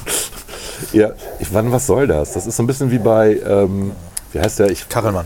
ja, 0.93 1.09
ich, 1.39 1.51
wann, 1.51 1.71
was 1.71 1.87
soll 1.87 2.05
das? 2.05 2.33
Das 2.33 2.45
ist 2.45 2.57
so 2.57 2.61
ein 2.61 2.67
bisschen 2.67 2.91
wie 2.91 2.99
bei, 2.99 3.39
ähm, 3.43 3.93
wie 4.33 4.39
heißt 4.39 4.59
der? 4.59 4.69
Ich, 4.69 4.87
Kachelmann. 4.87 5.25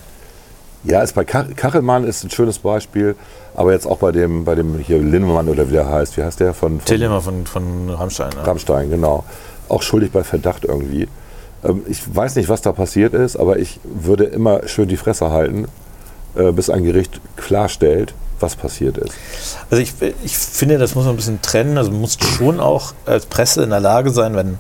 ja, 0.86 1.02
ist 1.02 1.14
bei 1.14 1.26
Kach 1.26 1.48
Kachelmann 1.58 2.06
ist 2.06 2.24
ein 2.24 2.30
schönes 2.30 2.60
Beispiel. 2.60 3.18
Aber 3.56 3.74
jetzt 3.74 3.86
auch 3.86 3.98
bei 3.98 4.14
dem, 4.14 4.46
bei 4.46 4.56
dem 4.56 4.80
hier 4.80 5.00
Linnemann 5.00 5.50
oder 5.50 5.68
wie 5.68 5.74
der 5.74 5.90
heißt. 5.90 6.16
Wie 6.16 6.24
heißt 6.24 6.40
der? 6.40 6.54
Von, 6.54 6.78
von 6.80 6.86
Telemann 6.86 7.22
von, 7.22 7.46
von 7.46 7.90
Rammstein. 7.90 8.30
Ne? 8.30 8.48
Rammstein, 8.48 8.90
genau. 8.90 9.26
Auch 9.68 9.82
schuldig 9.82 10.14
bei 10.14 10.24
Verdacht 10.24 10.64
irgendwie. 10.64 11.10
Ähm, 11.64 11.84
ich 11.88 12.02
weiß 12.14 12.36
nicht, 12.36 12.50
was 12.50 12.62
da 12.62 12.72
passiert 12.72 13.14
ist, 13.14 13.38
aber 13.38 13.60
ich 13.60 13.80
würde 13.84 14.26
immer 14.26 14.68
schön 14.68 14.88
die 14.88 14.98
Fresse 14.98 15.32
halten, 15.32 15.68
äh, 16.36 16.52
bis 16.52 16.70
ein 16.70 16.84
Gericht 16.84 17.22
klarstellt, 17.36 18.14
was 18.40 18.56
passiert 18.56 18.98
ist. 18.98 19.14
Also 19.70 19.82
ich, 19.82 19.94
ich 20.24 20.38
finde, 20.38 20.78
das 20.78 20.96
muss 20.96 21.06
man 21.06 21.14
ein 21.14 21.18
bisschen 21.18 21.42
trennen. 21.42 21.78
Also 21.78 21.92
man 21.92 22.02
muss 22.02 22.18
schon 22.20 22.60
auch 22.60 22.94
als 23.06 23.26
Presse 23.26 23.64
in 23.64 23.70
der 23.70 23.80
Lage 23.80 24.10
sein, 24.12 24.36
wenn, 24.36 24.58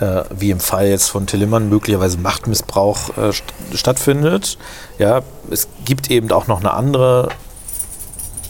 äh, 0.00 0.24
wie 0.36 0.50
im 0.50 0.60
Fall 0.60 0.88
jetzt 0.88 1.08
von 1.08 1.26
Tillimann, 1.26 1.68
möglicherweise 1.68 2.18
Machtmissbrauch 2.18 3.16
äh, 3.16 3.32
st 3.32 3.44
stattfindet. 3.74 4.58
Ja, 4.98 5.22
es 5.50 5.68
gibt 5.84 6.10
eben 6.10 6.30
auch 6.32 6.46
noch 6.46 6.60
eine 6.60 6.72
andere, 6.74 7.30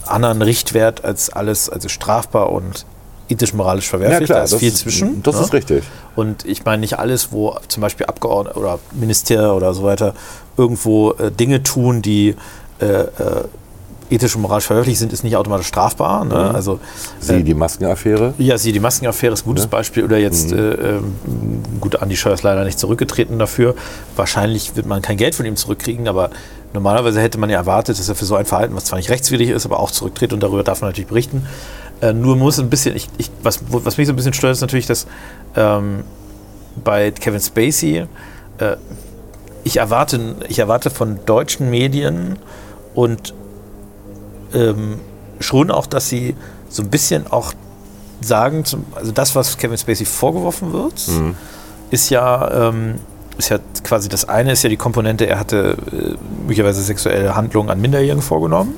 anderen 0.05 0.41
Richtwert 0.41 1.05
als 1.05 1.29
alles, 1.29 1.69
also 1.69 1.87
strafbar 1.89 2.51
und 2.51 2.85
ethisch-moralisch 3.29 3.87
verwerflich. 3.89 4.29
da 4.29 4.43
ist 4.43 4.53
das 4.53 4.59
viel 4.59 4.73
zwischen. 4.73 5.21
Das 5.23 5.35
ne? 5.35 5.41
ist 5.41 5.53
richtig. 5.53 5.83
Und 6.15 6.45
ich 6.45 6.65
meine 6.65 6.79
nicht 6.81 6.97
alles, 6.99 7.31
wo 7.31 7.55
zum 7.67 7.81
Beispiel 7.81 8.05
Abgeordnete 8.05 8.57
oder 8.59 8.79
Minister 8.93 9.55
oder 9.55 9.73
so 9.73 9.83
weiter 9.83 10.13
irgendwo 10.57 11.11
äh, 11.13 11.31
Dinge 11.31 11.63
tun, 11.63 12.01
die 12.01 12.35
äh, 12.79 12.85
äh, 12.85 13.07
ethisch 14.09 14.35
und 14.37 14.41
moralisch 14.41 14.65
verwerflich 14.67 14.97
sind, 14.97 15.11
ist 15.11 15.23
nicht 15.25 15.35
automatisch 15.35 15.67
strafbar. 15.67 16.23
Ne? 16.23 16.35
Mhm. 16.35 16.55
Also 16.55 16.79
Sie, 17.19 17.33
äh, 17.33 17.43
die 17.43 17.53
Maskenaffäre. 17.53 18.33
ja, 18.37 18.57
sie, 18.57 18.71
die 18.71 18.79
Maskenaffäre 18.79 19.33
ist 19.33 19.41
ein 19.45 19.49
gutes 19.49 19.65
Ja. 19.65 19.69
Beispiel. 19.69 20.03
Oder 20.05 20.17
jetzt, 20.17 20.51
Mhm. 20.51 20.57
äh, 20.57 20.71
ähm, 20.71 21.13
gut, 21.81 22.01
Andi 22.01 22.15
Scheuer 22.15 22.33
ist 22.33 22.43
leider 22.43 22.63
nicht 22.63 22.79
zurückgetreten 22.79 23.37
dafür. 23.37 23.75
Wahrscheinlich 24.15 24.75
wird 24.77 24.85
man 24.85 25.01
kein 25.01 25.17
Geld 25.17 25.35
von 25.35 25.45
ihm 25.45 25.57
zurückkriegen, 25.57 26.07
aber 26.07 26.29
normalerweise 26.73 27.21
hätte 27.21 27.37
man 27.37 27.49
ja 27.49 27.57
erwartet, 27.57 27.99
dass 27.99 28.07
er 28.07 28.15
für 28.15 28.25
so 28.25 28.35
ein 28.35 28.45
Verhalten, 28.45 28.75
was 28.75 28.85
zwar 28.85 28.97
nicht 28.97 29.09
rechtswidrig 29.09 29.49
ist, 29.49 29.65
aber 29.65 29.79
auch 29.79 29.91
zurücktritt 29.91 30.31
und 30.31 30.41
darüber 30.41 30.63
darf 30.63 30.79
man 30.81 30.89
natürlich 30.91 31.09
berichten. 31.09 31.45
Äh, 32.01 32.13
nur 32.13 32.35
muss 32.35 32.59
ein 32.59 32.69
bisschen, 32.69 32.95
ich, 32.95 33.09
ich, 33.17 33.31
was, 33.41 33.59
was 33.69 33.97
mich 33.97 34.07
so 34.07 34.13
ein 34.13 34.15
bisschen 34.15 34.33
stört, 34.33 34.53
ist 34.53 34.61
natürlich, 34.61 34.85
dass 34.85 35.07
ähm, 35.55 36.03
bei 36.83 37.11
Kevin 37.11 37.41
Spacey 37.41 38.05
äh, 38.59 38.75
ich, 39.63 39.77
erwarte, 39.77 40.35
ich 40.47 40.59
erwarte 40.59 40.89
von 40.89 41.19
deutschen 41.25 41.69
Medien 41.69 42.37
und 42.93 43.33
ähm, 44.53 44.99
schon 45.39 45.71
auch, 45.71 45.87
dass 45.87 46.07
sie 46.09 46.35
so 46.69 46.83
ein 46.83 46.89
bisschen 46.89 47.27
auch 47.31 47.53
sagen, 48.21 48.63
zum, 48.65 48.85
also 48.95 49.11
das, 49.11 49.35
was 49.35 49.57
Kevin 49.57 49.77
Spacey 49.77 50.05
vorgeworfen 50.05 50.73
wird, 50.73 51.07
Mhm. 51.07 51.35
ist 51.91 52.09
ja, 52.09 52.69
ähm, 52.69 52.95
ist 53.37 53.49
ja 53.49 53.59
quasi 53.83 54.09
das 54.09 54.27
eine 54.27 54.51
ist 54.51 54.63
ja 54.63 54.69
die 54.69 54.77
Komponente, 54.77 55.27
er 55.27 55.39
hatte 55.39 55.77
äh, 55.91 56.15
möglicherweise 56.41 56.81
sexuelle 56.81 57.35
Handlungen 57.35 57.69
an 57.69 57.79
Minderjährigen 57.79 58.21
vorgenommen. 58.23 58.73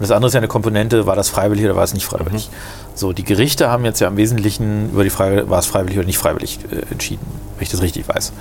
Und 0.00 0.08
das 0.08 0.12
andere 0.12 0.28
ist 0.28 0.34
ja 0.34 0.38
eine 0.40 0.48
Komponente, 0.48 1.06
war 1.06 1.14
das 1.14 1.28
freiwillig 1.28 1.62
oder 1.66 1.76
war 1.76 1.84
es 1.84 1.92
nicht 1.92 2.06
freiwillig? 2.06 2.48
So, 2.94 3.12
die 3.12 3.22
Gerichte 3.22 3.68
haben 3.70 3.84
jetzt 3.84 4.00
ja 4.00 4.08
im 4.08 4.16
Wesentlichen 4.16 4.90
über 4.90 5.04
die 5.04 5.10
Frage, 5.10 5.50
war 5.50 5.58
es 5.58 5.66
freiwillig 5.66 5.98
oder 5.98 6.06
nicht 6.06 6.16
freiwillig, 6.18 6.58
äh, 6.72 6.90
entschieden, 6.90 7.26
wenn 7.56 7.62
ich 7.62 7.68
das 7.70 7.82
richtig 7.82 8.08
weiß. 8.08 8.32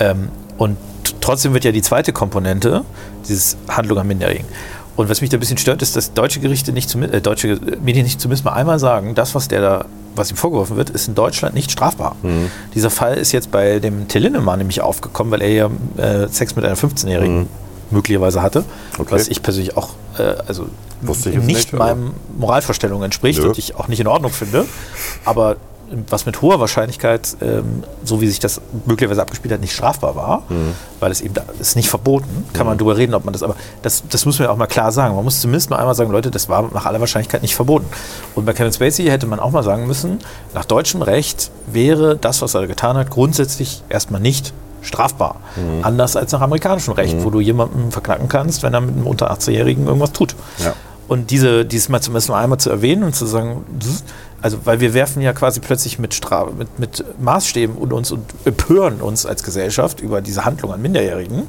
Ähm, 0.00 0.30
und 0.56 0.78
trotzdem 1.20 1.52
wird 1.52 1.64
ja 1.64 1.72
die 1.72 1.82
zweite 1.82 2.12
Komponente, 2.14 2.84
dieses 3.28 3.58
Handlung 3.68 3.98
an 3.98 4.06
Minderjährigen. 4.08 4.48
Und 4.96 5.10
was 5.10 5.20
mich 5.20 5.28
da 5.28 5.36
ein 5.36 5.40
bisschen 5.40 5.58
stört, 5.58 5.82
ist, 5.82 5.94
dass 5.94 6.14
deutsche 6.14 6.40
Gerichte 6.40 6.72
nicht, 6.72 6.88
zumi- 6.88 7.10
äh, 7.12 7.20
deutsche 7.20 7.58
Medien 7.82 8.04
nicht 8.04 8.18
zumindest 8.20 8.44
mal 8.46 8.52
einmal 8.52 8.78
sagen, 8.78 9.14
das, 9.14 9.34
was 9.34 9.48
der 9.48 9.60
da, 9.60 9.84
was 10.16 10.30
ihm 10.30 10.36
vorgeworfen 10.38 10.76
wird, 10.76 10.88
ist 10.88 11.08
in 11.08 11.14
Deutschland 11.14 11.54
nicht 11.54 11.70
strafbar. 11.70 12.16
Mhm. 12.22 12.50
Dieser 12.74 12.88
Fall 12.90 13.18
ist 13.18 13.32
jetzt 13.32 13.50
bei 13.50 13.78
dem 13.80 14.08
Till 14.08 14.22
Lindemann 14.22 14.58
nämlich 14.58 14.80
aufgekommen, 14.80 15.30
weil 15.32 15.42
er 15.42 15.50
ja 15.50 15.70
äh, 15.96 16.28
Sex 16.28 16.56
mit 16.56 16.64
einer 16.64 16.76
15-Jährigen 16.76 17.40
Mhm. 17.40 17.46
Möglicherweise 17.90 18.42
hatte, 18.42 18.64
Okay. 18.98 19.12
was 19.14 19.28
ich 19.28 19.42
persönlich 19.42 19.76
auch, 19.76 19.90
äh, 20.18 20.34
also 20.46 20.66
Wusste 21.02 21.30
ich 21.30 21.36
nicht, 21.36 21.46
nicht, 21.46 21.72
meinem 21.74 22.12
Moralvorstellung 22.38 23.02
entspricht 23.02 23.40
Nö. 23.40 23.48
und 23.48 23.58
ich 23.58 23.76
auch 23.76 23.88
nicht 23.88 24.00
in 24.00 24.06
Ordnung 24.06 24.32
finde. 24.32 24.64
Aber 25.24 25.56
was 26.08 26.24
mit 26.24 26.40
hoher 26.40 26.58
Wahrscheinlichkeit, 26.60 27.36
ähm, 27.42 27.84
so 28.04 28.20
wie 28.22 28.26
sich 28.26 28.40
das 28.40 28.60
möglicherweise 28.86 29.20
abgespielt 29.20 29.52
hat, 29.52 29.60
nicht 29.60 29.74
strafbar 29.74 30.16
war, 30.16 30.42
Mhm. 30.48 30.72
weil 30.98 31.12
es 31.12 31.20
eben 31.20 31.34
da 31.34 31.44
ist 31.60 31.76
nicht 31.76 31.90
verboten, 31.90 32.46
kann 32.54 32.66
man 32.66 32.78
drüber 32.78 32.96
reden, 32.96 33.12
ob 33.14 33.24
man 33.26 33.32
das, 33.34 33.42
aber 33.42 33.54
das, 33.82 34.02
das 34.08 34.24
muss 34.24 34.38
man 34.38 34.46
ja 34.48 34.52
auch 34.52 34.56
mal 34.56 34.66
klar 34.66 34.90
sagen. 34.92 35.14
Man 35.14 35.22
muss 35.24 35.40
zumindest 35.42 35.68
mal 35.68 35.76
einmal 35.76 35.94
sagen, 35.94 36.10
Leute, 36.10 36.30
das 36.30 36.48
war 36.48 36.70
nach 36.72 36.86
aller 36.86 37.00
Wahrscheinlichkeit 37.00 37.42
nicht 37.42 37.54
verboten. 37.54 37.84
Und 38.34 38.46
bei 38.46 38.54
Kevin 38.54 38.72
Spacey 38.72 39.04
hätte 39.04 39.26
man 39.26 39.38
auch 39.40 39.50
mal 39.50 39.62
sagen 39.62 39.86
müssen, 39.86 40.20
nach 40.54 40.64
deutschem 40.64 41.02
Recht 41.02 41.50
wäre 41.66 42.16
das, 42.16 42.40
was 42.40 42.54
er 42.54 42.66
getan 42.66 42.96
hat, 42.96 43.10
grundsätzlich 43.10 43.82
erstmal 43.90 44.22
nicht 44.22 44.54
strafbar. 44.84 45.36
Mhm. 45.56 45.84
Anders 45.84 46.14
als 46.16 46.30
nach 46.32 46.40
amerikanischem 46.40 46.94
Recht, 46.94 47.16
wo 47.24 47.30
du 47.30 47.40
jemanden 47.40 47.90
verknacken 47.90 48.28
kannst, 48.28 48.62
wenn 48.62 48.72
er 48.74 48.80
mit 48.80 48.94
einem 48.94 49.06
unter 49.06 49.32
18-Jährigen 49.32 49.86
irgendwas 49.86 50.12
tut. 50.12 50.36
Ja. 50.58 50.74
Und 51.08 51.30
diese, 51.30 51.64
dieses 51.64 51.88
mal 51.88 52.00
zumindest 52.00 52.28
mal 52.30 52.42
einmal 52.42 52.58
zu 52.58 52.70
erwähnen 52.70 53.02
und 53.02 53.14
zu 53.14 53.26
sagen, 53.26 53.64
das- 53.78 54.04
also 54.40 54.58
weil 54.64 54.80
wir 54.80 54.92
werfen 54.94 55.22
ja 55.22 55.32
quasi 55.32 55.60
plötzlich 55.60 55.98
mit, 55.98 56.12
Stra 56.14 56.46
mit, 56.58 56.78
mit 56.78 57.02
Maßstäben 57.18 57.76
und 57.76 57.92
uns 57.94 58.12
und 58.12 58.24
empören 58.44 59.00
uns 59.00 59.24
als 59.26 59.42
Gesellschaft 59.42 60.00
über 60.00 60.20
diese 60.20 60.44
Handlung 60.44 60.70
an 60.72 60.82
Minderjährigen. 60.82 61.44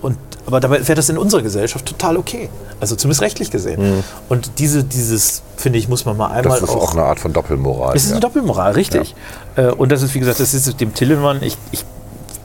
Und, 0.00 0.18
aber 0.46 0.58
dabei 0.58 0.80
wäre 0.80 0.96
das 0.96 1.08
in 1.08 1.16
unserer 1.18 1.42
Gesellschaft 1.42 1.86
total 1.86 2.16
okay. 2.16 2.48
Also 2.80 2.96
zumindest 2.96 3.22
rechtlich 3.22 3.52
gesehen. 3.52 4.02
Und 4.28 4.58
diese, 4.58 4.82
dieses, 4.82 5.42
finde 5.56 5.78
ich, 5.78 5.88
muss 5.88 6.04
man 6.04 6.16
mal 6.16 6.26
einmal 6.32 6.58
Das 6.58 6.68
ist 6.68 6.74
auch 6.74 6.92
eine 6.94 7.04
Art 7.04 7.20
von 7.20 7.32
Doppelmoral. 7.32 7.94
es 7.94 8.02
ist 8.02 8.08
ja. 8.08 8.14
eine 8.16 8.20
Doppelmoral, 8.22 8.72
richtig. 8.72 9.14
Äh, 9.54 9.66
Und 9.66 9.92
das 9.92 10.02
ist, 10.02 10.12
wie 10.14 10.18
gesagt, 10.18 10.40
das 10.40 10.52
ist 10.52 10.80
dem 10.80 10.92
Tillenmann, 10.94 11.40
ich, 11.44 11.56
ich, 11.70 11.84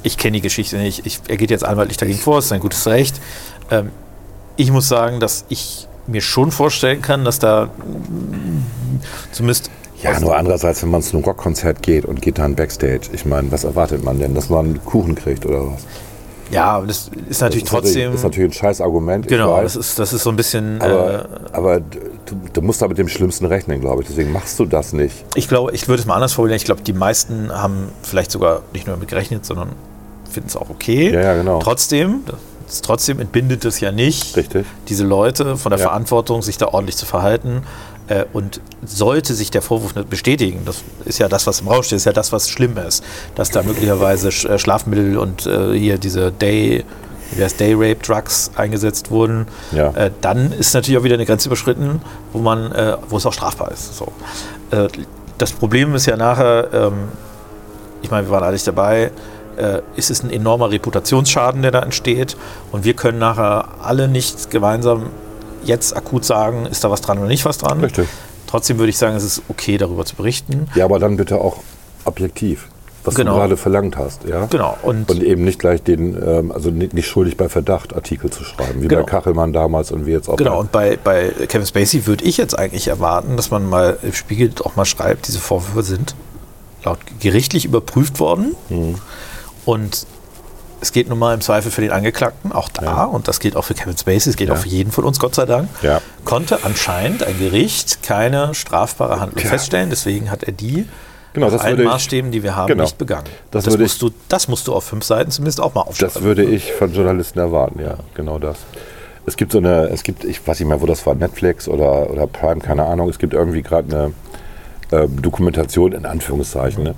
ich 0.07 0.17
kenne 0.17 0.37
die 0.37 0.41
Geschichte 0.41 0.77
nicht, 0.77 1.05
ich, 1.05 1.19
er 1.27 1.37
geht 1.37 1.51
jetzt 1.51 1.63
anwaltlich 1.63 1.97
dagegen 1.97 2.17
vor, 2.17 2.39
ist 2.39 2.47
sein 2.47 2.59
gutes 2.59 2.87
Recht. 2.87 3.21
Ähm, 3.69 3.91
ich 4.55 4.71
muss 4.71 4.87
sagen, 4.87 5.19
dass 5.19 5.45
ich 5.49 5.87
mir 6.07 6.21
schon 6.21 6.51
vorstellen 6.51 7.01
kann, 7.01 7.25
dass 7.25 7.39
da 7.39 7.65
mm, 7.65 9.01
zumindest 9.31 9.69
Ja, 10.01 10.19
nur 10.19 10.35
andererseits, 10.35 10.81
wenn 10.81 10.89
man 10.89 11.01
zu 11.01 11.15
einem 11.15 11.25
Rockkonzert 11.25 11.83
geht 11.83 12.05
und 12.05 12.21
geht 12.21 12.39
dann 12.39 12.55
Backstage, 12.55 13.09
ich 13.11 13.25
meine, 13.25 13.51
was 13.51 13.63
erwartet 13.65 14.03
man 14.03 14.19
denn? 14.19 14.33
Dass 14.33 14.49
man 14.49 14.83
Kuchen 14.85 15.15
kriegt 15.15 15.45
oder 15.45 15.71
was? 15.71 15.85
ja, 16.51 16.81
das 16.81 17.09
ist 17.29 17.41
natürlich 17.41 17.63
das 17.63 17.73
ist 17.73 17.79
trotzdem, 17.79 17.93
Natürlich, 17.93 18.15
ist 18.15 18.23
natürlich 18.23 18.49
ein 18.49 18.53
scheiß 18.53 18.81
Argument. 18.81 19.27
genau, 19.27 19.61
das 19.61 19.75
ist, 19.75 19.99
das 19.99 20.13
ist 20.13 20.23
so 20.23 20.29
ein 20.29 20.35
bisschen, 20.35 20.81
aber, 20.81 21.25
äh, 21.25 21.27
aber 21.51 21.79
du, 21.79 22.35
du 22.53 22.61
musst 22.61 22.81
da 22.81 22.87
mit 22.87 22.97
dem 22.97 23.07
Schlimmsten 23.07 23.45
rechnen, 23.45 23.81
glaube 23.81 24.01
ich. 24.01 24.07
Deswegen 24.07 24.31
machst 24.31 24.57
du 24.59 24.65
das 24.65 24.93
nicht. 24.93 25.25
ich 25.35 25.47
glaube, 25.47 25.73
ich 25.73 25.87
würde 25.87 25.99
es 25.99 26.05
mal 26.05 26.15
anders 26.15 26.33
formulieren, 26.33 26.57
ich 26.57 26.65
glaube, 26.65 26.81
die 26.81 26.93
meisten 26.93 27.51
haben 27.51 27.89
vielleicht 28.01 28.31
sogar 28.31 28.61
nicht 28.73 28.87
nur 28.87 28.95
damit 28.95 29.09
gerechnet, 29.09 29.45
sondern 29.45 29.69
finden 30.31 30.49
es 30.49 30.55
auch 30.55 30.69
okay. 30.69 31.13
Ja, 31.13 31.21
ja, 31.21 31.35
genau. 31.35 31.59
Trotzdem, 31.59 32.21
das, 32.67 32.81
trotzdem 32.81 33.19
entbindet 33.19 33.65
es 33.65 33.79
ja 33.79 33.91
nicht, 33.91 34.35
Richtig. 34.35 34.65
diese 34.89 35.03
Leute 35.05 35.57
von 35.57 35.69
der 35.71 35.79
Ja. 35.79 35.87
Verantwortung, 35.87 36.41
sich 36.41 36.57
da 36.57 36.67
ordentlich 36.67 36.97
zu 36.97 37.05
verhalten. 37.05 37.63
Äh, 38.09 38.23
und 38.31 38.61
sollte 38.85 39.33
sich 39.33 39.51
der 39.51 39.61
Vorwurf 39.61 39.93
nicht 39.95 40.09
bestätigen, 40.09 40.61
das 40.65 40.77
ist 41.03 41.19
ja 41.19 41.27
das, 41.27 41.45
was 41.45 41.59
im 41.59 41.67
Raum 41.67 41.83
steht, 41.83 41.97
ist 41.97 42.05
ja 42.05 42.13
das, 42.13 42.31
was 42.31 42.49
schlimm 42.49 42.77
ist, 42.77 43.03
dass 43.35 43.49
da 43.51 43.63
möglicherweise 43.63 44.29
äh, 44.29 44.57
Schlafmittel 44.57 45.17
und 45.17 45.45
äh, 45.45 45.73
hier 45.77 45.97
diese 45.97 46.31
Day, 46.31 46.85
wie 47.35 47.43
heißt 47.43 47.59
Day 47.59 47.73
Rape 47.73 47.95
Drugs 48.01 48.51
eingesetzt 48.55 49.11
wurden, 49.11 49.45
Ja. 49.73 49.89
äh, 49.89 50.09
dann 50.21 50.53
ist 50.53 50.73
natürlich 50.73 50.97
auch 50.97 51.03
wieder 51.03 51.15
eine 51.15 51.25
Grenze 51.25 51.49
überschritten, 51.49 52.01
wo 52.31 52.39
man, 52.39 52.71
äh, 52.71 52.95
wo 53.09 53.17
es 53.17 53.25
auch 53.25 53.33
strafbar 53.33 53.71
ist. 53.73 53.97
So. 53.97 54.13
Äh, 54.71 54.87
das 55.37 55.51
Problem 55.51 55.93
ist 55.93 56.05
ja 56.05 56.15
nachher, 56.15 56.69
ähm, 56.71 56.93
ich 58.01 58.09
meine, 58.09 58.25
wir 58.25 58.31
waren 58.31 58.43
alle 58.43 58.53
nicht 58.53 58.65
dabei, 58.65 59.11
äh, 59.57 59.81
ist 59.95 60.09
es 60.11 60.23
ein 60.23 60.29
enormer 60.29 60.71
Reputationsschaden, 60.71 61.61
der 61.61 61.71
da 61.71 61.79
entsteht. 61.81 62.37
Und 62.71 62.83
wir 62.85 62.93
können 62.93 63.19
nachher 63.19 63.67
alle 63.81 64.07
nicht 64.07 64.49
gemeinsam 64.51 65.07
jetzt 65.63 65.95
akut 65.95 66.23
sagen, 66.25 66.65
ist 66.65 66.83
da 66.83 66.91
was 66.91 67.01
dran 67.01 67.17
oder 67.17 67.27
nicht 67.27 67.45
was 67.45 67.57
dran. 67.57 67.79
Richtig. 67.81 68.07
Trotzdem 68.47 68.77
würde 68.79 68.89
ich 68.89 68.97
sagen, 68.97 69.15
es 69.15 69.23
ist 69.23 69.41
okay, 69.49 69.77
darüber 69.77 70.05
zu 70.05 70.15
berichten. 70.15 70.67
Ja, 70.75 70.85
aber 70.85 70.99
dann 70.99 71.17
bitte 71.17 71.41
auch 71.41 71.57
objektiv, 72.05 72.67
was 73.03 73.15
Genau. 73.15 73.33
du 73.33 73.39
gerade 73.39 73.57
verlangt 73.57 73.97
hast. 73.97 74.23
Ja? 74.23 74.45
Genau. 74.45 74.77
Und, 74.83 75.09
Und 75.11 75.21
eben 75.21 75.43
nicht 75.43 75.59
gleich 75.59 75.83
den, 75.83 76.15
ähm, 76.25 76.51
also 76.53 76.69
nicht, 76.69 76.93
nicht 76.93 77.07
schuldig 77.07 77.35
bei 77.35 77.49
Verdacht 77.49 77.93
Artikel 77.93 78.29
zu 78.29 78.45
schreiben, 78.45 78.81
wie 78.81 78.87
Genau. 78.87 79.01
bei 79.03 79.09
Kachelmann 79.09 79.51
damals 79.51 79.91
und 79.91 80.05
wie 80.05 80.11
jetzt 80.11 80.29
auch 80.29 80.37
genau, 80.37 80.51
bei 80.51 80.57
und 80.59 80.71
bei, 80.71 80.97
bei 81.03 81.45
Kevin 81.47 81.67
Spacey 81.67 82.05
würde 82.07 82.23
ich 82.23 82.37
jetzt 82.37 82.57
eigentlich 82.57 82.87
erwarten, 82.87 83.35
dass 83.35 83.51
man 83.51 83.67
mal 83.67 83.97
im 84.01 84.13
Spiegel 84.13 84.51
auch 84.63 84.77
mal 84.77 84.85
schreibt, 84.85 85.27
diese 85.27 85.39
Vorwürfe 85.39 85.83
sind 85.83 86.15
laut 86.85 86.99
gerichtlich 87.19 87.65
überprüft 87.65 88.21
worden. 88.21 88.55
Mhm. 88.69 88.95
Und 89.67 90.07
es 90.79 90.91
geht 90.93 91.09
nun 91.09 91.19
mal 91.19 91.33
im 91.33 91.41
Zweifel 91.41 91.71
für 91.71 91.81
den 91.81 91.91
Angeklagten, 91.91 92.53
auch 92.53 92.69
da, 92.69 92.83
Ja. 92.83 93.03
und 93.03 93.27
das 93.27 93.39
gilt 93.41 93.57
auch 93.57 93.63
für 93.65 93.73
Kevin 93.73 93.97
Spacey, 93.97 94.29
es 94.29 94.37
geht 94.37 94.47
Ja. 94.47 94.53
auch 94.53 94.59
für 94.59 94.69
jeden 94.69 94.91
von 94.93 95.03
uns, 95.03 95.19
Gott 95.19 95.35
sei 95.35 95.45
Dank, 95.45 95.67
Ja. 95.81 95.99
konnte 96.23 96.59
anscheinend 96.63 97.23
ein 97.23 97.37
Gericht 97.37 98.01
keine 98.01 98.53
strafbare 98.55 99.19
Handlung 99.19 99.43
Ja. 99.43 99.49
feststellen. 99.49 99.89
Deswegen 99.89 100.31
hat 100.31 100.43
er 100.43 100.53
die 100.53 100.87
Genau, 101.33 101.49
nach 101.49 101.63
allen 101.63 101.79
ich- 101.79 101.85
Maßstäben, 101.85 102.31
die 102.31 102.43
wir 102.43 102.55
haben, 102.55 102.67
Genau. 102.67 102.83
nicht 102.83 102.97
begangen. 102.97 103.25
Das 103.51 103.65
Das, 103.65 103.77
musst 103.77 104.01
du, 104.01 104.11
das 104.29 104.47
musst 104.47 104.67
du 104.67 104.73
auf 104.73 104.85
fünf 104.85 105.03
Seiten 105.03 105.31
zumindest 105.31 105.59
auch 105.59 105.73
mal 105.73 105.81
aufschreiben. 105.81 106.13
Das 106.13 106.23
würde 106.23 106.43
ich 106.45 106.71
von 106.71 106.93
Journalisten 106.93 107.39
erwarten, 107.39 107.79
ja, 107.81 107.95
genau 108.13 108.39
das. 108.39 108.57
Es 109.25 109.35
gibt 109.35 109.51
so 109.51 109.57
eine, 109.57 109.89
es 109.89 110.03
gibt, 110.03 110.23
ich 110.23 110.47
weiß 110.47 110.59
nicht 110.59 110.69
mehr, 110.69 110.79
wo 110.81 110.85
das 110.85 111.05
war, 111.05 111.13
Netflix 111.15 111.67
oder, 111.67 112.09
oder 112.09 112.27
Prime, 112.27 112.61
keine 112.61 112.85
Ahnung, 112.85 113.09
es 113.09 113.19
gibt 113.19 113.33
irgendwie 113.33 113.61
gerade 113.63 113.93
eine 113.93 114.13
ähm, 115.03 115.21
Dokumentation, 115.21 115.91
in 115.91 116.05
Anführungszeichen, 116.05 116.83
ne, 116.83 116.95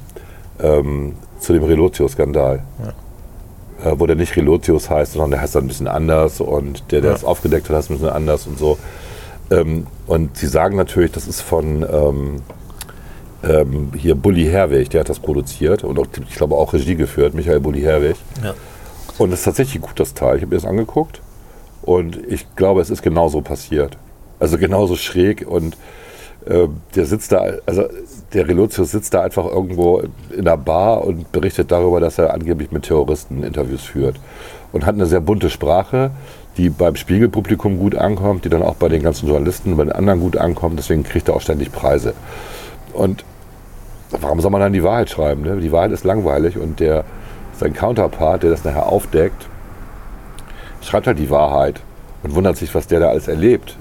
ähm, 0.62 1.16
zu 1.40 1.54
dem 1.54 1.64
Relotio-Skandal. 1.64 2.64
Äh, 3.84 3.94
wo 3.98 4.06
der 4.06 4.18
nicht 4.18 4.36
Relotius 4.36 4.90
heißt, 4.90 5.14
sondern 5.14 5.32
der 5.32 5.42
heißt 5.42 5.56
dann 5.56 5.64
ein 5.64 5.68
bisschen 5.68 5.88
anders 5.88 6.42
und 6.42 6.92
der, 6.92 7.00
der 7.00 7.12
Ja. 7.12 7.16
es 7.16 7.24
aufgedeckt 7.24 7.70
hat, 7.70 7.78
heißt 7.78 7.90
ein 7.90 7.94
bisschen 7.96 8.10
anders 8.10 8.46
und 8.46 8.60
so. 8.60 8.78
Ähm, 9.52 9.88
und 10.06 10.36
sie 10.38 10.48
sagen 10.48 10.76
natürlich, 10.76 11.12
das 11.14 11.28
ist 11.28 11.40
von 11.42 11.84
ähm, 11.90 12.42
ähm, 13.42 13.92
hier 13.96 14.16
Bully 14.16 14.46
Herwig, 14.48 14.90
der 14.90 15.00
hat 15.02 15.10
das 15.10 15.20
produziert 15.20 15.86
und 15.86 15.98
auch, 15.98 16.08
ich 16.28 16.36
glaube 16.36 16.56
auch 16.56 16.74
Regie 16.74 16.96
geführt, 16.96 17.34
Michael 17.34 17.62
Bully 17.62 17.80
Herwig. 17.82 18.18
Ja. 18.44 18.54
Und 19.18 19.32
es 19.32 19.40
ist 19.40 19.46
tatsächlich 19.46 19.82
gut, 19.82 19.98
das 20.00 20.14
Teil. 20.14 20.36
Ich 20.36 20.42
habe 20.42 20.54
mir 20.54 20.62
das 20.62 20.70
angeguckt 20.70 21.22
und 21.82 22.18
ich 22.28 22.54
glaube, 22.58 22.82
es 22.82 22.90
ist 22.90 23.02
genauso 23.02 23.40
passiert. 23.42 23.98
Also 24.40 24.58
genauso 24.58 24.98
schräg 24.98 25.46
und 25.48 25.78
der 26.46 27.06
sitzt 27.06 27.32
da, 27.32 27.44
also 27.66 27.84
der 28.34 28.48
Relotius 28.48 28.92
sitzt 28.92 29.14
da 29.14 29.22
einfach 29.22 29.46
irgendwo 29.46 30.02
in 30.32 30.48
einer 30.48 30.58
Bar 30.58 31.04
und 31.04 31.32
berichtet 31.32 31.72
darüber, 31.72 32.00
dass 32.00 32.18
er 32.18 32.34
angeblich 32.34 32.72
mit 32.72 32.84
Terroristen 32.84 33.44
Interviews 33.44 33.84
führt. 33.84 34.20
Und 34.72 34.86
hat 34.86 34.96
eine 34.96 35.06
sehr 35.06 35.20
bunte 35.20 35.50
Sprache, 35.50 36.12
die 36.58 36.70
beim 36.70 36.96
Spiegelpublikum 36.96 37.80
gut 37.80 37.96
ankommt, 37.96 38.46
die 38.46 38.50
dann 38.50 38.62
auch 38.62 38.76
bei 38.76 38.88
den 38.88 39.02
ganzen 39.02 39.28
Journalisten, 39.28 39.76
bei 39.78 39.84
den 39.84 39.92
anderen 39.92 40.20
gut 40.20 40.38
ankommt. 40.38 40.78
Deswegen 40.78 41.04
kriegt 41.04 41.28
er 41.28 41.36
auch 41.36 41.42
ständig 41.42 41.72
Preise. 41.72 42.14
Und 42.94 43.24
warum 44.12 44.40
soll 44.42 44.52
man 44.52 44.62
dann 44.62 44.74
die 44.74 44.84
Wahrheit 44.84 45.10
schreiben? 45.10 45.42
Ne? 45.42 45.60
Die 45.60 45.72
Wahrheit 45.72 45.92
ist 45.92 46.04
langweilig 46.04 46.58
und 46.58 46.80
der, 46.80 47.04
sein 47.60 47.74
Counterpart, 47.74 48.44
der 48.44 48.52
das 48.52 48.64
nachher 48.64 48.88
aufdeckt, 48.88 49.48
schreibt 50.82 51.08
halt 51.08 51.20
die 51.20 51.30
Wahrheit 51.30 51.82
und 52.24 52.36
wundert 52.36 52.58
sich, 52.58 52.74
was 52.76 52.88
der 52.88 53.00
da 53.00 53.10
alles 53.10 53.28
erlebt. 53.28 53.78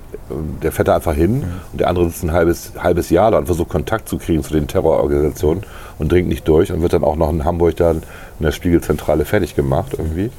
Der 0.63 0.73
fährt 0.73 0.89
da 0.89 0.97
einfach 0.97 1.15
hin 1.15 1.45
und 1.73 1.81
der 1.81 1.89
andere 1.89 2.09
sitzt 2.09 2.23
ein 2.23 2.33
halbes, 2.33 2.73
halbes 2.79 3.11
Jahr 3.11 3.31
da 3.31 3.39
und 3.39 3.47
versucht 3.47 3.69
Kontakt 3.69 4.09
zu 4.09 4.19
kriegen 4.19 4.43
zu 4.45 4.53
den 4.53 4.69
Terrororganisationen 4.69 5.65
und 5.99 6.13
dringt 6.13 6.29
nicht 6.29 6.47
durch 6.47 6.71
und 6.71 6.83
wird 6.83 6.93
dann 6.93 7.05
auch 7.05 7.17
noch 7.17 7.31
in 7.31 7.45
Hamburg 7.45 7.77
dann 7.77 8.03
in 8.39 8.45
der 8.45 8.53
Spiegelzentrale 8.53 9.25
fertig 9.25 9.57
gemacht 9.57 9.95
irgendwie. 9.97 10.31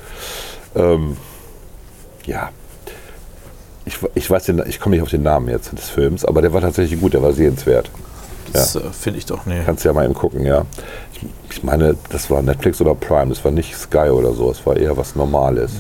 Ähm, 0.76 1.18
ja. 2.26 2.50
Ich, 3.86 3.98
ich 4.14 4.30
weiß 4.30 4.44
den, 4.46 4.62
ich 4.68 4.80
komme 4.80 4.96
nicht 4.96 5.04
auf 5.04 5.10
den 5.10 5.24
Namen 5.24 5.50
jetzt 5.50 5.72
des 5.72 5.90
Films, 5.90 6.24
aber 6.24 6.42
der 6.42 6.54
war 6.54 6.62
tatsächlich 6.62 7.00
gut, 7.00 7.14
der 7.14 7.24
war 7.24 7.34
sehenswert. 7.34 7.90
Das 8.54 8.76
äh, 8.76 8.82
finde 8.92 9.20
ich 9.20 9.26
doch, 9.26 9.46
nee. 9.46 9.62
Kannst 9.66 9.84
ja 9.86 9.94
mal 9.94 10.06
eben 10.06 10.14
gucken, 10.14 10.46
ja. 10.46 10.66
Ich, 11.50 11.64
meine, 11.64 11.96
das 12.10 12.30
war 12.30 12.42
Netflix 12.42 12.80
oder 12.80 12.96
Prime, 12.96 13.30
das 13.30 13.44
war 13.44 13.52
nicht 13.52 13.76
Sky 13.76 14.10
oder 14.10 14.34
so, 14.34 14.50
es 14.52 14.66
war 14.66 14.78
eher 14.78 14.96
was 14.96 15.16
Normales. 15.16 15.72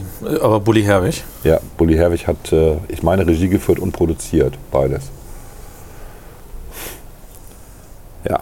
Aber 0.41 0.59
Bully 0.59 0.83
Herwig. 0.83 1.23
Ja, 1.43 1.59
Bully 1.77 1.95
Herwig 1.95 2.27
hat, 2.27 2.51
äh, 2.51 2.77
ich 2.89 3.03
meine, 3.03 3.25
Regie 3.25 3.47
geführt 3.47 3.79
und 3.79 3.91
produziert, 3.91 4.55
beides. 4.71 5.09
Ja, 8.27 8.41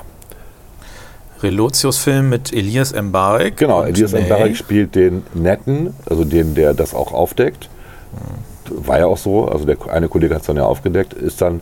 Relotius-Film 1.43 2.29
mit 2.29 2.53
Elias 2.53 2.93
Mbarek. 2.93 3.57
genau. 3.57 3.83
Elias. 3.83 4.13
Mbarek 4.13 4.55
spielt 4.55 4.95
den 4.95 5.23
Netten, 5.33 5.93
also 6.09 6.23
den, 6.23 6.55
der 6.55 6.73
das 6.73 6.93
auch 6.93 7.13
aufdeckt. 7.13 7.69
War 8.72 8.99
ja 8.99 9.05
auch 9.07 9.18
so, 9.18 9.45
also 9.45 9.65
der 9.65 9.78
eine 9.89 10.07
Kollege 10.07 10.34
hat 10.34 10.41
es 10.41 10.47
dann 10.47 10.57
ja 10.57 10.65
aufgedeckt, 10.65 11.13
ist 11.13 11.41
dann, 11.41 11.61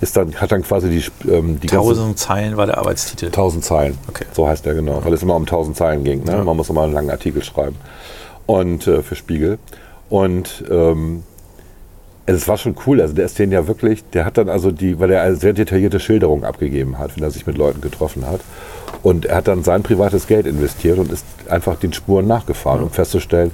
ist 0.00 0.16
dann, 0.16 0.34
hat 0.36 0.52
dann 0.52 0.62
quasi 0.62 0.88
die, 0.90 1.30
ähm, 1.30 1.60
die 1.60 1.66
Tausend 1.66 2.18
Zeilen 2.18 2.56
war 2.56 2.66
der 2.66 2.78
Arbeitstitel. 2.78 3.26
1000 3.26 3.64
Zeilen. 3.64 3.98
Okay. 4.08 4.24
So 4.32 4.48
heißt 4.48 4.64
der 4.64 4.74
genau, 4.74 5.04
weil 5.04 5.12
es 5.12 5.22
immer 5.22 5.36
um 5.36 5.42
1000 5.42 5.76
Zeilen 5.76 6.04
ging. 6.04 6.24
Ne? 6.24 6.32
Ja. 6.32 6.44
Man 6.44 6.56
muss 6.56 6.68
immer 6.70 6.82
einen 6.82 6.92
langen 6.92 7.10
Artikel 7.10 7.42
schreiben. 7.42 7.76
Und 8.46 8.86
äh, 8.86 9.02
für 9.02 9.14
Spiegel. 9.14 9.58
Und 10.08 10.64
ähm, 10.70 11.22
es 12.26 12.46
war 12.46 12.58
schon 12.58 12.76
cool. 12.86 13.00
Also 13.00 13.14
der 13.14 13.24
ist 13.24 13.38
den 13.38 13.52
ja 13.52 13.66
wirklich, 13.66 14.04
der 14.10 14.24
hat 14.24 14.36
dann 14.36 14.48
also 14.48 14.70
die, 14.70 15.00
weil 15.00 15.10
er 15.10 15.22
eine 15.22 15.36
sehr 15.36 15.54
detaillierte 15.54 15.98
Schilderung 15.98 16.44
abgegeben 16.44 16.98
hat, 16.98 17.16
wenn 17.16 17.22
er 17.22 17.30
sich 17.30 17.46
mit 17.46 17.56
Leuten 17.56 17.80
getroffen 17.80 18.26
hat. 18.26 18.40
Und 19.02 19.26
er 19.26 19.36
hat 19.36 19.48
dann 19.48 19.64
sein 19.64 19.82
privates 19.82 20.26
Geld 20.26 20.46
investiert 20.46 20.98
und 20.98 21.10
ist 21.10 21.24
einfach 21.48 21.76
den 21.76 21.92
Spuren 21.92 22.26
nachgefahren, 22.26 22.82
um 22.82 22.90
festzustellen, 22.90 23.50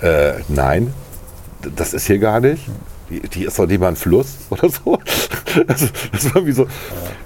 äh, 0.00 0.32
nein, 0.48 0.92
das 1.76 1.94
ist 1.94 2.06
hier 2.06 2.18
gar 2.18 2.40
nicht. 2.40 2.62
Die, 3.10 3.20
die 3.20 3.44
ist 3.44 3.58
doch 3.58 3.66
lieber 3.66 3.88
ein 3.88 3.96
Fluss 3.96 4.38
oder 4.50 4.68
so. 4.68 4.98
Also, 5.66 5.86
das 6.12 6.34
war 6.34 6.46
wie 6.46 6.52
so. 6.52 6.66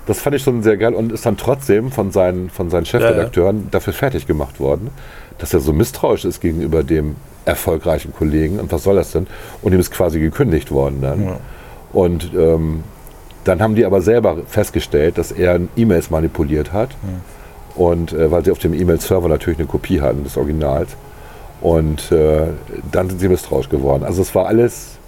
Das 0.07 0.20
fand 0.20 0.37
ich 0.37 0.43
schon 0.43 0.62
sehr 0.62 0.76
geil 0.76 0.95
und 0.95 1.12
ist 1.12 1.26
dann 1.26 1.37
trotzdem 1.37 1.91
von 1.91 2.11
seinen, 2.11 2.51
von 2.51 2.70
seinen 2.70 2.87
Chefredakteuren 2.87 3.68
dafür 3.70 3.93
fertig 3.93 4.26
gemacht 4.26 4.61
worden, 4.61 4.91
dass 5.39 5.55
er 5.55 5.61
so 5.61 5.72
misstrauisch 5.72 6.24
ist 6.24 6.41
gegenüber 6.41 6.82
dem 6.82 7.16
erfolgreichen 7.45 8.12
Kollegen. 8.12 8.59
Und 8.59 8.72
was 8.72 8.82
soll 8.82 8.97
das 8.97 9.12
denn? 9.12 9.26
Und 9.62 9.72
ihm 9.72 9.80
ist 9.80 9.91
quasi 9.91 10.18
gekündigt 10.18 10.70
worden 10.70 11.01
dann. 11.01 11.24
Ja. 11.24 11.41
Und 11.93 12.32
ähm, 12.34 12.82
dann 13.45 13.62
haben 13.62 13.76
die 13.76 13.84
aber 13.84 14.03
selber 14.03 14.39
festgestellt, 14.49 15.18
dass 15.18 15.30
er 15.30 15.61
E-Mails 15.76 16.11
manipuliert 16.11 16.72
hat. 16.72 16.91
Und 17.76 18.12
äh, 18.12 18.30
weil 18.30 18.45
sie 18.45 18.51
auf 18.51 18.59
dem 18.59 18.74
E-Mail-Server 18.74 19.28
natürlich 19.28 19.59
eine 19.59 19.68
Kopie 19.68 20.01
hatten 20.01 20.24
des 20.24 20.37
Originals. 20.37 20.97
Und 21.61 22.12
äh, 22.12 22.48
dann 22.92 23.09
sind 23.09 23.18
sie 23.18 23.28
misstrauisch 23.28 23.68
geworden. 23.68 24.04
Also 24.04 24.22
es 24.22 24.34
war 24.34 24.46
alles, 24.46 24.98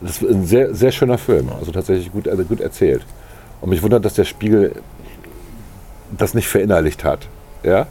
das 0.00 0.22
war 0.22 0.30
ein 0.30 0.46
sehr, 0.46 0.74
sehr 0.74 0.92
schöner 0.92 1.18
Film. 1.18 1.50
Also 1.58 1.72
tatsächlich 1.72 2.10
gut, 2.10 2.26
also 2.28 2.44
gut 2.44 2.60
erzählt. 2.60 3.02
Und 3.60 3.70
mich 3.70 3.82
wundert, 3.82 4.04
dass 4.04 4.14
der 4.14 4.24
Spiegel 4.24 4.72
das 6.16 6.34
nicht 6.34 6.48
verinnerlicht 6.48 7.04
hat. 7.04 7.28
Ja? 7.62 7.86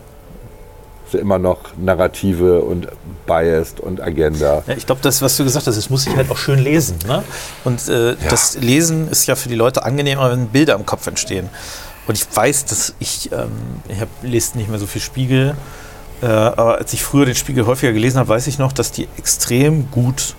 Dass 1.06 1.16
er 1.16 1.20
immer 1.20 1.40
noch 1.40 1.60
Narrative 1.78 2.62
und 2.62 2.88
Biased 3.26 3.80
und 3.80 4.02
Agenda. 4.02 4.64
Ja, 4.68 4.76
ich 4.76 4.86
glaube, 4.86 5.02
das, 5.02 5.22
was 5.22 5.38
du 5.38 5.44
gesagt 5.44 5.68
hast, 5.68 5.76
das 5.76 5.90
muss 5.90 6.08
ich 6.08 6.16
halt 6.16 6.32
auch 6.32 6.38
schön 6.38 6.60
lesen. 6.60 6.98
Ne? 7.08 7.24
Und 7.64 7.88
äh, 7.90 8.16
das 8.30 8.58
Lesen 8.58 9.10
ist 9.10 9.28
ja 9.28 9.36
für 9.36 9.50
die 9.50 9.56
Leute 9.56 9.84
angenehmer, 9.84 10.32
wenn 10.32 10.48
Bilder 10.48 10.76
im 10.76 10.86
Kopf 10.86 11.06
entstehen. 11.08 11.50
Und 12.08 12.16
ich 12.16 12.26
weiß, 12.36 12.66
dass 12.66 12.96
ich, 13.00 13.32
ähm, 13.32 13.52
ich 13.88 13.98
lese 14.30 14.58
nicht 14.58 14.70
mehr 14.70 14.80
so 14.80 14.88
viel 14.88 15.02
Spiegel, 15.02 15.56
äh, 16.24 16.26
aber 16.26 16.78
als 16.78 16.94
ich 16.94 17.04
früher 17.04 17.26
den 17.26 17.36
Spiegel 17.36 17.66
häufiger 17.66 17.92
gelesen 17.92 18.18
habe, 18.20 18.30
weiß 18.30 18.48
ich 18.48 18.58
noch, 18.58 18.72
dass 18.72 18.92
die 18.92 19.08
extrem 19.18 19.92
gut 19.92 20.36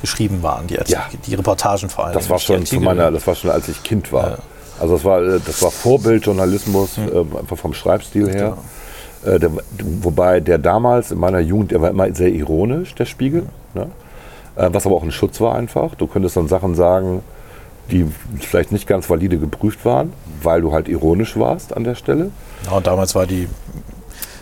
geschrieben 0.00 0.42
waren, 0.42 0.66
die, 0.66 0.78
Artikel, 0.78 1.00
Ja. 1.12 1.18
die 1.26 1.34
Reportagen 1.34 1.88
vor 1.88 2.04
allem. 2.04 2.14
Das 2.14 2.30
war 2.30 2.38
schon 2.38 2.64
zu 2.66 2.78
meiner, 2.80 3.10
das 3.10 3.26
war 3.26 3.34
schon 3.34 3.50
als 3.50 3.68
ich 3.68 3.82
Kind 3.82 4.12
war. 4.12 4.30
Ja. 4.30 4.38
Also 4.80 4.94
das 4.94 5.04
war, 5.04 5.22
äh, 5.22 5.40
das 5.44 5.60
war 5.62 5.70
Vorbildjournalismus, 5.70 6.98
äh, 6.98 7.18
einfach 7.38 7.56
vom 7.58 7.74
Schreibstil 7.74 8.30
her. 8.30 8.56
Äh, 9.24 9.38
der, 9.40 9.50
wobei 10.02 10.40
der 10.40 10.58
damals 10.58 11.10
in 11.10 11.18
meiner 11.18 11.40
Jugend, 11.40 11.70
der 11.72 11.80
war 11.80 11.90
immer 11.90 12.14
sehr 12.14 12.28
ironisch, 12.28 12.94
der 12.94 13.06
Spiegel. 13.06 13.46
Ne? 13.72 13.88
Äh, 14.56 14.68
was 14.72 14.86
aber 14.86 14.94
auch 14.96 15.02
ein 15.02 15.10
Schutz 15.12 15.40
war 15.40 15.54
einfach. 15.56 15.94
Du 15.94 16.06
könntest 16.06 16.36
dann 16.36 16.48
Sachen 16.48 16.74
sagen, 16.74 17.22
die 17.90 18.06
vielleicht 18.40 18.72
nicht 18.72 18.86
ganz 18.86 19.08
valide 19.10 19.38
geprüft 19.38 19.84
waren, 19.84 20.12
weil 20.42 20.60
du 20.60 20.72
halt 20.72 20.88
ironisch 20.88 21.36
warst 21.38 21.76
an 21.76 21.84
der 21.84 21.94
Stelle. 21.94 22.30
Ja, 22.66 22.72
und 22.76 22.86
damals 22.86 23.14
war 23.14 23.26
die 23.26 23.48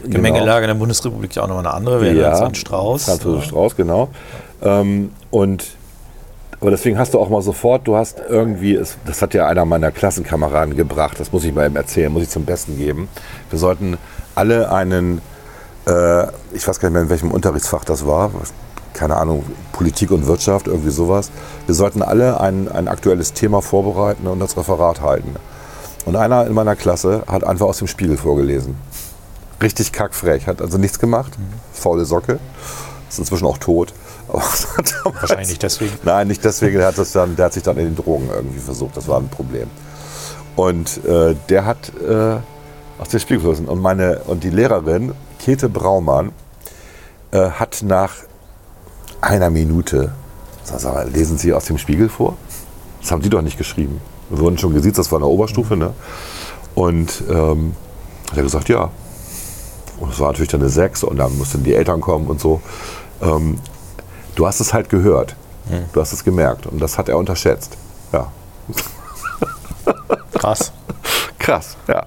Genau. 0.02 0.16
Gemengelage 0.16 0.64
in 0.64 0.68
der 0.68 0.74
Bundesrepublik 0.74 1.34
ja 1.34 1.42
auch 1.42 1.48
nochmal 1.48 1.66
eine 1.66 1.74
andere. 1.74 2.06
Erinnern 2.06 2.32
uns 2.32 2.40
an 2.40 2.54
Strauß. 2.54 3.04
Franz 3.04 3.24
Ja. 3.24 3.40
Strauß, 3.42 3.76
genau. 3.76 4.08
Ähm, 4.62 5.10
und 5.30 5.64
aber 6.60 6.70
deswegen 6.70 6.96
hast 6.96 7.12
du 7.12 7.18
auch 7.18 7.28
mal 7.28 7.42
sofort, 7.42 7.88
du 7.88 7.96
hast 7.96 8.22
irgendwie, 8.28 8.76
es, 8.76 8.96
das 9.04 9.20
hat 9.20 9.34
ja 9.34 9.48
einer 9.48 9.64
meiner 9.64 9.90
Klassenkameraden 9.90 10.76
gebracht, 10.76 11.18
das 11.18 11.32
muss 11.32 11.42
ich 11.42 11.52
mal 11.52 11.66
eben 11.66 11.74
erzählen, 11.74 12.12
muss 12.12 12.22
ich 12.22 12.28
zum 12.28 12.44
Besten 12.44 12.78
geben. 12.78 13.08
Wir 13.50 13.58
sollten 13.58 13.98
alle 14.36 14.70
einen, 14.70 15.20
äh, 15.88 16.22
ich 16.52 16.68
weiß 16.68 16.78
gar 16.78 16.88
nicht 16.88 16.94
mehr 16.94 17.02
in 17.02 17.10
welchem 17.10 17.32
Unterrichtsfach 17.32 17.84
das 17.84 18.06
war, 18.06 18.30
keine 18.94 19.16
Ahnung, 19.16 19.42
Politik 19.72 20.12
und 20.12 20.28
Wirtschaft, 20.28 20.68
irgendwie 20.68 20.90
sowas. 20.90 21.32
Wir 21.66 21.74
sollten 21.74 22.00
alle 22.00 22.40
ein, 22.40 22.70
ein 22.70 22.86
aktuelles 22.86 23.32
Thema 23.32 23.60
vorbereiten 23.60 24.28
und 24.28 24.38
das 24.38 24.56
Referat 24.56 25.00
halten. 25.00 25.34
Und 26.04 26.14
einer 26.14 26.46
in 26.46 26.52
meiner 26.52 26.76
Klasse 26.76 27.24
hat 27.26 27.42
einfach 27.42 27.66
aus 27.66 27.78
dem 27.78 27.88
Spiegel 27.88 28.16
vorgelesen. 28.16 28.76
Richtig 29.62 29.92
kackfrech, 29.92 30.46
hat 30.46 30.60
also 30.60 30.76
nichts 30.76 30.98
gemacht, 30.98 31.32
faule 31.72 32.04
Socke, 32.04 32.40
ist 33.08 33.18
inzwischen 33.18 33.46
auch 33.46 33.58
tot. 33.58 33.94
Wahrscheinlich 34.28 35.48
nicht 35.48 35.62
deswegen. 35.62 35.92
Nein, 36.04 36.28
nicht 36.28 36.44
deswegen, 36.44 36.78
der 36.78 36.88
hat, 36.88 36.98
das 36.98 37.12
dann, 37.12 37.36
der 37.36 37.46
hat 37.46 37.52
sich 37.52 37.62
dann 37.62 37.76
in 37.76 37.86
den 37.86 37.96
Drogen 37.96 38.28
irgendwie 38.32 38.60
versucht, 38.60 38.96
das 38.96 39.06
war 39.08 39.18
ein 39.18 39.28
Problem. 39.28 39.68
Und 40.56 41.04
äh, 41.04 41.34
der 41.48 41.64
hat 41.64 41.92
äh, 42.00 42.36
aus 42.98 43.08
dem 43.10 43.20
Spiegel 43.20 43.42
gelesen. 43.42 43.68
Und, 43.68 43.80
meine, 43.80 44.20
und 44.26 44.44
die 44.44 44.50
Lehrerin, 44.50 45.12
Käthe 45.38 45.68
Braumann, 45.68 46.32
äh, 47.30 47.50
hat 47.50 47.82
nach 47.82 48.12
einer 49.20 49.50
Minute, 49.50 50.12
sag, 50.64 50.82
mal, 50.84 51.08
lesen 51.08 51.38
Sie 51.38 51.52
aus 51.52 51.64
dem 51.66 51.78
Spiegel 51.78 52.08
vor? 52.08 52.36
Das 53.00 53.10
haben 53.10 53.22
die 53.22 53.30
doch 53.30 53.42
nicht 53.42 53.58
geschrieben. 53.58 54.00
Wir 54.30 54.38
wurden 54.38 54.58
schon 54.58 54.72
gesehen, 54.72 54.92
das 54.94 55.10
war 55.10 55.18
in 55.18 55.24
der 55.24 55.30
Oberstufe. 55.30 55.76
Ne? 55.76 55.92
Und 56.74 57.22
ähm, 57.28 57.74
hat 58.30 58.36
er 58.36 58.42
gesagt, 58.42 58.68
ja. 58.68 58.90
Und 60.02 60.12
es 60.12 60.18
war 60.18 60.28
natürlich 60.32 60.50
dann 60.50 60.60
eine 60.60 60.68
6 60.68 61.04
und 61.04 61.16
dann 61.18 61.38
mussten 61.38 61.62
die 61.62 61.74
Eltern 61.74 62.00
kommen 62.00 62.26
und 62.26 62.40
so. 62.40 62.60
Ähm, 63.22 63.58
du 64.34 64.46
hast 64.46 64.58
es 64.60 64.74
halt 64.74 64.88
gehört. 64.88 65.36
Du 65.92 66.00
hast 66.00 66.12
es 66.12 66.24
gemerkt. 66.24 66.66
Und 66.66 66.80
das 66.80 66.98
hat 66.98 67.08
er 67.08 67.16
unterschätzt. 67.16 67.76
Ja. 68.12 68.32
Krass. 70.32 70.72
Krass, 71.38 71.76
ja. 71.86 72.04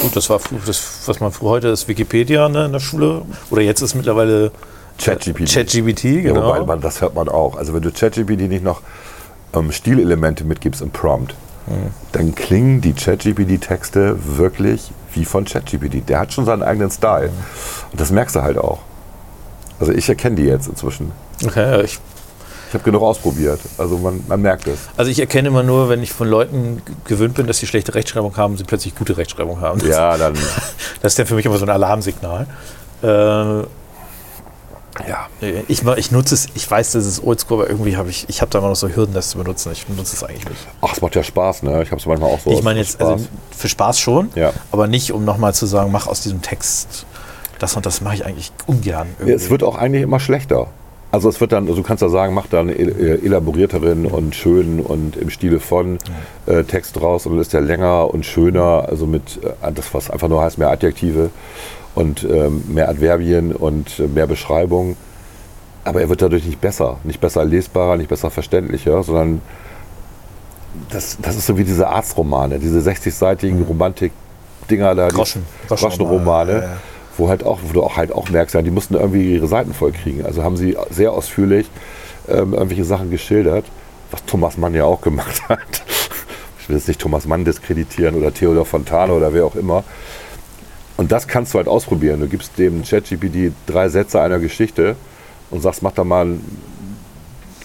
Gut, 0.00 0.14
das 0.14 0.30
war 0.30 0.38
das, 0.64 1.00
was 1.06 1.18
man 1.18 1.32
früher 1.32 1.50
heute 1.50 1.68
ist 1.68 1.88
Wikipedia 1.88 2.48
ne, 2.48 2.66
in 2.66 2.72
der 2.72 2.78
Schule. 2.78 3.22
Oder 3.50 3.62
jetzt 3.62 3.80
ist 3.80 3.96
mittlerweile 3.96 4.52
ChatGPT. 4.98 5.52
ChatGPT, 5.52 6.04
Ja, 6.04 6.20
genau. 6.32 6.46
wobei 6.46 6.64
man, 6.64 6.80
das 6.80 7.00
hört 7.00 7.14
man 7.16 7.28
auch. 7.28 7.56
Also 7.56 7.74
wenn 7.74 7.82
du 7.82 7.90
ChatGPT 7.90 8.42
nicht 8.48 8.62
noch 8.62 8.80
ähm, 9.54 9.72
Stilelemente 9.72 10.44
mitgibst 10.44 10.80
im 10.80 10.90
Prompt, 10.90 11.34
dann 12.12 12.34
klingen 12.34 12.80
die 12.80 12.94
ChatGPT-Texte 12.94 14.16
wirklich 14.38 14.90
wie 15.18 15.24
von 15.24 15.44
ChatGPT. 15.44 16.08
Der 16.08 16.20
hat 16.20 16.32
schon 16.32 16.44
seinen 16.44 16.62
eigenen 16.62 16.90
Style. 16.90 17.30
Und 17.90 18.00
das 18.00 18.10
merkst 18.10 18.36
du 18.36 18.42
halt 18.42 18.56
auch. 18.58 18.78
Also 19.80 19.92
ich 19.92 20.08
erkenne 20.08 20.36
die 20.36 20.44
jetzt 20.44 20.68
inzwischen. 20.68 21.12
okay, 21.44 21.82
ich, 21.82 21.98
Ich 22.68 22.74
habe 22.74 22.84
genug 22.84 23.02
ausprobiert. 23.02 23.60
Also 23.78 23.98
man, 23.98 24.22
man 24.28 24.40
merkt 24.40 24.66
es. 24.66 24.78
also 24.96 25.10
ich 25.10 25.18
erkenne 25.18 25.48
immer 25.48 25.62
nur, 25.62 25.88
wenn 25.88 26.02
ich 26.02 26.12
von 26.12 26.28
Leuten 26.28 26.82
gewöhnt 27.04 27.34
bin, 27.34 27.46
dass 27.46 27.58
sie 27.58 27.66
schlechte 27.66 27.94
Rechtschreibung 27.94 28.36
haben, 28.36 28.56
sie 28.56 28.64
plötzlich 28.64 28.94
gute 28.94 29.16
Rechtschreibung 29.16 29.60
haben. 29.60 29.80
Das, 29.80 29.88
Ja, 29.88 30.16
dann. 30.16 30.34
das 31.02 31.12
ist 31.12 31.18
ja 31.18 31.24
für 31.24 31.34
mich 31.34 31.46
immer 31.46 31.58
so 31.58 31.64
ein 31.64 31.70
Alarmsignal. 31.70 32.46
Äh, 33.02 33.66
ja. 35.06 35.26
ich, 35.68 35.82
ich 35.96 36.10
nutze 36.10 36.34
es, 36.34 36.46
ich 36.54 36.70
weiß, 36.70 36.92
das 36.92 37.06
ist 37.06 37.22
oldschool, 37.22 37.60
aber 37.60 37.70
irgendwie 37.70 37.96
habe 37.96 38.10
ich, 38.10 38.26
ich 38.28 38.40
habe 38.40 38.50
da 38.50 38.58
immer 38.58 38.68
noch 38.68 38.76
so 38.76 38.88
Hürden, 38.88 39.14
das 39.14 39.30
zu 39.30 39.38
benutzen. 39.38 39.70
Ich 39.72 39.86
benutze 39.86 40.16
es 40.16 40.24
eigentlich 40.24 40.48
nicht. 40.48 40.66
Ach, 40.80 40.92
es 40.94 41.00
macht 41.00 41.14
ja 41.14 41.22
Spaß, 41.22 41.62
ne? 41.62 41.82
Ich 41.82 41.90
habe 41.90 42.00
es 42.00 42.06
manchmal 42.06 42.30
auch 42.30 42.40
so. 42.40 42.50
ich 42.50 42.62
meine 42.62 42.80
jetzt, 42.80 43.00
also 43.00 43.24
für 43.56 43.68
Spaß 43.68 44.00
schon, 44.00 44.30
Ja. 44.34 44.52
aber 44.72 44.86
nicht, 44.86 45.12
um 45.12 45.24
nochmal 45.24 45.54
zu 45.54 45.66
sagen, 45.66 45.92
mach 45.92 46.06
aus 46.06 46.22
diesem 46.22 46.42
Text 46.42 47.06
das 47.58 47.74
und 47.76 47.84
das 47.86 48.00
mache 48.00 48.14
ich 48.14 48.24
eigentlich 48.24 48.52
ungern. 48.66 49.08
irgendwie. 49.18 49.34
Es 49.34 49.50
wird 49.50 49.62
auch 49.62 49.76
eigentlich 49.76 50.02
immer 50.02 50.20
schlechter. 50.20 50.68
Also 51.10 51.30
es 51.30 51.40
wird 51.40 51.52
dann, 51.52 51.64
also 51.66 51.76
du 51.76 51.82
kannst 51.82 52.02
ja 52.02 52.10
sagen, 52.10 52.34
mach 52.34 52.48
da 52.48 52.60
einen 52.60 52.68
el- 52.68 53.20
äh, 53.22 53.24
elaborierteren 53.26 54.04
und 54.04 54.34
schönen 54.34 54.80
und 54.80 55.16
im 55.16 55.30
Stile 55.30 55.58
von 55.58 55.98
äh, 56.44 56.64
Text 56.64 56.96
draus 57.00 57.24
und 57.24 57.32
dann 57.32 57.40
ist 57.40 57.54
der 57.54 57.62
länger 57.62 58.12
und 58.12 58.26
schöner, 58.26 58.84
also 58.88 59.06
mit 59.06 59.40
äh, 59.42 59.72
das, 59.72 59.94
was 59.94 60.10
einfach 60.10 60.28
nur 60.28 60.42
heißt, 60.42 60.58
mehr 60.58 60.68
Adjektive 60.70 61.30
und 61.98 62.22
ähm, 62.22 62.62
mehr 62.68 62.88
Adverbien 62.88 63.52
und 63.52 63.98
äh, 63.98 64.06
mehr 64.06 64.28
Beschreibung. 64.28 64.96
Aber 65.82 66.00
er 66.00 66.08
wird 66.08 66.22
dadurch 66.22 66.44
nicht 66.44 66.60
besser, 66.60 66.98
nicht 67.02 67.20
besser 67.20 67.44
lesbarer, 67.44 67.96
nicht 67.96 68.08
besser 68.08 68.30
verständlicher, 68.30 69.02
sondern 69.02 69.40
das, 70.90 71.18
das 71.20 71.34
ist 71.34 71.46
so 71.46 71.58
wie 71.58 71.64
diese 71.64 71.88
Arztromane, 71.88 72.60
diese 72.60 72.78
60-seitigen 72.78 73.64
Romantik-Dinger 73.64 74.94
da, 74.94 75.08
die 75.08 75.16
Groschen. 75.16 75.44
Groschenromane 75.66 76.52
Ja, 76.52 76.60
ja. 76.60 76.76
wo 77.16 77.28
halt 77.28 77.42
auch, 77.44 77.58
wo 77.64 77.72
du 77.72 77.82
auch 77.82 77.96
halt 77.96 78.12
auch 78.12 78.28
merkst, 78.28 78.54
ja, 78.54 78.62
die 78.62 78.70
mussten 78.70 78.94
irgendwie 78.94 79.34
ihre 79.34 79.48
Seiten 79.48 79.74
voll 79.74 79.90
kriegen. 79.90 80.24
Also 80.24 80.44
haben 80.44 80.56
sie 80.56 80.76
sehr 80.90 81.10
ausführlich 81.12 81.68
ähm, 82.28 82.54
irgendwelche 82.54 82.84
Sachen 82.84 83.10
geschildert, 83.10 83.64
was 84.12 84.24
Thomas 84.24 84.56
Mann 84.56 84.72
ja 84.72 84.84
auch 84.84 85.00
gemacht 85.00 85.42
hat. 85.48 85.82
Ich 86.60 86.68
will 86.68 86.76
jetzt 86.76 86.86
nicht 86.86 87.00
Thomas 87.00 87.26
Mann 87.26 87.44
diskreditieren 87.44 88.14
oder 88.14 88.32
Theodor 88.32 88.66
Fontane 88.66 89.12
oder 89.14 89.34
wer 89.34 89.44
auch 89.44 89.56
immer. 89.56 89.82
Und 90.98 91.12
das 91.12 91.28
kannst 91.28 91.54
du 91.54 91.58
halt 91.58 91.68
ausprobieren. 91.68 92.20
Du 92.20 92.26
gibst 92.26 92.58
dem 92.58 92.82
ChatGPT 92.82 93.52
drei 93.66 93.88
Sätze 93.88 94.20
einer 94.20 94.40
Geschichte 94.40 94.96
und 95.50 95.62
sagst, 95.62 95.82
mach 95.82 95.92
da 95.92 96.02
mal 96.02 96.26
ein, 96.26 96.44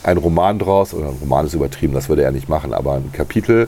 einen 0.04 0.20
Roman 0.20 0.60
draus. 0.60 0.94
Oder 0.94 1.08
ein 1.08 1.18
Roman 1.20 1.48
ist 1.48 1.56
übertrieben, 1.56 1.94
das 1.94 2.10
würde 2.10 2.24
er 2.24 2.32
nicht 2.32 2.48
machen, 2.48 2.74
aber 2.74 2.94
ein 2.94 3.12
Kapitel. 3.12 3.68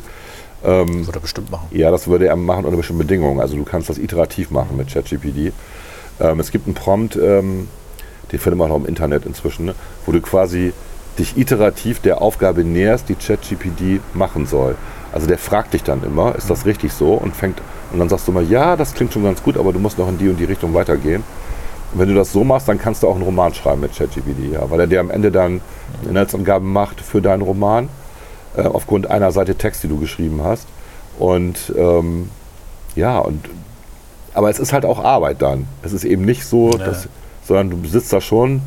Ähm, 0.63 1.05
Würde 1.05 1.17
er 1.17 1.21
bestimmt 1.21 1.51
machen. 1.51 1.67
ja, 1.71 1.91
das 1.91 2.07
würde 2.07 2.27
er 2.27 2.35
machen 2.35 2.65
unter 2.65 2.77
bestimmten 2.77 3.01
Bedingungen. 3.07 3.39
Also 3.39 3.57
du 3.57 3.63
kannst 3.63 3.89
das 3.89 3.97
iterativ 3.97 4.51
machen 4.51 4.77
mit 4.77 4.93
ChatGPT. 4.93 5.51
Ähm, 6.19 6.39
es 6.39 6.51
gibt 6.51 6.67
einen 6.67 6.75
Prompt, 6.75 7.15
ähm, 7.15 7.67
den 8.31 8.39
findet 8.39 8.59
man 8.59 8.71
auch 8.71 8.77
im 8.77 8.85
Internet 8.85 9.25
inzwischen, 9.25 9.65
ne, 9.65 9.75
wo 10.05 10.11
du 10.11 10.21
quasi 10.21 10.73
dich 11.17 11.37
iterativ 11.37 11.99
der 12.01 12.21
Aufgabe 12.21 12.63
näherst, 12.63 13.09
die 13.09 13.15
ChatGPT 13.15 14.01
machen 14.13 14.45
soll. 14.45 14.75
Also 15.11 15.27
der 15.27 15.37
fragt 15.37 15.73
dich 15.73 15.83
dann 15.83 16.03
immer, 16.03 16.35
ist 16.35 16.49
das 16.49 16.65
richtig 16.65 16.93
so? 16.93 17.13
Und 17.13 17.35
fängt 17.35 17.61
und 17.91 17.99
dann 17.99 18.09
sagst 18.09 18.27
du 18.27 18.31
mal, 18.31 18.43
ja, 18.43 18.75
das 18.75 18.93
klingt 18.93 19.13
schon 19.13 19.23
ganz 19.23 19.41
gut, 19.43 19.57
aber 19.57 19.71
du 19.73 19.79
musst 19.79 19.97
noch 19.97 20.07
in 20.09 20.17
die 20.17 20.29
und 20.29 20.37
die 20.37 20.45
Richtung 20.45 20.73
weitergehen. 20.73 21.23
Und 21.93 21.99
wenn 21.99 22.09
du 22.09 22.15
das 22.15 22.31
so 22.31 22.43
machst, 22.43 22.67
dann 22.67 22.79
kannst 22.79 23.03
du 23.03 23.07
auch 23.07 23.15
einen 23.15 23.23
Roman 23.23 23.53
schreiben 23.53 23.81
mit 23.81 23.95
ChatGPT, 23.95 24.51
ja, 24.53 24.69
weil 24.69 24.79
er 24.81 24.87
dir 24.87 24.99
am 24.99 25.09
Ende 25.11 25.31
dann 25.31 25.61
Inhaltsangaben 26.09 26.71
macht 26.71 26.99
für 27.01 27.21
deinen 27.21 27.41
Roman 27.41 27.89
äh, 28.57 28.63
aufgrund 28.63 29.09
einer 29.09 29.31
Seite 29.31 29.55
Text, 29.55 29.83
die 29.83 29.87
du 29.87 29.99
geschrieben 29.99 30.41
hast. 30.43 30.67
Und 31.19 31.73
ähm, 31.77 32.29
ja, 32.95 33.19
und 33.19 33.45
aber 34.33 34.49
es 34.49 34.59
ist 34.59 34.73
halt 34.73 34.83
auch 34.83 35.01
Arbeit 35.01 35.41
dann. 35.41 35.65
Es 35.83 35.93
ist 35.93 36.03
eben 36.03 36.25
nicht 36.25 36.45
so, 36.45 36.71
Ja. 36.71 36.77
dass, 36.85 37.07
sondern 37.47 37.69
du 37.69 37.87
sitzt 37.87 38.11
da 38.11 38.19
schon, 38.19 38.61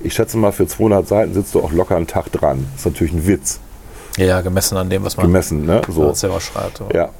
ich 0.00 0.14
schätze 0.14 0.36
mal, 0.36 0.50
für 0.50 0.66
200 0.66 1.06
Seiten 1.06 1.34
sitzt 1.34 1.54
du 1.54 1.60
auch 1.60 1.70
locker 1.72 1.94
einen 1.94 2.08
Tag 2.08 2.32
dran. 2.32 2.66
Das 2.72 2.80
ist 2.80 2.86
natürlich 2.86 3.12
ein 3.12 3.26
Witz, 3.28 3.60
Ja, 4.16 4.40
gemessen 4.40 4.76
an 4.76 4.90
dem, 4.90 5.04
was 5.04 5.16
man 5.16 5.26
gemessen, 5.26 5.64
ne? 5.64 5.80
so. 5.88 6.12
Selber 6.12 6.40
schreibt. 6.40 6.82
Ja, 6.92 7.10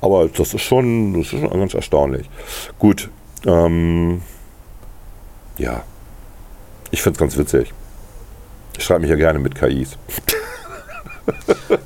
aber 0.00 0.28
das 0.28 0.54
ist 0.54 0.62
schon, 0.62 1.14
das 1.14 1.32
ist 1.32 1.40
schon 1.40 1.50
ganz 1.50 1.74
erstaunlich. 1.74 2.28
Gut, 2.78 3.08
ähm, 3.46 4.22
ja, 5.58 5.82
ich 6.90 7.02
finde 7.02 7.16
es 7.16 7.20
ganz 7.20 7.36
witzig. 7.36 7.72
Ich 8.76 8.84
schreibe 8.84 9.00
mich 9.00 9.10
ja 9.10 9.16
gerne 9.16 9.38
mit 9.38 9.54
KIs. 9.54 9.98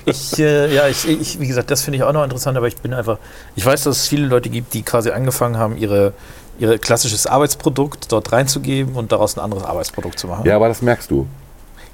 Ich, 0.06 0.38
äh, 0.38 0.74
ja, 0.74 0.88
ich, 0.88 1.06
ich, 1.08 1.40
wie 1.40 1.46
gesagt, 1.46 1.70
das 1.70 1.82
finde 1.82 1.98
ich 1.98 2.02
auch 2.02 2.12
noch 2.12 2.24
interessant, 2.24 2.56
aber 2.56 2.68
ich 2.68 2.76
bin 2.76 2.94
einfach, 2.94 3.18
ich 3.56 3.64
weiß, 3.64 3.84
dass 3.84 3.98
es 3.98 4.08
viele 4.08 4.26
Leute 4.26 4.48
gibt, 4.48 4.74
die 4.74 4.82
quasi 4.82 5.10
angefangen 5.10 5.58
haben, 5.58 5.76
ihre, 5.76 6.12
ihr 6.58 6.78
klassisches 6.78 7.26
Arbeitsprodukt 7.26 8.10
dort 8.12 8.32
reinzugeben 8.32 8.94
und 8.94 9.12
daraus 9.12 9.36
ein 9.36 9.40
anderes 9.40 9.64
Arbeitsprodukt 9.64 10.18
zu 10.18 10.28
machen. 10.28 10.46
Ja, 10.46 10.56
aber 10.56 10.68
das 10.68 10.82
merkst 10.82 11.10
du. 11.10 11.26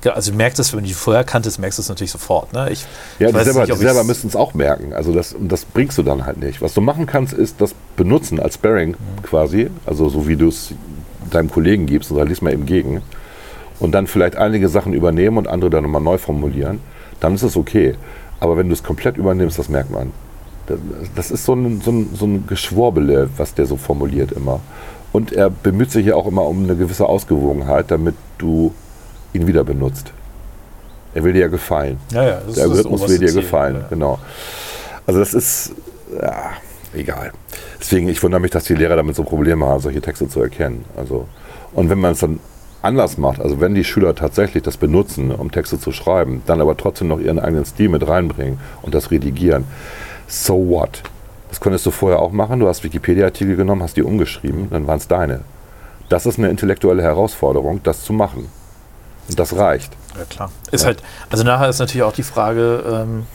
Ja, 0.05 0.12
Also 0.12 0.30
du 0.30 0.36
merkst 0.36 0.59
es, 0.59 0.72
wenn 0.72 0.80
du 0.80 0.86
die 0.86 0.94
vorher 0.94 1.24
kanntest, 1.24 1.59
merkst 1.59 1.78
du 1.78 1.82
es 1.82 1.88
natürlich 1.88 2.11
sofort. 2.11 2.53
Ne? 2.53 2.70
Ich, 2.70 2.86
Ja, 3.18 3.28
ich 3.28 3.34
die 3.34 3.44
selber, 3.44 3.61
nicht, 3.61 3.74
die 3.74 3.78
selber 3.78 4.05
müssen 4.05 4.28
es 4.28 4.36
auch 4.36 4.55
merken. 4.55 4.92
Also 4.92 5.12
das, 5.12 5.34
das 5.38 5.64
bringst 5.64 5.98
du 5.98 6.03
dann 6.03 6.24
halt 6.24 6.38
nicht. 6.38 6.62
Was 6.62 6.74
du 6.74 6.80
machen 6.80 7.07
kannst, 7.07 7.32
ist 7.32 7.61
das 7.61 7.74
benutzen 7.96 8.40
als 8.40 8.55
Sparring 8.55 8.96
quasi. 9.22 9.70
Also 9.86 10.09
so 10.09 10.26
wie 10.26 10.36
du 10.36 10.48
es 10.48 10.72
deinem 11.30 11.51
Kollegen 11.51 11.86
gibst 11.86 12.11
und 12.11 12.16
sagst, 12.16 12.28
lies 12.28 12.42
mal 12.42 12.53
eben 12.53 12.66
gegen. 12.66 13.03
Und 13.78 13.92
dann 13.92 14.07
vielleicht 14.07 14.36
einige 14.36 14.68
Sachen 14.68 14.92
übernehmen 14.92 15.38
und 15.38 15.48
andere 15.48 15.70
dann 15.70 15.84
nochmal 15.84 16.03
neu 16.03 16.18
formulieren. 16.18 16.80
Dann 17.20 17.34
ist 17.34 17.42
es 17.42 17.57
okay. 17.57 17.96
Aber 18.40 18.57
wenn 18.57 18.68
du 18.68 18.72
es 18.72 18.82
komplett 18.82 19.16
übernimmst, 19.16 19.59
das 19.59 19.68
merkt 19.68 19.90
man. 19.90 20.12
Das, 21.14 21.30
ist 21.30 21.44
so 21.44 21.55
ein, 21.55 21.80
so, 21.80 21.90
ein, 21.90 22.11
so 22.14 22.26
ein 22.26 22.46
Geschwurbele, 22.46 23.29
was 23.37 23.54
der 23.54 23.66
so 23.66 23.76
formuliert 23.76 24.33
immer. 24.33 24.61
Und 25.12 25.33
er 25.33 25.50
bemüht 25.50 25.91
sich 25.91 26.07
ja 26.07 26.14
auch 26.14 26.26
immer 26.26 26.46
um 26.46 26.64
eine 26.64 26.76
gewisse 26.76 27.07
Ausgewogenheit, 27.07 27.91
damit 27.91 28.14
du 28.38 28.72
ihn 29.32 29.46
wieder 29.46 29.64
benutzt. 29.64 30.12
Er 31.14 31.24
will 31.24 31.32
dir 31.32 31.40
ja 31.40 31.48
gefallen. 31.48 31.98
ja, 32.12 32.22
ja, 32.22 32.40
Der 32.54 32.64
Algorithmus 32.64 33.08
will 33.08 33.18
dir 33.18 33.32
gefallen, 33.32 33.76
ja. 33.80 33.86
genau. 33.88 34.18
Also 35.07 35.18
das 35.18 35.34
ist, 35.34 35.72
ja, 36.20 36.52
egal. 36.94 37.32
Deswegen, 37.80 38.08
ich 38.08 38.22
wundere 38.22 38.40
mich, 38.40 38.50
dass 38.50 38.64
die 38.64 38.74
Lehrer 38.74 38.96
damit 38.96 39.16
so 39.16 39.24
Probleme 39.24 39.66
haben, 39.66 39.80
solche 39.80 40.00
Texte 40.00 40.28
zu 40.28 40.40
erkennen. 40.40 40.84
Also, 40.96 41.26
und 41.72 41.90
wenn 41.90 41.98
man 41.98 42.12
es 42.12 42.20
dann 42.20 42.38
anders 42.82 43.18
macht, 43.18 43.40
also 43.40 43.61
wenn 43.61 43.74
die 43.74 43.84
Schüler 43.84 44.14
tatsächlich 44.14 44.62
das 44.62 44.76
benutzen, 44.76 45.32
um 45.32 45.50
Texte 45.50 45.78
zu 45.78 45.92
schreiben, 45.92 46.42
dann 46.46 46.61
aber 46.61 46.76
trotzdem 46.76 47.08
noch 47.08 47.18
ihren 47.18 47.38
eigenen 47.38 47.64
Stil 47.64 47.88
mit 47.88 48.07
reinbringen 48.07 48.58
und 48.82 48.94
das 48.94 49.11
redigieren, 49.11 49.64
so 50.28 50.68
what? 50.68 51.02
Das 51.48 51.61
könntest 51.61 51.84
du 51.84 51.90
vorher 51.90 52.20
auch 52.20 52.30
machen. 52.30 52.61
Du 52.61 52.68
hast 52.68 52.84
Wikipedia-Artikel 52.84 53.57
genommen, 53.57 53.82
hast 53.82 53.96
die 53.96 54.04
umgeschrieben, 54.04 54.68
dann 54.70 54.86
waren 54.86 54.98
es 54.98 55.08
deine. 55.08 55.40
Das 56.08 56.26
ist 56.26 56.38
eine 56.38 56.48
intellektuelle 56.48 57.02
Herausforderung, 57.02 57.80
das 57.82 58.04
zu 58.04 58.12
machen. 58.12 58.46
Und 59.30 59.38
das 59.38 59.57
reicht. 59.57 59.92
Ja, 60.18 60.24
klar. 60.28 60.50
Ist 60.70 60.80
Ja. 60.82 60.88
halt, 60.88 61.02
also 61.30 61.44
nachher 61.44 61.68
ist 61.68 61.78
natürlich 61.78 62.02
auch 62.02 62.12
die 62.12 62.22
Frage, 62.22 62.82
ähm, 62.86 63.26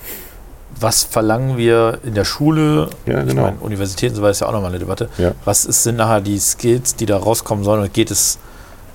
was 0.80 1.04
verlangen 1.04 1.58
wir 1.58 2.00
in 2.04 2.14
der 2.16 2.26
Schule? 2.26 2.90
Ja, 3.06 3.22
Ich 3.22 3.28
genau. 3.28 3.44
meine, 3.44 3.58
Universitäten 3.60 4.14
so 4.16 4.22
weiter 4.22 4.32
ist 4.32 4.42
ja 4.42 4.48
auch 4.48 4.52
nochmal 4.52 4.72
eine 4.72 4.80
Debatte. 4.80 5.08
Ja. 5.18 5.32
Was 5.46 5.64
ist, 5.66 5.84
sind 5.84 5.96
nachher 5.96 6.20
die 6.22 6.38
Skills, 6.38 6.96
die 6.96 7.06
da 7.06 7.18
rauskommen 7.18 7.64
sollen? 7.64 7.82
Und 7.82 7.94
geht 7.94 8.12
es 8.12 8.38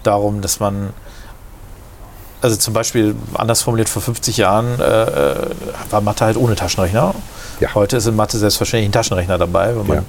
darum, 0.02 0.42
dass 0.42 0.60
man, 0.60 0.90
also 2.42 2.56
zum 2.56 2.74
Beispiel 2.74 3.14
anders 3.34 3.62
formuliert, 3.62 3.88
vor 3.88 4.02
50 4.02 4.36
Jahren 4.36 4.78
äh, 4.78 5.02
äh, 5.02 5.36
war 5.90 6.00
Mathe 6.02 6.24
halt 6.26 6.36
ohne 6.36 6.54
Taschenrechner. 6.54 7.14
Ja. 7.60 7.74
Heute 7.74 7.96
ist 7.96 8.06
in 8.06 8.16
Mathe 8.16 8.36
selbstverständlich 8.38 8.88
ein 8.88 8.92
Taschenrechner 8.92 9.38
dabei. 9.38 9.74
Wenn 9.76 9.86
man, 9.86 10.04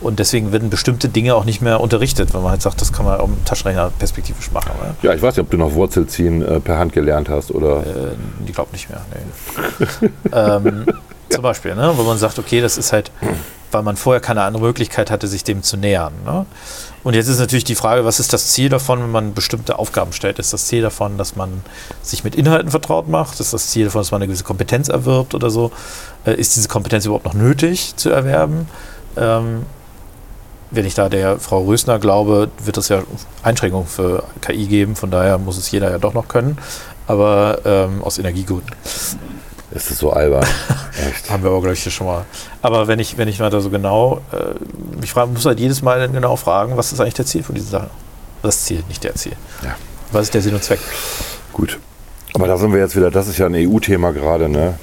und 0.00 0.18
deswegen 0.18 0.52
werden 0.52 0.70
bestimmte 0.70 1.08
Dinge 1.08 1.34
auch 1.34 1.44
nicht 1.44 1.60
mehr 1.60 1.80
unterrichtet, 1.80 2.32
wenn 2.34 2.42
man 2.42 2.52
halt 2.52 2.62
sagt, 2.62 2.80
das 2.80 2.92
kann 2.92 3.04
man 3.04 3.20
auch 3.20 3.26
mit 3.26 3.44
Taschenrechner 3.44 3.90
perspektivisch 3.98 4.50
machen. 4.52 4.70
Oder? 4.78 4.94
Ja, 5.02 5.14
ich 5.14 5.22
weiß 5.22 5.36
nicht, 5.36 5.44
ob 5.44 5.50
du 5.50 5.56
noch 5.56 5.74
Wurzelziehen 5.74 6.42
äh, 6.42 6.60
per 6.60 6.78
Hand 6.78 6.92
gelernt 6.92 7.28
hast 7.28 7.50
oder. 7.50 7.80
Äh, 7.80 8.14
ich 8.46 8.52
glaube 8.52 8.70
nicht 8.72 8.88
mehr. 8.88 9.00
Nee. 9.10 10.08
ähm, 10.32 10.86
Zum 11.28 11.42
Beispiel, 11.42 11.74
ne? 11.74 11.92
wo 11.96 12.02
man 12.04 12.18
sagt, 12.18 12.38
okay, 12.38 12.60
das 12.60 12.78
ist 12.78 12.92
halt, 12.92 13.10
weil 13.72 13.82
man 13.82 13.96
vorher 13.96 14.20
keine 14.20 14.42
andere 14.42 14.62
Möglichkeit 14.62 15.10
hatte, 15.10 15.26
sich 15.26 15.42
dem 15.42 15.62
zu 15.62 15.76
nähern. 15.76 16.12
Ne? 16.24 16.46
Und 17.02 17.14
jetzt 17.14 17.28
ist 17.28 17.38
natürlich 17.38 17.64
die 17.64 17.74
Frage, 17.74 18.04
was 18.04 18.20
ist 18.20 18.32
das 18.32 18.48
Ziel 18.48 18.68
davon, 18.68 19.00
wenn 19.00 19.10
man 19.10 19.34
bestimmte 19.34 19.78
Aufgaben 19.78 20.12
stellt? 20.12 20.38
Ist 20.38 20.52
das 20.52 20.66
Ziel 20.66 20.82
davon, 20.82 21.18
dass 21.18 21.36
man 21.36 21.62
sich 22.02 22.24
mit 22.24 22.34
Inhalten 22.34 22.70
vertraut 22.70 23.08
macht? 23.08 23.38
Ist 23.40 23.52
das 23.52 23.68
Ziel 23.68 23.86
davon, 23.86 24.00
dass 24.00 24.10
man 24.10 24.22
eine 24.22 24.28
gewisse 24.28 24.44
Kompetenz 24.44 24.88
erwirbt 24.88 25.34
oder 25.34 25.50
so? 25.50 25.72
Äh, 26.24 26.34
ist 26.34 26.56
diese 26.56 26.68
Kompetenz 26.68 27.06
überhaupt 27.06 27.24
noch 27.24 27.34
nötig 27.34 27.94
zu 27.96 28.10
erwerben? 28.10 28.68
Ähm, 29.16 29.64
wenn 30.70 30.84
ich 30.84 30.94
da 30.94 31.08
der 31.08 31.38
Frau 31.38 31.62
Rösner 31.62 31.98
glaube, 31.98 32.50
wird 32.62 32.76
es 32.76 32.88
ja 32.88 33.02
Einschränkungen 33.42 33.86
für 33.86 34.24
KI 34.40 34.66
geben. 34.66 34.96
Von 34.96 35.10
daher 35.10 35.38
muss 35.38 35.56
es 35.56 35.70
jeder 35.70 35.90
ja 35.90 35.98
doch 35.98 36.14
noch 36.14 36.28
können. 36.28 36.58
Aber 37.06 37.60
ähm, 37.64 38.02
aus 38.02 38.18
Energiegründen. 38.18 38.74
Es 39.72 39.90
ist 39.90 39.98
so 39.98 40.12
albern. 40.12 40.46
Echt. 41.08 41.30
Haben 41.30 41.42
wir 41.42 41.50
aber, 41.50 41.60
glaube 41.60 41.74
ich, 41.74 41.92
schon 41.92 42.06
mal. 42.06 42.24
Aber 42.62 42.88
wenn 42.88 42.98
ich, 42.98 43.16
wenn 43.18 43.28
ich 43.28 43.38
mal 43.38 43.50
da 43.50 43.60
so 43.60 43.70
genau, 43.70 44.20
äh, 44.32 44.54
ich 45.02 45.12
frage, 45.12 45.30
muss 45.30 45.44
halt 45.44 45.60
jedes 45.60 45.82
Mal 45.82 46.00
dann 46.00 46.12
genau 46.12 46.36
fragen, 46.36 46.76
was 46.76 46.92
ist 46.92 47.00
eigentlich 47.00 47.14
der 47.14 47.26
Ziel 47.26 47.42
von 47.42 47.54
dieser 47.54 47.70
Sache? 47.70 47.90
Das 48.42 48.64
Ziel, 48.64 48.82
nicht 48.88 49.04
der 49.04 49.14
Ziel. 49.14 49.32
Ja. 49.62 49.76
Was 50.12 50.24
ist 50.24 50.34
der 50.34 50.42
Sinn 50.42 50.54
und 50.54 50.64
Zweck? 50.64 50.80
Gut. 51.52 51.78
Aber 52.34 52.46
da 52.46 52.56
sind 52.56 52.72
wir 52.72 52.80
jetzt 52.80 52.96
wieder, 52.96 53.10
das 53.10 53.28
ist 53.28 53.38
ja 53.38 53.46
ein 53.46 53.54
EU-Thema 53.54 54.12
gerade, 54.12 54.48
ne? 54.48 54.78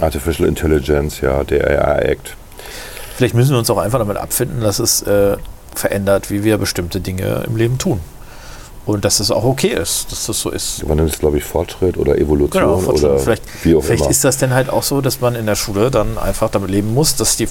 Artificial 0.00 0.48
Intelligence, 0.48 1.20
ja, 1.20 1.42
der 1.42 1.66
AI-Act. 1.66 2.36
Vielleicht 3.16 3.34
müssen 3.34 3.52
wir 3.52 3.58
uns 3.58 3.70
auch 3.70 3.78
einfach 3.78 3.98
damit 3.98 4.16
abfinden, 4.18 4.60
dass 4.60 4.78
es 4.78 5.02
äh, 5.02 5.36
verändert, 5.74 6.30
wie 6.30 6.44
wir 6.44 6.58
bestimmte 6.58 7.00
Dinge 7.00 7.44
im 7.46 7.56
Leben 7.56 7.78
tun. 7.78 8.00
Und 8.84 9.04
dass 9.04 9.18
es 9.18 9.30
auch 9.32 9.42
okay 9.42 9.68
ist, 9.74 10.12
dass 10.12 10.26
das 10.26 10.38
so 10.40 10.50
ist. 10.50 10.86
Man 10.86 10.98
nennt 10.98 11.10
es, 11.10 11.18
glaube 11.18 11.38
ich, 11.38 11.44
Fortschritt 11.44 11.96
oder 11.96 12.18
Evolution 12.18 12.62
Genau, 12.62 12.78
Fortschritt. 12.78 13.10
oder 13.10 13.18
vielleicht, 13.18 13.64
wie 13.64 13.74
auch 13.74 13.82
vielleicht 13.82 14.02
immer. 14.02 14.10
ist 14.10 14.22
das 14.22 14.38
denn 14.38 14.54
halt 14.54 14.70
auch 14.70 14.84
so, 14.84 15.00
dass 15.00 15.20
man 15.20 15.34
in 15.34 15.46
der 15.46 15.56
Schule 15.56 15.90
dann 15.90 16.18
einfach 16.18 16.50
damit 16.50 16.70
leben 16.70 16.94
muss, 16.94 17.16
dass, 17.16 17.36
die, 17.36 17.48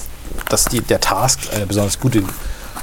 dass 0.48 0.64
die, 0.64 0.80
der 0.80 1.00
Task, 1.00 1.40
eine 1.54 1.66
besonders 1.66 2.00
gute 2.00 2.22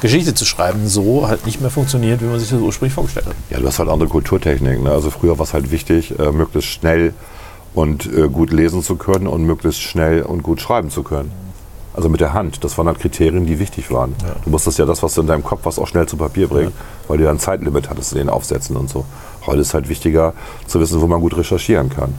Geschichte 0.01 0.35
zu 0.35 0.45
schreiben, 0.45 0.87
so 0.87 1.27
halt 1.27 1.45
nicht 1.47 1.61
mehr 1.61 1.71
funktioniert, 1.71 2.21
wie 2.21 2.25
man 2.25 2.39
sich 2.39 2.49
das 2.49 2.59
ursprünglich 2.59 2.93
vorgestellt 2.93 3.25
hat. 3.25 3.33
Ja, 3.49 3.59
du 3.59 3.65
hast 3.65 3.79
halt 3.79 3.89
andere 3.89 4.09
Kulturtechniken. 4.09 4.83
Ne? 4.83 4.91
Also 4.91 5.09
früher 5.09 5.39
war 5.39 5.45
es 5.45 5.53
halt 5.53 5.71
wichtig, 5.71 6.19
äh, 6.19 6.31
möglichst 6.31 6.69
schnell 6.69 7.13
und 7.73 8.05
äh, 8.05 8.27
gut 8.27 8.51
lesen 8.51 8.83
zu 8.83 8.97
können 8.97 9.25
und 9.25 9.45
möglichst 9.45 9.81
schnell 9.81 10.21
und 10.21 10.43
gut 10.43 10.61
schreiben 10.61 10.91
zu 10.91 11.01
können. 11.01 11.31
Also 11.93 12.09
mit 12.09 12.21
der 12.21 12.33
Hand. 12.33 12.63
Das 12.63 12.77
waren 12.77 12.87
halt 12.87 12.99
Kriterien, 12.99 13.45
die 13.45 13.59
wichtig 13.59 13.91
waren. 13.91 14.15
Du 14.43 14.49
musstest 14.49 14.79
ja 14.79 14.85
das, 14.85 15.03
was 15.03 15.13
du 15.13 15.21
in 15.21 15.27
deinem 15.27 15.43
Kopf 15.43 15.65
hast, 15.65 15.77
auch 15.79 15.87
schnell 15.87 16.07
zu 16.07 16.17
Papier 16.17 16.47
bringen, 16.47 16.73
weil 17.07 17.19
du 17.19 17.25
ja 17.25 17.29
ein 17.29 17.39
Zeitlimit 17.39 17.89
hattest 17.89 18.13
in 18.13 18.17
den 18.17 18.29
Aufsätzen 18.29 18.75
und 18.75 18.89
so. 18.89 19.05
Heute 19.45 19.59
ist 19.59 19.73
halt 19.73 19.89
wichtiger 19.89 20.33
zu 20.65 20.79
wissen, 20.79 21.01
wo 21.01 21.07
man 21.07 21.21
gut 21.21 21.37
recherchieren 21.37 21.89
kann 21.89 22.13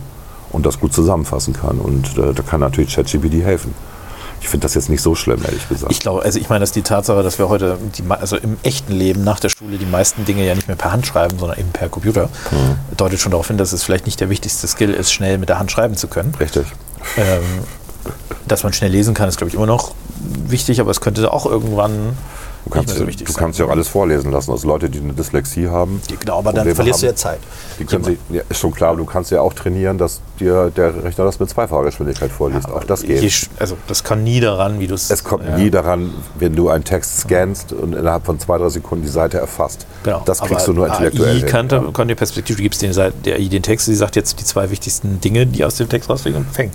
und 0.53 0.65
das 0.65 0.79
gut 0.79 0.95
zusammenfassen 0.95 1.55
kann. 1.55 1.79
Und 1.79 2.17
äh, 2.17 2.33
da 2.33 2.43
kann 2.43 2.61
natürlich 2.61 2.95
ChatGPT 2.95 3.43
helfen. 3.43 3.75
Ich 4.41 4.49
finde 4.51 4.65
das 4.65 4.75
jetzt 4.75 4.91
nicht 4.91 5.01
so 5.01 5.15
schlimm, 5.15 5.41
ehrlich 5.43 5.67
gesagt. 5.71 5.91
Ich 5.91 6.01
glaube, 6.01 6.23
also 6.23 6.39
ich 6.39 6.51
meine, 6.51 6.61
dass 6.61 6.71
die 6.71 6.83
Tatsache, 6.83 7.23
dass 7.23 7.39
wir 7.39 7.49
heute, 7.49 7.79
die, 7.97 8.03
also 8.11 8.37
im 8.37 8.59
echten 8.63 8.93
Leben 8.93 9.25
nach 9.25 9.41
der 9.41 9.49
Schule 9.49 9.79
die 9.79 9.87
meisten 9.87 10.27
Dinge 10.27 10.47
ja 10.47 10.55
nicht 10.55 10.69
mehr 10.69 10.77
per 10.77 10.93
Hand 10.93 11.07
schreiben, 11.07 11.39
sondern 11.39 11.59
eben 11.59 11.71
per 11.71 11.89
Computer, 11.89 12.29
deutet 12.95 13.21
schon 13.21 13.31
darauf 13.31 13.49
hin, 13.49 13.57
dass 13.57 13.73
es 13.73 13.83
vielleicht 13.83 14.05
nicht 14.05 14.21
der 14.21 14.29
wichtigste 14.29 14.69
Skill 14.69 14.91
ist, 14.91 15.15
schnell 15.15 15.39
mit 15.39 15.49
der 15.49 15.59
Hand 15.59 15.73
schreiben 15.73 15.97
zu 15.97 16.09
können. 16.09 16.35
Richtig. 16.39 16.67
Ähm, 17.17 17.43
dass 18.47 18.63
man 18.63 18.73
schnell 18.73 18.91
lesen 18.91 19.15
kann, 19.15 19.29
ist, 19.29 19.39
glaube 19.39 19.49
ich, 19.49 19.55
immer 19.55 19.67
noch 19.67 19.95
wichtig, 20.47 20.81
aber 20.81 20.91
es 20.91 21.01
könnte 21.01 21.33
auch 21.33 21.47
irgendwann 21.47 22.15
Du 22.65 22.71
kannst, 22.71 22.89
nicht 22.89 22.95
mehr 22.95 23.01
so 23.01 23.09
wichtig 23.09 23.27
du 23.27 23.35
kannst 23.35 23.59
ja 23.59 23.67
auch 23.67 23.71
alles 23.71 23.89
vorlesen 23.89 24.33
lassen. 24.33 24.51
Also 24.51 24.67
Leute, 24.67 24.89
die 24.89 24.99
eine 24.99 25.13
Dyslexie 25.13 25.69
haben. 25.69 26.01
Genau, 26.21 26.39
aber 26.39 26.53
dann 26.53 26.67
Probleme 26.67 26.75
verlierst 26.75 27.03
du 27.03 27.07
haben, 27.09 27.13
ja 27.13 27.17
Zeit. 27.17 27.41
Die 27.79 27.85
können 27.85 28.05
sich, 28.05 28.19
ja, 28.31 28.43
ist 28.49 28.59
schon 28.59 28.73
klar, 28.73 28.91
aber 28.91 28.99
du 28.99 29.05
kannst 29.05 29.31
ja 29.31 29.43
auch 29.43 29.53
trainieren, 29.53 29.99
dass 29.99 30.23
dir 30.41 30.73
der 30.75 31.05
Rechner 31.05 31.25
das 31.25 31.39
mit 31.39 31.51
zweifacher 31.51 31.85
Geschwindigkeit 31.85 32.31
vorliest. 32.31 32.69
auch 32.71 32.85
das 32.85 33.03
geht. 33.03 33.21
Je 33.21 33.31
also 33.59 33.77
das 33.87 34.03
kann 34.03 34.25
nie 34.25 34.41
daran, 34.41 34.81
wie 34.81 34.87
du 34.87 34.95
es. 34.95 35.11
Es 35.11 35.23
kommt 35.23 35.45
ja. 35.45 35.59
nie 35.59 35.71
daran, 35.71 36.15
wenn 36.39 36.57
du 36.57 36.71
einen 36.71 36.85
Text 36.85 37.21
scannst 37.21 37.75
und 37.75 37.95
innerhalb 37.95 38.25
von 38.25 38.39
zwei, 38.41 38.57
drei 38.57 38.71
Sekunden 38.71 39.05
die 39.05 39.11
Seite 39.11 39.39
erfasst. 39.39 39.87
Genau. 40.03 40.23
Das 40.25 40.41
kriegst 40.41 40.65
Aber 40.65 40.65
du 40.65 40.73
nur 40.73 40.87
intellektuell. 40.87 41.37
AI 41.37 41.41
hin. 41.41 41.47
kann, 41.47 41.93
kann 41.93 42.09
dir 42.09 42.15
Perspektive, 42.15 42.57
du 42.57 42.63
gibst 42.63 42.81
den, 42.81 42.95
der 42.95 43.35
AI 43.35 43.49
den 43.49 43.63
Text, 43.63 43.87
sie 43.87 43.95
sagt 43.95 44.17
jetzt 44.17 44.41
die 44.41 44.45
zwei 44.45 44.71
wichtigsten 44.71 45.21
Dinge, 45.21 45.47
die 45.47 45.65
aus 45.67 45.77
dem 45.77 45.91
Text 45.91 46.09
rausfliegen 46.09 46.41
und 46.41 46.51
fängt. 46.51 46.73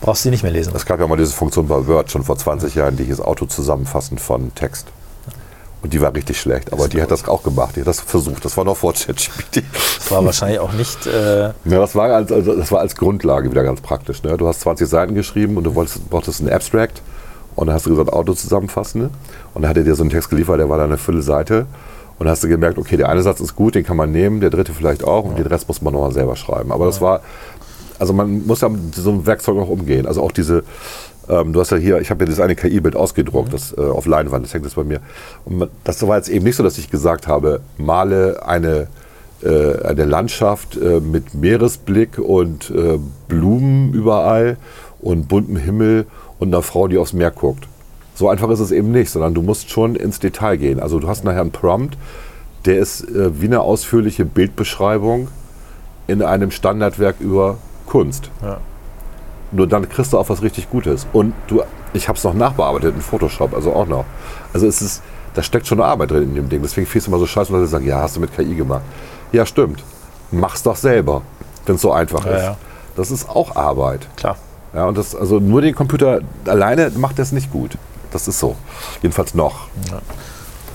Brauchst 0.00 0.22
du 0.22 0.28
sie 0.28 0.30
nicht 0.30 0.42
mehr 0.42 0.52
lesen. 0.52 0.72
Es 0.74 0.86
gab 0.86 0.98
ja 1.00 1.06
mal 1.06 1.16
diese 1.16 1.32
Funktion 1.32 1.68
bei 1.68 1.86
Word 1.86 2.10
schon 2.10 2.22
vor 2.22 2.36
20 2.36 2.74
Jahren, 2.74 2.96
die 2.96 3.04
hieß 3.04 3.20
Auto-Zusammenfassen 3.20 4.18
von 4.18 4.54
Text. 4.54 4.86
Und 5.82 5.94
die 5.94 6.00
war 6.00 6.14
richtig 6.14 6.38
schlecht, 6.38 6.72
aber 6.74 6.88
die 6.88 7.00
hat 7.00 7.10
das 7.10 7.26
auch 7.26 7.42
gemacht. 7.42 7.76
Die 7.76 7.80
hat 7.80 7.86
das 7.86 8.00
versucht. 8.00 8.44
Das 8.44 8.56
war 8.56 8.64
noch 8.64 8.76
vor 8.76 8.92
ChatGPT. 8.92 9.62
Das 9.96 10.10
war 10.10 10.22
wahrscheinlich 10.24 10.58
auch 10.58 10.72
nicht. 10.72 11.06
Äh, 11.06 11.44
Ja, 11.44 11.52
das 11.64 11.94
war 11.94 12.10
als, 12.10 12.30
also 12.30 12.54
das 12.54 12.70
war 12.70 12.80
als 12.80 12.96
Grundlage 12.96 13.50
wieder 13.50 13.62
ganz 13.62 13.80
praktisch. 13.80 14.22
Ne? 14.22 14.36
Du 14.36 14.46
hast 14.46 14.60
20 14.60 14.86
Seiten 14.86 15.14
geschrieben 15.14 15.56
und 15.56 15.64
du 15.64 15.74
wolltest, 15.74 16.10
brauchtest 16.10 16.40
einen 16.40 16.50
Abstract. 16.50 17.00
Und 17.56 17.66
dann 17.66 17.74
hast 17.74 17.86
du 17.86 17.90
gesagt, 17.90 18.12
Auto 18.12 18.34
zusammenfassen. 18.34 19.02
Ne? 19.02 19.10
Und 19.54 19.62
dann 19.62 19.70
hat 19.70 19.76
er 19.78 19.84
dir 19.84 19.94
so 19.94 20.02
einen 20.02 20.10
Text 20.10 20.28
geliefert, 20.28 20.60
der 20.60 20.68
war 20.68 20.76
dann 20.76 20.88
eine 20.88 20.98
Fülle 20.98 21.22
Seite. 21.22 21.66
Und 22.18 22.26
dann 22.26 22.32
hast 22.32 22.44
du 22.44 22.48
gemerkt, 22.48 22.76
okay, 22.76 22.98
der 22.98 23.08
eine 23.08 23.22
Satz 23.22 23.40
ist 23.40 23.56
gut, 23.56 23.74
den 23.74 23.82
kann 23.82 23.96
man 23.96 24.12
nehmen, 24.12 24.40
der 24.40 24.50
dritte 24.50 24.74
vielleicht 24.74 25.04
auch 25.04 25.24
und 25.24 25.38
den 25.38 25.46
Rest 25.46 25.66
muss 25.68 25.80
man 25.80 25.94
nochmal 25.94 26.12
selber 26.12 26.36
schreiben. 26.36 26.70
Aber 26.70 26.84
das 26.84 27.00
war, 27.00 27.22
also 28.00 28.12
man 28.12 28.46
muss 28.46 28.62
ja 28.62 28.68
mit 28.68 28.94
so 28.94 29.10
einem 29.10 29.26
Werkzeug 29.26 29.58
auch 29.58 29.68
umgehen. 29.68 30.06
Also 30.06 30.22
auch 30.22 30.32
diese, 30.32 30.64
ähm, 31.28 31.52
du 31.52 31.60
hast 31.60 31.70
ja 31.70 31.76
hier, 31.76 32.00
ich 32.00 32.10
habe 32.10 32.20
ja 32.20 32.26
dieses 32.26 32.40
eine 32.40 32.56
KI-Bild 32.56 32.96
ausgedruckt, 32.96 33.52
das 33.52 33.76
äh, 33.76 33.80
auf 33.80 34.06
Leinwand, 34.06 34.44
das 34.44 34.54
hängt 34.54 34.64
jetzt 34.64 34.74
bei 34.74 34.84
mir. 34.84 35.00
Und 35.44 35.68
das 35.84 36.06
war 36.06 36.16
jetzt 36.16 36.28
eben 36.28 36.44
nicht 36.44 36.56
so, 36.56 36.62
dass 36.62 36.78
ich 36.78 36.90
gesagt 36.90 37.28
habe, 37.28 37.60
male 37.76 38.46
eine 38.46 38.88
äh, 39.42 39.82
eine 39.84 40.04
Landschaft 40.04 40.76
äh, 40.76 41.00
mit 41.00 41.34
Meeresblick 41.34 42.18
und 42.18 42.70
äh, 42.70 42.98
Blumen 43.28 43.94
überall 43.94 44.58
und 45.00 45.28
buntem 45.28 45.56
Himmel 45.56 46.06
und 46.38 46.48
einer 46.48 46.62
Frau, 46.62 46.88
die 46.88 46.98
aufs 46.98 47.12
Meer 47.12 47.30
guckt. 47.30 47.66
So 48.14 48.28
einfach 48.28 48.50
ist 48.50 48.60
es 48.60 48.70
eben 48.70 48.92
nicht, 48.92 49.10
sondern 49.10 49.32
du 49.32 49.40
musst 49.40 49.70
schon 49.70 49.96
ins 49.96 50.20
Detail 50.20 50.56
gehen. 50.56 50.78
Also 50.78 50.98
du 50.98 51.08
hast 51.08 51.24
nachher 51.24 51.40
einen 51.40 51.52
Prompt, 51.52 51.96
der 52.66 52.78
ist 52.78 53.08
äh, 53.08 53.40
wie 53.40 53.46
eine 53.46 53.60
ausführliche 53.60 54.26
Bildbeschreibung 54.26 55.28
in 56.06 56.22
einem 56.22 56.50
Standardwerk 56.50 57.16
über 57.20 57.56
Kunst. 57.90 58.30
Ja. 58.42 58.56
Nur 59.52 59.66
dann 59.66 59.88
kriegst 59.88 60.12
du 60.12 60.18
auch 60.18 60.28
was 60.30 60.40
richtig 60.42 60.70
Gutes. 60.70 61.06
Und 61.12 61.34
du, 61.48 61.62
ich 61.92 62.08
habe 62.08 62.16
es 62.16 62.24
noch 62.24 62.34
nachbearbeitet 62.34 62.94
in 62.94 63.02
Photoshop, 63.02 63.52
also 63.54 63.72
auch 63.74 63.86
noch. 63.86 64.04
Also 64.54 64.66
es 64.66 64.80
ist, 64.80 65.02
da 65.34 65.42
steckt 65.42 65.66
schon 65.66 65.80
eine 65.80 65.88
Arbeit 65.90 66.12
drin 66.12 66.22
in 66.22 66.34
dem 66.36 66.48
Ding. 66.48 66.62
Deswegen 66.62 66.86
fiel 66.86 67.00
es 67.00 67.08
immer 67.08 67.18
so 67.18 67.26
scheiße, 67.26 67.52
weil 67.52 67.60
sie 67.60 67.66
sagen, 67.66 67.84
ja, 67.86 68.00
hast 68.00 68.16
du 68.16 68.20
mit 68.20 68.34
KI 68.34 68.54
gemacht. 68.54 68.82
Ja, 69.32 69.44
stimmt. 69.44 69.82
Mach's 70.30 70.62
doch 70.62 70.76
selber, 70.76 71.22
wenn 71.66 71.74
es 71.74 71.82
so 71.82 71.92
einfach 71.92 72.24
Ja, 72.24 72.32
ist. 72.36 72.42
ja. 72.44 72.56
Das 72.96 73.10
ist 73.10 73.28
auch 73.28 73.56
Arbeit. 73.56 74.06
klar. 74.16 74.36
Ja, 74.72 74.86
und 74.86 74.96
das, 74.96 75.16
also 75.16 75.40
nur 75.40 75.62
den 75.62 75.74
Computer 75.74 76.20
alleine 76.46 76.90
macht 76.96 77.18
das 77.18 77.32
nicht 77.32 77.50
gut. 77.52 77.76
Das 78.12 78.28
ist 78.28 78.38
so. 78.38 78.54
Jedenfalls 79.02 79.34
noch. 79.34 79.66
Kann 79.88 80.00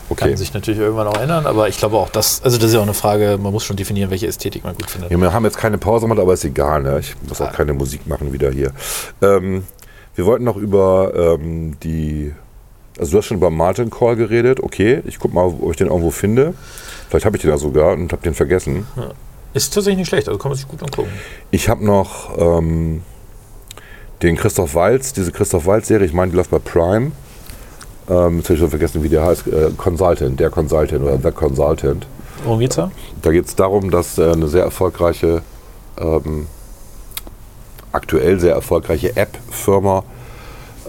Okay. 0.09 0.35
sich 0.35 0.53
natürlich 0.53 0.79
irgendwann 0.79 1.07
auch 1.07 1.19
ändern, 1.19 1.47
aber 1.47 1.67
ich 1.67 1.77
glaube 1.77 1.97
auch, 1.97 2.09
das, 2.09 2.41
also 2.43 2.57
das 2.57 2.67
ist 2.67 2.73
ja 2.73 2.79
auch 2.79 2.83
eine 2.83 2.93
Frage, 2.93 3.39
man 3.41 3.51
muss 3.51 3.63
schon 3.63 3.75
definieren, 3.75 4.11
welche 4.11 4.27
Ästhetik 4.27 4.63
man 4.63 4.75
gut 4.75 4.89
findet. 4.89 5.11
Ja, 5.11 5.17
wir 5.17 5.33
haben 5.33 5.45
jetzt 5.45 5.57
keine 5.57 5.77
Pause 5.77 6.05
gemacht, 6.05 6.19
aber 6.19 6.33
ist 6.33 6.45
egal. 6.45 6.83
Ne? 6.83 6.99
Ich 6.99 7.15
muss 7.27 7.41
auch 7.41 7.51
keine 7.51 7.73
Musik 7.73 8.05
machen 8.05 8.31
wieder 8.31 8.51
hier. 8.51 8.71
Ähm, 9.21 9.63
wir 10.15 10.25
wollten 10.25 10.43
noch 10.43 10.57
über 10.57 11.37
ähm, 11.39 11.77
die. 11.81 12.33
Also 12.97 13.11
du 13.11 13.17
hast 13.17 13.25
schon 13.25 13.37
über 13.37 13.49
Martin 13.49 13.89
Call 13.89 14.15
geredet. 14.15 14.61
Okay, 14.61 15.01
ich 15.05 15.19
guck 15.19 15.33
mal, 15.33 15.45
ob 15.45 15.71
ich 15.71 15.77
den 15.77 15.87
irgendwo 15.87 16.11
finde. 16.11 16.53
Vielleicht 17.09 17.25
habe 17.25 17.35
ich 17.35 17.41
den 17.41 17.51
da 17.51 17.57
sogar 17.57 17.93
und 17.93 18.11
habe 18.11 18.21
den 18.21 18.33
vergessen. 18.33 18.87
Ist 19.53 19.73
tatsächlich 19.73 19.99
nicht 19.99 20.07
schlecht, 20.07 20.27
also 20.27 20.37
kann 20.37 20.49
man 20.49 20.57
sich 20.57 20.67
gut 20.67 20.81
angucken. 20.81 21.11
Ich 21.51 21.67
habe 21.67 21.83
noch 21.83 22.37
ähm, 22.37 23.03
den 24.21 24.37
Christoph 24.37 24.75
Walz, 24.75 25.13
diese 25.13 25.31
Christoph 25.31 25.65
Walz-Serie, 25.65 26.05
ich 26.05 26.13
meine, 26.13 26.31
die 26.31 26.37
läuft 26.37 26.51
bei 26.51 26.59
Prime. 26.59 27.11
Ähm, 28.09 28.37
jetzt 28.37 28.45
habe 28.45 28.53
ich 28.53 28.59
schon 28.59 28.69
vergessen, 28.69 29.03
wie 29.03 29.09
der 29.09 29.25
heißt. 29.25 29.47
Äh, 29.47 29.71
Consultant, 29.77 30.39
der 30.39 30.49
Consultant 30.49 31.03
oder 31.03 31.17
The 31.21 31.31
Consultant. 31.31 32.07
Worum 32.43 32.59
geht's 32.59 32.75
da? 32.75 32.91
Da 33.21 33.31
geht 33.31 33.47
es 33.47 33.55
darum, 33.55 33.89
dass 33.91 34.17
äh, 34.17 34.31
eine 34.31 34.47
sehr 34.47 34.63
erfolgreiche, 34.63 35.41
ähm, 35.97 36.47
aktuell 37.91 38.39
sehr 38.39 38.53
erfolgreiche 38.53 39.15
App-Firma 39.15 40.03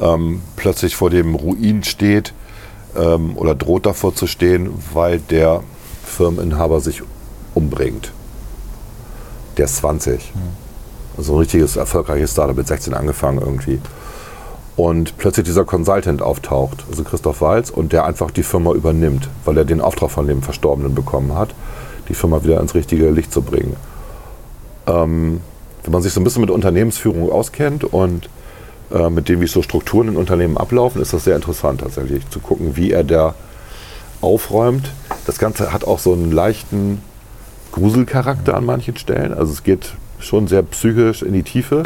ähm, 0.01 0.43
plötzlich 0.56 0.97
vor 0.97 1.10
dem 1.10 1.34
Ruin 1.34 1.84
steht 1.84 2.34
ähm, 2.97 3.36
oder 3.36 3.55
droht 3.55 3.86
davor 3.86 4.14
zu 4.14 4.26
stehen, 4.26 4.70
weil 4.93 5.18
der 5.18 5.62
Firmeninhaber 6.05 6.80
sich 6.80 7.02
umbringt. 7.55 8.12
Der 9.56 9.64
ist 9.64 9.76
20. 9.76 10.32
Also 11.16 11.32
ein 11.34 11.38
richtiges 11.38 11.76
erfolgreiches 11.76 12.32
Startup 12.32 12.56
mit 12.56 12.66
16 12.66 12.93
angefangen 12.93 13.40
irgendwie. 13.40 13.80
Und 14.77 15.16
plötzlich 15.16 15.47
dieser 15.47 15.65
Consultant 15.65 16.20
auftaucht, 16.20 16.85
also 16.90 17.03
Christoph 17.03 17.40
Walz, 17.40 17.70
und 17.70 17.93
der 17.93 18.05
einfach 18.05 18.31
die 18.31 18.43
Firma 18.43 18.73
übernimmt, 18.73 19.28
weil 19.44 19.57
er 19.57 19.65
den 19.65 19.81
Auftrag 19.81 20.11
von 20.11 20.27
dem 20.27 20.43
Verstorbenen 20.43 20.94
bekommen 20.94 21.35
hat, 21.35 21.55
die 22.09 22.15
Firma 22.15 22.44
wieder 22.44 22.61
ins 22.61 22.74
richtige 22.74 23.11
Licht 23.11 23.32
zu 23.32 23.40
bringen. 23.40 23.77
Ähm, 24.86 25.40
wenn 25.82 25.93
man 25.93 26.03
sich 26.03 26.12
so 26.12 26.20
ein 26.20 26.24
bisschen 26.24 26.43
mit 26.43 26.51
Unternehmensführung 26.51 27.32
auskennt 27.32 27.85
und 27.85 28.28
äh, 28.93 29.09
mit 29.09 29.28
dem, 29.28 29.40
wie 29.40 29.47
so 29.47 29.62
Strukturen 29.62 30.09
in 30.09 30.16
Unternehmen 30.16 30.59
ablaufen, 30.59 31.01
ist 31.01 31.12
das 31.12 31.24
sehr 31.24 31.36
interessant 31.36 31.81
tatsächlich 31.81 32.28
zu 32.28 32.40
gucken, 32.40 32.77
wie 32.77 32.90
er 32.90 33.03
da 33.03 33.35
aufräumt. 34.20 34.90
Das 35.27 35.39
Ganze 35.39 35.73
hat 35.73 35.85
auch 35.85 35.98
so 35.98 36.12
einen 36.12 36.32
leichten 36.32 37.01
Gruselcharakter 37.73 38.55
an 38.55 38.65
manchen 38.65 38.97
Stellen. 38.97 39.32
Also 39.32 39.53
es 39.53 39.62
geht 39.62 39.94
schon 40.19 40.48
sehr 40.48 40.62
psychisch 40.62 41.23
in 41.23 41.32
die 41.32 41.43
Tiefe. 41.43 41.85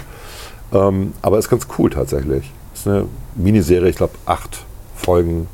Ähm, 0.72 1.12
aber 1.22 1.38
ist 1.38 1.50
ganz 1.50 1.66
cool 1.78 1.90
tatsächlich. 1.90 2.50
Ist 2.80 2.88
eine 2.88 3.06
Miniserie, 3.34 3.88
ich 3.88 3.96
glaube 3.96 4.14
acht 4.26 4.64
Folgen, 4.96 5.48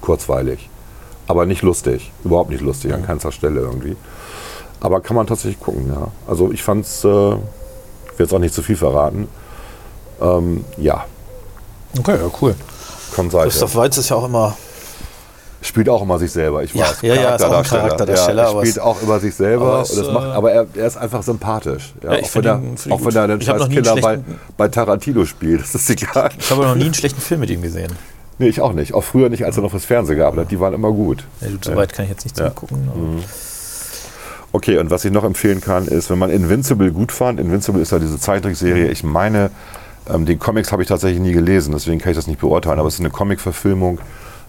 kurzweilig. 0.00 0.68
Aber 1.26 1.46
nicht 1.46 1.62
lustig, 1.62 2.12
überhaupt 2.24 2.50
nicht 2.50 2.62
lustig, 2.62 2.92
an 2.92 3.06
keiner 3.06 3.32
Stelle 3.32 3.60
irgendwie. 3.60 3.96
Aber 4.80 5.00
kann 5.00 5.16
man 5.16 5.26
tatsächlich 5.26 5.60
gucken, 5.60 5.86
ja. 5.88 6.08
Also 6.26 6.50
ich 6.50 6.62
fand's, 6.62 7.04
äh, 7.04 7.08
ich 7.08 8.18
will 8.18 8.26
jetzt 8.26 8.34
auch 8.34 8.38
nicht 8.40 8.54
zu 8.54 8.62
viel 8.62 8.76
verraten. 8.76 9.28
Ähm, 10.20 10.64
ja, 10.76 11.04
Okay, 11.98 12.16
ja, 12.16 12.30
cool. 12.40 12.54
Christoph 13.50 13.74
Waltz 13.76 13.98
ist 13.98 14.08
ja 14.08 14.16
auch 14.16 14.24
immer. 14.24 14.56
Spielt 15.64 15.88
auch 15.88 16.02
immer 16.02 16.18
sich 16.18 16.30
selber, 16.32 16.62
ich 16.64 16.74
weiß. 16.76 17.02
ja, 17.02 17.14
ja, 17.14 17.34
ist 17.36 17.44
auch 17.44 17.52
ein 17.58 17.62
Charakterdarsteller. 17.64 18.42
Ja, 18.42 18.52
er 18.52 18.60
spielt 18.66 18.80
auch 18.80 19.00
immer 19.02 19.20
sich 19.20 19.34
selber. 19.34 19.64
aber 19.74 19.82
es, 19.82 19.94
das 19.94 20.10
macht, 20.10 20.26
äh, 20.26 20.30
aber 20.30 20.52
er, 20.52 20.66
er 20.74 20.86
ist 20.88 20.96
einfach 20.96 21.22
sympathisch. 21.22 21.94
Ja, 22.02 22.14
ich 22.14 22.24
auch, 22.26 22.34
wenn 22.34 22.44
er, 22.44 22.56
ihn- 22.58 22.92
auch 22.92 23.04
wenn 23.04 23.14
er 23.16 23.28
den 23.28 23.40
Ich 23.40 23.48
hab 23.48 23.58
noch 23.58 23.66
scheiß 23.66 23.70
nie 23.70 23.76
einen 23.76 23.84
Killer 23.84 24.00
bei, 24.02 24.18
bei 24.56 24.68
Tarantino 24.68 25.24
spielt, 25.24 25.60
das 25.62 25.74
ist 25.76 25.90
egal. 25.90 26.30
Ich 26.38 26.50
habe 26.50 26.62
noch 26.62 26.74
nie 26.74 26.84
einen 26.84 26.94
schlechten 26.94 27.20
Film 27.20 27.40
mit 27.40 27.50
ihm 27.50 27.62
gesehen. 27.62 27.92
Nee, 28.38 28.48
ich 28.48 28.60
auch 28.60 28.72
nicht. 28.72 28.92
Auch 28.92 29.04
früher 29.04 29.28
nicht, 29.28 29.44
als 29.44 29.56
er 29.56 29.62
noch 29.62 29.70
fürs 29.70 29.84
Fernsehen 29.84 30.16
gearbeitet 30.16 30.46
hat. 30.46 30.50
Die 30.50 30.58
waren 30.58 30.74
immer 30.74 30.90
gut. 30.90 31.24
Ja, 31.40 31.48
so 31.60 31.76
weit 31.76 31.92
kann 31.92 32.06
ich 32.06 32.10
jetzt 32.10 32.24
nicht 32.24 32.36
zugucken. 32.36 32.88
aber- 32.90 33.22
Okay, 34.54 34.78
und 34.78 34.90
was 34.90 35.04
ich 35.04 35.12
noch 35.12 35.24
empfehlen 35.24 35.60
kann, 35.60 35.86
ist, 35.86 36.10
wenn 36.10 36.18
man 36.18 36.28
Invincible 36.30 36.90
gut 36.92 37.10
fand, 37.12 37.40
Invincible 37.40 37.80
ist 37.80 37.92
ja 37.92 37.98
diese 37.98 38.18
Zeichentrickserie, 38.18 38.88
ich 38.88 39.02
meine, 39.02 39.50
ähm, 40.12 40.26
den 40.26 40.38
Comics 40.38 40.72
habe 40.72 40.82
ich 40.82 40.88
tatsächlich 40.88 41.20
nie 41.20 41.32
gelesen, 41.32 41.72
deswegen 41.72 42.00
kann 42.00 42.10
ich 42.10 42.16
das 42.16 42.26
nicht 42.26 42.40
beurteilen, 42.40 42.78
aber 42.78 42.88
es 42.88 42.94
ist 42.94 43.00
eine 43.00 43.08
Comic-Verfilmung, 43.10 43.98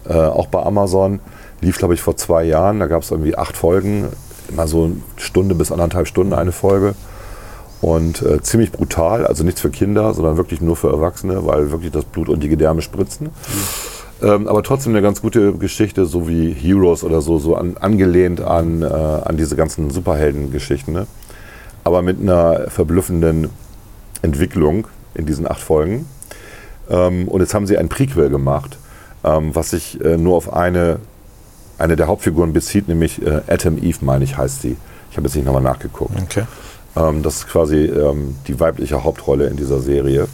äh, 0.08 0.14
auch 0.14 0.46
bei 0.46 0.62
Amazon, 0.62 1.20
lief 1.60 1.78
glaube 1.78 1.94
ich 1.94 2.02
vor 2.02 2.16
zwei 2.16 2.44
Jahren, 2.44 2.80
da 2.80 2.86
gab 2.86 3.02
es 3.02 3.10
irgendwie 3.10 3.36
acht 3.36 3.56
Folgen, 3.56 4.08
immer 4.48 4.66
so 4.66 4.84
eine 4.84 4.96
Stunde 5.16 5.54
bis 5.54 5.72
anderthalb 5.72 6.06
Stunden 6.06 6.32
eine 6.32 6.52
Folge 6.52 6.94
und 7.80 8.22
äh, 8.22 8.40
ziemlich 8.40 8.72
brutal, 8.72 9.26
also 9.26 9.44
nichts 9.44 9.60
für 9.60 9.70
Kinder, 9.70 10.14
sondern 10.14 10.36
wirklich 10.36 10.60
nur 10.60 10.76
für 10.76 10.88
Erwachsene, 10.88 11.44
weil 11.46 11.70
wirklich 11.70 11.92
das 11.92 12.04
Blut 12.04 12.28
und 12.28 12.42
die 12.42 12.48
Gedärme 12.48 12.82
spritzen. 12.82 13.30
Ähm, 14.22 14.48
aber 14.48 14.62
trotzdem 14.62 14.92
eine 14.92 15.02
ganz 15.02 15.20
gute 15.20 15.52
Geschichte, 15.52 16.06
so 16.06 16.28
wie 16.28 16.50
Heroes 16.50 17.04
oder 17.04 17.20
so, 17.20 17.38
so 17.38 17.56
an, 17.56 17.76
angelehnt 17.78 18.40
an, 18.40 18.80
äh, 18.82 18.86
an 18.86 19.36
diese 19.36 19.54
ganzen 19.54 19.90
Superhelden-Geschichten. 19.90 20.92
Ne? 20.92 21.06
Aber 21.82 22.00
mit 22.00 22.20
einer 22.20 22.70
verblüffenden 22.70 23.50
Entwicklung 24.22 24.86
in 25.14 25.26
diesen 25.26 25.46
acht 25.46 25.60
Folgen. 25.60 26.06
Ähm, 26.88 27.28
und 27.28 27.40
jetzt 27.40 27.52
haben 27.52 27.66
sie 27.66 27.76
ein 27.76 27.90
Prequel 27.90 28.30
gemacht, 28.30 28.78
ähm, 29.24 29.54
was 29.54 29.70
sich 29.70 30.00
äh, 30.04 30.16
nur 30.16 30.36
auf 30.36 30.52
eine, 30.52 30.98
eine 31.78 31.96
der 31.96 32.06
Hauptfiguren 32.06 32.52
bezieht, 32.52 32.88
nämlich 32.88 33.24
äh, 33.24 33.40
Atom 33.48 33.78
Eve, 33.78 33.98
meine 34.02 34.24
ich, 34.24 34.36
heißt 34.36 34.62
sie. 34.62 34.76
Ich 35.10 35.16
habe 35.16 35.26
jetzt 35.26 35.36
nicht 35.36 35.44
nochmal 35.46 35.62
nachgeguckt. 35.62 36.12
Okay. 36.22 36.44
Ähm, 36.96 37.22
das 37.22 37.36
ist 37.36 37.48
quasi 37.48 37.86
ähm, 37.86 38.36
die 38.46 38.58
weibliche 38.60 39.02
Hauptrolle 39.02 39.46
in 39.46 39.56
dieser 39.56 39.80
Serie. 39.80 40.28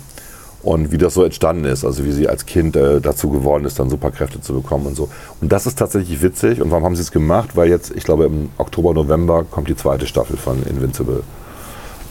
Und 0.63 0.93
wie 0.93 0.99
das 0.99 1.15
so 1.15 1.25
entstanden 1.25 1.65
ist, 1.65 1.87
also 1.87 2.05
wie 2.05 2.13
sie 2.13 2.29
als 2.29 2.45
Kind 2.45 2.77
äh, 2.77 3.01
dazu 3.01 3.31
geworden 3.31 3.65
ist, 3.65 3.79
dann 3.79 3.89
Superkräfte 3.89 4.43
zu 4.43 4.53
bekommen 4.53 4.87
und 4.87 4.95
so. 4.95 5.09
Und 5.41 5.51
das 5.51 5.67
ist 5.67 5.79
tatsächlich 5.79 6.21
witzig. 6.21 6.61
Und 6.61 6.71
warum 6.71 6.85
haben 6.85 6.97
sie 6.97 7.03
es 7.03 7.13
gemacht? 7.13 7.57
Weil 7.57 7.71
jetzt, 7.71 7.93
ich 7.97 8.05
glaube, 8.05 8.27
im 8.27 8.51
Oktober, 8.59 8.93
November 8.93 9.45
kommt 9.51 9.69
die 9.69 9.77
zweite 9.77 10.07
Staffel 10.07 10.37
von 10.37 10.63
Invincible. 10.65 11.23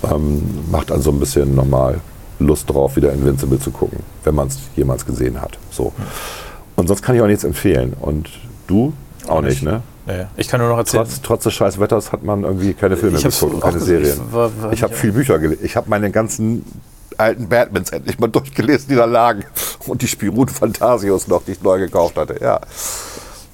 Ähm, 0.10 0.42
macht 0.72 0.92
also 0.92 1.12
ein 1.12 1.20
bisschen 1.20 1.54
nochmal 1.54 2.00
Lust 2.40 2.70
drauf, 2.70 2.96
wieder 2.96 3.12
Invincible 3.14 3.60
zu 3.60 3.70
gucken, 3.70 4.00
wenn 4.24 4.34
man 4.34 4.48
es 4.48 4.58
jemals 4.76 5.06
gesehen 5.06 5.40
hat. 5.42 5.60
So. 5.70 5.92
Und 6.80 6.88
sonst 6.88 7.02
kann 7.02 7.16
ich 7.16 7.22
auch 7.22 7.28
nichts 7.28 7.44
empfehlen. 7.44 7.94
Und 8.00 8.30
du? 8.68 8.94
Auch 9.28 9.42
nicht, 9.42 9.62
ne? 9.64 9.82
Nee, 10.08 10.26
ich 10.38 10.48
kann 10.48 10.60
nur 10.60 10.70
noch 10.70 10.78
erzählen. 10.78 11.04
Trotz, 11.04 11.22
trotz 11.22 11.44
des 11.44 11.54
scheiß 11.54 11.80
Wetters 11.80 12.12
hat 12.12 12.24
man 12.24 12.44
irgendwie 12.44 12.74
keine 12.74 12.98
Filme 12.98 13.20
geguckt 13.22 13.62
keine. 13.62 13.80
Serien. 13.80 14.20
Ich 14.28 14.34
war- 14.34 14.50
war 14.62 14.74
ich 14.74 14.82
habe 14.82 14.94
viel 14.96 15.12
Bücher 15.12 15.38
gelesen. 15.38 15.64
Ich 15.64 15.76
habe 15.76 15.88
meine 15.90 16.10
ganzen 16.10 16.66
alten 17.18 17.48
Batmans 17.50 17.92
endlich 17.92 18.18
mal 18.18 18.28
durchgelesen, 18.28 18.88
die 18.90 18.96
da 18.96 19.06
lagen. 19.06 19.44
Und 19.88 20.02
die 20.02 20.08
Spirun 20.08 20.48
Fantasios 20.48 21.28
noch, 21.28 21.44
die 21.46 21.52
ich 21.52 21.62
neu 21.62 21.78
gekauft 21.80 22.16
hatte. 22.18 22.38
Ja. 22.42 22.60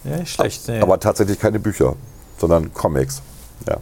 ja, 0.05 0.17
nicht 0.17 0.33
schlecht. 0.33 0.67
Nee. 0.67 0.79
Aber 0.79 0.99
tatsächlich 0.99 1.39
keine 1.39 1.59
Bücher, 1.59 1.95
sondern 2.37 2.73
Comics. 2.73 3.21
Ja. 3.67 3.77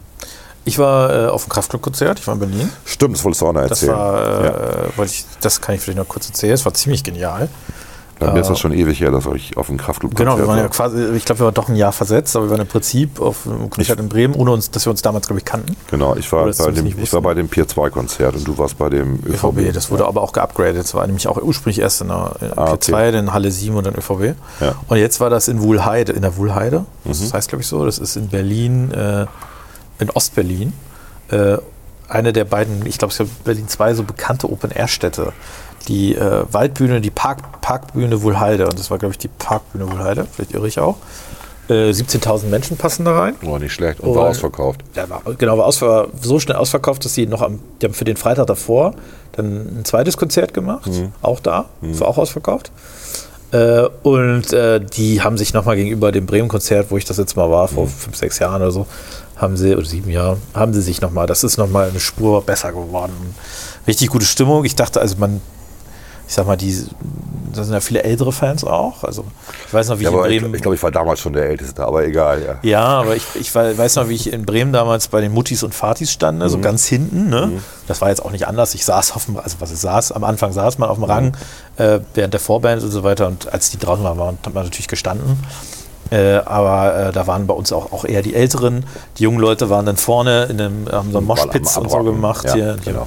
ich 0.64 0.78
war 0.78 1.26
äh, 1.26 1.28
auf 1.28 1.44
dem 1.44 1.50
Kraftklub-Konzert, 1.50 2.18
ich 2.18 2.26
war 2.26 2.34
in 2.34 2.40
Berlin. 2.40 2.70
Stimmt, 2.86 3.16
das 3.16 3.24
wolltest 3.24 3.42
du 3.42 3.46
auch 3.46 3.52
noch 3.52 3.60
Das 3.68 3.82
erzählen. 3.82 3.92
war, 3.98 4.44
äh, 4.44 4.88
ja. 4.96 5.04
ich, 5.04 5.26
das 5.40 5.60
kann 5.60 5.74
ich 5.74 5.80
vielleicht 5.82 5.98
noch 5.98 6.08
kurz 6.08 6.26
erzählen. 6.28 6.54
Es 6.54 6.64
war 6.64 6.72
ziemlich 6.74 7.04
genial. 7.04 7.48
Bei 8.18 8.32
mir 8.32 8.40
ist 8.40 8.48
das 8.48 8.58
schon 8.60 8.72
ewig 8.72 9.00
her, 9.00 9.10
dass 9.10 9.26
ich 9.34 9.56
auf 9.56 9.66
dem 9.66 9.76
Kraftclub 9.76 10.14
Genau, 10.14 10.38
wir 10.38 10.46
waren 10.46 10.58
ja 10.58 10.68
quasi, 10.68 11.04
ich 11.14 11.24
glaube, 11.24 11.40
wir 11.40 11.44
waren 11.46 11.54
doch 11.54 11.68
ein 11.68 11.76
Jahr 11.76 11.92
versetzt, 11.92 12.36
aber 12.36 12.46
wir 12.46 12.50
waren 12.52 12.60
im 12.60 12.66
Prinzip 12.68 13.20
auf 13.20 13.46
einem 13.46 13.68
Konzert 13.70 13.98
in 13.98 14.08
Bremen, 14.08 14.34
ohne 14.34 14.52
uns, 14.52 14.70
dass 14.70 14.86
wir 14.86 14.90
uns 14.90 15.02
damals, 15.02 15.26
glaube 15.26 15.40
ich, 15.40 15.44
kannten. 15.44 15.76
Genau, 15.90 16.14
ich 16.16 16.30
war, 16.32 16.46
das 16.46 16.58
bei 16.58 16.70
dem, 16.70 16.86
ich 16.86 17.12
war 17.12 17.20
bei 17.22 17.34
dem 17.34 17.48
Pier 17.48 17.66
2 17.66 17.90
Konzert 17.90 18.36
und 18.36 18.46
du 18.46 18.56
warst 18.56 18.78
bei 18.78 18.88
dem 18.88 19.16
ÖVB. 19.26 19.44
ÖVB, 19.58 19.72
das 19.74 19.90
wurde 19.90 20.06
aber 20.06 20.22
auch 20.22 20.32
geupgradet. 20.32 20.84
Es 20.84 20.94
war 20.94 21.06
nämlich 21.06 21.26
auch 21.28 21.36
ursprünglich 21.42 21.80
erst 21.80 22.00
in 22.02 22.08
der 22.08 22.36
in 22.40 22.52
Ah, 22.58 22.72
P2, 22.74 22.92
okay. 22.92 23.12
dann 23.12 23.32
Halle 23.32 23.50
7 23.50 23.74
und 23.76 23.84
dann 23.86 23.94
ÖVB. 23.94 24.36
Ja. 24.60 24.74
Und 24.86 24.96
jetzt 24.98 25.20
war 25.20 25.28
das 25.30 25.48
in 25.48 25.60
Wuhlheide, 25.60 26.12
in 26.12 26.22
der 26.22 26.36
Wuhlheide. 26.36 26.86
Das 27.04 27.20
Mhm. 27.20 27.32
heißt, 27.32 27.48
glaube 27.48 27.62
ich, 27.62 27.68
so. 27.68 27.84
Das 27.84 27.98
ist 27.98 28.16
in 28.16 28.28
Berlin, 28.28 28.92
äh, 28.92 29.26
in 29.98 30.10
Ostberlin. 30.10 30.72
Äh, 31.30 31.58
eine 32.08 32.32
der 32.32 32.44
beiden, 32.44 32.84
ich 32.86 32.98
glaube, 32.98 33.12
es 33.12 33.20
ist 33.20 33.44
Berlin 33.44 33.66
2 33.66 33.94
so 33.94 34.02
bekannte 34.04 34.48
Open-Air-Städte. 34.50 35.32
Die 35.88 36.14
äh, 36.14 36.44
Waldbühne, 36.50 37.00
die 37.00 37.10
Park, 37.10 37.60
Parkbühne 37.60 38.22
Wuhlheide. 38.22 38.64
Und 38.66 38.78
das 38.78 38.90
war, 38.90 38.98
glaube 38.98 39.12
ich, 39.12 39.18
die 39.18 39.28
Parkbühne 39.28 39.90
Wuhlheide. 39.90 40.26
Vielleicht 40.32 40.52
irre 40.52 40.66
ich 40.68 40.78
auch. 40.78 40.96
Äh, 41.68 41.90
17.000 41.90 42.46
Menschen 42.46 42.76
passen 42.76 43.04
da 43.06 43.18
rein. 43.18 43.34
Oh, 43.44 43.56
nicht 43.58 43.72
schlecht. 43.72 44.00
Und 44.00 44.14
war 44.14 44.24
Und- 44.24 44.30
ausverkauft. 44.30 44.80
Ja, 44.94 45.08
war, 45.08 45.22
genau, 45.38 45.56
war 45.58 45.64
ausver 45.66 46.08
so 46.20 46.38
schnell 46.38 46.56
ausverkauft, 46.56 47.04
dass 47.04 47.14
sie 47.14 47.26
noch 47.26 47.40
am, 47.42 47.58
die 47.80 47.86
haben 47.86 47.94
für 47.94 48.04
den 48.04 48.16
Freitag 48.16 48.46
davor 48.48 48.94
dann 49.32 49.80
ein 49.80 49.84
zweites 49.84 50.16
Konzert 50.16 50.54
gemacht, 50.54 50.88
auch 51.20 51.40
da, 51.40 51.64
das 51.82 51.98
war 52.00 52.06
auch 52.08 52.18
ausverkauft. 52.18 52.70
Äh, 53.50 53.88
und 54.02 54.52
äh, 54.52 54.78
die 54.80 55.22
haben 55.22 55.36
sich 55.38 55.54
nochmal 55.54 55.76
gegenüber 55.76 56.12
dem 56.12 56.26
Bremen-Konzert, 56.26 56.90
wo 56.90 56.98
ich 56.98 57.04
das 57.04 57.16
jetzt 57.16 57.36
mal 57.36 57.50
war, 57.50 57.66
vor 57.66 57.86
fünf, 57.88 58.14
sechs 58.16 58.38
Jahren 58.38 58.62
oder 58.62 58.70
so, 58.70 58.86
haben 59.36 59.56
sie, 59.56 59.74
oder 59.74 59.86
sieben 59.86 60.10
Jahren, 60.10 60.40
haben 60.54 60.72
sie 60.72 60.82
sich 60.82 61.00
nochmal, 61.00 61.26
das 61.26 61.42
ist 61.44 61.56
nochmal 61.56 61.88
eine 61.88 61.98
Spur 61.98 62.42
besser 62.42 62.72
geworden. 62.72 63.34
Richtig 63.88 64.08
gute 64.10 64.24
Stimmung. 64.24 64.64
Ich 64.64 64.76
dachte, 64.76 65.00
also 65.00 65.16
man, 65.18 65.40
ich 66.26 66.34
sag 66.34 66.46
mal, 66.46 66.56
die, 66.56 66.86
da 67.54 67.62
sind 67.62 67.74
ja 67.74 67.80
viele 67.80 68.02
ältere 68.02 68.32
Fans 68.32 68.64
auch. 68.64 69.04
Also 69.04 69.24
ich 69.68 69.74
weiß 69.74 69.88
noch, 69.88 69.98
wie 69.98 70.04
Ja, 70.04 70.10
ich 70.10 70.14
in 70.14 70.18
aber 70.20 70.28
ich, 70.30 70.40
Bremen. 70.40 70.54
ich 70.54 70.62
glaube, 70.62 70.74
ich 70.74 70.82
war 70.82 70.90
damals 70.90 71.20
schon 71.20 71.32
der 71.34 71.46
Älteste, 71.48 71.84
aber 71.84 72.04
egal. 72.04 72.42
Ja. 72.42 72.58
Ja, 72.62 72.84
aber 73.00 73.14
ich, 73.16 73.24
ich 73.38 73.54
wei- 73.54 73.76
weiß 73.76 73.96
noch, 73.96 74.08
wie 74.08 74.14
ich 74.14 74.32
in 74.32 74.44
Bremen 74.44 74.72
damals 74.72 75.08
bei 75.08 75.20
den 75.20 75.32
Muttis 75.32 75.62
und 75.62 75.74
Fatis 75.74 76.10
stand, 76.10 76.38
ne, 76.38 76.48
so 76.48 76.58
ganz 76.58 76.86
hinten. 76.86 77.28
Ne? 77.28 77.52
Das 77.86 78.00
war 78.00 78.08
jetzt 78.08 78.24
auch 78.24 78.30
nicht 78.32 78.48
anders. 78.48 78.74
Ich 78.74 78.84
saß 78.84 79.12
auf 79.12 79.26
dem, 79.26 79.36
also 79.38 79.56
was 79.60 79.70
ich 79.70 79.78
saß, 79.78 80.12
am 80.12 80.24
Anfang 80.24 80.52
saß 80.52 80.78
man 80.78 80.88
auf 80.88 80.96
dem 80.96 81.04
Rang 81.04 81.36
äh, 81.76 82.00
während 82.14 82.32
der 82.34 82.40
Vorband 82.40 82.82
und 82.82 82.90
so 82.90 83.02
weiter. 83.04 83.26
Und 83.28 83.52
als 83.52 83.70
die 83.70 83.78
draußen 83.78 84.02
waren, 84.02 84.18
waren- 84.18 84.38
hat 84.44 84.54
man 84.54 84.64
natürlich 84.64 84.88
gestanden. 84.88 85.38
Äh, 86.10 86.34
aber 86.44 86.94
äh, 87.08 87.12
da 87.12 87.26
waren 87.26 87.46
bei 87.46 87.54
uns 87.54 87.72
auch, 87.72 87.92
auch 87.92 88.04
eher 88.04 88.22
die 88.22 88.34
Älteren. 88.34 88.84
Die 89.18 89.22
jungen 89.22 89.38
Leute 89.38 89.70
waren 89.70 89.86
dann 89.86 89.96
vorne 89.96 90.44
in 90.44 90.60
einem, 90.60 90.86
haben 90.90 91.10
so 91.12 91.18
einen 91.18 91.26
Moshpits 91.26 91.76
und 91.78 91.90
so 91.90 91.98
gemacht. 92.02 92.44
Ja, 92.46 92.54
hier, 92.54 92.76
genau. 92.84 93.06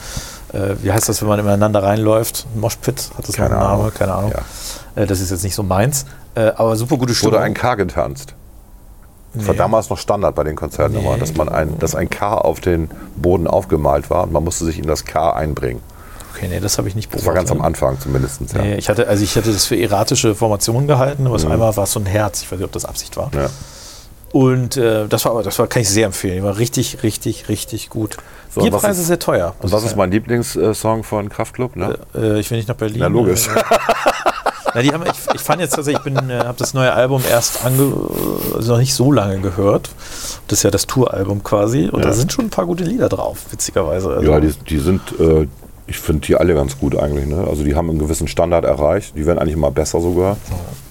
Äh, 0.53 0.75
wie 0.81 0.91
heißt 0.91 1.09
das, 1.09 1.21
wenn 1.21 1.27
man 1.29 1.39
ineinander 1.39 1.83
reinläuft? 1.83 2.45
Ein 2.55 2.59
Moshpit, 2.61 3.09
hat 3.17 3.27
das 3.27 3.35
Keine 3.35 3.51
einen 3.51 3.59
Namen? 3.59 3.79
Ahnung. 3.81 3.91
Keine 3.93 4.13
Ahnung. 4.13 4.31
Ja. 4.95 5.03
Äh, 5.03 5.05
das 5.07 5.19
ist 5.19 5.31
jetzt 5.31 5.43
nicht 5.43 5.55
so 5.55 5.63
meins. 5.63 6.05
Äh, 6.35 6.51
aber 6.55 6.75
super 6.75 6.97
gute 6.97 7.13
Stimmung. 7.15 7.33
Wurde 7.33 7.43
ein 7.43 7.53
K 7.53 7.75
getanzt. 7.75 8.33
Das 9.33 9.45
war 9.45 9.53
Nee. 9.53 9.57
damals 9.59 9.89
noch 9.89 9.97
Standard 9.97 10.33
bei 10.35 10.43
den 10.43 10.55
Konzerten 10.55 10.95
Nee. 10.95 11.01
immer, 11.01 11.17
dass 11.17 11.35
man 11.35 11.49
ein, 11.49 11.77
dass 11.79 11.95
ein 11.95 12.09
K 12.09 12.35
auf 12.35 12.59
den 12.59 12.89
Boden 13.17 13.45
aufgemalt 13.47 14.09
war 14.09 14.23
und 14.23 14.31
man 14.31 14.43
musste 14.43 14.65
sich 14.65 14.79
in 14.79 14.87
das 14.87 15.05
K 15.05 15.31
einbringen. 15.31 15.81
Okay, 16.33 16.47
nee, 16.49 16.59
das 16.59 16.77
habe 16.77 16.87
ich 16.87 16.95
nicht 16.95 17.13
Das 17.13 17.25
war 17.25 17.33
ganz 17.33 17.49
am 17.51 17.57
beobachtet. 17.57 17.83
Anfang 17.83 17.99
zumindest. 17.99 18.41
Ja. 18.53 18.61
Nee, 18.61 18.75
ich 18.75 18.89
hatte, 18.89 19.07
also 19.07 19.23
ich 19.23 19.35
hatte 19.35 19.51
das 19.51 19.65
für 19.65 19.75
erratische 19.79 20.35
Formationen 20.35 20.87
gehalten, 20.87 21.25
aber 21.27 21.35
es 21.35 21.45
einmal 21.45 21.75
war 21.75 21.83
es 21.83 21.91
so 21.91 21.99
ein 21.99 22.05
Herz. 22.05 22.41
Ich 22.43 22.51
weiß 22.51 22.59
nicht, 22.59 22.65
ob 22.65 22.71
das 22.71 22.85
Absicht 22.85 23.17
war. 23.17 23.27
Mhm. 23.33 23.39
Ja. 23.41 23.49
Und 24.33 24.75
äh, 24.77 25.07
das 25.07 25.25
war 25.25 25.31
aber, 25.31 25.43
das 25.43 25.57
war, 25.57 25.67
kann 25.67 25.81
ich 25.81 25.89
sehr 25.89 26.05
empfehlen. 26.05 26.35
Die 26.37 26.43
war 26.43 26.57
richtig, 26.57 27.01
richtig, 27.03 27.47
richtig 27.49 27.89
gut. 27.89 28.17
So, 28.53 28.61
Bierpreise 28.61 29.01
ist- 29.01 29.07
sehr 29.07 29.19
teuer. 29.19 29.55
Und 29.61 29.71
was 29.71 29.83
ist 29.83 29.95
mein 29.95 30.11
Lieblingssong 30.11 31.03
von 31.03 31.29
Kraftklub? 31.29 31.75
Ne? 31.75 31.97
Äh, 32.15 32.39
ich 32.39 32.49
will 32.51 32.57
nicht 32.57 32.67
nach 32.67 32.75
Berlin. 32.75 32.97
Na, 32.99 33.07
logisch. 33.07 33.47
Äh, 33.47 33.61
Na, 34.75 34.81
die 34.81 34.91
haben, 34.91 35.03
ich, 35.05 35.33
ich 35.35 35.41
fand 35.41 35.61
jetzt 35.61 35.75
tatsächlich, 35.75 36.05
ich 36.05 36.13
bin, 36.13 36.29
äh, 36.29 36.39
habe 36.39 36.57
das 36.57 36.73
neue 36.73 36.91
Album 36.93 37.23
erst 37.29 37.65
ange, 37.65 37.93
also 38.53 38.73
noch 38.73 38.79
nicht 38.79 38.93
so 38.93 39.11
lange 39.11 39.39
gehört. 39.39 39.89
Das 40.47 40.59
ist 40.59 40.63
ja 40.63 40.71
das 40.71 40.85
Touralbum 40.87 41.41
quasi. 41.43 41.87
Und 41.89 42.01
Ja. 42.01 42.07
da 42.09 42.13
sind 42.13 42.31
schon 42.33 42.45
ein 42.45 42.49
paar 42.49 42.65
gute 42.65 42.83
Lieder 42.83 43.07
drauf, 43.09 43.39
witzigerweise. 43.51 44.09
Also, 44.09 44.29
Ja, 44.31 44.39
die, 44.39 44.51
die 44.69 44.79
sind, 44.79 45.01
äh, 45.19 45.47
ich 45.87 45.97
finde 45.99 46.27
die 46.27 46.35
alle 46.35 46.53
ganz 46.53 46.77
gut 46.77 46.97
eigentlich. 46.97 47.25
Ne? 47.27 47.45
Also 47.49 47.63
die 47.63 47.75
haben 47.75 47.89
einen 47.89 47.97
gewissen 47.99 48.27
Standard 48.27 48.65
erreicht. 48.65 49.15
Die 49.15 49.25
werden 49.25 49.39
eigentlich 49.39 49.53
immer 49.55 49.71
besser 49.71 50.01
sogar. 50.01 50.35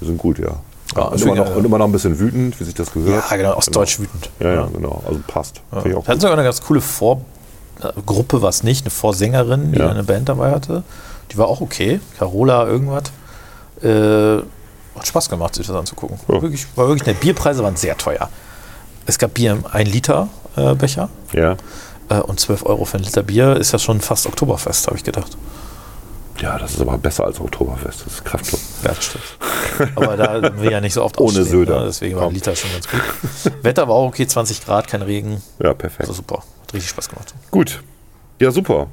Die 0.01 0.07
sind 0.07 0.17
gut, 0.17 0.39
ja. 0.39 0.57
Ja, 0.97 1.05
und, 1.05 1.21
immer 1.21 1.35
noch, 1.35 1.47
äh, 1.51 1.55
und 1.55 1.65
immer 1.65 1.79
noch 1.79 1.87
ein 1.87 1.93
bisschen 1.93 2.19
wütend, 2.19 2.59
wie 2.61 2.65
sich 2.65 2.75
das 2.75 2.93
gehört. 2.93 3.25
ja, 3.31 3.37
genau, 3.37 3.57
ostdeutsch 3.57 3.99
wütend. 4.01 4.31
Ja, 4.41 4.53
ja, 4.55 4.69
genau. 4.73 5.03
Also 5.07 5.21
passt. 5.27 5.61
Finde 5.71 5.89
ich 5.91 5.95
auch 5.97 6.05
Wir 6.07 6.09
hatten 6.11 6.21
sogar 6.21 6.37
eine 6.37 6.45
ganz 6.45 6.61
coole 6.63 6.81
Vorgruppe, 6.81 8.43
was 8.43 8.63
nicht, 8.63 8.83
eine 8.85 8.91
Vorsängerin, 8.91 9.73
die 9.73 9.79
Ja. 9.79 9.89
eine 9.91 10.03
Band 10.05 10.29
dabei 10.29 10.51
hatte. 10.51 10.83
Die 11.33 11.39
war 11.39 11.49
auch 11.49 11.61
okay. 11.61 12.01
Carola, 12.19 12.67
irgendwas. 12.67 13.05
Äh, 13.83 14.39
hat 14.97 15.07
Spaß 15.07 15.29
gemacht, 15.29 15.55
sich 15.55 15.67
das 15.67 15.77
anzugucken. 15.77 16.19
Ja. 16.29 16.41
Wirklich, 16.41 16.67
war 16.77 16.89
wirklich, 16.89 17.03
die 17.05 17.13
Bierpreise 17.25 17.63
waren 17.63 17.77
sehr 17.77 17.97
teuer. 17.97 18.29
Es 19.05 19.19
gab 19.19 19.35
Bier 19.35 19.53
im 19.53 19.67
1 19.67 19.91
Liter 19.93 20.29
äh, 20.57 20.75
Becher 20.75 21.11
Ja. 21.33 21.57
äh, 22.09 22.21
und 22.21 22.41
12 22.41 22.65
Euro 22.65 22.85
für 22.87 22.97
ein 22.97 23.03
Liter 23.05 23.23
Bier 23.23 23.57
ist 23.57 23.73
ja 23.73 23.79
schon 23.79 24.01
fast 24.01 24.27
Oktoberfest, 24.27 24.87
habe 24.87 24.97
ich 24.97 25.05
gedacht. 25.05 25.37
Ja, 26.41 26.59
das 26.59 26.75
ist 26.75 26.81
aber 26.81 26.99
besser 26.99 27.25
als 27.25 27.41
Oktoberfest. 27.41 28.03
Das 28.05 28.13
ist 28.15 28.25
Kraftclub. 28.25 28.61
Ja, 28.83 28.89
das 28.91 29.05
stimmt. 29.05 29.25
Aber 29.97 30.17
da 30.17 30.61
wir 30.61 30.71
ja 30.71 30.81
nicht 30.81 30.93
so 30.93 31.03
oft 31.03 31.19
Ohne 31.19 31.29
ausstehen, 31.29 31.47
Söder. 31.47 31.81
Ne? 31.81 31.87
Deswegen 31.87 32.17
war 32.17 32.25
Komm. 32.25 32.35
Liter 32.35 32.55
schon 32.55 32.71
ganz 32.73 32.89
gut. 32.89 33.53
Wetter 33.63 33.89
war 33.89 33.95
auch 33.95 34.09
okay, 34.09 34.27
20 34.27 34.65
Grad, 34.65 34.87
kein 34.89 35.03
Regen. 35.03 35.43
Ja, 35.63 35.73
perfekt. 35.75 36.03
Also 36.03 36.13
super. 36.15 36.43
Hat 36.63 36.75
richtig 36.75 36.91
Spaß 36.91 37.09
gemacht. 37.09 37.35
Gut. 37.51 37.83
Ja, 38.39 38.51
super. 38.51 38.89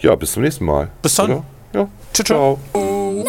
Ja, 0.00 0.14
bis 0.16 0.32
zum 0.32 0.42
nächsten 0.42 0.64
Mal. 0.64 0.90
Bis 1.02 1.14
dann. 1.14 1.30
Oder? 1.30 1.44
Ja. 1.74 1.88
Tschüss, 2.12 2.26
ciao. 2.26 2.58
Ciao. 2.72 3.24